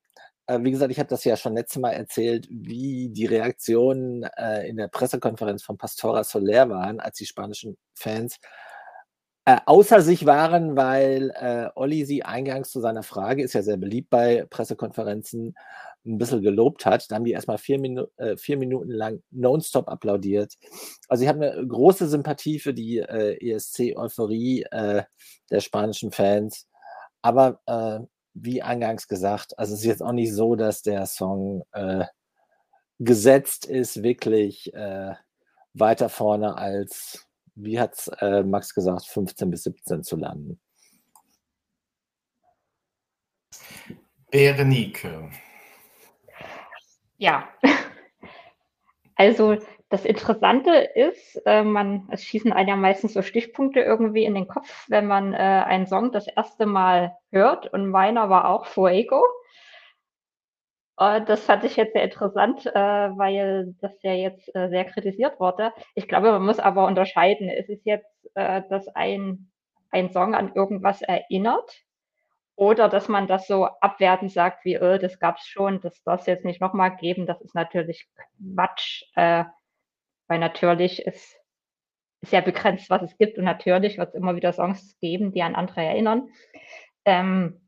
wie 0.62 0.72
gesagt, 0.72 0.92
ich 0.92 1.00
habe 1.00 1.10
das 1.10 1.24
ja 1.24 1.38
schon 1.38 1.56
letztes 1.56 1.82
Mal 1.82 1.92
erzählt, 1.92 2.48
wie 2.50 3.10
die 3.10 3.26
Reaktionen 3.26 4.24
äh, 4.24 4.68
in 4.68 4.78
der 4.78 4.88
Pressekonferenz 4.88 5.64
von 5.64 5.78
Pastora 5.78 6.24
Soler 6.24 6.70
waren, 6.70 7.00
als 7.00 7.18
die 7.18 7.26
spanischen 7.26 7.78
Fans 7.94 8.40
äh, 9.50 9.58
außer 9.66 10.02
sich 10.02 10.28
waren, 10.28 10.76
weil 10.76 11.32
äh, 11.32 11.70
Olli 11.74 12.06
sie 12.06 12.24
eingangs 12.24 12.70
zu 12.70 12.82
seiner 12.82 13.02
Frage, 13.02 13.42
ist 13.44 13.54
ja 13.54 13.64
sehr 13.64 13.78
beliebt 13.78 14.12
bei 14.12 14.46
Pressekonferenzen, 14.48 15.56
ein 16.06 16.18
bisschen 16.20 16.44
gelobt 16.44 16.86
hat. 16.86 17.10
Da 17.10 17.16
haben 17.16 17.24
die 17.24 17.32
erstmal 17.32 17.58
vier, 17.58 17.80
Minu 17.80 18.06
äh, 18.18 18.38
vier 18.38 18.58
Minuten 18.58 18.92
lang 18.92 19.24
nonstop 19.32 19.90
applaudiert. 19.90 20.54
Also 21.08 21.24
ich 21.24 21.30
habe 21.30 21.52
eine 21.52 21.68
große 21.68 22.08
Sympathie 22.08 22.60
für 22.60 22.76
die 22.76 23.00
äh, 23.00 23.38
ESC-Euphorie 23.54 24.66
äh, 24.70 25.04
der 25.50 25.60
spanischen 25.62 26.12
Fans. 26.12 26.68
Aber 27.24 27.60
äh, 27.66 28.00
wie 28.42 28.62
eingangs 28.62 29.08
gesagt, 29.08 29.58
also 29.58 29.74
es 29.74 29.82
ist 29.82 29.86
jetzt 29.86 30.04
auch 30.04 30.12
nicht 30.12 30.34
so, 30.34 30.56
dass 30.56 30.82
der 30.82 31.06
Song 31.06 31.64
äh, 31.72 32.06
gesetzt 33.00 33.66
ist, 33.66 34.04
wirklich 34.04 34.74
äh, 34.74 35.14
weiter 35.74 36.10
vorne 36.10 36.58
als 36.58 37.30
wie 37.62 37.80
hat 37.80 37.94
es 37.94 38.08
äh, 38.20 38.44
Max 38.44 38.74
gesagt, 38.74 39.06
15 39.06 39.50
bis 39.50 39.64
17 39.64 40.04
zu 40.04 40.16
landen? 40.16 40.60
Berenike. 44.32 45.30
Ja, 47.18 47.50
also 49.16 49.58
das 49.90 50.06
Interessante 50.06 50.72
ist, 50.72 51.42
äh, 51.46 51.64
man, 51.64 52.08
es 52.12 52.24
schießen 52.24 52.54
einem 52.54 52.70
ja 52.70 52.76
meistens 52.76 53.14
so 53.14 53.24
Stichpunkte 53.24 53.80
irgendwie 53.80 54.24
in 54.24 54.36
den 54.36 54.48
Kopf, 54.48 54.86
wenn 54.88 55.08
man 55.08 55.34
äh, 55.34 55.38
einen 55.38 55.88
Song 55.88 56.12
das 56.12 56.28
erste 56.28 56.68
Mal 56.68 57.18
hört 57.32 57.74
und 57.74 57.90
meiner 57.90 58.30
war 58.30 58.48
auch 58.48 58.68
Fuego. 58.68 59.24
Uh, 61.02 61.22
das 61.26 61.46
fand 61.46 61.64
ich 61.64 61.78
jetzt 61.78 61.94
sehr 61.94 62.04
interessant, 62.04 62.66
uh, 62.66 62.72
weil 63.18 63.74
das 63.80 63.94
ja 64.04 64.12
jetzt 64.12 64.50
uh, 64.50 64.68
sehr 64.68 64.84
kritisiert 64.84 65.40
wurde. 65.40 65.72
Ich 65.96 66.10
glaube, 66.10 66.30
man 66.32 66.46
muss 66.46 66.60
aber 66.60 66.86
unterscheiden. 66.88 67.50
Ist 67.50 67.70
es 67.70 67.84
jetzt, 67.86 68.30
dass 68.36 68.88
ein, 68.90 69.50
ein 69.92 70.12
Song 70.12 70.36
an 70.36 70.54
irgendwas 70.54 71.02
erinnert 71.02 71.84
oder 72.56 72.90
dass 72.90 73.08
man 73.08 73.28
das 73.28 73.48
so 73.48 73.66
abwertend 73.66 74.32
sagt, 74.32 74.66
wie, 74.66 74.78
oh, 74.78 74.98
das 74.98 75.20
gab 75.20 75.38
es 75.38 75.48
schon, 75.48 75.80
das 75.82 76.04
darf 76.04 76.22
es 76.22 76.26
jetzt 76.28 76.46
nicht 76.46 76.62
nochmal 76.62 76.96
geben. 76.98 77.26
Das 77.26 77.42
ist 77.42 77.56
natürlich 77.56 78.08
Quatsch, 78.56 79.04
weil 80.30 80.40
natürlich 80.40 81.06
ist, 81.06 81.38
ist 82.22 82.32
ja 82.32 82.42
begrenzt, 82.42 82.90
was 82.90 83.02
es 83.02 83.18
gibt 83.18 83.38
und 83.38 83.44
natürlich 83.44 83.98
wird 83.98 84.10
es 84.10 84.16
immer 84.16 84.36
wieder 84.36 84.54
Songs 84.54 84.98
geben, 85.00 85.34
die 85.34 85.42
an 85.42 85.56
andere 85.56 85.82
erinnern. 85.82 86.30
Ähm, 87.04 87.68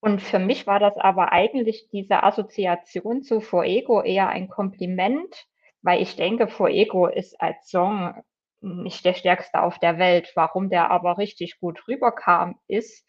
und 0.00 0.22
für 0.22 0.38
mich 0.38 0.66
war 0.66 0.80
das 0.80 0.96
aber 0.96 1.32
eigentlich 1.32 1.88
diese 1.92 2.22
Assoziation 2.22 3.22
zu 3.22 3.40
Fuego 3.40 4.02
eher 4.02 4.28
ein 4.28 4.48
Kompliment, 4.48 5.46
weil 5.82 6.02
ich 6.02 6.16
denke, 6.16 6.48
Fuego 6.48 7.06
ist 7.06 7.40
als 7.40 7.68
Song 7.68 8.14
nicht 8.62 9.04
der 9.04 9.14
stärkste 9.14 9.62
auf 9.62 9.78
der 9.78 9.98
Welt. 9.98 10.32
Warum 10.34 10.70
der 10.70 10.90
aber 10.90 11.18
richtig 11.18 11.60
gut 11.60 11.86
rüberkam, 11.86 12.58
ist, 12.66 13.06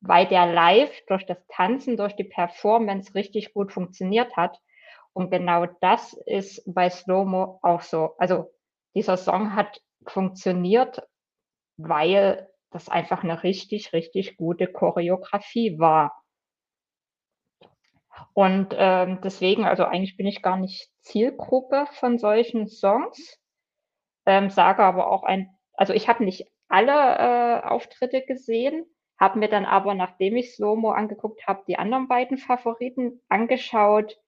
weil 0.00 0.26
der 0.26 0.46
live 0.46 0.92
durch 1.06 1.24
das 1.24 1.38
Tanzen, 1.48 1.96
durch 1.96 2.14
die 2.14 2.24
Performance 2.24 3.14
richtig 3.14 3.54
gut 3.54 3.72
funktioniert 3.72 4.36
hat. 4.36 4.58
Und 5.14 5.30
genau 5.30 5.66
das 5.80 6.12
ist 6.26 6.62
bei 6.66 6.90
Slow-Mo 6.90 7.60
auch 7.62 7.80
so. 7.82 8.14
Also 8.18 8.52
dieser 8.94 9.16
Song 9.16 9.54
hat 9.54 9.80
funktioniert, 10.06 11.02
weil 11.76 12.48
das 12.70 12.88
einfach 12.88 13.22
eine 13.22 13.44
richtig, 13.44 13.92
richtig 13.92 14.36
gute 14.36 14.66
Choreografie 14.66 15.78
war. 15.78 16.20
Und 18.32 18.74
ähm, 18.76 19.20
deswegen, 19.22 19.64
also 19.64 19.84
eigentlich 19.84 20.16
bin 20.16 20.26
ich 20.26 20.42
gar 20.42 20.56
nicht 20.56 20.90
Zielgruppe 21.00 21.86
von 21.92 22.18
solchen 22.18 22.66
Songs, 22.66 23.38
ähm, 24.26 24.50
sage 24.50 24.82
aber 24.82 25.10
auch 25.10 25.22
ein, 25.22 25.48
also 25.74 25.92
ich 25.92 26.08
habe 26.08 26.24
nicht 26.24 26.50
alle 26.68 26.92
äh, 26.92 27.66
Auftritte 27.66 28.22
gesehen, 28.22 28.84
habe 29.18 29.38
mir 29.38 29.48
dann 29.48 29.64
aber, 29.64 29.94
nachdem 29.94 30.36
ich 30.36 30.54
Slomo 30.54 30.90
angeguckt 30.90 31.46
habe, 31.46 31.62
die 31.68 31.78
anderen 31.78 32.08
beiden 32.08 32.38
Favoriten 32.38 33.20
angeschaut 33.28 34.18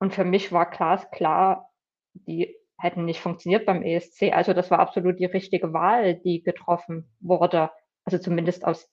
und 0.00 0.14
für 0.14 0.24
mich 0.24 0.50
war 0.50 0.68
glasklar, 0.68 1.70
die 2.14 2.56
hätten 2.78 3.04
nicht 3.04 3.20
funktioniert 3.20 3.66
beim 3.66 3.82
ESC. 3.82 4.32
Also 4.32 4.54
das 4.54 4.70
war 4.70 4.80
absolut 4.80 5.20
die 5.20 5.26
richtige 5.26 5.72
Wahl, 5.72 6.14
die 6.14 6.42
getroffen 6.42 7.08
wurde. 7.20 7.70
Also 8.04 8.18
zumindest 8.18 8.64
aus 8.64 8.90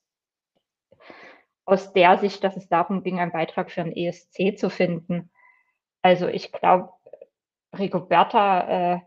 aus 1.65 1.91
der 1.91 2.17
Sicht, 2.17 2.43
dass 2.45 2.55
es 2.55 2.69
darum 2.69 3.03
ging, 3.03 3.19
einen 3.19 3.33
Beitrag 3.33 3.71
für 3.71 3.81
ein 3.81 3.91
ESC 3.91 4.57
zu 4.57 4.69
finden. 4.69 5.29
Also 6.01 6.27
ich 6.27 6.53
glaube, 6.53 6.93
Rigoberta, 7.77 8.93
äh, 8.95 8.99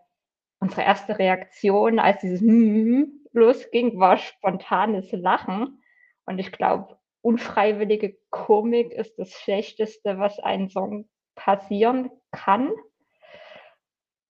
unsere 0.61 0.83
erste 0.83 1.19
Reaktion, 1.19 1.99
als 1.99 2.21
dieses 2.21 2.41
hm 2.41 3.21
losging, 3.33 3.99
war 3.99 4.19
spontanes 4.19 5.11
Lachen. 5.13 5.83
Und 6.27 6.39
ich 6.39 6.53
glaube, 6.53 6.99
unfreiwillige 7.23 8.19
Komik 8.29 8.93
ist 8.93 9.19
das 9.19 9.33
Schlechteste, 9.33 10.19
was 10.19 10.39
einem 10.39 10.69
Song 10.69 11.09
passieren 11.41 12.11
kann. 12.30 12.70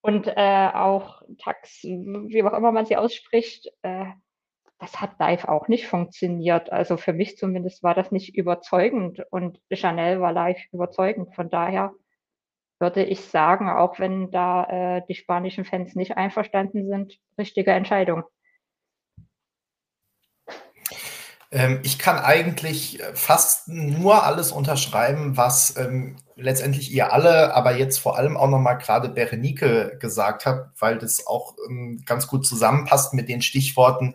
Und 0.01 0.27
äh, 0.29 0.71
auch 0.73 1.23
Tax, 1.43 1.83
wie 1.83 2.43
auch 2.43 2.55
immer 2.55 2.73
man 2.73 2.87
sie 2.87 2.97
ausspricht, 2.97 3.71
äh, 3.83 4.07
das 4.79 4.99
hat 5.01 5.19
live 5.19 5.45
auch 5.45 5.69
nicht 5.69 5.87
funktioniert. 5.87 6.73
Also 6.73 6.97
für 6.97 7.13
mich 7.13 7.37
zumindest 7.37 7.83
war 7.83 7.95
das 7.95 8.11
nicht 8.11 8.35
überzeugend 8.35 9.23
und 9.31 9.61
Chanel 9.71 10.21
war 10.21 10.33
live 10.33 10.61
überzeugend. 10.73 11.35
Von 11.35 11.51
daher 11.51 11.93
würde 12.79 13.05
ich 13.05 13.21
sagen, 13.21 13.69
auch 13.69 13.99
wenn 13.99 14.31
da 14.31 14.97
äh, 14.97 15.03
die 15.07 15.15
spanischen 15.15 15.67
Fans 15.67 15.95
nicht 15.97 16.17
einverstanden 16.17 16.89
sind, 16.89 17.19
richtige 17.37 17.73
Entscheidung. 17.73 18.23
Ähm, 21.53 21.81
ich 21.83 21.99
kann 21.99 22.19
eigentlich 22.19 23.03
fast 23.15 23.69
nur 23.69 24.25
alles 24.25 24.53
unterschreiben, 24.53 25.37
was 25.37 25.77
ähm, 25.77 26.17
letztendlich 26.41 26.91
ihr 26.93 27.13
alle, 27.13 27.55
aber 27.55 27.77
jetzt 27.77 27.99
vor 27.99 28.17
allem 28.17 28.37
auch 28.37 28.49
nochmal 28.49 28.79
gerade 28.79 29.09
Berenike 29.09 29.97
gesagt 30.01 30.47
habt, 30.47 30.81
weil 30.81 30.99
das 30.99 31.27
auch 31.27 31.55
ähm, 31.69 32.03
ganz 32.05 32.27
gut 32.27 32.47
zusammenpasst 32.47 33.15
mit 33.15 33.29
den 33.29 33.43
Stichworten, 33.43 34.15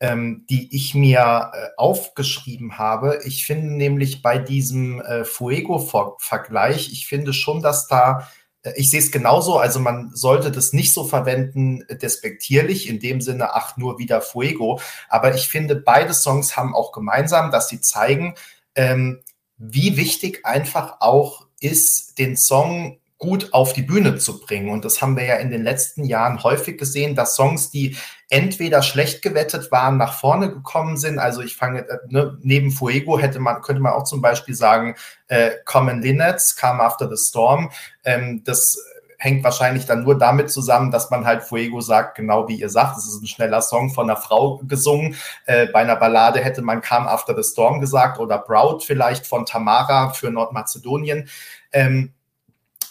ähm, 0.00 0.44
die 0.48 0.74
ich 0.74 0.94
mir 0.94 1.50
äh, 1.52 1.68
aufgeschrieben 1.76 2.78
habe. 2.78 3.20
Ich 3.24 3.46
finde 3.46 3.74
nämlich 3.74 4.22
bei 4.22 4.38
diesem 4.38 5.00
äh, 5.00 5.24
Fuego-Vergleich, 5.24 6.92
ich 6.92 7.06
finde 7.06 7.32
schon, 7.32 7.62
dass 7.62 7.88
da, 7.88 8.28
äh, 8.62 8.72
ich 8.76 8.90
sehe 8.90 9.00
es 9.00 9.10
genauso, 9.10 9.58
also 9.58 9.80
man 9.80 10.10
sollte 10.14 10.52
das 10.52 10.72
nicht 10.72 10.92
so 10.92 11.04
verwenden, 11.04 11.82
äh, 11.88 11.96
despektierlich, 11.96 12.88
in 12.88 13.00
dem 13.00 13.20
Sinne, 13.20 13.54
ach, 13.54 13.76
nur 13.76 13.98
wieder 13.98 14.20
Fuego. 14.20 14.80
Aber 15.08 15.34
ich 15.34 15.48
finde, 15.48 15.74
beide 15.74 16.14
Songs 16.14 16.56
haben 16.56 16.74
auch 16.76 16.92
gemeinsam, 16.92 17.50
dass 17.50 17.68
sie 17.68 17.80
zeigen, 17.80 18.34
ähm, 18.76 19.20
wie 19.58 19.96
wichtig 19.96 20.46
einfach 20.46 21.00
auch 21.00 21.46
ist, 21.60 22.18
den 22.18 22.36
Song 22.36 22.98
gut 23.18 23.52
auf 23.52 23.72
die 23.72 23.82
Bühne 23.82 24.16
zu 24.16 24.40
bringen. 24.40 24.70
Und 24.70 24.84
das 24.84 25.02
haben 25.02 25.16
wir 25.16 25.24
ja 25.24 25.36
in 25.36 25.50
den 25.50 25.64
letzten 25.64 26.04
Jahren 26.04 26.44
häufig 26.44 26.78
gesehen, 26.78 27.16
dass 27.16 27.34
Songs, 27.34 27.68
die 27.70 27.96
entweder 28.30 28.80
schlecht 28.82 29.22
gewettet 29.22 29.72
waren, 29.72 29.96
nach 29.96 30.18
vorne 30.18 30.50
gekommen 30.50 30.96
sind. 30.96 31.18
Also 31.18 31.42
ich 31.42 31.56
fange, 31.56 31.80
äh, 31.88 31.98
ne, 32.08 32.38
neben 32.42 32.70
Fuego 32.70 33.18
hätte 33.18 33.40
man, 33.40 33.60
könnte 33.60 33.82
man 33.82 33.92
auch 33.92 34.04
zum 34.04 34.22
Beispiel 34.22 34.54
sagen, 34.54 34.94
äh, 35.26 35.50
Common 35.64 36.00
Linnets, 36.00 36.56
Come 36.56 36.80
After 36.80 37.08
the 37.10 37.20
Storm. 37.20 37.72
Ähm, 38.04 38.42
das 38.44 38.78
hängt 39.18 39.42
wahrscheinlich 39.42 39.84
dann 39.84 40.04
nur 40.04 40.16
damit 40.16 40.50
zusammen, 40.50 40.92
dass 40.92 41.10
man 41.10 41.26
halt 41.26 41.42
Fuego 41.42 41.80
sagt, 41.80 42.14
genau 42.14 42.48
wie 42.48 42.60
ihr 42.60 42.70
sagt, 42.70 42.96
es 42.96 43.06
ist 43.06 43.20
ein 43.20 43.26
schneller 43.26 43.60
Song 43.60 43.90
von 43.90 44.08
einer 44.08 44.18
Frau 44.18 44.58
gesungen. 44.58 45.16
Äh, 45.44 45.66
bei 45.66 45.80
einer 45.80 45.96
Ballade 45.96 46.40
hätte 46.40 46.62
man 46.62 46.80
Come 46.80 47.10
After 47.10 47.34
the 47.36 47.48
Storm 47.48 47.80
gesagt 47.80 48.20
oder 48.20 48.38
Proud 48.38 48.84
vielleicht 48.84 49.26
von 49.26 49.44
Tamara 49.44 50.10
für 50.10 50.30
Nordmazedonien. 50.30 51.28
Ähm, 51.72 52.12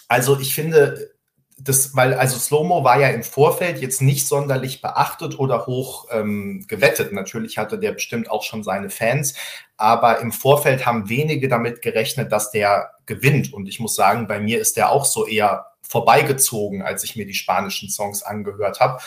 also 0.10 0.38
ich 0.38 0.54
finde, 0.54 1.12
das, 1.60 1.96
weil 1.96 2.14
also 2.14 2.38
Slow-Mo 2.38 2.84
war 2.84 3.00
ja 3.00 3.08
im 3.08 3.24
Vorfeld 3.24 3.82
jetzt 3.82 4.02
nicht 4.02 4.28
sonderlich 4.28 4.82
beachtet 4.82 5.40
oder 5.40 5.66
hoch 5.66 6.08
ähm, 6.12 6.66
gewettet. 6.68 7.14
Natürlich 7.14 7.58
hatte 7.58 7.80
der 7.80 7.94
bestimmt 7.94 8.30
auch 8.30 8.44
schon 8.44 8.64
seine 8.64 8.90
Fans, 8.90 9.34
aber 9.76 10.20
im 10.20 10.32
Vorfeld 10.32 10.86
haben 10.86 11.10
wenige 11.10 11.48
damit 11.48 11.82
gerechnet, 11.82 12.32
dass 12.32 12.52
der 12.52 12.92
gewinnt. 13.06 13.54
Und 13.54 13.68
ich 13.68 13.80
muss 13.80 13.96
sagen, 13.96 14.28
bei 14.28 14.40
mir 14.40 14.60
ist 14.60 14.78
der 14.78 14.92
auch 14.92 15.06
so 15.06 15.26
eher 15.26 15.66
vorbeigezogen, 15.88 16.82
als 16.82 17.04
ich 17.04 17.16
mir 17.16 17.26
die 17.26 17.34
spanischen 17.34 17.90
Songs 17.90 18.24
angehört 18.24 18.80
habe. 18.80 19.02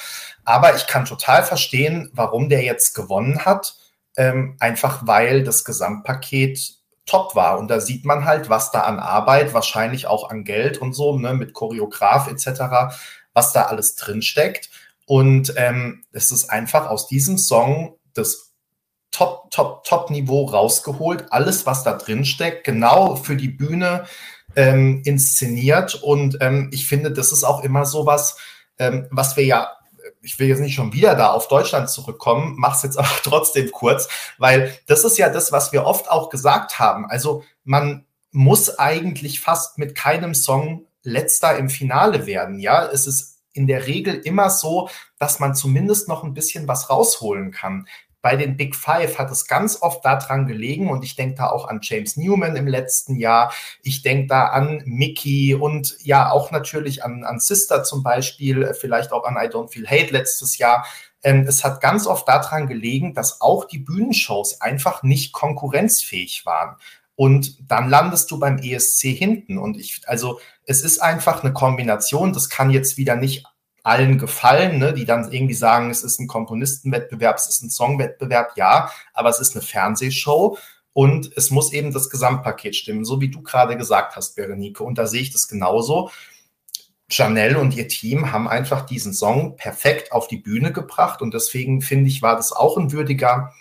Aber 0.45 0.74
ich 0.74 0.87
kann 0.87 1.05
total 1.05 1.43
verstehen, 1.43 2.11
warum 2.12 2.49
der 2.49 2.62
jetzt 2.62 2.95
gewonnen 2.95 3.45
hat. 3.45 3.76
Ähm, 4.16 4.57
einfach 4.59 5.07
weil 5.07 5.45
das 5.45 5.64
Gesamtpaket 5.64 6.81
top 7.07 7.35
war. 7.35 7.59
Und 7.59 7.68
da 7.68 7.81
sieht 7.81 8.05
man 8.05 8.24
halt, 8.24 8.49
was 8.49 8.70
da 8.70 8.83
an 8.83 8.99
Arbeit, 8.99 9.55
wahrscheinlich 9.55 10.07
auch 10.07 10.31
an 10.31 10.45
Geld 10.45 10.78
und 10.78 10.93
so, 10.93 11.18
ne, 11.18 11.35
mit 11.35 11.55
Choreograf 11.55 12.28
etc., 12.28 12.95
was 13.33 13.53
da 13.53 13.62
alles 13.62 13.97
drinsteckt. 13.97 14.70
Und 15.07 15.55
ähm, 15.57 16.05
es 16.12 16.31
ist 16.31 16.51
einfach 16.51 16.89
aus 16.89 17.09
diesem 17.09 17.37
Song 17.37 17.97
das 18.15 18.52
Top, 19.11 19.51
Top, 19.51 19.82
Top-Niveau 19.82 20.44
rausgeholt. 20.44 21.32
Alles, 21.32 21.66
was 21.66 21.82
da 21.82 21.94
drin 21.94 22.24
steckt, 22.24 22.65
genau 22.65 23.16
für 23.16 23.35
die 23.35 23.48
Bühne 23.48 24.07
ähm, 24.56 25.02
inszeniert. 25.05 25.94
Und 26.02 26.39
ähm, 26.40 26.70
ich 26.72 26.86
finde, 26.86 27.12
das 27.12 27.32
ist 27.32 27.44
auch 27.44 27.62
immer 27.62 27.85
so 27.86 28.06
was, 28.06 28.36
ähm, 28.78 29.06
was 29.10 29.36
wir 29.36 29.44
ja 29.44 29.68
ich 30.22 30.39
will 30.39 30.48
jetzt 30.48 30.60
nicht 30.60 30.74
schon 30.74 30.93
wieder 30.93 31.14
da 31.14 31.31
auf 31.31 31.48
Deutschland 31.48 31.89
zurückkommen, 31.89 32.55
mach's 32.59 32.82
jetzt 32.82 32.98
aber 32.98 33.09
trotzdem 33.22 33.70
kurz, 33.70 34.09
weil 34.39 34.77
das 34.86 35.05
ist 35.05 35.18
ja 35.18 35.28
das, 35.28 35.52
was 35.52 35.72
wir 35.72 35.85
oft 35.85 36.10
auch 36.10 36.31
gesagt 36.31 36.78
haben. 36.78 37.06
Also 37.06 37.43
man 37.64 38.05
muss 38.32 38.78
eigentlich 38.78 39.40
fast 39.40 39.78
mit 39.78 39.94
keinem 39.94 40.35
Song 40.35 40.86
letzter 41.02 41.56
im 41.56 41.68
Finale 41.70 42.27
werden. 42.27 42.60
Ja, 42.60 42.86
es 42.86 43.06
ist 43.06 43.39
in 43.52 43.66
der 43.66 43.86
Regel 43.86 44.14
immer 44.14 44.51
so, 44.51 44.89
dass 45.18 45.40
man 45.40 45.55
zumindest 45.55 46.06
noch 46.09 46.22
ein 46.22 46.35
bisschen 46.35 46.68
was 46.68 46.90
rausholen 46.90 47.51
kann 47.51 47.86
bei 48.22 48.36
den 48.36 48.56
Big 48.56 48.76
Five 48.76 49.18
hat 49.18 49.30
es 49.30 49.47
ganz 49.47 49.80
oft 49.80 50.05
daran 50.05 50.47
gelegen 50.47 50.90
und 50.90 51.05
ich 51.05 51.16
denke 51.16 51.36
da 51.36 51.51
auch 51.51 51.68
an 51.68 51.80
James 51.82 52.16
Newman 52.16 52.56
im 52.56 52.66
letzten 52.66 53.16
Jahr. 53.16 53.52
Ich 53.82 54.02
denke 54.02 54.26
da 54.26 54.47
an 54.47 54.82
Mickey 54.84 55.55
und 55.55 55.97
ja 56.02 56.30
auch 56.30 56.51
natürlich 56.51 57.02
an, 57.05 57.24
an 57.24 57.40
Sister 57.40 57.82
zum 57.82 58.02
Beispiel, 58.02 58.74
vielleicht 58.74 59.12
auch 59.12 59.24
an 59.24 59.36
I 59.36 59.48
Don't 59.48 59.70
Feel 59.72 59.86
Hate 59.86 60.12
letztes 60.12 60.59
Jahr. 60.59 60.86
Ähm, 61.22 61.44
es 61.47 61.64
hat 61.64 61.80
ganz 61.80 62.06
oft 62.06 62.28
daran 62.28 62.66
gelegen, 62.66 63.14
dass 63.14 63.40
auch 63.40 63.64
die 63.64 63.78
Bühnenshows 63.78 64.60
einfach 64.60 65.02
nicht 65.02 65.32
konkurrenzfähig 65.32 66.44
waren. 66.47 66.76
Und 67.16 67.70
dann 67.70 67.90
landest 67.90 68.30
du 68.30 68.38
beim 68.38 68.59
ESC 68.59 69.09
hinten. 69.09 69.59
Und 69.59 69.76
ich, 69.76 70.01
also 70.06 70.40
es 70.64 70.82
ist 70.82 71.01
einfach 71.01 71.42
eine 71.42 71.52
Kombination. 71.52 72.32
Das 72.32 72.48
kann 72.48 72.70
jetzt 72.70 72.97
wieder 72.97 73.16
nicht 73.16 73.44
allen 73.82 74.19
gefallen, 74.19 74.78
ne, 74.78 74.93
die 74.93 75.05
dann 75.05 75.31
irgendwie 75.32 75.55
sagen, 75.55 75.90
es 75.90 76.02
ist 76.02 76.20
ein 76.20 76.27
Komponistenwettbewerb, 76.27 77.36
es 77.36 77.48
ist 77.48 77.62
ein 77.62 77.70
Songwettbewerb, 77.70 78.52
ja, 78.57 78.90
aber 79.15 79.28
es 79.28 79.40
ist 79.40 79.55
eine 79.55 79.62
Fernsehshow 79.62 80.59
und 80.93 81.31
es 81.36 81.51
muss 81.51 81.73
eben 81.73 81.93
das 81.93 82.11
Gesamtpaket 82.11 82.77
stimmen, 82.77 83.05
so 83.05 83.20
wie 83.20 83.31
du 83.31 83.43
gerade 83.43 83.77
gesagt 83.77 84.16
hast, 84.16 84.36
Berenike. 84.36 84.82
Und 84.82 84.98
da 84.98 85.07
sehe 85.07 85.23
ich 85.23 85.32
das 85.32 85.48
genauso. 85.48 86.11
Janelle 87.09 87.59
und 87.59 87.74
ihr 87.74 87.89
Team 87.89 88.32
haben 88.32 88.48
einfach 88.48 88.86
diesen 88.86 89.12
Song 89.12 89.57
perfekt 89.57 90.12
auf 90.12 90.28
die 90.28 90.36
Bühne 90.36 90.73
gebracht 90.73 91.23
und 91.23 91.35
deswegen 91.35 91.81
finde 91.81 92.09
ich, 92.09 92.23
war 92.23 92.36
das 92.36 92.52
auch 92.52 92.77
ein 92.77 92.93
würdiger 92.93 93.52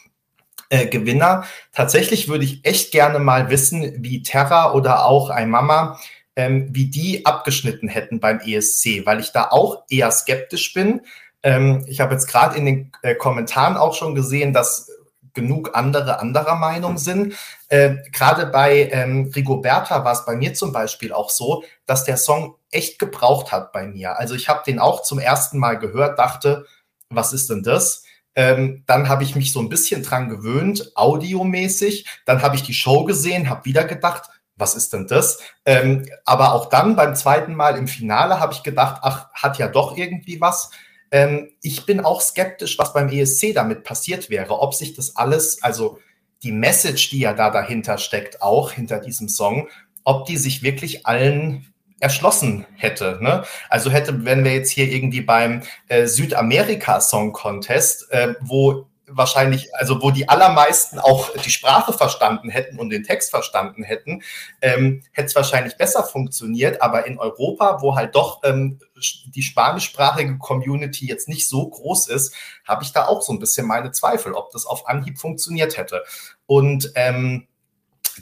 äh, 0.69 0.85
Gewinner. 0.85 1.45
Tatsächlich 1.71 2.27
würde 2.27 2.45
ich 2.45 2.63
echt 2.63 2.91
gerne 2.91 3.19
mal 3.19 3.49
wissen, 3.49 4.03
wie 4.03 4.21
Terra 4.21 4.73
oder 4.73 5.05
auch 5.05 5.31
ein 5.31 5.49
Mama, 5.49 5.99
ähm, 6.39 6.69
wie 6.71 6.85
die 6.85 7.25
abgeschnitten 7.25 7.89
hätten 7.89 8.21
beim 8.21 8.39
ESC, 8.39 9.05
weil 9.05 9.19
ich 9.19 9.33
da 9.33 9.49
auch 9.49 9.83
eher 9.89 10.09
skeptisch 10.09 10.73
bin. 10.73 11.01
Ähm, 11.43 11.83
ich 11.85 11.99
habe 11.99 12.13
jetzt 12.13 12.27
gerade 12.27 12.57
in 12.57 12.65
den 12.65 12.91
äh, 13.01 13.13
Kommentaren 13.13 13.75
auch 13.75 13.93
schon 13.93 14.15
gesehen, 14.15 14.53
dass 14.53 14.89
genug 15.33 15.75
andere 15.75 16.21
anderer 16.21 16.55
Meinung 16.55 16.97
sind. 16.97 17.35
Äh, 17.67 17.95
Gerade 18.13 18.45
bei 18.45 18.89
ähm, 18.89 19.29
Rigoberta 19.35 20.05
war 20.05 20.13
es 20.13 20.25
bei 20.25 20.37
mir 20.37 20.53
zum 20.53 20.71
Beispiel 20.71 21.11
auch 21.11 21.29
so, 21.29 21.65
dass 21.85 22.05
der 22.05 22.15
Song 22.15 22.55
echt 22.71 22.99
gebraucht 22.99 23.51
hat 23.51 23.73
bei 23.73 23.85
mir. 23.85 24.17
Also 24.17 24.33
ich 24.33 24.47
habe 24.47 24.63
den 24.65 24.79
auch 24.79 25.03
zum 25.03 25.19
ersten 25.19 25.57
Mal 25.57 25.77
gehört, 25.77 26.19
dachte, 26.19 26.65
was 27.09 27.33
ist 27.33 27.49
denn 27.49 27.63
das? 27.63 28.03
Ähm, 28.35 28.83
dann 28.87 29.09
habe 29.09 29.23
ich 29.23 29.35
mich 29.35 29.51
so 29.51 29.59
ein 29.59 29.67
bisschen 29.67 30.03
dran 30.03 30.29
gewöhnt, 30.29 30.93
audiomäßig. 30.95 32.05
Dann 32.25 32.41
habe 32.41 32.55
ich 32.55 32.63
die 32.63 32.73
Show 32.73 33.03
gesehen, 33.03 33.49
habe 33.49 33.65
wieder 33.65 33.83
gedacht, 33.83 34.29
was 34.59 34.75
ist 34.75 34.93
denn 34.93 35.07
das? 35.07 35.39
Ähm, 35.65 36.07
aber 36.25 36.53
auch 36.53 36.67
dann 36.67 36.95
beim 36.95 37.15
zweiten 37.15 37.55
Mal 37.55 37.77
im 37.77 37.87
Finale 37.87 38.39
habe 38.39 38.53
ich 38.53 38.61
gedacht, 38.61 38.99
ach, 39.03 39.31
hat 39.33 39.57
ja 39.57 39.67
doch 39.67 39.97
irgendwie 39.97 40.39
was. 40.41 40.69
Ähm, 41.11 41.51
ich 41.61 41.85
bin 41.85 42.01
auch 42.01 42.21
skeptisch, 42.21 42.77
was 42.77 42.93
beim 42.93 43.09
ESC 43.09 43.53
damit 43.53 43.83
passiert 43.83 44.29
wäre, 44.29 44.59
ob 44.59 44.73
sich 44.73 44.93
das 44.93 45.15
alles, 45.15 45.63
also 45.63 45.99
die 46.43 46.51
Message, 46.51 47.09
die 47.09 47.19
ja 47.19 47.33
da 47.33 47.49
dahinter 47.49 47.97
steckt, 47.97 48.41
auch 48.41 48.71
hinter 48.71 48.99
diesem 48.99 49.29
Song, 49.29 49.67
ob 50.03 50.25
die 50.25 50.37
sich 50.37 50.61
wirklich 50.61 51.05
allen 51.05 51.73
erschlossen 51.99 52.65
hätte. 52.75 53.19
Ne? 53.21 53.43
Also 53.69 53.91
hätte, 53.91 54.25
wenn 54.25 54.43
wir 54.43 54.53
jetzt 54.53 54.71
hier 54.71 54.89
irgendwie 54.89 55.21
beim 55.21 55.63
äh, 55.87 56.05
Südamerika 56.05 57.01
Song 57.01 57.33
Contest, 57.33 58.09
äh, 58.11 58.35
wo 58.39 58.88
wahrscheinlich, 59.11 59.73
also 59.75 60.01
wo 60.01 60.11
die 60.11 60.29
allermeisten 60.29 60.99
auch 60.99 61.29
die 61.37 61.49
Sprache 61.49 61.93
verstanden 61.93 62.49
hätten 62.49 62.79
und 62.79 62.89
den 62.89 63.03
Text 63.03 63.31
verstanden 63.31 63.83
hätten, 63.83 64.23
ähm, 64.61 65.03
hätte 65.11 65.27
es 65.27 65.35
wahrscheinlich 65.35 65.77
besser 65.77 66.03
funktioniert. 66.03 66.81
Aber 66.81 67.05
in 67.05 67.19
Europa, 67.19 67.81
wo 67.81 67.95
halt 67.95 68.15
doch 68.15 68.41
ähm, 68.43 68.79
die 69.25 69.41
spanischsprachige 69.41 70.37
Community 70.37 71.07
jetzt 71.07 71.27
nicht 71.27 71.47
so 71.47 71.69
groß 71.69 72.07
ist, 72.07 72.33
habe 72.65 72.83
ich 72.83 72.91
da 72.91 73.05
auch 73.05 73.21
so 73.21 73.33
ein 73.33 73.39
bisschen 73.39 73.67
meine 73.67 73.91
Zweifel, 73.91 74.33
ob 74.33 74.51
das 74.51 74.65
auf 74.65 74.87
Anhieb 74.87 75.19
funktioniert 75.19 75.77
hätte. 75.77 76.03
Und 76.45 76.91
ähm, 76.95 77.47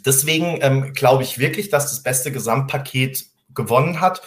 deswegen 0.06 0.60
ähm, 0.62 0.94
glaube 0.94 1.24
ich 1.24 1.40
wirklich, 1.40 1.70
dass 1.70 1.90
das 1.90 2.04
beste 2.04 2.32
Gesamtpaket 2.32 3.26
gewonnen 3.54 4.02
hat. 4.02 4.22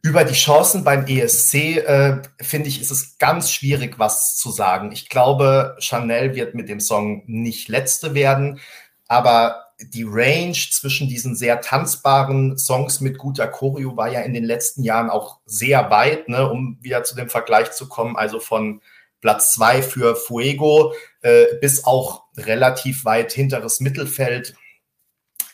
Über 0.00 0.24
die 0.24 0.34
Chancen 0.34 0.84
beim 0.84 1.06
ESC, 1.06 1.78
äh, 1.78 2.22
finde 2.40 2.68
ich, 2.68 2.80
ist 2.80 2.90
es 2.90 3.18
ganz 3.18 3.50
schwierig, 3.50 3.98
was 3.98 4.36
zu 4.36 4.50
sagen. 4.50 4.92
Ich 4.92 5.08
glaube, 5.08 5.76
Chanel 5.80 6.34
wird 6.34 6.54
mit 6.54 6.68
dem 6.68 6.80
Song 6.80 7.24
nicht 7.26 7.68
letzte 7.68 8.14
werden, 8.14 8.60
aber 9.08 9.68
die 9.80 10.04
Range 10.08 10.52
zwischen 10.52 11.08
diesen 11.08 11.36
sehr 11.36 11.60
tanzbaren 11.60 12.58
Songs 12.58 13.00
mit 13.00 13.18
guter 13.18 13.46
Choreo 13.46 13.96
war 13.96 14.10
ja 14.10 14.20
in 14.20 14.34
den 14.34 14.44
letzten 14.44 14.82
Jahren 14.82 15.08
auch 15.08 15.38
sehr 15.46 15.90
weit, 15.90 16.28
ne, 16.28 16.48
um 16.48 16.78
wieder 16.80 17.04
zu 17.04 17.14
dem 17.14 17.28
Vergleich 17.28 17.72
zu 17.72 17.88
kommen. 17.88 18.16
Also 18.16 18.40
von 18.40 18.80
Platz 19.20 19.52
zwei 19.54 19.82
für 19.82 20.16
Fuego 20.16 20.94
äh, 21.22 21.44
bis 21.60 21.84
auch 21.84 22.24
relativ 22.36 23.04
weit 23.04 23.32
hinteres 23.32 23.80
Mittelfeld 23.80 24.54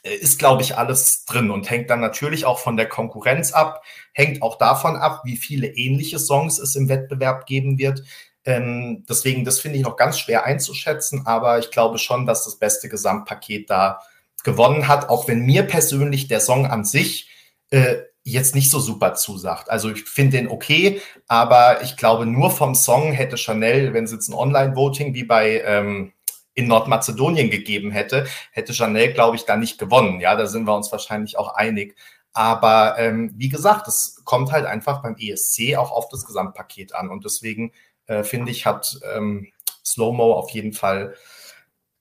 ist, 0.05 0.39
glaube 0.39 0.63
ich, 0.63 0.77
alles 0.77 1.25
drin 1.25 1.51
und 1.51 1.71
hängt 1.71 1.89
dann 1.89 2.01
natürlich 2.01 2.45
auch 2.45 2.59
von 2.59 2.77
der 2.77 2.89
Konkurrenz 2.89 3.53
ab, 3.53 3.83
hängt 4.13 4.43
auch 4.43 4.59
davon 4.59 4.97
ab, 4.97 5.23
wie 5.25 5.37
viele 5.37 5.67
ähnliche 5.67 6.19
Songs 6.19 6.59
es 6.59 6.77
im 6.77 6.89
Wettbewerb 6.89 7.47
geben 7.47 7.79
wird. 7.79 8.03
Ähm, 8.45 9.05
deswegen, 9.09 9.45
das 9.45 9.61
finde 9.61 9.79
ich 9.79 9.85
noch 9.85 9.97
ganz 9.97 10.19
schwer 10.19 10.45
einzuschätzen, 10.45 11.27
aber 11.27 11.59
ich 11.59 11.71
glaube 11.71 11.99
schon, 11.99 12.27
dass 12.27 12.45
das 12.45 12.57
beste 12.57 12.91
Gesamtpaket 12.91 13.71
da 13.71 14.01
gewonnen 14.45 14.89
hat, 14.89 15.09
auch 15.09 15.27
wenn 15.27 15.41
mir 15.41 15.63
persönlich 15.63 16.29
der 16.29 16.41
Song 16.41 16.67
an 16.67 16.85
sich 16.85 17.31
äh, 17.71 17.97
jetzt 18.25 18.55
nicht 18.55 18.71
so 18.71 18.81
super 18.81 19.15
zusagt. 19.15 19.71
Also 19.71 19.91
ich 19.91 20.05
finde 20.05 20.39
den 20.39 20.49
okay, 20.49 21.01
aber 21.29 21.83
ich 21.83 21.97
glaube, 21.97 22.27
nur 22.27 22.51
vom 22.51 22.75
Song 22.75 23.13
hätte 23.13 23.39
Chanel, 23.39 23.95
wenn 23.95 24.05
es 24.05 24.13
jetzt 24.13 24.29
ein 24.29 24.35
Online-Voting 24.35 25.15
wie 25.15 25.25
bei 25.25 25.63
ähm, 25.65 26.13
in 26.55 26.69
Nordmazedonien 26.69 27.51
gegeben 27.51 27.91
hätte, 27.91 28.27
hätte 28.53 28.73
Janelle, 28.73 29.13
glaube 29.13 29.37
ich, 29.37 29.45
da 29.45 29.57
nicht 29.57 29.79
gewonnen. 29.79 30.21
Ja, 30.21 30.37
da 30.37 30.47
sind 30.47 30.67
wir 30.67 30.75
uns 30.75 30.91
wahrscheinlich 30.93 31.37
auch 31.37 31.55
einig. 31.55 31.97
Aber 32.33 32.97
ähm, 32.99 33.33
wie 33.37 33.49
gesagt, 33.49 33.87
es 33.87 34.21
kommt 34.25 34.51
halt 34.51 34.67
einfach 34.67 35.03
beim 35.03 35.17
ESC 35.19 35.77
auch 35.77 35.93
auf 35.93 36.09
das 36.09 36.25
Gesamtpaket 36.25 36.95
an. 36.95 37.11
Und 37.11 37.25
deswegen 37.25 37.73
äh, 38.07 38.25
finde 38.25 38.51
ich, 38.51 38.67
hat 38.67 38.99
ähm, 39.15 39.49
Slow-Mo 39.85 40.33
auf 40.33 40.51
jeden 40.51 40.73
Fall 40.73 41.15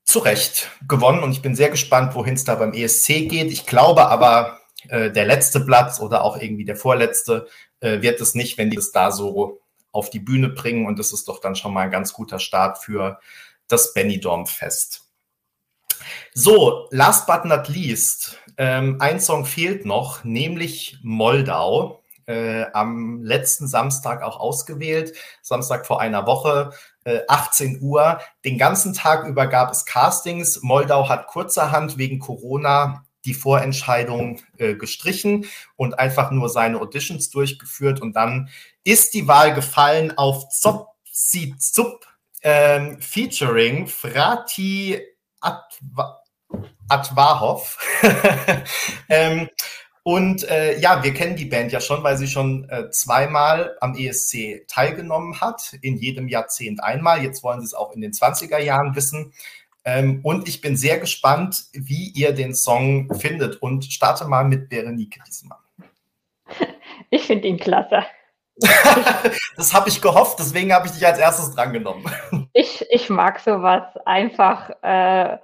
zu 0.03 0.19
Recht 0.19 0.69
gewonnen. 0.88 1.23
Und 1.23 1.31
ich 1.31 1.41
bin 1.41 1.55
sehr 1.55 1.69
gespannt, 1.69 2.15
wohin 2.15 2.34
es 2.34 2.45
da 2.45 2.55
beim 2.55 2.73
ESC 2.73 3.30
geht. 3.30 3.51
Ich 3.51 3.65
glaube 3.65 4.07
aber, 4.07 4.59
äh, 4.89 5.11
der 5.11 5.25
letzte 5.25 5.61
Platz 5.61 5.99
oder 5.99 6.23
auch 6.23 6.38
irgendwie 6.38 6.65
der 6.65 6.75
vorletzte 6.75 7.47
äh, 7.80 8.01
wird 8.01 8.19
es 8.19 8.35
nicht, 8.35 8.57
wenn 8.57 8.69
die 8.69 8.77
es 8.77 8.91
da 8.91 9.11
so 9.11 9.61
auf 9.91 10.09
die 10.09 10.19
Bühne 10.19 10.49
bringen. 10.49 10.88
Und 10.88 10.99
das 10.99 11.13
ist 11.13 11.27
doch 11.27 11.39
dann 11.39 11.55
schon 11.55 11.73
mal 11.73 11.81
ein 11.81 11.91
ganz 11.91 12.13
guter 12.13 12.39
Start 12.39 12.80
für 12.80 13.19
das 13.68 13.94
Benidorm-Fest. 13.94 15.02
So, 16.34 16.88
last 16.91 17.27
but 17.27 17.45
not 17.45 17.68
least, 17.69 18.40
ähm, 18.57 18.98
ein 18.99 19.19
Song 19.19 19.45
fehlt 19.45 19.85
noch, 19.85 20.23
nämlich 20.23 20.98
Moldau. 21.03 21.99
Äh, 22.26 22.68
am 22.72 23.22
letzten 23.22 23.68
Samstag 23.68 24.22
auch 24.22 24.40
ausgewählt, 24.40 25.14
Samstag 25.41 25.85
vor 25.85 25.99
einer 25.99 26.26
Woche, 26.26 26.72
äh, 27.03 27.19
18 27.27 27.81
Uhr. 27.81 28.22
Den 28.45 28.57
ganzen 28.57 28.94
Tag 28.94 29.27
über 29.27 29.48
gab 29.48 29.72
es 29.72 29.85
Castings. 29.85 30.61
Moldau 30.61 31.10
hat 31.10 31.27
kurzerhand 31.27 31.98
wegen 31.98 32.19
Corona 32.19 33.06
die 33.26 33.34
Vorentscheidung 33.34 34.41
äh, 34.57 34.76
gestrichen 34.76 35.48
und 35.76 35.99
einfach 35.99 36.31
nur 36.31 36.48
seine 36.48 36.80
Auditions 36.80 37.30
durchgeführt. 37.30 38.02
Und 38.02 38.15
dann 38.15 38.49
ist 38.85 39.14
die 39.14 39.27
Wahl 39.27 39.53
gefallen 39.53 40.18
auf 40.18 40.48
Zop 40.49 40.94
Zup 41.11 42.07
ähm, 42.43 42.99
featuring 42.99 43.87
Frati 43.87 44.99
Atwa 45.41 46.19
Atwahov. 46.89 47.79
ähm, 49.09 49.49
und 50.03 50.47
äh, 50.49 50.77
ja, 50.79 51.01
wir 51.01 51.13
kennen 51.13 51.37
die 51.37 51.45
Band 51.45 51.71
ja 51.71 51.79
schon, 51.79 52.03
weil 52.03 52.17
sie 52.17 52.27
schon 52.27 52.69
äh, 52.69 52.89
zweimal 52.91 53.77
am 53.79 53.95
ESC 53.95 54.67
teilgenommen 54.67 55.39
hat, 55.39 55.77
in 55.81 55.97
jedem 55.97 56.27
Jahrzehnt 56.27 56.83
einmal. 56.83 57.23
Jetzt 57.23 57.41
wollen 57.41 57.61
sie 57.61 57.67
es 57.67 57.73
auch 57.73 57.93
in 57.93 58.01
den 58.01 58.11
20er 58.11 58.59
Jahren 58.59 58.95
wissen. 58.95 59.33
Ähm, 59.85 60.19
und 60.23 60.47
ich 60.47 60.61
bin 60.61 60.75
sehr 60.75 60.99
gespannt, 60.99 61.65
wie 61.71 62.09
ihr 62.09 62.33
den 62.33 62.53
Song 62.53 63.13
findet. 63.15 63.61
Und 63.61 63.85
starte 63.85 64.25
mal 64.25 64.43
mit 64.43 64.69
Berenike 64.69 65.19
diesmal. 65.25 65.59
Ich 67.09 67.27
finde 67.27 67.47
ihn 67.47 67.59
klasse. 67.59 68.05
Das 68.55 69.73
habe 69.73 69.89
ich 69.89 70.01
gehofft, 70.01 70.39
deswegen 70.39 70.73
habe 70.73 70.85
ich 70.88 70.93
dich 70.93 71.05
als 71.05 71.19
erstes 71.19 71.55
drangenommen. 71.55 72.05
Ich, 72.53 72.85
ich 72.91 73.09
mag 73.09 73.39
sowas 73.39 73.97
einfach 74.05 74.69
äh, 74.84 75.39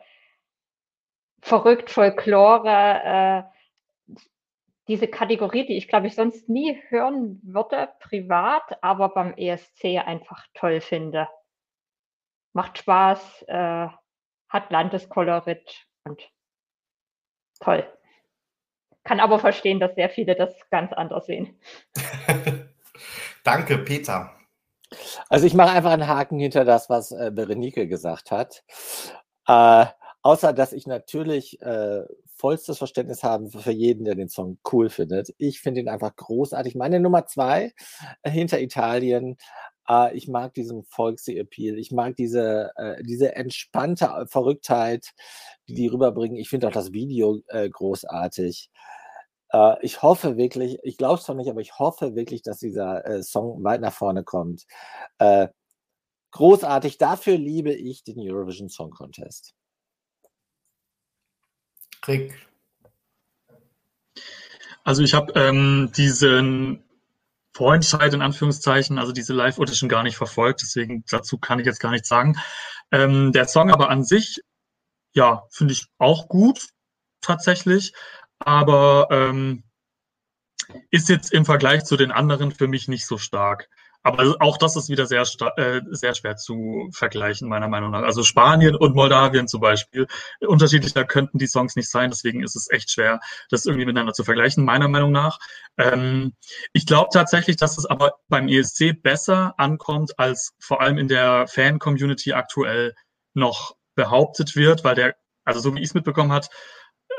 verrückt, 1.41 1.89
Folklore, 1.89 3.47
äh, 3.47 4.23
diese 4.87 5.07
Kategorie, 5.07 5.65
die 5.65 5.77
ich 5.77 5.87
glaube 5.87 6.07
ich 6.07 6.15
sonst 6.15 6.49
nie 6.49 6.81
hören 6.89 7.39
würde, 7.43 7.89
privat, 7.99 8.83
aber 8.83 9.09
beim 9.09 9.33
ESC 9.35 9.97
einfach 10.05 10.45
toll 10.53 10.81
finde. 10.81 11.27
Macht 12.53 12.79
Spaß, 12.79 13.43
äh, 13.47 13.87
hat 14.49 14.71
Landeskolorit 14.71 15.87
und 16.03 16.31
toll. 17.59 17.87
Kann 19.03 19.19
aber 19.19 19.39
verstehen, 19.39 19.79
dass 19.79 19.95
sehr 19.95 20.09
viele 20.09 20.35
das 20.35 20.53
ganz 20.69 20.91
anders 20.93 21.25
sehen. 21.25 21.59
Danke, 23.43 23.77
Peter. 23.77 24.31
Also 25.29 25.45
ich 25.45 25.53
mache 25.53 25.71
einfach 25.71 25.91
einen 25.91 26.07
Haken 26.07 26.39
hinter 26.39 26.65
das, 26.65 26.89
was 26.89 27.11
äh, 27.11 27.31
Berenike 27.33 27.87
gesagt 27.87 28.31
hat. 28.31 28.63
Äh, 29.47 29.85
außer 30.21 30.53
dass 30.53 30.73
ich 30.73 30.87
natürlich 30.87 31.61
äh, 31.61 32.03
vollstes 32.35 32.77
Verständnis 32.77 33.23
habe 33.23 33.49
für 33.49 33.71
jeden, 33.71 34.05
der 34.05 34.15
den 34.15 34.29
Song 34.29 34.57
cool 34.71 34.89
findet. 34.89 35.33
Ich 35.37 35.59
finde 35.59 35.81
ihn 35.81 35.89
einfach 35.89 36.15
großartig. 36.15 36.75
Meine 36.75 36.99
Nummer 36.99 37.25
zwei 37.25 37.73
äh, 38.23 38.31
hinter 38.31 38.61
Italien. 38.61 39.37
Äh, 39.87 40.15
ich 40.15 40.27
mag 40.27 40.53
diesen 40.53 40.83
Volksy-Appeal. 40.85 41.77
Ich 41.77 41.91
mag 41.91 42.15
diese, 42.15 42.71
äh, 42.77 43.03
diese 43.03 43.35
entspannte 43.35 44.25
Verrücktheit, 44.27 45.11
die 45.67 45.75
die 45.75 45.87
rüberbringen. 45.87 46.37
Ich 46.37 46.49
finde 46.49 46.67
auch 46.67 46.71
das 46.73 46.93
Video 46.93 47.41
äh, 47.47 47.69
großartig. 47.69 48.69
Äh, 49.51 49.75
ich 49.81 50.01
hoffe 50.01 50.37
wirklich, 50.37 50.79
ich 50.83 50.97
glaube 50.97 51.19
es 51.19 51.25
zwar 51.25 51.35
nicht, 51.35 51.49
aber 51.49 51.61
ich 51.61 51.77
hoffe 51.79 52.15
wirklich, 52.15 52.41
dass 52.41 52.59
dieser 52.59 53.05
äh, 53.05 53.23
Song 53.23 53.63
weit 53.63 53.81
nach 53.81 53.93
vorne 53.93 54.23
kommt. 54.23 54.65
Äh, 55.17 55.47
großartig, 56.31 56.97
dafür 56.97 57.37
liebe 57.37 57.73
ich 57.73 58.03
den 58.03 58.19
Eurovision 58.19 58.69
Song 58.69 58.91
Contest. 58.91 59.53
Rick. 62.07 62.33
Also 64.83 65.03
ich 65.03 65.13
habe 65.13 65.33
ähm, 65.35 65.91
diesen 65.95 66.83
Vorentscheid 67.53 68.13
in 68.13 68.21
Anführungszeichen, 68.21 68.97
also 68.97 69.11
diese 69.11 69.33
Live-Audition 69.33 69.89
gar 69.89 70.03
nicht 70.03 70.15
verfolgt, 70.15 70.61
deswegen 70.61 71.03
dazu 71.09 71.37
kann 71.37 71.59
ich 71.59 71.65
jetzt 71.65 71.79
gar 71.79 71.91
nichts 71.91 72.07
sagen. 72.07 72.37
Ähm, 72.91 73.31
der 73.31 73.47
Song 73.47 73.69
aber 73.69 73.89
an 73.89 74.03
sich, 74.03 74.41
ja, 75.13 75.45
finde 75.49 75.73
ich 75.73 75.87
auch 75.97 76.29
gut, 76.29 76.69
tatsächlich, 77.21 77.93
aber 78.39 79.07
ähm, 79.11 79.63
ist 80.91 81.09
jetzt 81.09 81.33
im 81.33 81.45
Vergleich 81.45 81.83
zu 81.83 81.97
den 81.97 82.11
anderen 82.11 82.51
für 82.51 82.67
mich 82.67 82.87
nicht 82.87 83.05
so 83.05 83.17
stark. 83.17 83.69
Aber 84.01 84.37
auch 84.39 84.57
das 84.57 84.77
ist 84.77 84.87
wieder 84.87 85.05
sehr, 85.05 85.23
äh, 85.57 85.81
sehr 85.89 86.15
schwer 86.15 86.37
zu 86.37 86.89
vergleichen, 86.93 87.49
meiner 87.49 87.67
Meinung 87.67 87.91
nach. 87.91 88.03
Also 88.03 88.23
Spanien 88.23 88.75
und 88.75 88.95
Moldawien 88.95 89.47
zum 89.49 89.59
Beispiel. 89.59 90.07
Unterschiedlicher 90.39 91.03
könnten 91.03 91.37
die 91.37 91.47
Songs 91.47 91.75
nicht 91.75 91.89
sein, 91.89 92.09
deswegen 92.09 92.41
ist 92.41 92.55
es 92.55 92.69
echt 92.71 92.91
schwer, 92.91 93.19
das 93.49 93.65
irgendwie 93.65 93.85
miteinander 93.85 94.13
zu 94.13 94.23
vergleichen, 94.23 94.63
meiner 94.63 94.87
Meinung 94.87 95.11
nach. 95.11 95.37
Ähm, 95.77 96.33
ich 96.71 96.85
glaube 96.85 97.09
tatsächlich, 97.11 97.57
dass 97.57 97.77
es 97.77 97.85
aber 97.85 98.13
beim 98.29 98.47
ESC 98.47 98.93
besser 98.93 99.53
ankommt, 99.57 100.17
als 100.17 100.53
vor 100.59 100.79
allem 100.79 100.97
in 100.97 101.09
der 101.09 101.47
Fan-Community 101.47 102.31
aktuell 102.31 102.95
noch 103.33 103.75
behauptet 103.95 104.55
wird, 104.55 104.85
weil 104.85 104.95
der, 104.95 105.15
also 105.43 105.59
so 105.59 105.75
wie 105.75 105.79
ich 105.79 105.89
es 105.89 105.93
mitbekommen 105.93 106.31
hat, 106.31 106.49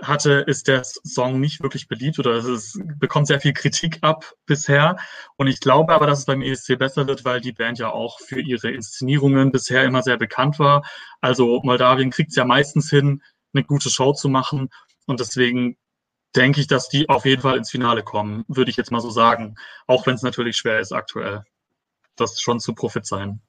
hatte, 0.03 0.45
ist 0.47 0.69
der 0.69 0.83
Song 0.85 1.41
nicht 1.41 1.63
wirklich 1.63 1.89
beliebt 1.89 2.19
oder 2.19 2.33
es 2.37 2.79
bekommt 2.99 3.27
sehr 3.27 3.41
viel 3.41 3.53
Kritik 3.53 3.99
ab 4.03 4.33
bisher. 4.47 4.97
Und 5.37 5.47
ich 5.47 5.61
glaube 5.61 5.93
aber, 5.93 6.07
dass 6.07 6.21
es 6.21 6.25
beim 6.25 6.43
ESC 6.43 6.79
besser 6.79 7.07
wird, 7.07 7.25
weil 7.25 7.41
die 7.41 7.53
Band 7.53 7.79
ja 7.79 7.91
auch 7.91 8.19
für 8.21 8.41
ihre 8.41 8.71
Inszenierungen 8.71 9.53
bisher 9.53 9.85
immer 9.85 10.03
sehr 10.03 10.17
bekannt 10.17 10.59
war. 10.59 10.85
Also 11.21 11.61
Moldawien 11.63 12.11
kriegt 12.11 12.31
es 12.31 12.37
ja 12.37 12.45
meistens 12.45 12.91
hin, 12.91 13.23
eine 13.53 13.65
gute 13.65 13.91
Show 13.91 14.13
zu 14.13 14.29
machen. 14.29 14.71
Und 15.07 15.21
deswegen 15.21 15.77
denke 16.37 16.61
ich, 16.61 16.67
dass 16.67 16.89
die 16.89 17.09
auf 17.09 17.25
jeden 17.25 17.43
Fall 17.43 17.57
ins 17.57 17.71
Finale 17.71 18.03
kommen, 18.03 18.45
würde 18.49 18.71
ich 18.71 18.77
jetzt 18.77 18.93
mal 18.93 19.01
so 19.01 19.11
sagen. 19.11 19.57
Auch 19.87 20.07
wenn 20.07 20.15
es 20.15 20.23
natürlich 20.23 20.57
schwer 20.57 20.81
ist 20.81 20.93
aktuell, 20.93 21.45
das 22.17 22.41
schon 22.41 22.61
zu 22.61 22.75
prophezeien. 22.75 23.43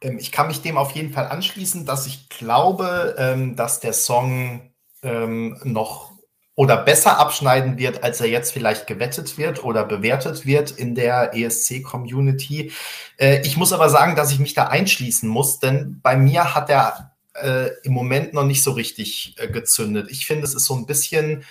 Ähm, 0.00 0.18
ich 0.18 0.32
kann 0.32 0.48
mich 0.48 0.62
dem 0.62 0.76
auf 0.76 0.92
jeden 0.92 1.12
Fall 1.12 1.26
anschließen, 1.28 1.86
dass 1.86 2.06
ich 2.06 2.28
glaube, 2.28 3.14
ähm, 3.18 3.56
dass 3.56 3.80
der 3.80 3.92
Song 3.92 4.72
ähm, 5.02 5.58
noch 5.64 6.10
oder 6.56 6.76
besser 6.76 7.18
abschneiden 7.18 7.78
wird, 7.78 8.02
als 8.02 8.20
er 8.20 8.28
jetzt 8.28 8.52
vielleicht 8.52 8.86
gewettet 8.86 9.38
wird 9.38 9.64
oder 9.64 9.84
bewertet 9.84 10.44
wird 10.44 10.72
in 10.72 10.94
der 10.94 11.34
ESC-Community. 11.34 12.72
Äh, 13.16 13.40
ich 13.46 13.56
muss 13.56 13.72
aber 13.72 13.88
sagen, 13.88 14.14
dass 14.14 14.30
ich 14.30 14.40
mich 14.40 14.52
da 14.52 14.66
einschließen 14.66 15.26
muss, 15.26 15.58
denn 15.58 16.00
bei 16.02 16.16
mir 16.16 16.54
hat 16.54 16.68
er 16.68 17.12
äh, 17.34 17.70
im 17.82 17.92
Moment 17.92 18.34
noch 18.34 18.44
nicht 18.44 18.62
so 18.62 18.72
richtig 18.72 19.36
äh, 19.38 19.48
gezündet. 19.48 20.10
Ich 20.10 20.26
finde, 20.26 20.44
es 20.44 20.54
ist 20.54 20.66
so 20.66 20.74
ein 20.74 20.86
bisschen 20.86 21.44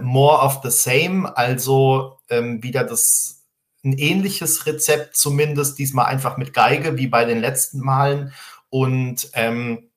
more 0.00 0.38
of 0.38 0.60
the 0.62 0.70
same, 0.70 1.36
also 1.36 2.20
wieder 2.30 2.84
das 2.84 3.37
ein 3.84 3.96
ähnliches 3.96 4.66
Rezept, 4.66 5.16
zumindest 5.16 5.78
diesmal 5.78 6.06
einfach 6.06 6.36
mit 6.36 6.52
Geige, 6.52 6.96
wie 6.96 7.06
bei 7.06 7.24
den 7.24 7.40
letzten 7.40 7.80
Malen. 7.80 8.32
Und 8.70 9.30
ähm, 9.34 9.90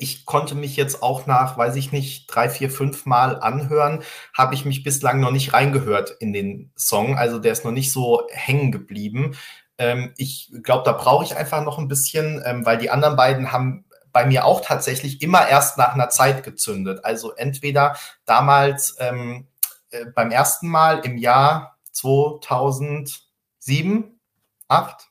ich 0.00 0.26
konnte 0.26 0.54
mich 0.54 0.76
jetzt 0.76 1.02
auch 1.02 1.26
nach, 1.26 1.56
weiß 1.56 1.76
ich 1.76 1.92
nicht, 1.92 2.26
drei, 2.26 2.48
vier, 2.48 2.70
fünf 2.70 3.06
Mal 3.06 3.40
anhören, 3.40 4.02
habe 4.34 4.54
ich 4.54 4.64
mich 4.64 4.82
bislang 4.82 5.20
noch 5.20 5.30
nicht 5.30 5.52
reingehört 5.52 6.10
in 6.18 6.32
den 6.32 6.72
Song. 6.76 7.16
Also 7.16 7.38
der 7.38 7.52
ist 7.52 7.64
noch 7.64 7.72
nicht 7.72 7.92
so 7.92 8.26
hängen 8.30 8.72
geblieben. 8.72 9.36
Ähm, 9.78 10.12
ich 10.16 10.52
glaube, 10.62 10.84
da 10.84 10.92
brauche 10.92 11.24
ich 11.24 11.36
einfach 11.36 11.62
noch 11.62 11.78
ein 11.78 11.88
bisschen, 11.88 12.42
ähm, 12.44 12.64
weil 12.64 12.78
die 12.78 12.90
anderen 12.90 13.16
beiden 13.16 13.52
haben 13.52 13.84
bei 14.12 14.24
mir 14.24 14.46
auch 14.46 14.62
tatsächlich 14.62 15.20
immer 15.20 15.46
erst 15.46 15.76
nach 15.76 15.94
einer 15.94 16.08
Zeit 16.08 16.42
gezündet. 16.42 17.04
Also 17.04 17.34
entweder 17.34 17.96
damals 18.24 18.96
ähm, 18.98 19.46
äh, 19.90 20.06
beim 20.06 20.30
ersten 20.30 20.68
Mal 20.68 21.00
im 21.00 21.18
Jahr 21.18 21.75
2007, 21.96 24.20
8, 24.68 25.08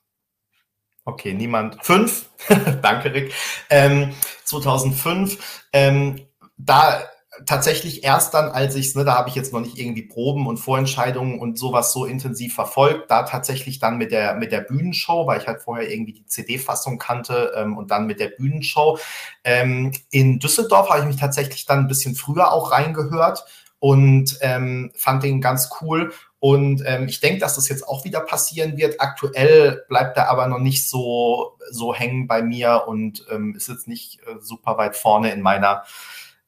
okay, 1.06 1.34
niemand, 1.34 1.84
5, 1.84 2.30
danke 2.82 3.14
Rick, 3.14 3.34
ähm, 3.70 4.14
2005, 4.44 5.66
ähm, 5.74 6.28
da 6.58 7.04
tatsächlich 7.46 8.04
erst 8.04 8.34
dann, 8.34 8.50
als 8.50 8.76
ich 8.76 8.88
es, 8.88 8.96
ne, 8.96 9.04
da 9.04 9.16
habe 9.16 9.30
ich 9.30 9.36
jetzt 9.36 9.52
noch 9.52 9.60
nicht 9.60 9.78
irgendwie 9.78 10.04
Proben 10.04 10.48
und 10.48 10.58
Vorentscheidungen 10.58 11.40
und 11.40 11.60
sowas 11.60 11.92
so 11.92 12.06
intensiv 12.06 12.54
verfolgt, 12.54 13.12
da 13.12 13.24
tatsächlich 13.24 13.80
dann 13.80 13.98
mit 13.98 14.12
der, 14.12 14.36
mit 14.36 14.52
der 14.52 14.62
Bühnenshow, 14.62 15.28
weil 15.28 15.42
ich 15.42 15.48
halt 15.48 15.62
vorher 15.62 15.92
irgendwie 15.92 16.14
die 16.14 16.26
CD-Fassung 16.26 16.98
kannte 16.98 17.52
ähm, 17.56 17.78
und 17.78 17.92
dann 17.92 18.08
mit 18.08 18.20
der 18.20 18.30
Bühnenshow. 18.30 19.00
Ähm, 19.44 19.92
in 20.12 20.40
Düsseldorf 20.40 20.90
habe 20.90 21.00
ich 21.00 21.08
mich 21.08 21.18
tatsächlich 21.18 21.66
dann 21.66 21.80
ein 21.80 21.88
bisschen 21.88 22.16
früher 22.16 22.54
auch 22.54 22.72
reingehört 22.72 23.44
und 23.80 24.38
ähm, 24.42 24.92
fand 24.96 25.24
den 25.24 25.42
ganz 25.42 25.70
cool 25.82 26.14
und 26.40 26.84
ähm, 26.86 27.08
ich 27.08 27.22
denke, 27.22 27.40
dass 27.40 27.56
das 27.56 27.70
jetzt 27.70 27.88
auch 27.88 28.06
wieder 28.06 28.20
passieren 28.20 28.78
wird. 28.78 29.02
Aktuell 29.02 29.84
bleibt 29.88 30.18
er 30.18 30.30
aber 30.30 30.48
noch 30.48 30.60
nicht 30.60 30.88
so, 30.88 31.58
so 31.72 31.94
hängen 31.94 32.28
bei 32.28 32.42
mir 32.42 32.84
und 32.88 33.26
ähm, 33.32 33.56
ist 33.56 33.70
jetzt 33.70 33.88
nicht 33.88 34.20
äh, 34.28 34.36
super 34.42 34.78
weit 34.78 34.96
vorne 34.96 35.32
in 35.32 35.42
meiner 35.42 35.84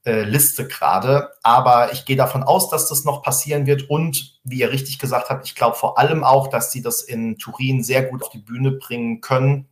äh, 0.06 0.24
Liste 0.24 0.68
gerade. 0.68 1.32
Aber 1.42 1.94
ich 1.94 2.06
gehe 2.06 2.16
davon 2.16 2.44
aus, 2.44 2.70
dass 2.70 2.88
das 2.88 3.06
noch 3.06 3.24
passieren 3.24 3.66
wird. 3.66 3.90
Und 3.90 4.40
wie 4.44 4.60
ihr 4.60 4.72
richtig 4.72 5.00
gesagt 5.00 5.30
habt, 5.30 5.46
ich 5.46 5.56
glaube 5.56 5.76
vor 5.76 5.98
allem 5.98 6.24
auch, 6.24 6.48
dass 6.48 6.72
sie 6.72 6.82
das 6.82 7.02
in 7.02 7.38
Turin 7.38 7.84
sehr 7.84 8.04
gut 8.04 8.24
auf 8.24 8.30
die 8.30 8.38
Bühne 8.38 8.72
bringen 8.72 9.22
können. 9.22 9.68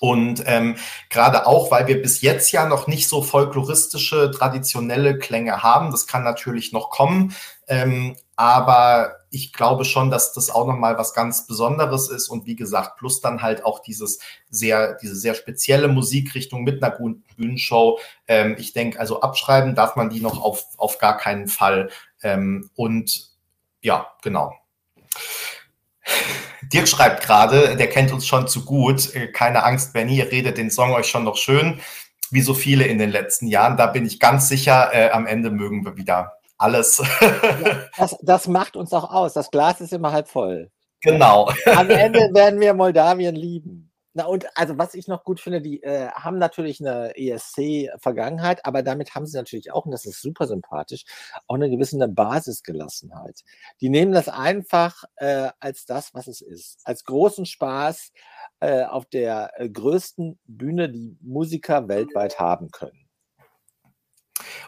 Und 0.00 0.42
ähm, 0.46 0.76
gerade 1.08 1.46
auch, 1.46 1.70
weil 1.70 1.86
wir 1.86 2.02
bis 2.02 2.20
jetzt 2.20 2.52
ja 2.52 2.68
noch 2.68 2.86
nicht 2.86 3.08
so 3.08 3.22
folkloristische, 3.22 4.30
traditionelle 4.30 5.18
Klänge 5.18 5.62
haben, 5.62 5.90
das 5.90 6.06
kann 6.06 6.24
natürlich 6.24 6.72
noch 6.72 6.90
kommen. 6.90 7.34
Ähm, 7.68 8.16
aber 8.36 9.16
ich 9.34 9.52
glaube 9.52 9.84
schon, 9.84 10.10
dass 10.10 10.32
das 10.32 10.48
auch 10.48 10.66
nochmal 10.66 10.96
was 10.96 11.12
ganz 11.12 11.46
Besonderes 11.46 12.08
ist. 12.08 12.28
Und 12.28 12.46
wie 12.46 12.54
gesagt, 12.54 12.96
plus 12.98 13.20
dann 13.20 13.42
halt 13.42 13.64
auch 13.64 13.80
dieses 13.80 14.20
sehr, 14.48 14.94
diese 14.94 15.16
sehr 15.16 15.34
spezielle 15.34 15.88
Musikrichtung 15.88 16.62
mit 16.62 16.82
einer 16.82 16.94
guten 16.94 17.24
Bühnenshow. 17.36 17.98
Ähm, 18.28 18.54
ich 18.58 18.72
denke, 18.72 19.00
also 19.00 19.20
abschreiben 19.20 19.74
darf 19.74 19.96
man 19.96 20.08
die 20.08 20.20
noch 20.20 20.40
auf, 20.40 20.64
auf 20.76 20.98
gar 20.98 21.16
keinen 21.16 21.48
Fall. 21.48 21.90
Ähm, 22.22 22.70
und 22.76 23.30
ja, 23.82 24.06
genau. 24.22 24.54
Dirk 26.72 26.88
schreibt 26.88 27.24
gerade, 27.24 27.76
der 27.76 27.88
kennt 27.88 28.12
uns 28.12 28.26
schon 28.26 28.46
zu 28.46 28.64
gut. 28.64 29.14
Äh, 29.14 29.32
keine 29.32 29.64
Angst, 29.64 29.92
Benny, 29.92 30.18
ihr 30.18 30.30
redet 30.30 30.58
den 30.58 30.70
Song 30.70 30.92
euch 30.92 31.06
schon 31.06 31.24
noch 31.24 31.36
schön, 31.36 31.80
wie 32.30 32.40
so 32.40 32.54
viele 32.54 32.84
in 32.84 32.98
den 32.98 33.10
letzten 33.10 33.48
Jahren. 33.48 33.76
Da 33.76 33.86
bin 33.88 34.06
ich 34.06 34.20
ganz 34.20 34.48
sicher, 34.48 34.90
äh, 34.94 35.10
am 35.10 35.26
Ende 35.26 35.50
mögen 35.50 35.84
wir 35.84 35.96
wieder 35.96 36.38
alles. 36.58 37.02
das, 37.96 38.16
das 38.22 38.48
macht 38.48 38.76
uns 38.76 38.92
auch 38.92 39.10
aus. 39.12 39.32
Das 39.34 39.50
Glas 39.50 39.80
ist 39.80 39.92
immer 39.92 40.12
halb 40.12 40.28
voll. 40.28 40.70
Genau. 41.00 41.50
Am 41.66 41.90
Ende 41.90 42.30
werden 42.32 42.60
wir 42.60 42.74
Moldawien 42.74 43.34
lieben. 43.34 43.90
Na 44.16 44.26
und 44.26 44.46
also 44.54 44.78
was 44.78 44.94
ich 44.94 45.08
noch 45.08 45.24
gut 45.24 45.40
finde, 45.40 45.60
die 45.60 45.82
äh, 45.82 46.08
haben 46.10 46.38
natürlich 46.38 46.80
eine 46.80 47.16
ESC-Vergangenheit, 47.16 48.64
aber 48.64 48.84
damit 48.84 49.16
haben 49.16 49.26
sie 49.26 49.36
natürlich 49.36 49.72
auch, 49.72 49.86
und 49.86 49.90
das 49.90 50.06
ist 50.06 50.22
super 50.22 50.46
sympathisch, 50.46 51.04
auch 51.48 51.56
eine 51.56 51.68
gewisse 51.68 51.98
Basisgelassenheit. 52.06 53.40
Die 53.80 53.88
nehmen 53.88 54.12
das 54.12 54.28
einfach 54.28 55.02
äh, 55.16 55.48
als 55.58 55.84
das, 55.84 56.14
was 56.14 56.28
es 56.28 56.40
ist. 56.42 56.78
Als 56.84 57.04
großen 57.04 57.44
Spaß 57.44 58.12
äh, 58.60 58.84
auf 58.84 59.04
der 59.06 59.50
äh, 59.56 59.68
größten 59.68 60.38
Bühne, 60.46 60.88
die 60.88 61.18
Musiker 61.20 61.88
weltweit 61.88 62.38
haben 62.38 62.70
können. 62.70 63.03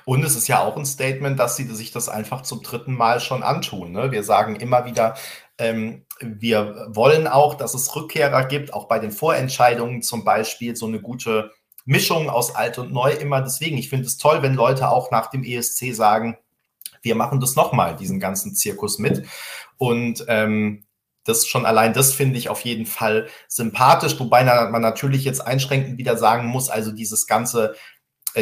Und 0.05 0.25
es 0.25 0.37
ist 0.37 0.49
ja 0.49 0.63
auch 0.63 0.77
ein 0.77 0.87
Statement, 0.87 1.39
dass 1.39 1.57
sie 1.57 1.65
sich 1.65 1.91
das 1.91 2.09
einfach 2.09 2.43
zum 2.43 2.63
dritten 2.63 2.95
Mal 2.95 3.21
schon 3.21 3.43
antun. 3.43 3.93
Ne? 3.93 4.11
Wir 4.13 4.23
sagen 4.23 4.57
immer 4.57 4.85
wieder, 4.85 5.15
ähm, 5.59 6.05
wir 6.21 6.87
wollen 6.89 7.27
auch, 7.27 7.55
dass 7.55 7.75
es 7.75 7.95
Rückkehrer 7.95 8.45
gibt, 8.45 8.73
auch 8.73 8.89
bei 8.89 8.99
den 8.99 9.13
Vorentscheidungen 9.13 10.03
zum 10.03 10.25
Beispiel 10.25 10.77
so 10.77 10.87
eine 10.87 11.01
gute 11.01 11.51
Mischung 11.85 12.29
aus 12.29 12.55
alt 12.55 12.79
und 12.79 12.93
neu 12.93 13.13
immer. 13.13 13.41
Deswegen, 13.41 13.79
ich 13.79 13.89
finde 13.89 14.07
es 14.07 14.19
toll, 14.19 14.43
wenn 14.43 14.55
Leute 14.55 14.91
auch 14.91 15.11
nach 15.11 15.31
dem 15.31 15.45
ESC 15.45 15.95
sagen, 15.95 16.37
wir 17.03 17.15
machen 17.15 17.41
das 17.41 17.57
nochmal, 17.57 17.97
diesen 17.97 18.21
ganzen 18.21 18.55
Zirkus 18.55 18.99
mit. 18.99 19.27
Und 19.79 20.25
ähm, 20.29 20.85
das 21.25 21.47
schon 21.47 21.67
allein, 21.67 21.93
das 21.93 22.13
finde 22.13 22.39
ich 22.39 22.49
auf 22.49 22.61
jeden 22.63 22.87
Fall 22.87 23.29
sympathisch, 23.49 24.19
wobei 24.19 24.45
man 24.45 24.83
natürlich 24.83 25.25
jetzt 25.25 25.41
einschränkend 25.41 25.99
wieder 25.99 26.17
sagen 26.17 26.47
muss, 26.47 26.69
also 26.71 26.93
dieses 26.93 27.27
ganze 27.27 27.75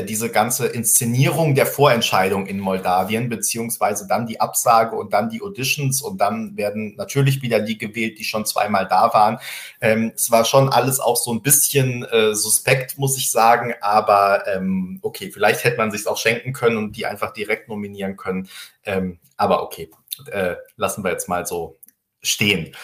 diese 0.02 0.30
ganze 0.30 0.66
Inszenierung 0.66 1.54
der 1.54 1.66
Vorentscheidung 1.66 2.46
in 2.46 2.58
Moldawien, 2.58 3.28
beziehungsweise 3.28 4.06
dann 4.06 4.26
die 4.26 4.40
Absage 4.40 4.96
und 4.96 5.12
dann 5.12 5.28
die 5.28 5.42
Auditions 5.42 6.02
und 6.02 6.20
dann 6.20 6.56
werden 6.56 6.96
natürlich 6.96 7.42
wieder 7.42 7.60
die 7.60 7.78
gewählt, 7.78 8.18
die 8.18 8.24
schon 8.24 8.46
zweimal 8.46 8.88
da 8.88 9.12
waren. 9.12 9.38
Ähm, 9.80 10.12
es 10.16 10.30
war 10.30 10.44
schon 10.44 10.68
alles 10.68 11.00
auch 11.00 11.16
so 11.16 11.32
ein 11.32 11.42
bisschen 11.42 12.04
äh, 12.04 12.34
suspekt, 12.34 12.98
muss 12.98 13.16
ich 13.16 13.30
sagen, 13.30 13.74
aber 13.80 14.46
ähm, 14.48 14.98
okay, 15.02 15.30
vielleicht 15.30 15.64
hätte 15.64 15.76
man 15.76 15.90
sich 15.90 16.06
auch 16.06 16.18
schenken 16.18 16.52
können 16.52 16.76
und 16.76 16.96
die 16.96 17.06
einfach 17.06 17.32
direkt 17.32 17.68
nominieren 17.68 18.16
können. 18.16 18.48
Ähm, 18.84 19.18
aber 19.36 19.62
okay, 19.62 19.90
äh, 20.30 20.56
lassen 20.76 21.04
wir 21.04 21.10
jetzt 21.10 21.28
mal 21.28 21.46
so 21.46 21.78
stehen. 22.22 22.74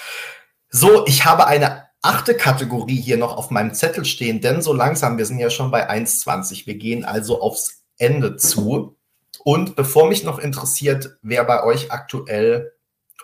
So, 0.68 1.04
ich 1.06 1.24
habe 1.24 1.46
eine 1.46 1.89
achte 2.02 2.34
Kategorie 2.34 3.00
hier 3.00 3.16
noch 3.16 3.36
auf 3.36 3.50
meinem 3.50 3.74
Zettel 3.74 4.04
stehen, 4.04 4.40
denn 4.40 4.62
so 4.62 4.72
langsam, 4.72 5.18
wir 5.18 5.26
sind 5.26 5.38
ja 5.38 5.50
schon 5.50 5.70
bei 5.70 5.90
1,20. 5.90 6.66
Wir 6.66 6.76
gehen 6.76 7.04
also 7.04 7.40
aufs 7.40 7.82
Ende 7.98 8.36
zu. 8.36 8.96
Und 9.44 9.76
bevor 9.76 10.08
mich 10.08 10.24
noch 10.24 10.38
interessiert, 10.38 11.18
wer 11.22 11.44
bei 11.44 11.62
euch 11.62 11.92
aktuell 11.92 12.72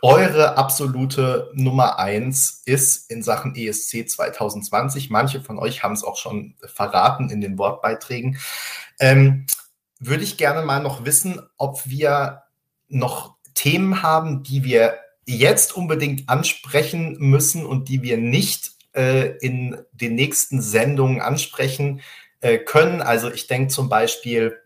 eure 0.03 0.59
absolute 0.59 1.51
Nummer 1.55 1.98
eins 1.98 2.62
ist 2.66 3.11
in 3.11 3.23
Sachen 3.23 3.55
ESC 3.55 4.09
2020. 4.09 5.11
Manche 5.11 5.40
von 5.40 5.59
euch 5.59 5.82
haben 5.82 5.94
es 5.94 6.05
auch 6.05 6.16
schon 6.16 6.55
verraten 6.65 7.31
in 7.31 7.40
den 7.40 7.59
Wortbeiträgen. 7.59 8.39
Ähm, 9.01 9.47
würde 9.98 10.24
ich 10.24 10.36
gerne 10.36 10.62
mal 10.62 10.82
noch 10.82 11.07
wissen, 11.07 11.40
ob 11.57 11.86
wir 11.86 12.43
noch 12.89 13.36
Themen 13.55 14.03
haben, 14.03 14.43
die 14.43 14.65
wir 14.65 14.98
jetzt 15.27 15.77
unbedingt 15.77 16.28
ansprechen 16.28 17.16
müssen 17.19 17.66
und 17.66 17.89
die 17.89 18.03
wir 18.03 18.16
nicht 18.16 18.70
äh, 18.94 19.36
in 19.39 19.77
den 19.93 20.15
nächsten 20.15 20.62
Sendungen 20.62 21.20
ansprechen 21.20 22.01
äh, 22.40 22.59
können. 22.59 23.03
Also 23.03 23.31
ich 23.31 23.47
denke 23.47 23.69
zum 23.69 23.89
Beispiel 23.89 24.57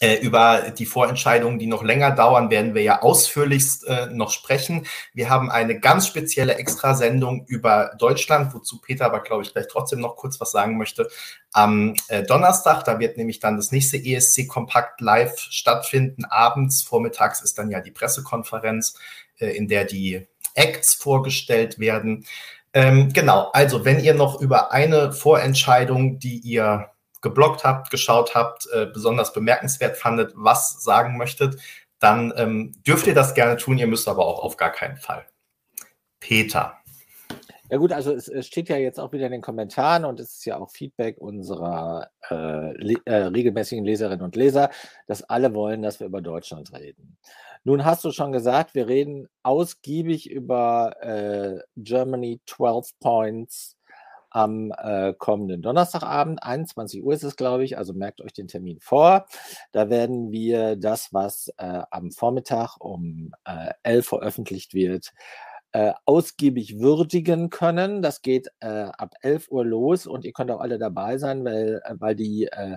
äh, 0.00 0.16
über 0.16 0.70
die 0.70 0.86
Vorentscheidungen, 0.86 1.58
die 1.58 1.66
noch 1.66 1.82
länger 1.82 2.10
dauern, 2.10 2.50
werden 2.50 2.74
wir 2.74 2.82
ja 2.82 3.00
ausführlichst 3.00 3.86
äh, 3.86 4.06
noch 4.06 4.30
sprechen. 4.30 4.86
Wir 5.14 5.30
haben 5.30 5.50
eine 5.50 5.80
ganz 5.80 6.06
spezielle 6.06 6.56
Extrasendung 6.56 7.46
über 7.46 7.92
Deutschland, 7.98 8.52
wozu 8.52 8.80
Peter 8.80 9.06
aber, 9.06 9.20
glaube 9.20 9.44
ich, 9.44 9.52
gleich 9.52 9.66
trotzdem 9.68 10.00
noch 10.00 10.16
kurz 10.16 10.40
was 10.40 10.50
sagen 10.50 10.76
möchte. 10.76 11.08
Am 11.52 11.94
äh, 12.08 12.22
Donnerstag, 12.22 12.84
da 12.84 12.98
wird 12.98 13.16
nämlich 13.16 13.40
dann 13.40 13.56
das 13.56 13.72
nächste 13.72 13.96
ESC 13.96 14.46
Kompakt 14.46 15.00
live 15.00 15.38
stattfinden. 15.38 16.24
Abends, 16.26 16.82
vormittags 16.82 17.40
ist 17.40 17.56
dann 17.56 17.70
ja 17.70 17.80
die 17.80 17.92
Pressekonferenz, 17.92 18.98
in 19.50 19.68
der 19.68 19.84
die 19.84 20.26
Acts 20.54 20.94
vorgestellt 20.94 21.78
werden. 21.78 22.26
Ähm, 22.72 23.12
genau, 23.12 23.50
also 23.52 23.84
wenn 23.84 24.00
ihr 24.00 24.14
noch 24.14 24.40
über 24.40 24.72
eine 24.72 25.12
Vorentscheidung, 25.12 26.18
die 26.18 26.38
ihr 26.38 26.90
geblockt 27.22 27.64
habt, 27.64 27.90
geschaut 27.90 28.34
habt, 28.34 28.68
äh, 28.72 28.86
besonders 28.86 29.32
bemerkenswert 29.32 29.96
fandet, 29.96 30.32
was 30.34 30.82
sagen 30.82 31.16
möchtet, 31.16 31.60
dann 31.98 32.32
ähm, 32.36 32.72
dürft 32.86 33.06
ihr 33.06 33.14
das 33.14 33.34
gerne 33.34 33.56
tun. 33.56 33.78
Ihr 33.78 33.86
müsst 33.86 34.08
aber 34.08 34.26
auch 34.26 34.42
auf 34.42 34.56
gar 34.56 34.70
keinen 34.70 34.98
Fall. 34.98 35.24
Peter. 36.20 36.78
Ja 37.74 37.78
gut, 37.78 37.92
also 37.92 38.12
es, 38.12 38.28
es, 38.28 38.46
steht 38.46 38.68
ja 38.68 38.76
jetzt 38.76 39.00
auch 39.00 39.10
wieder 39.10 39.26
in 39.26 39.32
den 39.32 39.40
Kommentaren 39.40 40.04
und 40.04 40.20
es 40.20 40.34
ist 40.34 40.44
ja 40.44 40.58
auch 40.58 40.70
Feedback 40.70 41.18
unserer 41.18 42.08
äh, 42.30 42.94
äh, 43.04 43.14
regelmäßigen 43.24 43.84
Leserinnen 43.84 44.24
und 44.24 44.36
Leser, 44.36 44.70
dass 45.08 45.24
alle 45.24 45.56
wollen, 45.56 45.82
dass 45.82 45.98
wir 45.98 46.06
über 46.06 46.22
Deutschland 46.22 46.72
reden. 46.72 47.16
Nun 47.64 47.84
hast 47.84 48.04
du 48.04 48.12
schon 48.12 48.30
gesagt, 48.30 48.76
wir 48.76 48.86
reden 48.86 49.26
ausgiebig 49.42 50.30
über 50.30 50.94
äh, 51.02 51.58
Germany 51.76 52.40
12 52.46 52.92
Points 53.00 53.76
am 54.30 54.72
äh, 54.78 55.12
kommenden 55.14 55.60
Donnerstagabend. 55.60 56.44
21 56.44 57.02
Uhr 57.02 57.12
ist 57.12 57.24
es, 57.24 57.34
glaube 57.34 57.64
ich. 57.64 57.76
Also 57.76 57.92
merkt 57.92 58.20
euch 58.20 58.32
den 58.32 58.46
Termin 58.46 58.78
vor. 58.78 59.26
Da 59.72 59.90
werden 59.90 60.30
wir 60.30 60.76
das, 60.76 61.12
was 61.12 61.52
äh, 61.56 61.82
am 61.90 62.12
Vormittag 62.12 62.76
um 62.78 63.32
äh, 63.44 63.72
11 63.82 64.06
veröffentlicht 64.06 64.74
wird, 64.74 65.12
äh, 65.74 65.92
ausgiebig 66.04 66.78
würdigen 66.78 67.50
können. 67.50 68.00
Das 68.00 68.22
geht 68.22 68.48
äh, 68.60 68.68
ab 68.68 69.16
11 69.22 69.50
Uhr 69.50 69.64
los 69.64 70.06
und 70.06 70.24
ihr 70.24 70.32
könnt 70.32 70.52
auch 70.52 70.60
alle 70.60 70.78
dabei 70.78 71.18
sein, 71.18 71.44
weil, 71.44 71.82
äh, 71.84 71.94
weil 71.98 72.14
die 72.14 72.44
äh, 72.44 72.76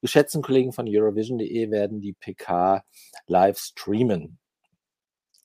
geschätzten 0.00 0.40
Kollegen 0.40 0.72
von 0.72 0.86
Eurovision.de 0.88 1.70
werden 1.70 2.00
die 2.00 2.14
PK 2.14 2.82
live 3.26 3.58
streamen. 3.58 4.38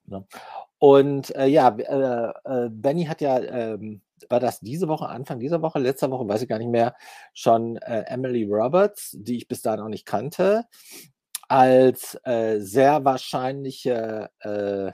Ne? 0.05 0.25
Und 0.79 1.35
äh, 1.35 1.47
ja, 1.47 1.75
äh, 1.77 2.65
äh, 2.65 2.69
Benny 2.69 3.03
hat 3.03 3.19
ja 3.19 3.37
ähm, 3.37 4.01
war 4.29 4.39
das 4.39 4.61
diese 4.61 4.87
Woche, 4.87 5.09
Anfang 5.09 5.41
dieser 5.41 5.61
Woche, 5.61 5.79
letzter 5.79 6.09
Woche, 6.09 6.25
weiß 6.25 6.43
ich 6.43 6.47
gar 6.47 6.57
nicht 6.57 6.71
mehr, 6.71 6.95
schon 7.33 7.75
äh, 7.77 8.05
Emily 8.07 8.45
Roberts, 8.45 9.17
die 9.19 9.35
ich 9.35 9.49
bis 9.49 9.61
dahin 9.61 9.81
noch 9.81 9.89
nicht 9.89 10.05
kannte, 10.05 10.63
als 11.49 12.17
äh, 12.23 12.59
sehr 12.59 13.03
wahrscheinliche 13.03 14.29
äh, 14.39 14.93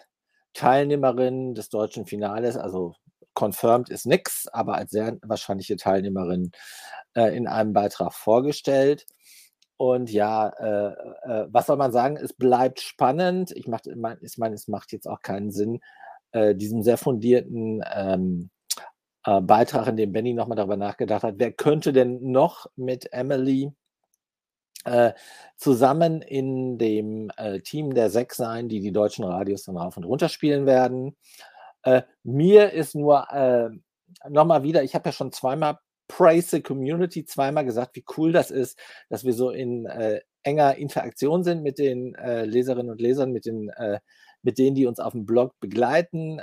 Teilnehmerin 0.53 1.53
des 1.55 1.69
deutschen 1.69 2.05
Finales, 2.05 2.57
also 2.57 2.95
confirmed 3.33 3.89
ist 3.89 4.05
nix, 4.05 4.47
aber 4.47 4.75
als 4.75 4.91
sehr 4.91 5.17
wahrscheinliche 5.21 5.77
Teilnehmerin 5.77 6.51
äh, 7.15 7.35
in 7.35 7.47
einem 7.47 7.73
Beitrag 7.73 8.13
vorgestellt. 8.13 9.05
Und 9.77 10.11
ja, 10.11 10.49
äh, 10.49 10.93
äh, 11.23 11.47
was 11.49 11.67
soll 11.67 11.77
man 11.77 11.91
sagen? 11.91 12.17
Es 12.17 12.33
bleibt 12.33 12.81
spannend. 12.81 13.51
Ich, 13.55 13.67
mach, 13.67 13.79
ich 13.85 14.37
meine, 14.37 14.55
es 14.55 14.67
macht 14.67 14.91
jetzt 14.91 15.07
auch 15.07 15.21
keinen 15.21 15.51
Sinn, 15.51 15.79
diesem 16.31 16.83
sehr 16.83 16.99
fundierten 16.99 17.83
ähm, 17.91 18.51
äh, 19.25 19.41
Beitrag, 19.41 19.87
in 19.87 19.97
dem 19.97 20.11
Benny 20.11 20.33
nochmal 20.33 20.55
darüber 20.55 20.77
nachgedacht 20.77 21.23
hat, 21.23 21.35
wer 21.37 21.51
könnte 21.51 21.93
denn 21.93 22.31
noch 22.31 22.67
mit 22.75 23.11
Emily 23.13 23.71
äh, 24.85 25.13
zusammen 25.57 26.21
in 26.21 26.77
dem 26.77 27.31
äh, 27.37 27.59
Team 27.59 27.93
der 27.93 28.09
sechs 28.09 28.37
sein, 28.37 28.69
die 28.69 28.79
die 28.79 28.91
deutschen 28.91 29.25
Radios 29.25 29.63
dann 29.63 29.77
rauf 29.77 29.97
und 29.97 30.05
runter 30.05 30.29
spielen 30.29 30.65
werden. 30.65 31.15
Äh, 31.83 32.03
mir 32.23 32.71
ist 32.71 32.95
nur 32.95 33.29
äh, 33.31 33.69
nochmal 34.29 34.63
wieder, 34.63 34.83
ich 34.83 34.95
habe 34.95 35.09
ja 35.09 35.13
schon 35.13 35.31
zweimal 35.31 35.79
Praise 36.07 36.49
the 36.49 36.61
Community, 36.61 37.25
zweimal 37.25 37.65
gesagt, 37.65 37.95
wie 37.95 38.05
cool 38.17 38.31
das 38.31 38.51
ist, 38.51 38.79
dass 39.09 39.25
wir 39.25 39.33
so 39.33 39.51
in 39.51 39.85
äh, 39.85 40.21
enger 40.43 40.75
Interaktion 40.75 41.43
sind 41.43 41.61
mit 41.61 41.77
den 41.77 42.13
Leserinnen 42.13 42.89
und 42.89 43.01
Lesern, 43.01 43.31
mit 43.33 43.45
den 43.45 43.69
mit 44.41 44.57
denen, 44.57 44.73
die 44.73 44.85
uns 44.85 45.01
auf 45.01 45.11
dem 45.11 45.25
Blog 45.25 45.53
begleiten 45.59 46.39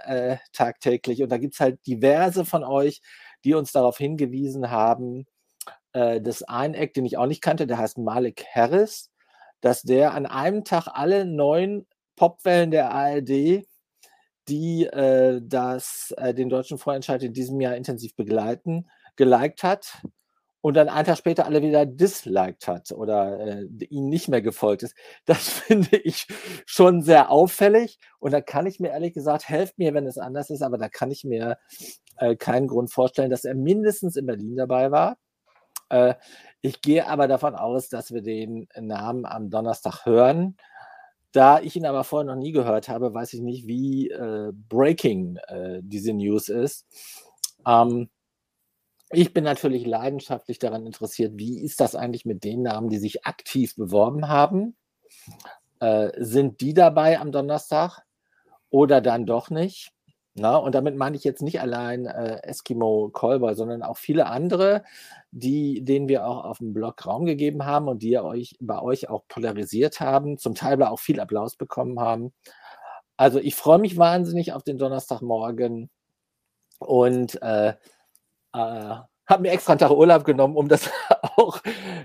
tagtäglich. 0.52 1.22
Und 1.22 1.32
da 1.32 1.38
gibt 1.38 1.54
es 1.54 1.60
halt 1.60 1.84
diverse 1.86 2.44
von 2.44 2.62
euch, 2.62 3.00
die 3.42 3.54
uns 3.54 3.72
darauf 3.72 3.96
hingewiesen 3.96 4.70
haben, 4.70 5.26
äh, 5.92 6.20
das 6.20 6.42
ein 6.42 6.74
Eck, 6.74 6.94
den 6.94 7.06
ich 7.06 7.18
auch 7.18 7.26
nicht 7.26 7.42
kannte, 7.42 7.66
der 7.66 7.78
heißt 7.78 7.98
Malik 7.98 8.44
Harris, 8.54 9.10
dass 9.60 9.82
der 9.82 10.14
an 10.14 10.26
einem 10.26 10.64
Tag 10.64 10.88
alle 10.88 11.24
neun 11.24 11.86
Popwellen 12.16 12.70
der 12.70 12.90
ARD, 12.92 13.66
die 14.48 14.84
äh, 14.84 15.40
das, 15.42 16.14
äh, 16.16 16.34
den 16.34 16.48
deutschen 16.48 16.78
Vorentscheid 16.78 17.22
in 17.22 17.32
diesem 17.32 17.60
Jahr 17.60 17.76
intensiv 17.76 18.14
begleiten, 18.14 18.88
geliked 19.16 19.62
hat 19.62 20.02
und 20.66 20.74
dann 20.74 20.88
einen 20.88 21.06
Tag 21.06 21.18
später 21.18 21.46
alle 21.46 21.62
wieder 21.62 21.86
disliked 21.86 22.66
hat 22.66 22.90
oder 22.92 23.38
äh, 23.38 23.66
ihnen 23.88 24.08
nicht 24.08 24.28
mehr 24.28 24.42
gefolgt 24.42 24.82
ist. 24.82 24.96
Das 25.24 25.48
finde 25.48 25.96
ich 25.96 26.26
schon 26.66 27.02
sehr 27.02 27.30
auffällig. 27.30 27.98
Und 28.18 28.32
da 28.32 28.40
kann 28.40 28.66
ich 28.66 28.80
mir 28.80 28.88
ehrlich 28.88 29.14
gesagt, 29.14 29.48
helft 29.48 29.78
mir, 29.78 29.94
wenn 29.94 30.06
es 30.06 30.18
anders 30.18 30.50
ist, 30.50 30.62
aber 30.62 30.78
da 30.78 30.88
kann 30.88 31.10
ich 31.10 31.24
mir 31.24 31.58
äh, 32.16 32.36
keinen 32.36 32.66
Grund 32.66 32.92
vorstellen, 32.92 33.30
dass 33.30 33.44
er 33.44 33.54
mindestens 33.54 34.16
in 34.16 34.26
Berlin 34.26 34.56
dabei 34.56 34.90
war. 34.90 35.18
Äh, 35.88 36.14
ich 36.60 36.80
gehe 36.80 37.06
aber 37.06 37.28
davon 37.28 37.54
aus, 37.54 37.88
dass 37.88 38.12
wir 38.12 38.22
den 38.22 38.68
Namen 38.78 39.24
am 39.24 39.50
Donnerstag 39.50 40.04
hören. 40.04 40.56
Da 41.32 41.60
ich 41.60 41.76
ihn 41.76 41.86
aber 41.86 42.04
vorher 42.04 42.26
noch 42.26 42.40
nie 42.40 42.52
gehört 42.52 42.88
habe, 42.88 43.12
weiß 43.12 43.34
ich 43.34 43.40
nicht, 43.40 43.66
wie 43.66 44.10
äh, 44.10 44.52
breaking 44.52 45.36
äh, 45.48 45.80
diese 45.82 46.12
News 46.12 46.48
ist. 46.48 46.86
Ähm, 47.66 48.08
ich 49.10 49.32
bin 49.32 49.44
natürlich 49.44 49.86
leidenschaftlich 49.86 50.58
daran 50.58 50.86
interessiert, 50.86 51.34
wie 51.36 51.62
ist 51.62 51.80
das 51.80 51.94
eigentlich 51.94 52.24
mit 52.24 52.42
den 52.42 52.62
Namen, 52.62 52.88
die 52.88 52.98
sich 52.98 53.24
aktiv 53.24 53.76
beworben 53.76 54.28
haben? 54.28 54.76
Sind 56.16 56.60
die 56.60 56.74
dabei 56.74 57.20
am 57.20 57.30
Donnerstag 57.30 58.02
oder 58.70 59.00
dann 59.00 59.24
doch 59.24 59.48
nicht? 59.48 59.92
Na, 60.38 60.56
und 60.56 60.74
damit 60.74 60.96
meine 60.96 61.16
ich 61.16 61.24
jetzt 61.24 61.40
nicht 61.40 61.62
allein 61.62 62.04
äh, 62.04 62.42
Eskimo 62.42 63.08
Kolber, 63.10 63.54
sondern 63.54 63.82
auch 63.82 63.96
viele 63.96 64.26
andere, 64.26 64.84
die, 65.30 65.82
denen 65.82 66.08
wir 66.08 66.26
auch 66.26 66.44
auf 66.44 66.58
dem 66.58 66.74
Blog 66.74 67.06
Raum 67.06 67.24
gegeben 67.24 67.64
haben 67.64 67.88
und 67.88 68.02
die 68.02 68.18
euch, 68.18 68.54
bei 68.60 68.78
euch 68.82 69.08
auch 69.08 69.26
polarisiert 69.28 70.00
haben, 70.00 70.36
zum 70.36 70.54
Teil 70.54 70.82
auch 70.82 70.98
viel 71.00 71.20
Applaus 71.20 71.56
bekommen 71.56 72.00
haben. 72.00 72.34
Also 73.16 73.38
ich 73.40 73.54
freue 73.54 73.78
mich 73.78 73.96
wahnsinnig 73.96 74.52
auf 74.52 74.62
den 74.62 74.78
Donnerstagmorgen 74.78 75.90
und 76.80 77.40
äh, 77.42 77.70
äh, 77.70 77.74
habe 78.52 79.42
mir 79.42 79.52
extra 79.52 79.72
einen 79.72 79.80
Tag 79.80 79.90
Urlaub 79.90 80.24
genommen, 80.24 80.56
um 80.56 80.68
das 80.68 80.90
auch 81.36 81.60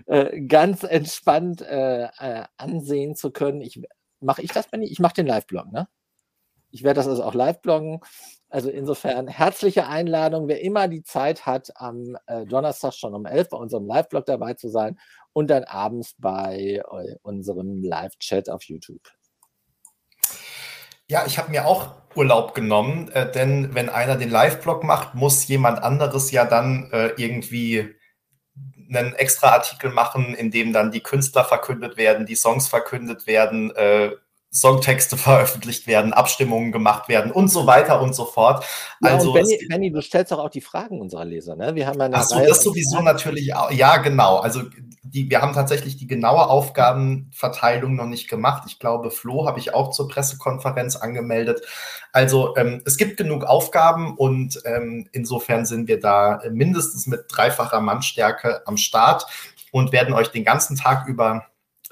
äh, 0.08 0.41
ganz 0.41 0.84
entspannt 0.84 1.62
äh, 1.62 2.06
äh, 2.06 2.45
ansehen 2.58 3.16
zu 3.16 3.32
können. 3.32 3.62
Ich, 3.62 3.82
mache 4.22 4.41
ich 4.41 4.52
das, 4.52 4.68
Benny? 4.70 4.86
Ich 4.88 4.99
mache 4.99 5.16
den 5.16 5.28
Live-Blog, 5.28 5.72
ne? 5.72 5.88
Ich 6.72 6.84
werde 6.84 6.99
das 6.99 7.07
also 7.07 7.23
auch 7.23 7.34
live 7.34 7.61
bloggen. 7.61 7.99
Also 8.49 8.69
insofern 8.69 9.27
herzliche 9.27 9.88
Einladung, 9.88 10.49
wer 10.49 10.61
immer 10.61 10.89
die 10.89 11.03
Zeit 11.03 11.45
hat, 11.45 11.72
am 11.76 12.18
äh, 12.27 12.45
Donnerstag 12.45 12.93
schon 12.93 13.14
um 13.14 13.26
11 13.26 13.49
bei 13.49 13.57
unserem 13.57 13.85
Live-Blog 13.85 14.26
dabei 14.26 14.56
zu 14.56 14.68
sein 14.68 14.99
und 15.31 15.49
dann 15.49 15.64
abends 15.64 16.15
bei 16.18 16.81
äh, 16.84 17.15
unserem 17.22 17.81
Live-Chat 17.81 18.49
auf 18.49 18.64
YouTube. 18.64 19.02
Ja, 21.07 21.26
ich 21.26 21.38
habe 21.38 21.52
mir 21.52 21.65
auch 21.65 21.95
Urlaub 22.15 22.53
genommen, 22.53 23.10
äh, 23.11 23.31
denn 23.31 23.73
wenn 23.73 23.89
einer 23.89 24.18
den 24.18 24.30
Live-Blog 24.30 24.84
macht, 24.84 25.15
muss 25.15 25.48
jemand 25.48 25.81
anderes 25.81 26.31
ja 26.31 26.45
dann 26.45 26.89
äh, 26.91 27.07
irgendwie 27.18 27.95
einen 28.93 29.14
extra 29.15 29.52
Artikel 29.52 29.91
machen, 29.91 30.34
in 30.34 30.52
dem 30.52 30.73
dann 30.73 30.91
die 30.91 31.03
Künstler 31.03 31.45
verkündet 31.45 31.95
werden, 31.95 32.26
die 32.26 32.35
Songs 32.35 32.68
verkündet 32.68 33.27
werden, 33.27 33.73
äh, 33.76 34.11
Songtexte 34.53 35.18
veröffentlicht 35.18 35.88
werden, 35.88 36.14
Abstimmungen 36.14 36.72
gemacht 36.72 37.10
werden 37.10 37.32
und 37.32 37.48
so 37.48 37.65
weiter 37.65 38.02
und 38.02 38.14
so 38.14 38.26
fort. 38.26 38.65
Ja, 39.02 39.11
also, 39.11 39.34
Benny, 39.34 39.65
Benny, 39.69 39.91
du 39.91 40.02
stellst 40.02 40.32
doch 40.32 40.40
auch 40.40 40.49
die 40.49 40.61
Fragen 40.61 40.99
unserer 40.99 41.26
Leser, 41.26 41.56
ne? 41.56 41.76
Wir 41.76 41.88
haben 41.88 41.99
ja 41.99 42.06
eine 42.06 42.18
Ach 42.18 42.23
so, 42.23 42.36
Reihe 42.36 42.48
das 42.48 42.64
sowieso 42.64 42.98
Fragen. 42.98 43.06
natürlich 43.06 43.56
auch. 43.56 43.72
Ja, 43.72 43.98
genau. 43.98 44.38
Also 44.38 44.64
die, 45.03 45.30
wir 45.30 45.41
haben 45.41 45.53
tatsächlich 45.53 45.98
die 45.98 46.07
genaue 46.07 46.48
Aufgabenverteilung 46.48 47.95
noch 47.95 48.06
nicht 48.06 48.30
gemacht. 48.30 48.64
Ich 48.68 48.80
glaube, 48.80 49.11
Flo 49.11 49.45
habe 49.45 49.60
ich 49.60 49.73
auch 49.73 49.91
zur 49.91 50.07
Pressekonferenz 50.07 50.95
angemeldet. 50.95 51.61
Also 52.11 52.56
ähm, 52.56 52.82
es 52.86 52.98
gibt 52.98 53.18
genug 53.18 53.44
Aufgaben 53.44 54.15
und 54.15 54.61
ähm, 54.65 55.07
insofern 55.11 55.65
sind 55.65 55.88
wir 55.88 55.99
da 55.99 56.41
mindestens 56.52 57.07
mit 57.07 57.26
dreifacher 57.30 57.82
Mannstärke 57.82 58.61
am 58.65 58.78
Start 58.78 59.26
und 59.72 59.91
werden 59.91 60.14
euch 60.14 60.30
den 60.30 60.45
ganzen 60.45 60.76
Tag 60.76 61.07
über 61.07 61.45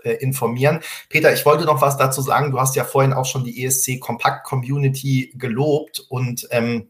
äh, 0.04 0.14
informieren. 0.14 0.82
Peter, 1.10 1.34
ich 1.34 1.46
wollte 1.46 1.66
noch 1.66 1.82
was 1.82 1.98
dazu 1.98 2.22
sagen. 2.22 2.52
Du 2.52 2.60
hast 2.60 2.76
ja 2.76 2.84
vorhin 2.84 3.14
auch 3.14 3.26
schon 3.26 3.44
die 3.44 3.64
ESC 3.64 4.00
Kompakt 4.00 4.46
Community 4.46 5.34
gelobt 5.38 6.06
und 6.10 6.48
ähm, 6.52 6.90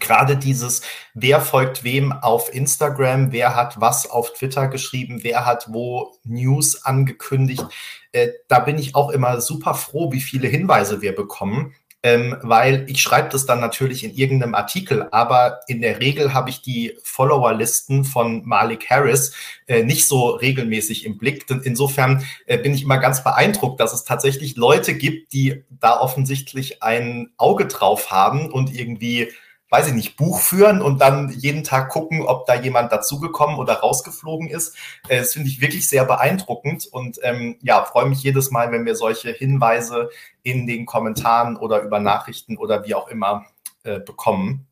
gerade 0.00 0.36
dieses, 0.36 0.82
wer 1.14 1.40
folgt 1.40 1.84
wem 1.84 2.12
auf 2.12 2.52
Instagram, 2.52 3.32
wer 3.32 3.54
hat 3.54 3.80
was 3.80 4.10
auf 4.10 4.32
Twitter 4.32 4.68
geschrieben, 4.68 5.20
wer 5.22 5.46
hat 5.46 5.66
wo 5.68 6.16
News 6.24 6.84
angekündigt, 6.84 7.64
äh, 8.12 8.30
da 8.48 8.60
bin 8.60 8.78
ich 8.78 8.94
auch 8.94 9.10
immer 9.10 9.40
super 9.40 9.74
froh, 9.74 10.12
wie 10.12 10.20
viele 10.20 10.48
Hinweise 10.48 11.02
wir 11.02 11.14
bekommen 11.14 11.74
ähm, 12.02 12.36
weil 12.42 12.84
ich 12.88 13.02
schreibe 13.02 13.30
das 13.30 13.46
dann 13.46 13.60
natürlich 13.60 14.04
in 14.04 14.14
irgendeinem 14.14 14.54
Artikel, 14.54 15.08
aber 15.10 15.60
in 15.66 15.80
der 15.80 16.00
Regel 16.00 16.34
habe 16.34 16.50
ich 16.50 16.62
die 16.62 16.96
Followerlisten 17.02 18.04
von 18.04 18.46
Malik 18.46 18.88
Harris 18.90 19.34
äh, 19.66 19.82
nicht 19.82 20.06
so 20.06 20.30
regelmäßig 20.30 21.04
im 21.04 21.18
Blick. 21.18 21.46
Insofern 21.64 22.24
äh, 22.46 22.58
bin 22.58 22.74
ich 22.74 22.82
immer 22.82 22.98
ganz 22.98 23.24
beeindruckt, 23.24 23.80
dass 23.80 23.92
es 23.92 24.04
tatsächlich 24.04 24.56
Leute 24.56 24.94
gibt, 24.94 25.32
die 25.32 25.64
da 25.68 25.98
offensichtlich 25.98 26.82
ein 26.82 27.30
Auge 27.36 27.66
drauf 27.66 28.10
haben 28.10 28.50
und 28.50 28.74
irgendwie 28.74 29.32
weiß 29.70 29.88
ich 29.88 29.94
nicht, 29.94 30.16
Buch 30.16 30.40
führen 30.40 30.80
und 30.80 31.00
dann 31.00 31.30
jeden 31.30 31.64
Tag 31.64 31.88
gucken, 31.88 32.22
ob 32.22 32.46
da 32.46 32.54
jemand 32.54 32.92
dazugekommen 32.92 33.58
oder 33.58 33.74
rausgeflogen 33.74 34.48
ist. 34.48 34.76
Äh, 35.08 35.18
das 35.18 35.32
finde 35.32 35.48
ich 35.48 35.60
wirklich 35.60 35.88
sehr 35.88 36.04
beeindruckend 36.04 36.86
und 36.86 37.18
ähm, 37.22 37.58
ja, 37.62 37.84
freue 37.84 38.06
mich 38.06 38.22
jedes 38.22 38.50
Mal, 38.50 38.70
wenn 38.72 38.84
wir 38.86 38.94
solche 38.94 39.30
Hinweise 39.30 40.10
in 40.42 40.66
den 40.66 40.86
Kommentaren 40.86 41.56
oder 41.56 41.82
über 41.82 41.98
Nachrichten 41.98 42.56
oder 42.56 42.84
wie 42.84 42.94
auch 42.94 43.08
immer 43.08 43.46
äh, 43.82 43.98
bekommen. 43.98 44.66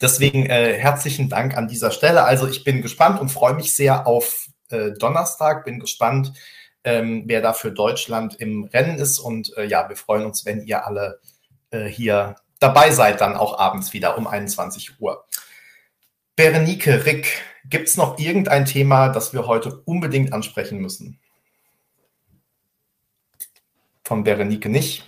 Deswegen 0.00 0.46
äh, 0.46 0.74
herzlichen 0.74 1.28
Dank 1.28 1.56
an 1.56 1.68
dieser 1.68 1.90
Stelle. 1.90 2.24
Also 2.24 2.46
ich 2.46 2.64
bin 2.64 2.82
gespannt 2.82 3.20
und 3.20 3.30
freue 3.30 3.54
mich 3.54 3.74
sehr 3.74 4.06
auf 4.06 4.48
äh, 4.70 4.92
Donnerstag, 4.92 5.64
bin 5.64 5.80
gespannt, 5.80 6.32
ähm, 6.84 7.24
wer 7.26 7.42
da 7.42 7.52
für 7.52 7.72
Deutschland 7.72 8.36
im 8.36 8.64
Rennen 8.64 8.98
ist 8.98 9.18
und 9.18 9.56
äh, 9.56 9.66
ja, 9.66 9.88
wir 9.88 9.96
freuen 9.96 10.24
uns, 10.24 10.46
wenn 10.46 10.62
ihr 10.62 10.86
alle 10.86 11.20
äh, 11.70 11.86
hier 11.86 12.36
dabei 12.58 12.90
seid, 12.90 13.20
dann 13.20 13.36
auch 13.36 13.58
abends 13.58 13.92
wieder 13.92 14.18
um 14.18 14.26
21 14.26 15.00
Uhr. 15.00 15.24
Berenike, 16.36 17.04
Rick, 17.04 17.42
gibt 17.64 17.88
es 17.88 17.96
noch 17.96 18.18
irgendein 18.18 18.64
Thema, 18.64 19.08
das 19.08 19.32
wir 19.32 19.46
heute 19.46 19.82
unbedingt 19.84 20.32
ansprechen 20.32 20.78
müssen? 20.78 21.18
Von 24.04 24.24
Berenike 24.24 24.68
nicht. 24.68 25.04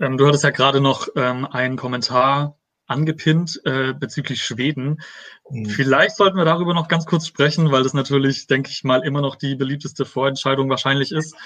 Ähm, 0.00 0.16
du 0.16 0.26
hattest 0.26 0.44
ja 0.44 0.50
gerade 0.50 0.80
noch 0.80 1.08
ähm, 1.16 1.46
einen 1.46 1.76
Kommentar 1.76 2.56
angepinnt 2.86 3.60
äh, 3.64 3.92
bezüglich 3.92 4.42
Schweden. 4.42 5.00
Mhm. 5.48 5.66
Vielleicht 5.66 6.16
sollten 6.16 6.36
wir 6.36 6.44
darüber 6.44 6.74
noch 6.74 6.88
ganz 6.88 7.06
kurz 7.06 7.26
sprechen, 7.26 7.70
weil 7.70 7.84
das 7.84 7.94
natürlich, 7.94 8.48
denke 8.48 8.70
ich 8.70 8.82
mal, 8.82 9.04
immer 9.04 9.20
noch 9.20 9.36
die 9.36 9.54
beliebteste 9.54 10.04
Vorentscheidung 10.04 10.68
wahrscheinlich 10.68 11.12
ist. 11.12 11.36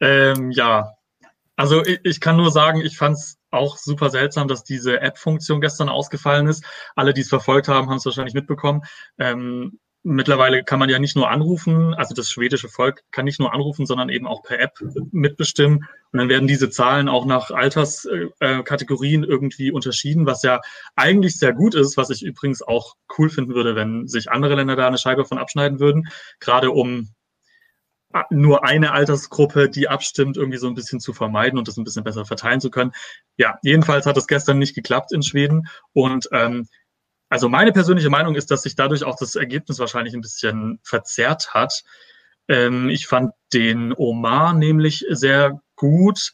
Ähm, 0.00 0.50
ja, 0.50 0.92
also 1.56 1.84
ich, 1.84 2.00
ich, 2.02 2.20
kann 2.20 2.36
nur 2.36 2.50
sagen, 2.50 2.82
ich 2.82 2.98
fand 2.98 3.16
es 3.16 3.37
auch 3.50 3.76
super 3.76 4.10
seltsam, 4.10 4.48
dass 4.48 4.64
diese 4.64 5.00
App-Funktion 5.00 5.60
gestern 5.60 5.88
ausgefallen 5.88 6.46
ist. 6.46 6.64
Alle, 6.96 7.14
die 7.14 7.22
es 7.22 7.28
verfolgt 7.28 7.68
haben, 7.68 7.88
haben 7.88 7.96
es 7.96 8.04
wahrscheinlich 8.04 8.34
mitbekommen. 8.34 8.82
Ähm, 9.18 9.78
mittlerweile 10.02 10.64
kann 10.64 10.78
man 10.78 10.88
ja 10.88 10.98
nicht 10.98 11.16
nur 11.16 11.30
anrufen, 11.30 11.94
also 11.94 12.14
das 12.14 12.30
schwedische 12.30 12.68
Volk 12.68 13.02
kann 13.10 13.24
nicht 13.24 13.40
nur 13.40 13.52
anrufen, 13.52 13.84
sondern 13.84 14.08
eben 14.08 14.26
auch 14.26 14.42
per 14.42 14.60
App 14.60 14.78
mitbestimmen. 15.12 15.86
Und 16.12 16.18
dann 16.18 16.28
werden 16.28 16.48
diese 16.48 16.70
Zahlen 16.70 17.08
auch 17.08 17.26
nach 17.26 17.50
Alterskategorien 17.50 19.24
irgendwie 19.24 19.70
unterschieden, 19.70 20.26
was 20.26 20.42
ja 20.42 20.60
eigentlich 20.96 21.38
sehr 21.38 21.52
gut 21.52 21.74
ist, 21.74 21.96
was 21.96 22.10
ich 22.10 22.22
übrigens 22.22 22.62
auch 22.62 22.94
cool 23.18 23.28
finden 23.28 23.54
würde, 23.54 23.74
wenn 23.74 24.06
sich 24.06 24.30
andere 24.30 24.54
Länder 24.54 24.76
da 24.76 24.86
eine 24.86 24.98
Scheibe 24.98 25.24
von 25.24 25.38
abschneiden 25.38 25.80
würden, 25.80 26.08
gerade 26.40 26.70
um 26.70 27.10
nur 28.30 28.64
eine 28.64 28.92
Altersgruppe, 28.92 29.68
die 29.68 29.88
abstimmt, 29.88 30.36
irgendwie 30.36 30.58
so 30.58 30.66
ein 30.66 30.74
bisschen 30.74 31.00
zu 31.00 31.12
vermeiden 31.12 31.58
und 31.58 31.68
das 31.68 31.76
ein 31.76 31.84
bisschen 31.84 32.04
besser 32.04 32.24
verteilen 32.24 32.60
zu 32.60 32.70
können. 32.70 32.92
Ja, 33.36 33.58
jedenfalls 33.62 34.06
hat 34.06 34.16
es 34.16 34.26
gestern 34.26 34.58
nicht 34.58 34.74
geklappt 34.74 35.12
in 35.12 35.22
Schweden. 35.22 35.68
Und 35.92 36.28
ähm, 36.32 36.66
also 37.28 37.48
meine 37.48 37.72
persönliche 37.72 38.10
Meinung 38.10 38.34
ist, 38.34 38.50
dass 38.50 38.62
sich 38.62 38.74
dadurch 38.74 39.04
auch 39.04 39.16
das 39.16 39.36
Ergebnis 39.36 39.78
wahrscheinlich 39.78 40.14
ein 40.14 40.22
bisschen 40.22 40.80
verzerrt 40.82 41.52
hat. 41.52 41.84
Ähm, 42.48 42.88
ich 42.88 43.06
fand 43.06 43.32
den 43.52 43.92
Omar 43.94 44.54
nämlich 44.54 45.04
sehr 45.10 45.60
gut, 45.76 46.32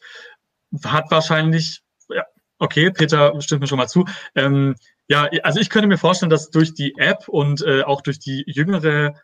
hat 0.85 1.11
wahrscheinlich, 1.11 1.81
ja, 2.09 2.23
okay, 2.57 2.91
Peter 2.91 3.39
stimmt 3.41 3.61
mir 3.61 3.67
schon 3.67 3.77
mal 3.77 3.87
zu. 3.87 4.05
Ähm, 4.33 4.75
ja, 5.07 5.29
also 5.43 5.59
ich 5.59 5.69
könnte 5.69 5.87
mir 5.87 5.97
vorstellen, 5.97 6.29
dass 6.29 6.49
durch 6.49 6.73
die 6.73 6.95
App 6.97 7.27
und 7.27 7.61
äh, 7.61 7.83
auch 7.83 8.01
durch 8.01 8.17
die 8.17 8.43
jüngere 8.47 9.15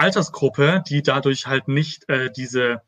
Altersgruppe, 0.00 0.82
die 0.88 1.02
dadurch 1.02 1.46
halt 1.46 1.68
nicht 1.68 2.08
äh, 2.08 2.30
diese, 2.34 2.82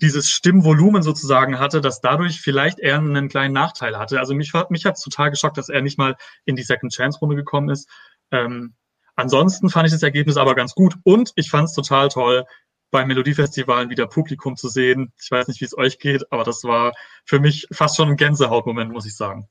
dieses 0.00 0.30
Stimmvolumen 0.30 1.02
sozusagen 1.02 1.58
hatte, 1.58 1.80
dass 1.80 2.00
dadurch 2.00 2.40
vielleicht 2.40 2.80
er 2.80 2.98
einen 2.98 3.28
kleinen 3.28 3.52
Nachteil 3.52 3.98
hatte. 3.98 4.18
Also 4.18 4.34
mich, 4.34 4.52
mich 4.70 4.84
hat 4.86 4.96
es 4.96 5.02
total 5.02 5.30
geschockt, 5.30 5.58
dass 5.58 5.68
er 5.68 5.82
nicht 5.82 5.98
mal 5.98 6.16
in 6.44 6.56
die 6.56 6.62
Second 6.62 6.92
Chance 6.92 7.18
Runde 7.18 7.36
gekommen 7.36 7.68
ist. 7.68 7.88
Ähm, 8.30 8.74
ansonsten 9.16 9.68
fand 9.68 9.86
ich 9.86 9.92
das 9.92 10.02
Ergebnis 10.02 10.36
aber 10.36 10.54
ganz 10.54 10.74
gut 10.74 10.94
und 11.02 11.32
ich 11.34 11.50
fand 11.50 11.68
es 11.68 11.74
total 11.74 12.08
toll, 12.08 12.44
beim 12.90 13.08
Melodiefestivalen 13.08 13.90
wieder 13.90 14.06
Publikum 14.06 14.56
zu 14.56 14.68
sehen. 14.68 15.12
Ich 15.20 15.30
weiß 15.30 15.48
nicht, 15.48 15.60
wie 15.60 15.64
es 15.64 15.76
euch 15.76 15.98
geht, 15.98 16.32
aber 16.32 16.44
das 16.44 16.64
war 16.64 16.92
für 17.24 17.38
mich 17.38 17.66
fast 17.70 17.96
schon 17.96 18.08
ein 18.08 18.16
Gänsehautmoment, 18.16 18.92
muss 18.92 19.06
ich 19.06 19.16
sagen. 19.16 19.48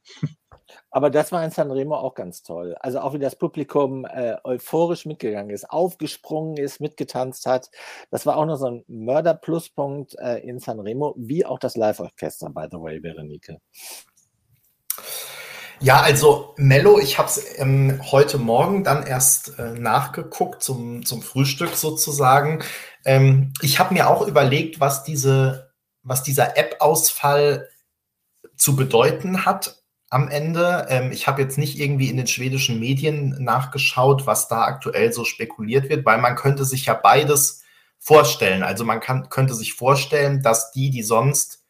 Aber 0.92 1.10
das 1.10 1.32
war 1.32 1.44
in 1.44 1.52
Sanremo 1.52 1.96
auch 1.96 2.14
ganz 2.14 2.44
toll. 2.44 2.76
Also 2.80 3.00
auch 3.00 3.14
wie 3.14 3.20
das 3.20 3.36
Publikum 3.36 4.06
äh, 4.06 4.38
euphorisch 4.44 5.06
mitgegangen 5.06 5.52
ist, 5.52 5.70
aufgesprungen 5.70 6.58
ist, 6.58 6.82
mitgetanzt 6.82 7.46
hat. 7.46 7.70
Das 8.12 8.26
war 8.26 8.38
auch 8.38 8.46
noch 8.46 8.58
so 8.58 8.68
ein 8.68 8.84
Mörder-Pluspunkt 8.88 10.18
äh, 10.20 10.38
in 10.40 10.60
Sanremo, 10.60 11.16
wie 11.18 11.46
auch 11.46 11.60
das 11.60 11.76
Live-Orchester, 11.76 12.50
by 12.50 12.68
the 12.72 12.78
way, 12.78 13.00
Berenike. 13.00 13.60
Ja, 15.82 16.02
also 16.02 16.54
Mello, 16.58 17.00
ich 17.00 17.18
habe 17.18 17.30
es 17.30 17.58
ähm, 17.58 18.02
heute 18.12 18.38
Morgen 18.38 18.84
dann 18.84 19.08
erst 19.08 19.58
äh, 19.60 19.72
nachgeguckt 19.80 20.62
zum, 20.62 21.06
zum 21.06 21.22
Frühstück 21.22 21.76
sozusagen. 21.76 22.62
Ähm, 23.06 23.54
ich 23.62 23.80
habe 23.80 23.94
mir 23.94 24.10
auch 24.10 24.28
überlegt, 24.28 24.82
was 24.82 25.04
diese, 25.06 25.72
was 26.04 26.22
dieser 26.22 26.58
App-Ausfall 26.58 27.70
zu 28.58 28.76
bedeuten 28.76 29.46
hat 29.46 29.79
am 30.10 30.30
Ende. 30.30 30.88
Ähm, 30.90 31.12
ich 31.12 31.28
habe 31.28 31.42
jetzt 31.42 31.58
nicht 31.58 31.80
irgendwie 31.80 32.10
in 32.10 32.18
den 32.18 32.28
schwedischen 32.28 32.80
Medien 32.80 33.44
nachgeschaut, 33.44 34.26
was 34.26 34.48
da 34.48 34.64
aktuell 34.64 35.14
so 35.14 35.24
spekuliert 35.24 35.90
wird, 35.90 36.06
weil 36.06 36.20
man 36.20 36.36
könnte 36.36 36.66
sich 36.66 36.86
ja 36.86 36.94
beides 36.94 37.64
vorstellen. 38.00 38.64
Also 38.64 38.86
man 38.86 39.00
kann, 39.00 39.30
könnte 39.30 39.54
sich 39.54 39.74
vorstellen, 39.74 40.42
dass 40.42 40.72
die, 40.72 40.90
die 40.90 41.04
sonst 41.04 41.64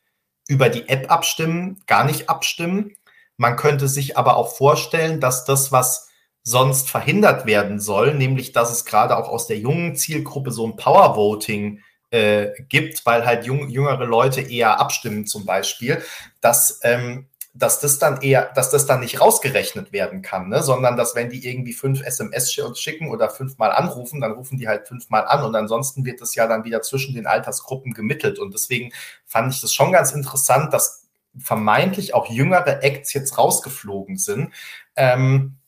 über 0.48 0.70
die 0.70 0.88
App 0.88 1.12
abstimmen, 1.12 1.82
gar 1.86 2.06
nicht 2.06 2.30
abstimmen. 2.30 2.96
Man 3.38 3.56
könnte 3.56 3.88
sich 3.88 4.18
aber 4.18 4.36
auch 4.36 4.56
vorstellen, 4.56 5.20
dass 5.20 5.46
das, 5.46 5.72
was 5.72 6.10
sonst 6.44 6.90
verhindert 6.90 7.46
werden 7.46 7.80
soll, 7.80 8.14
nämlich 8.16 8.52
dass 8.54 8.72
es 8.72 8.86
gerade 8.86 9.18
auch 9.18 9.28
aus 9.28 9.48
der 9.48 9.58
jungen 9.58 9.96
Zielgruppe 9.96 10.52
so 10.52 10.66
ein 10.66 10.76
Powervoting 10.76 11.82
äh, 12.12 12.48
gibt, 12.70 13.06
weil 13.06 13.26
halt 13.26 13.46
jung, 13.46 13.70
jüngere 13.70 14.06
Leute 14.06 14.42
eher 14.42 14.80
abstimmen 14.80 15.28
zum 15.28 15.46
Beispiel, 15.46 16.02
dass 16.42 16.80
ähm, 16.84 17.28
dass 17.60 17.80
das 17.80 18.00
dann 18.00 18.22
eher, 18.22 18.52
dass 18.56 18.70
das 18.70 18.86
dann 18.86 19.02
nicht 19.02 19.20
rausgerechnet 19.20 19.92
werden 19.92 20.22
kann, 20.22 20.50
ne? 20.50 20.64
sondern 20.64 20.96
dass 20.98 21.14
wenn 21.14 21.30
die 21.30 21.48
irgendwie 21.48 21.74
fünf 21.74 22.02
SMS 22.02 22.52
schicken 22.52 23.10
oder 23.10 23.30
fünfmal 23.30 23.72
anrufen, 23.72 24.22
dann 24.22 24.32
rufen 24.32 24.58
die 24.58 24.68
halt 24.68 24.88
fünfmal 24.88 25.26
an 25.28 25.44
und 25.44 25.56
ansonsten 25.56 26.06
wird 26.06 26.22
das 26.22 26.36
ja 26.36 26.48
dann 26.48 26.64
wieder 26.64 26.82
zwischen 26.82 27.14
den 27.14 27.28
Altersgruppen 27.28 27.94
gemittelt 27.94 28.40
und 28.40 28.54
deswegen 28.54 28.92
fand 29.26 29.54
ich 29.54 29.62
das 29.62 29.74
schon 29.74 29.92
ganz 29.92 30.14
interessant, 30.14 30.74
dass 30.74 31.08
vermeintlich 31.38 32.14
auch 32.14 32.30
jüngere 32.30 32.82
Acts 32.82 33.14
jetzt 33.14 33.38
rausgeflogen 33.38 34.18
sind. 34.18 34.54
Ähm, 34.96 35.59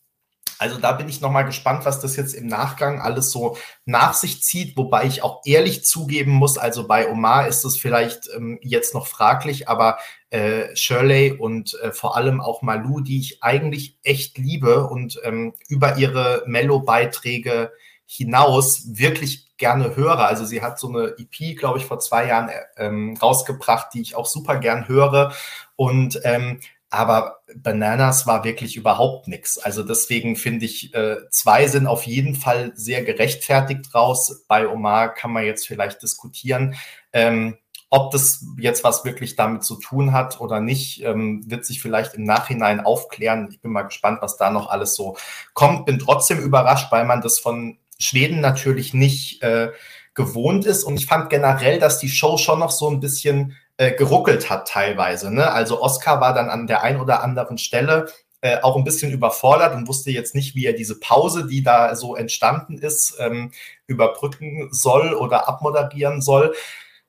also 0.62 0.78
da 0.78 0.92
bin 0.92 1.08
ich 1.08 1.20
nochmal 1.20 1.44
gespannt, 1.44 1.84
was 1.84 1.98
das 1.98 2.14
jetzt 2.14 2.34
im 2.34 2.46
Nachgang 2.46 3.00
alles 3.00 3.32
so 3.32 3.56
nach 3.84 4.14
sich 4.14 4.44
zieht, 4.44 4.76
wobei 4.76 5.06
ich 5.06 5.24
auch 5.24 5.42
ehrlich 5.44 5.84
zugeben 5.84 6.30
muss, 6.30 6.56
also 6.56 6.86
bei 6.86 7.10
Omar 7.10 7.48
ist 7.48 7.64
es 7.64 7.76
vielleicht 7.76 8.28
ähm, 8.32 8.60
jetzt 8.62 8.94
noch 8.94 9.08
fraglich, 9.08 9.68
aber 9.68 9.98
äh, 10.30 10.74
Shirley 10.76 11.32
und 11.32 11.74
äh, 11.82 11.90
vor 11.90 12.16
allem 12.16 12.40
auch 12.40 12.62
Malu, 12.62 13.00
die 13.00 13.18
ich 13.18 13.42
eigentlich 13.42 13.98
echt 14.04 14.38
liebe 14.38 14.86
und 14.86 15.20
ähm, 15.24 15.52
über 15.66 15.98
ihre 15.98 16.44
Mellow-Beiträge 16.46 17.72
hinaus 18.06 18.84
wirklich 18.86 19.56
gerne 19.56 19.96
höre. 19.96 20.20
Also 20.20 20.44
sie 20.44 20.62
hat 20.62 20.78
so 20.78 20.88
eine 20.88 21.16
EP, 21.18 21.58
glaube 21.58 21.78
ich, 21.78 21.86
vor 21.86 21.98
zwei 21.98 22.28
Jahren 22.28 22.50
ähm, 22.76 23.16
rausgebracht, 23.20 23.88
die 23.94 24.00
ich 24.00 24.14
auch 24.14 24.26
super 24.26 24.58
gern 24.58 24.86
höre. 24.86 25.32
Und 25.74 26.20
ähm, 26.22 26.60
aber 26.92 27.38
Bananas 27.56 28.26
war 28.26 28.44
wirklich 28.44 28.76
überhaupt 28.76 29.26
nichts. 29.26 29.58
Also 29.58 29.82
deswegen 29.82 30.36
finde 30.36 30.66
ich, 30.66 30.94
äh, 30.94 31.16
zwei 31.30 31.66
sind 31.66 31.86
auf 31.86 32.02
jeden 32.02 32.34
Fall 32.34 32.72
sehr 32.74 33.02
gerechtfertigt 33.02 33.94
raus. 33.94 34.44
Bei 34.46 34.68
Omar 34.68 35.14
kann 35.14 35.32
man 35.32 35.46
jetzt 35.46 35.66
vielleicht 35.66 36.02
diskutieren. 36.02 36.74
Ähm, 37.14 37.56
ob 37.88 38.10
das 38.10 38.44
jetzt 38.58 38.84
was 38.84 39.06
wirklich 39.06 39.36
damit 39.36 39.64
zu 39.64 39.76
tun 39.76 40.12
hat 40.12 40.40
oder 40.40 40.60
nicht, 40.60 41.02
ähm, 41.02 41.42
wird 41.46 41.64
sich 41.64 41.80
vielleicht 41.80 42.12
im 42.14 42.24
Nachhinein 42.24 42.80
aufklären. 42.80 43.48
Ich 43.50 43.60
bin 43.62 43.72
mal 43.72 43.82
gespannt, 43.82 44.18
was 44.20 44.36
da 44.36 44.50
noch 44.50 44.68
alles 44.68 44.94
so 44.94 45.16
kommt. 45.54 45.86
Bin 45.86 45.98
trotzdem 45.98 46.40
überrascht, 46.40 46.92
weil 46.92 47.06
man 47.06 47.22
das 47.22 47.38
von 47.38 47.78
Schweden 47.98 48.40
natürlich 48.40 48.92
nicht 48.92 49.42
äh, 49.42 49.72
gewohnt 50.12 50.66
ist. 50.66 50.84
Und 50.84 50.96
ich 50.96 51.06
fand 51.06 51.30
generell, 51.30 51.78
dass 51.78 51.98
die 51.98 52.10
Show 52.10 52.36
schon 52.36 52.58
noch 52.58 52.70
so 52.70 52.90
ein 52.90 53.00
bisschen 53.00 53.56
äh, 53.82 53.90
geruckelt 53.96 54.48
hat 54.48 54.68
teilweise. 54.68 55.34
Ne? 55.34 55.50
Also 55.50 55.82
Oscar 55.82 56.20
war 56.20 56.34
dann 56.34 56.50
an 56.50 56.68
der 56.68 56.84
ein 56.84 57.00
oder 57.00 57.20
anderen 57.24 57.58
Stelle 57.58 58.06
äh, 58.40 58.60
auch 58.60 58.76
ein 58.76 58.84
bisschen 58.84 59.10
überfordert 59.10 59.74
und 59.74 59.88
wusste 59.88 60.12
jetzt 60.12 60.36
nicht, 60.36 60.54
wie 60.54 60.66
er 60.66 60.72
diese 60.72 61.00
Pause, 61.00 61.48
die 61.48 61.64
da 61.64 61.96
so 61.96 62.14
entstanden 62.14 62.78
ist, 62.78 63.16
ähm, 63.18 63.50
überbrücken 63.88 64.68
soll 64.70 65.14
oder 65.14 65.48
abmoderieren 65.48 66.22
soll. 66.22 66.54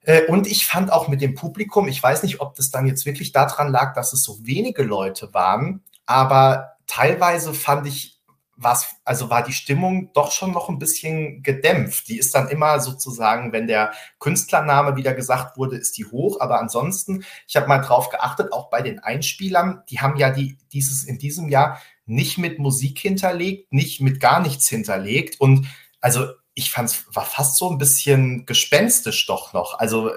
Äh, 0.02 0.26
und 0.26 0.48
ich 0.48 0.66
fand 0.66 0.92
auch 0.92 1.08
mit 1.08 1.22
dem 1.22 1.36
Publikum, 1.36 1.88
ich 1.88 2.02
weiß 2.02 2.24
nicht, 2.24 2.42
ob 2.42 2.56
das 2.56 2.72
dann 2.72 2.88
jetzt 2.88 3.06
wirklich 3.06 3.32
daran 3.32 3.72
lag, 3.72 3.94
dass 3.94 4.12
es 4.12 4.24
so 4.24 4.40
wenige 4.42 4.82
Leute 4.82 5.32
waren, 5.32 5.84
aber 6.08 6.78
teilweise 6.88 7.54
fand 7.54 7.86
ich, 7.86 8.20
was, 8.56 8.96
also 9.04 9.30
war 9.30 9.44
die 9.44 9.54
Stimmung 9.54 10.12
doch 10.14 10.32
schon 10.32 10.52
noch 10.52 10.70
ein 10.70 10.80
bisschen 10.80 11.44
gedämpft. 11.44 12.08
Die 12.08 12.18
ist 12.18 12.36
dann 12.36 12.50
immer 12.50 12.80
sozusagen, 12.80 13.52
wenn 13.52 13.68
der 13.68 13.94
Künstlername 14.20 14.96
wieder 14.96 15.14
gesagt 15.14 15.58
wurde, 15.58 15.78
ist 15.78 15.98
die 15.98 16.06
hoch. 16.06 16.40
Aber 16.40 16.60
ansonsten, 16.60 17.26
ich 17.48 17.56
habe 17.56 17.68
mal 17.68 17.80
drauf 17.80 18.10
geachtet, 18.10 18.54
auch 18.54 18.70
bei 18.70 18.82
den 18.82 19.00
Einspielern, 19.00 19.84
die 19.90 20.00
haben 20.00 20.18
ja 20.18 20.30
die, 20.30 20.58
dieses 20.72 21.04
in 21.04 21.18
diesem 21.18 21.50
Jahr 21.50 21.82
nicht 22.06 22.38
mit 22.38 22.60
Musik 22.60 23.00
hinterlegt, 23.00 23.72
nicht 23.74 24.02
mit 24.02 24.20
gar 24.20 24.42
nichts 24.42 24.68
hinterlegt. 24.68 25.40
Und 25.40 25.68
also 26.00 26.28
ich 26.56 26.72
fand 26.72 26.90
es 26.90 27.06
war 27.14 27.26
fast 27.26 27.58
so 27.58 27.70
ein 27.70 27.78
bisschen 27.78 28.46
gespenstisch 28.46 29.26
doch 29.26 29.54
noch. 29.54 29.80
Also 29.80 30.12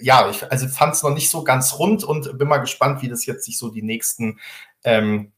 ja, 0.00 0.30
ich 0.30 0.50
also 0.50 0.68
fand 0.68 0.94
es 0.94 1.02
noch 1.02 1.14
nicht 1.14 1.30
so 1.30 1.42
ganz 1.42 1.78
rund 1.78 2.04
und 2.04 2.38
bin 2.38 2.48
mal 2.48 2.58
gespannt, 2.58 3.02
wie 3.02 3.08
das 3.08 3.26
jetzt 3.26 3.44
sich 3.44 3.58
so 3.58 3.70
die 3.70 3.82
nächsten 3.82 4.38
ähm, 4.84 5.32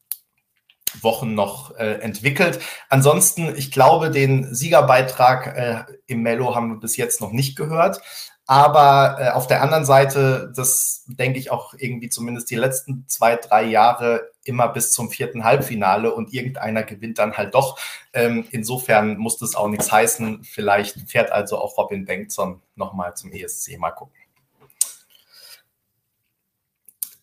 Wochen 1.03 1.35
noch 1.35 1.77
äh, 1.77 2.01
entwickelt. 2.01 2.61
Ansonsten, 2.89 3.55
ich 3.57 3.71
glaube, 3.71 4.11
den 4.11 4.55
Siegerbeitrag 4.55 5.47
äh, 5.57 5.93
im 6.07 6.23
Mello 6.23 6.55
haben 6.55 6.71
wir 6.71 6.81
bis 6.81 6.97
jetzt 6.97 7.21
noch 7.21 7.33
nicht 7.33 7.57
gehört. 7.57 8.01
Aber 8.47 9.17
äh, 9.19 9.31
auf 9.31 9.47
der 9.47 9.63
anderen 9.63 9.87
Seite, 9.87 10.53
das 10.55 11.05
denke 11.07 11.39
ich 11.39 11.51
auch 11.51 11.73
irgendwie 11.79 12.11
zumindest 12.11 12.51
die 12.51 12.57
letzten 12.57 13.09
zwei, 13.09 13.37
drei 13.37 13.65
Jahre 13.65 14.31
immer 14.45 14.69
bis 14.69 14.93
zum 14.93 15.11
vierten 15.11 15.45
Halbfinale 15.45 16.15
und 16.15 16.35
irgendeiner 16.35 16.83
gewinnt 16.83 17.19
dann 17.19 17.39
halt 17.39 17.55
doch. 17.55 17.79
Ähm, 18.13 18.47
insofern 18.51 19.17
muss 19.17 19.39
das 19.39 19.55
auch 19.55 19.69
nichts 19.69 19.91
heißen. 19.91 20.45
Vielleicht 20.45 21.09
fährt 21.09 21.33
also 21.33 21.57
auch 21.57 21.79
Robin 21.79 22.05
Bengtson 22.05 22.61
nochmal 22.75 23.17
zum 23.17 23.33
ESC. 23.33 23.79
Mal 23.79 23.93
gucken. 23.93 24.15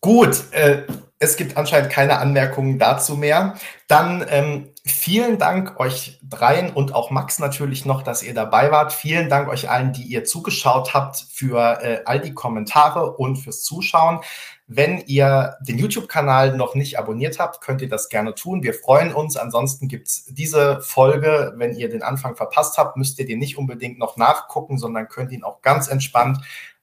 Gut, 0.00 0.50
äh, 0.50 0.82
es 1.22 1.36
gibt 1.36 1.56
anscheinend 1.56 1.92
keine 1.92 2.18
Anmerkungen 2.18 2.80
dazu 2.80 3.16
mehr. 3.16 3.54
Dann 3.86 4.26
ähm, 4.28 4.70
vielen 4.84 5.38
Dank 5.38 5.78
euch 5.78 6.18
dreien 6.20 6.72
und 6.72 6.96
auch 6.96 7.12
Max 7.12 7.38
natürlich 7.38 7.84
noch, 7.84 8.02
dass 8.02 8.24
ihr 8.24 8.34
dabei 8.34 8.72
wart. 8.72 8.92
Vielen 8.92 9.28
Dank 9.28 9.48
euch 9.48 9.70
allen, 9.70 9.92
die 9.92 10.02
ihr 10.02 10.24
zugeschaut 10.24 10.94
habt, 10.94 11.24
für 11.30 11.80
äh, 11.80 12.00
all 12.06 12.18
die 12.18 12.34
Kommentare 12.34 13.12
und 13.12 13.36
fürs 13.36 13.62
Zuschauen. 13.62 14.18
Wenn 14.66 14.98
ihr 15.06 15.58
den 15.60 15.78
YouTube-Kanal 15.78 16.56
noch 16.56 16.74
nicht 16.74 16.98
abonniert 16.98 17.38
habt, 17.38 17.60
könnt 17.60 17.82
ihr 17.82 17.88
das 17.88 18.08
gerne 18.08 18.34
tun. 18.34 18.64
Wir 18.64 18.74
freuen 18.74 19.14
uns. 19.14 19.36
Ansonsten 19.36 19.86
gibt's 19.86 20.24
diese 20.28 20.80
Folge. 20.80 21.52
Wenn 21.56 21.76
ihr 21.76 21.88
den 21.88 22.02
Anfang 22.02 22.34
verpasst 22.34 22.78
habt, 22.78 22.96
müsst 22.96 23.20
ihr 23.20 23.26
den 23.26 23.38
nicht 23.38 23.58
unbedingt 23.58 24.00
noch 24.00 24.16
nachgucken, 24.16 24.76
sondern 24.76 25.08
könnt 25.08 25.30
ihn 25.30 25.44
auch 25.44 25.62
ganz 25.62 25.86
entspannt 25.86 26.38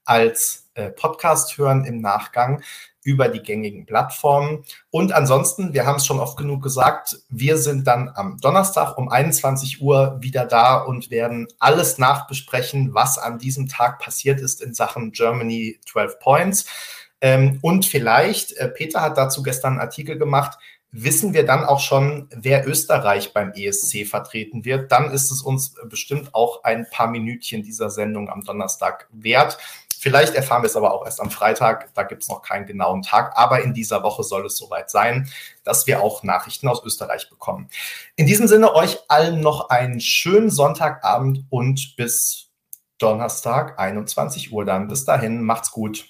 als 0.06 0.70
äh, 0.76 0.92
Podcast 0.92 1.58
hören 1.58 1.84
im 1.84 2.00
Nachgang 2.00 2.64
über 3.10 3.28
die 3.28 3.42
gängigen 3.42 3.88
Plattformen. 3.88 4.64
Und 4.92 5.14
ansonsten, 5.14 5.74
wir 5.74 5.88
haben 5.88 5.96
es 5.96 6.06
schon 6.06 6.20
oft 6.20 6.38
genug 6.38 6.62
gesagt, 6.62 7.18
wir 7.30 7.58
sind 7.58 7.88
dann 7.88 8.12
am 8.14 8.38
Donnerstag 8.38 9.00
um 9.00 9.10
21 9.10 9.82
Uhr 9.82 10.18
wieder 10.22 10.46
da 10.46 10.78
und 10.78 11.10
werden 11.10 11.48
alles 11.58 11.98
nachbesprechen, 11.98 12.94
was 12.94 13.18
an 13.18 13.40
diesem 13.40 13.68
Tag 13.68 13.98
passiert 13.98 14.40
ist 14.40 14.62
in 14.62 14.76
Sachen 14.76 15.12
Germany 15.12 15.80
12 15.92 16.20
Points. 16.20 16.66
Ähm, 17.20 17.58
und 17.64 17.88
vielleicht, 17.88 18.56
äh, 18.58 18.70
Peter 18.70 19.02
hat 19.02 19.18
dazu 19.18 19.42
gestern 19.42 19.74
einen 19.74 19.82
Artikel 19.82 20.20
gemacht, 20.20 20.60
wissen 20.92 21.34
wir 21.34 21.46
dann 21.46 21.66
auch 21.66 21.80
schon, 21.80 22.30
wer 22.32 22.68
Österreich 22.68 23.34
beim 23.34 23.54
ESC 23.54 24.06
vertreten 24.06 24.66
wird. 24.66 24.92
Dann 24.92 25.12
ist 25.12 25.32
es 25.32 25.42
uns 25.42 25.74
bestimmt 25.86 26.36
auch 26.36 26.64
ein 26.64 26.88
paar 26.92 27.08
Minütchen 27.08 27.64
dieser 27.64 27.90
Sendung 27.90 28.30
am 28.30 28.44
Donnerstag 28.44 29.08
wert. 29.12 29.58
Vielleicht 30.00 30.34
erfahren 30.34 30.62
wir 30.62 30.68
es 30.68 30.78
aber 30.78 30.94
auch 30.94 31.06
erst 31.06 31.20
am 31.20 31.30
Freitag. 31.30 31.94
Da 31.94 32.04
gibt 32.04 32.24
es 32.24 32.30
noch 32.30 32.42
keinen 32.42 32.66
genauen 32.66 33.02
Tag. 33.02 33.38
Aber 33.38 33.62
in 33.62 33.74
dieser 33.74 34.02
Woche 34.02 34.24
soll 34.24 34.46
es 34.46 34.56
soweit 34.56 34.90
sein, 34.90 35.30
dass 35.66 35.88
wir 35.88 36.02
auch 36.02 36.24
Nachrichten 36.24 36.70
aus 36.70 36.82
Österreich 36.86 37.30
bekommen. 37.30 37.70
In 38.16 38.26
diesem 38.26 38.48
Sinne 38.48 38.74
euch 38.76 38.98
allen 39.10 39.42
noch 39.42 39.70
einen 39.70 40.00
schönen 40.00 40.50
Sonntagabend 40.50 41.44
und 41.50 41.98
bis 41.98 42.50
Donnerstag, 42.98 43.78
21 43.78 44.54
Uhr 44.54 44.64
dann. 44.64 44.88
Bis 44.88 45.04
dahin, 45.04 45.42
macht's 45.42 45.72
gut. 45.72 45.98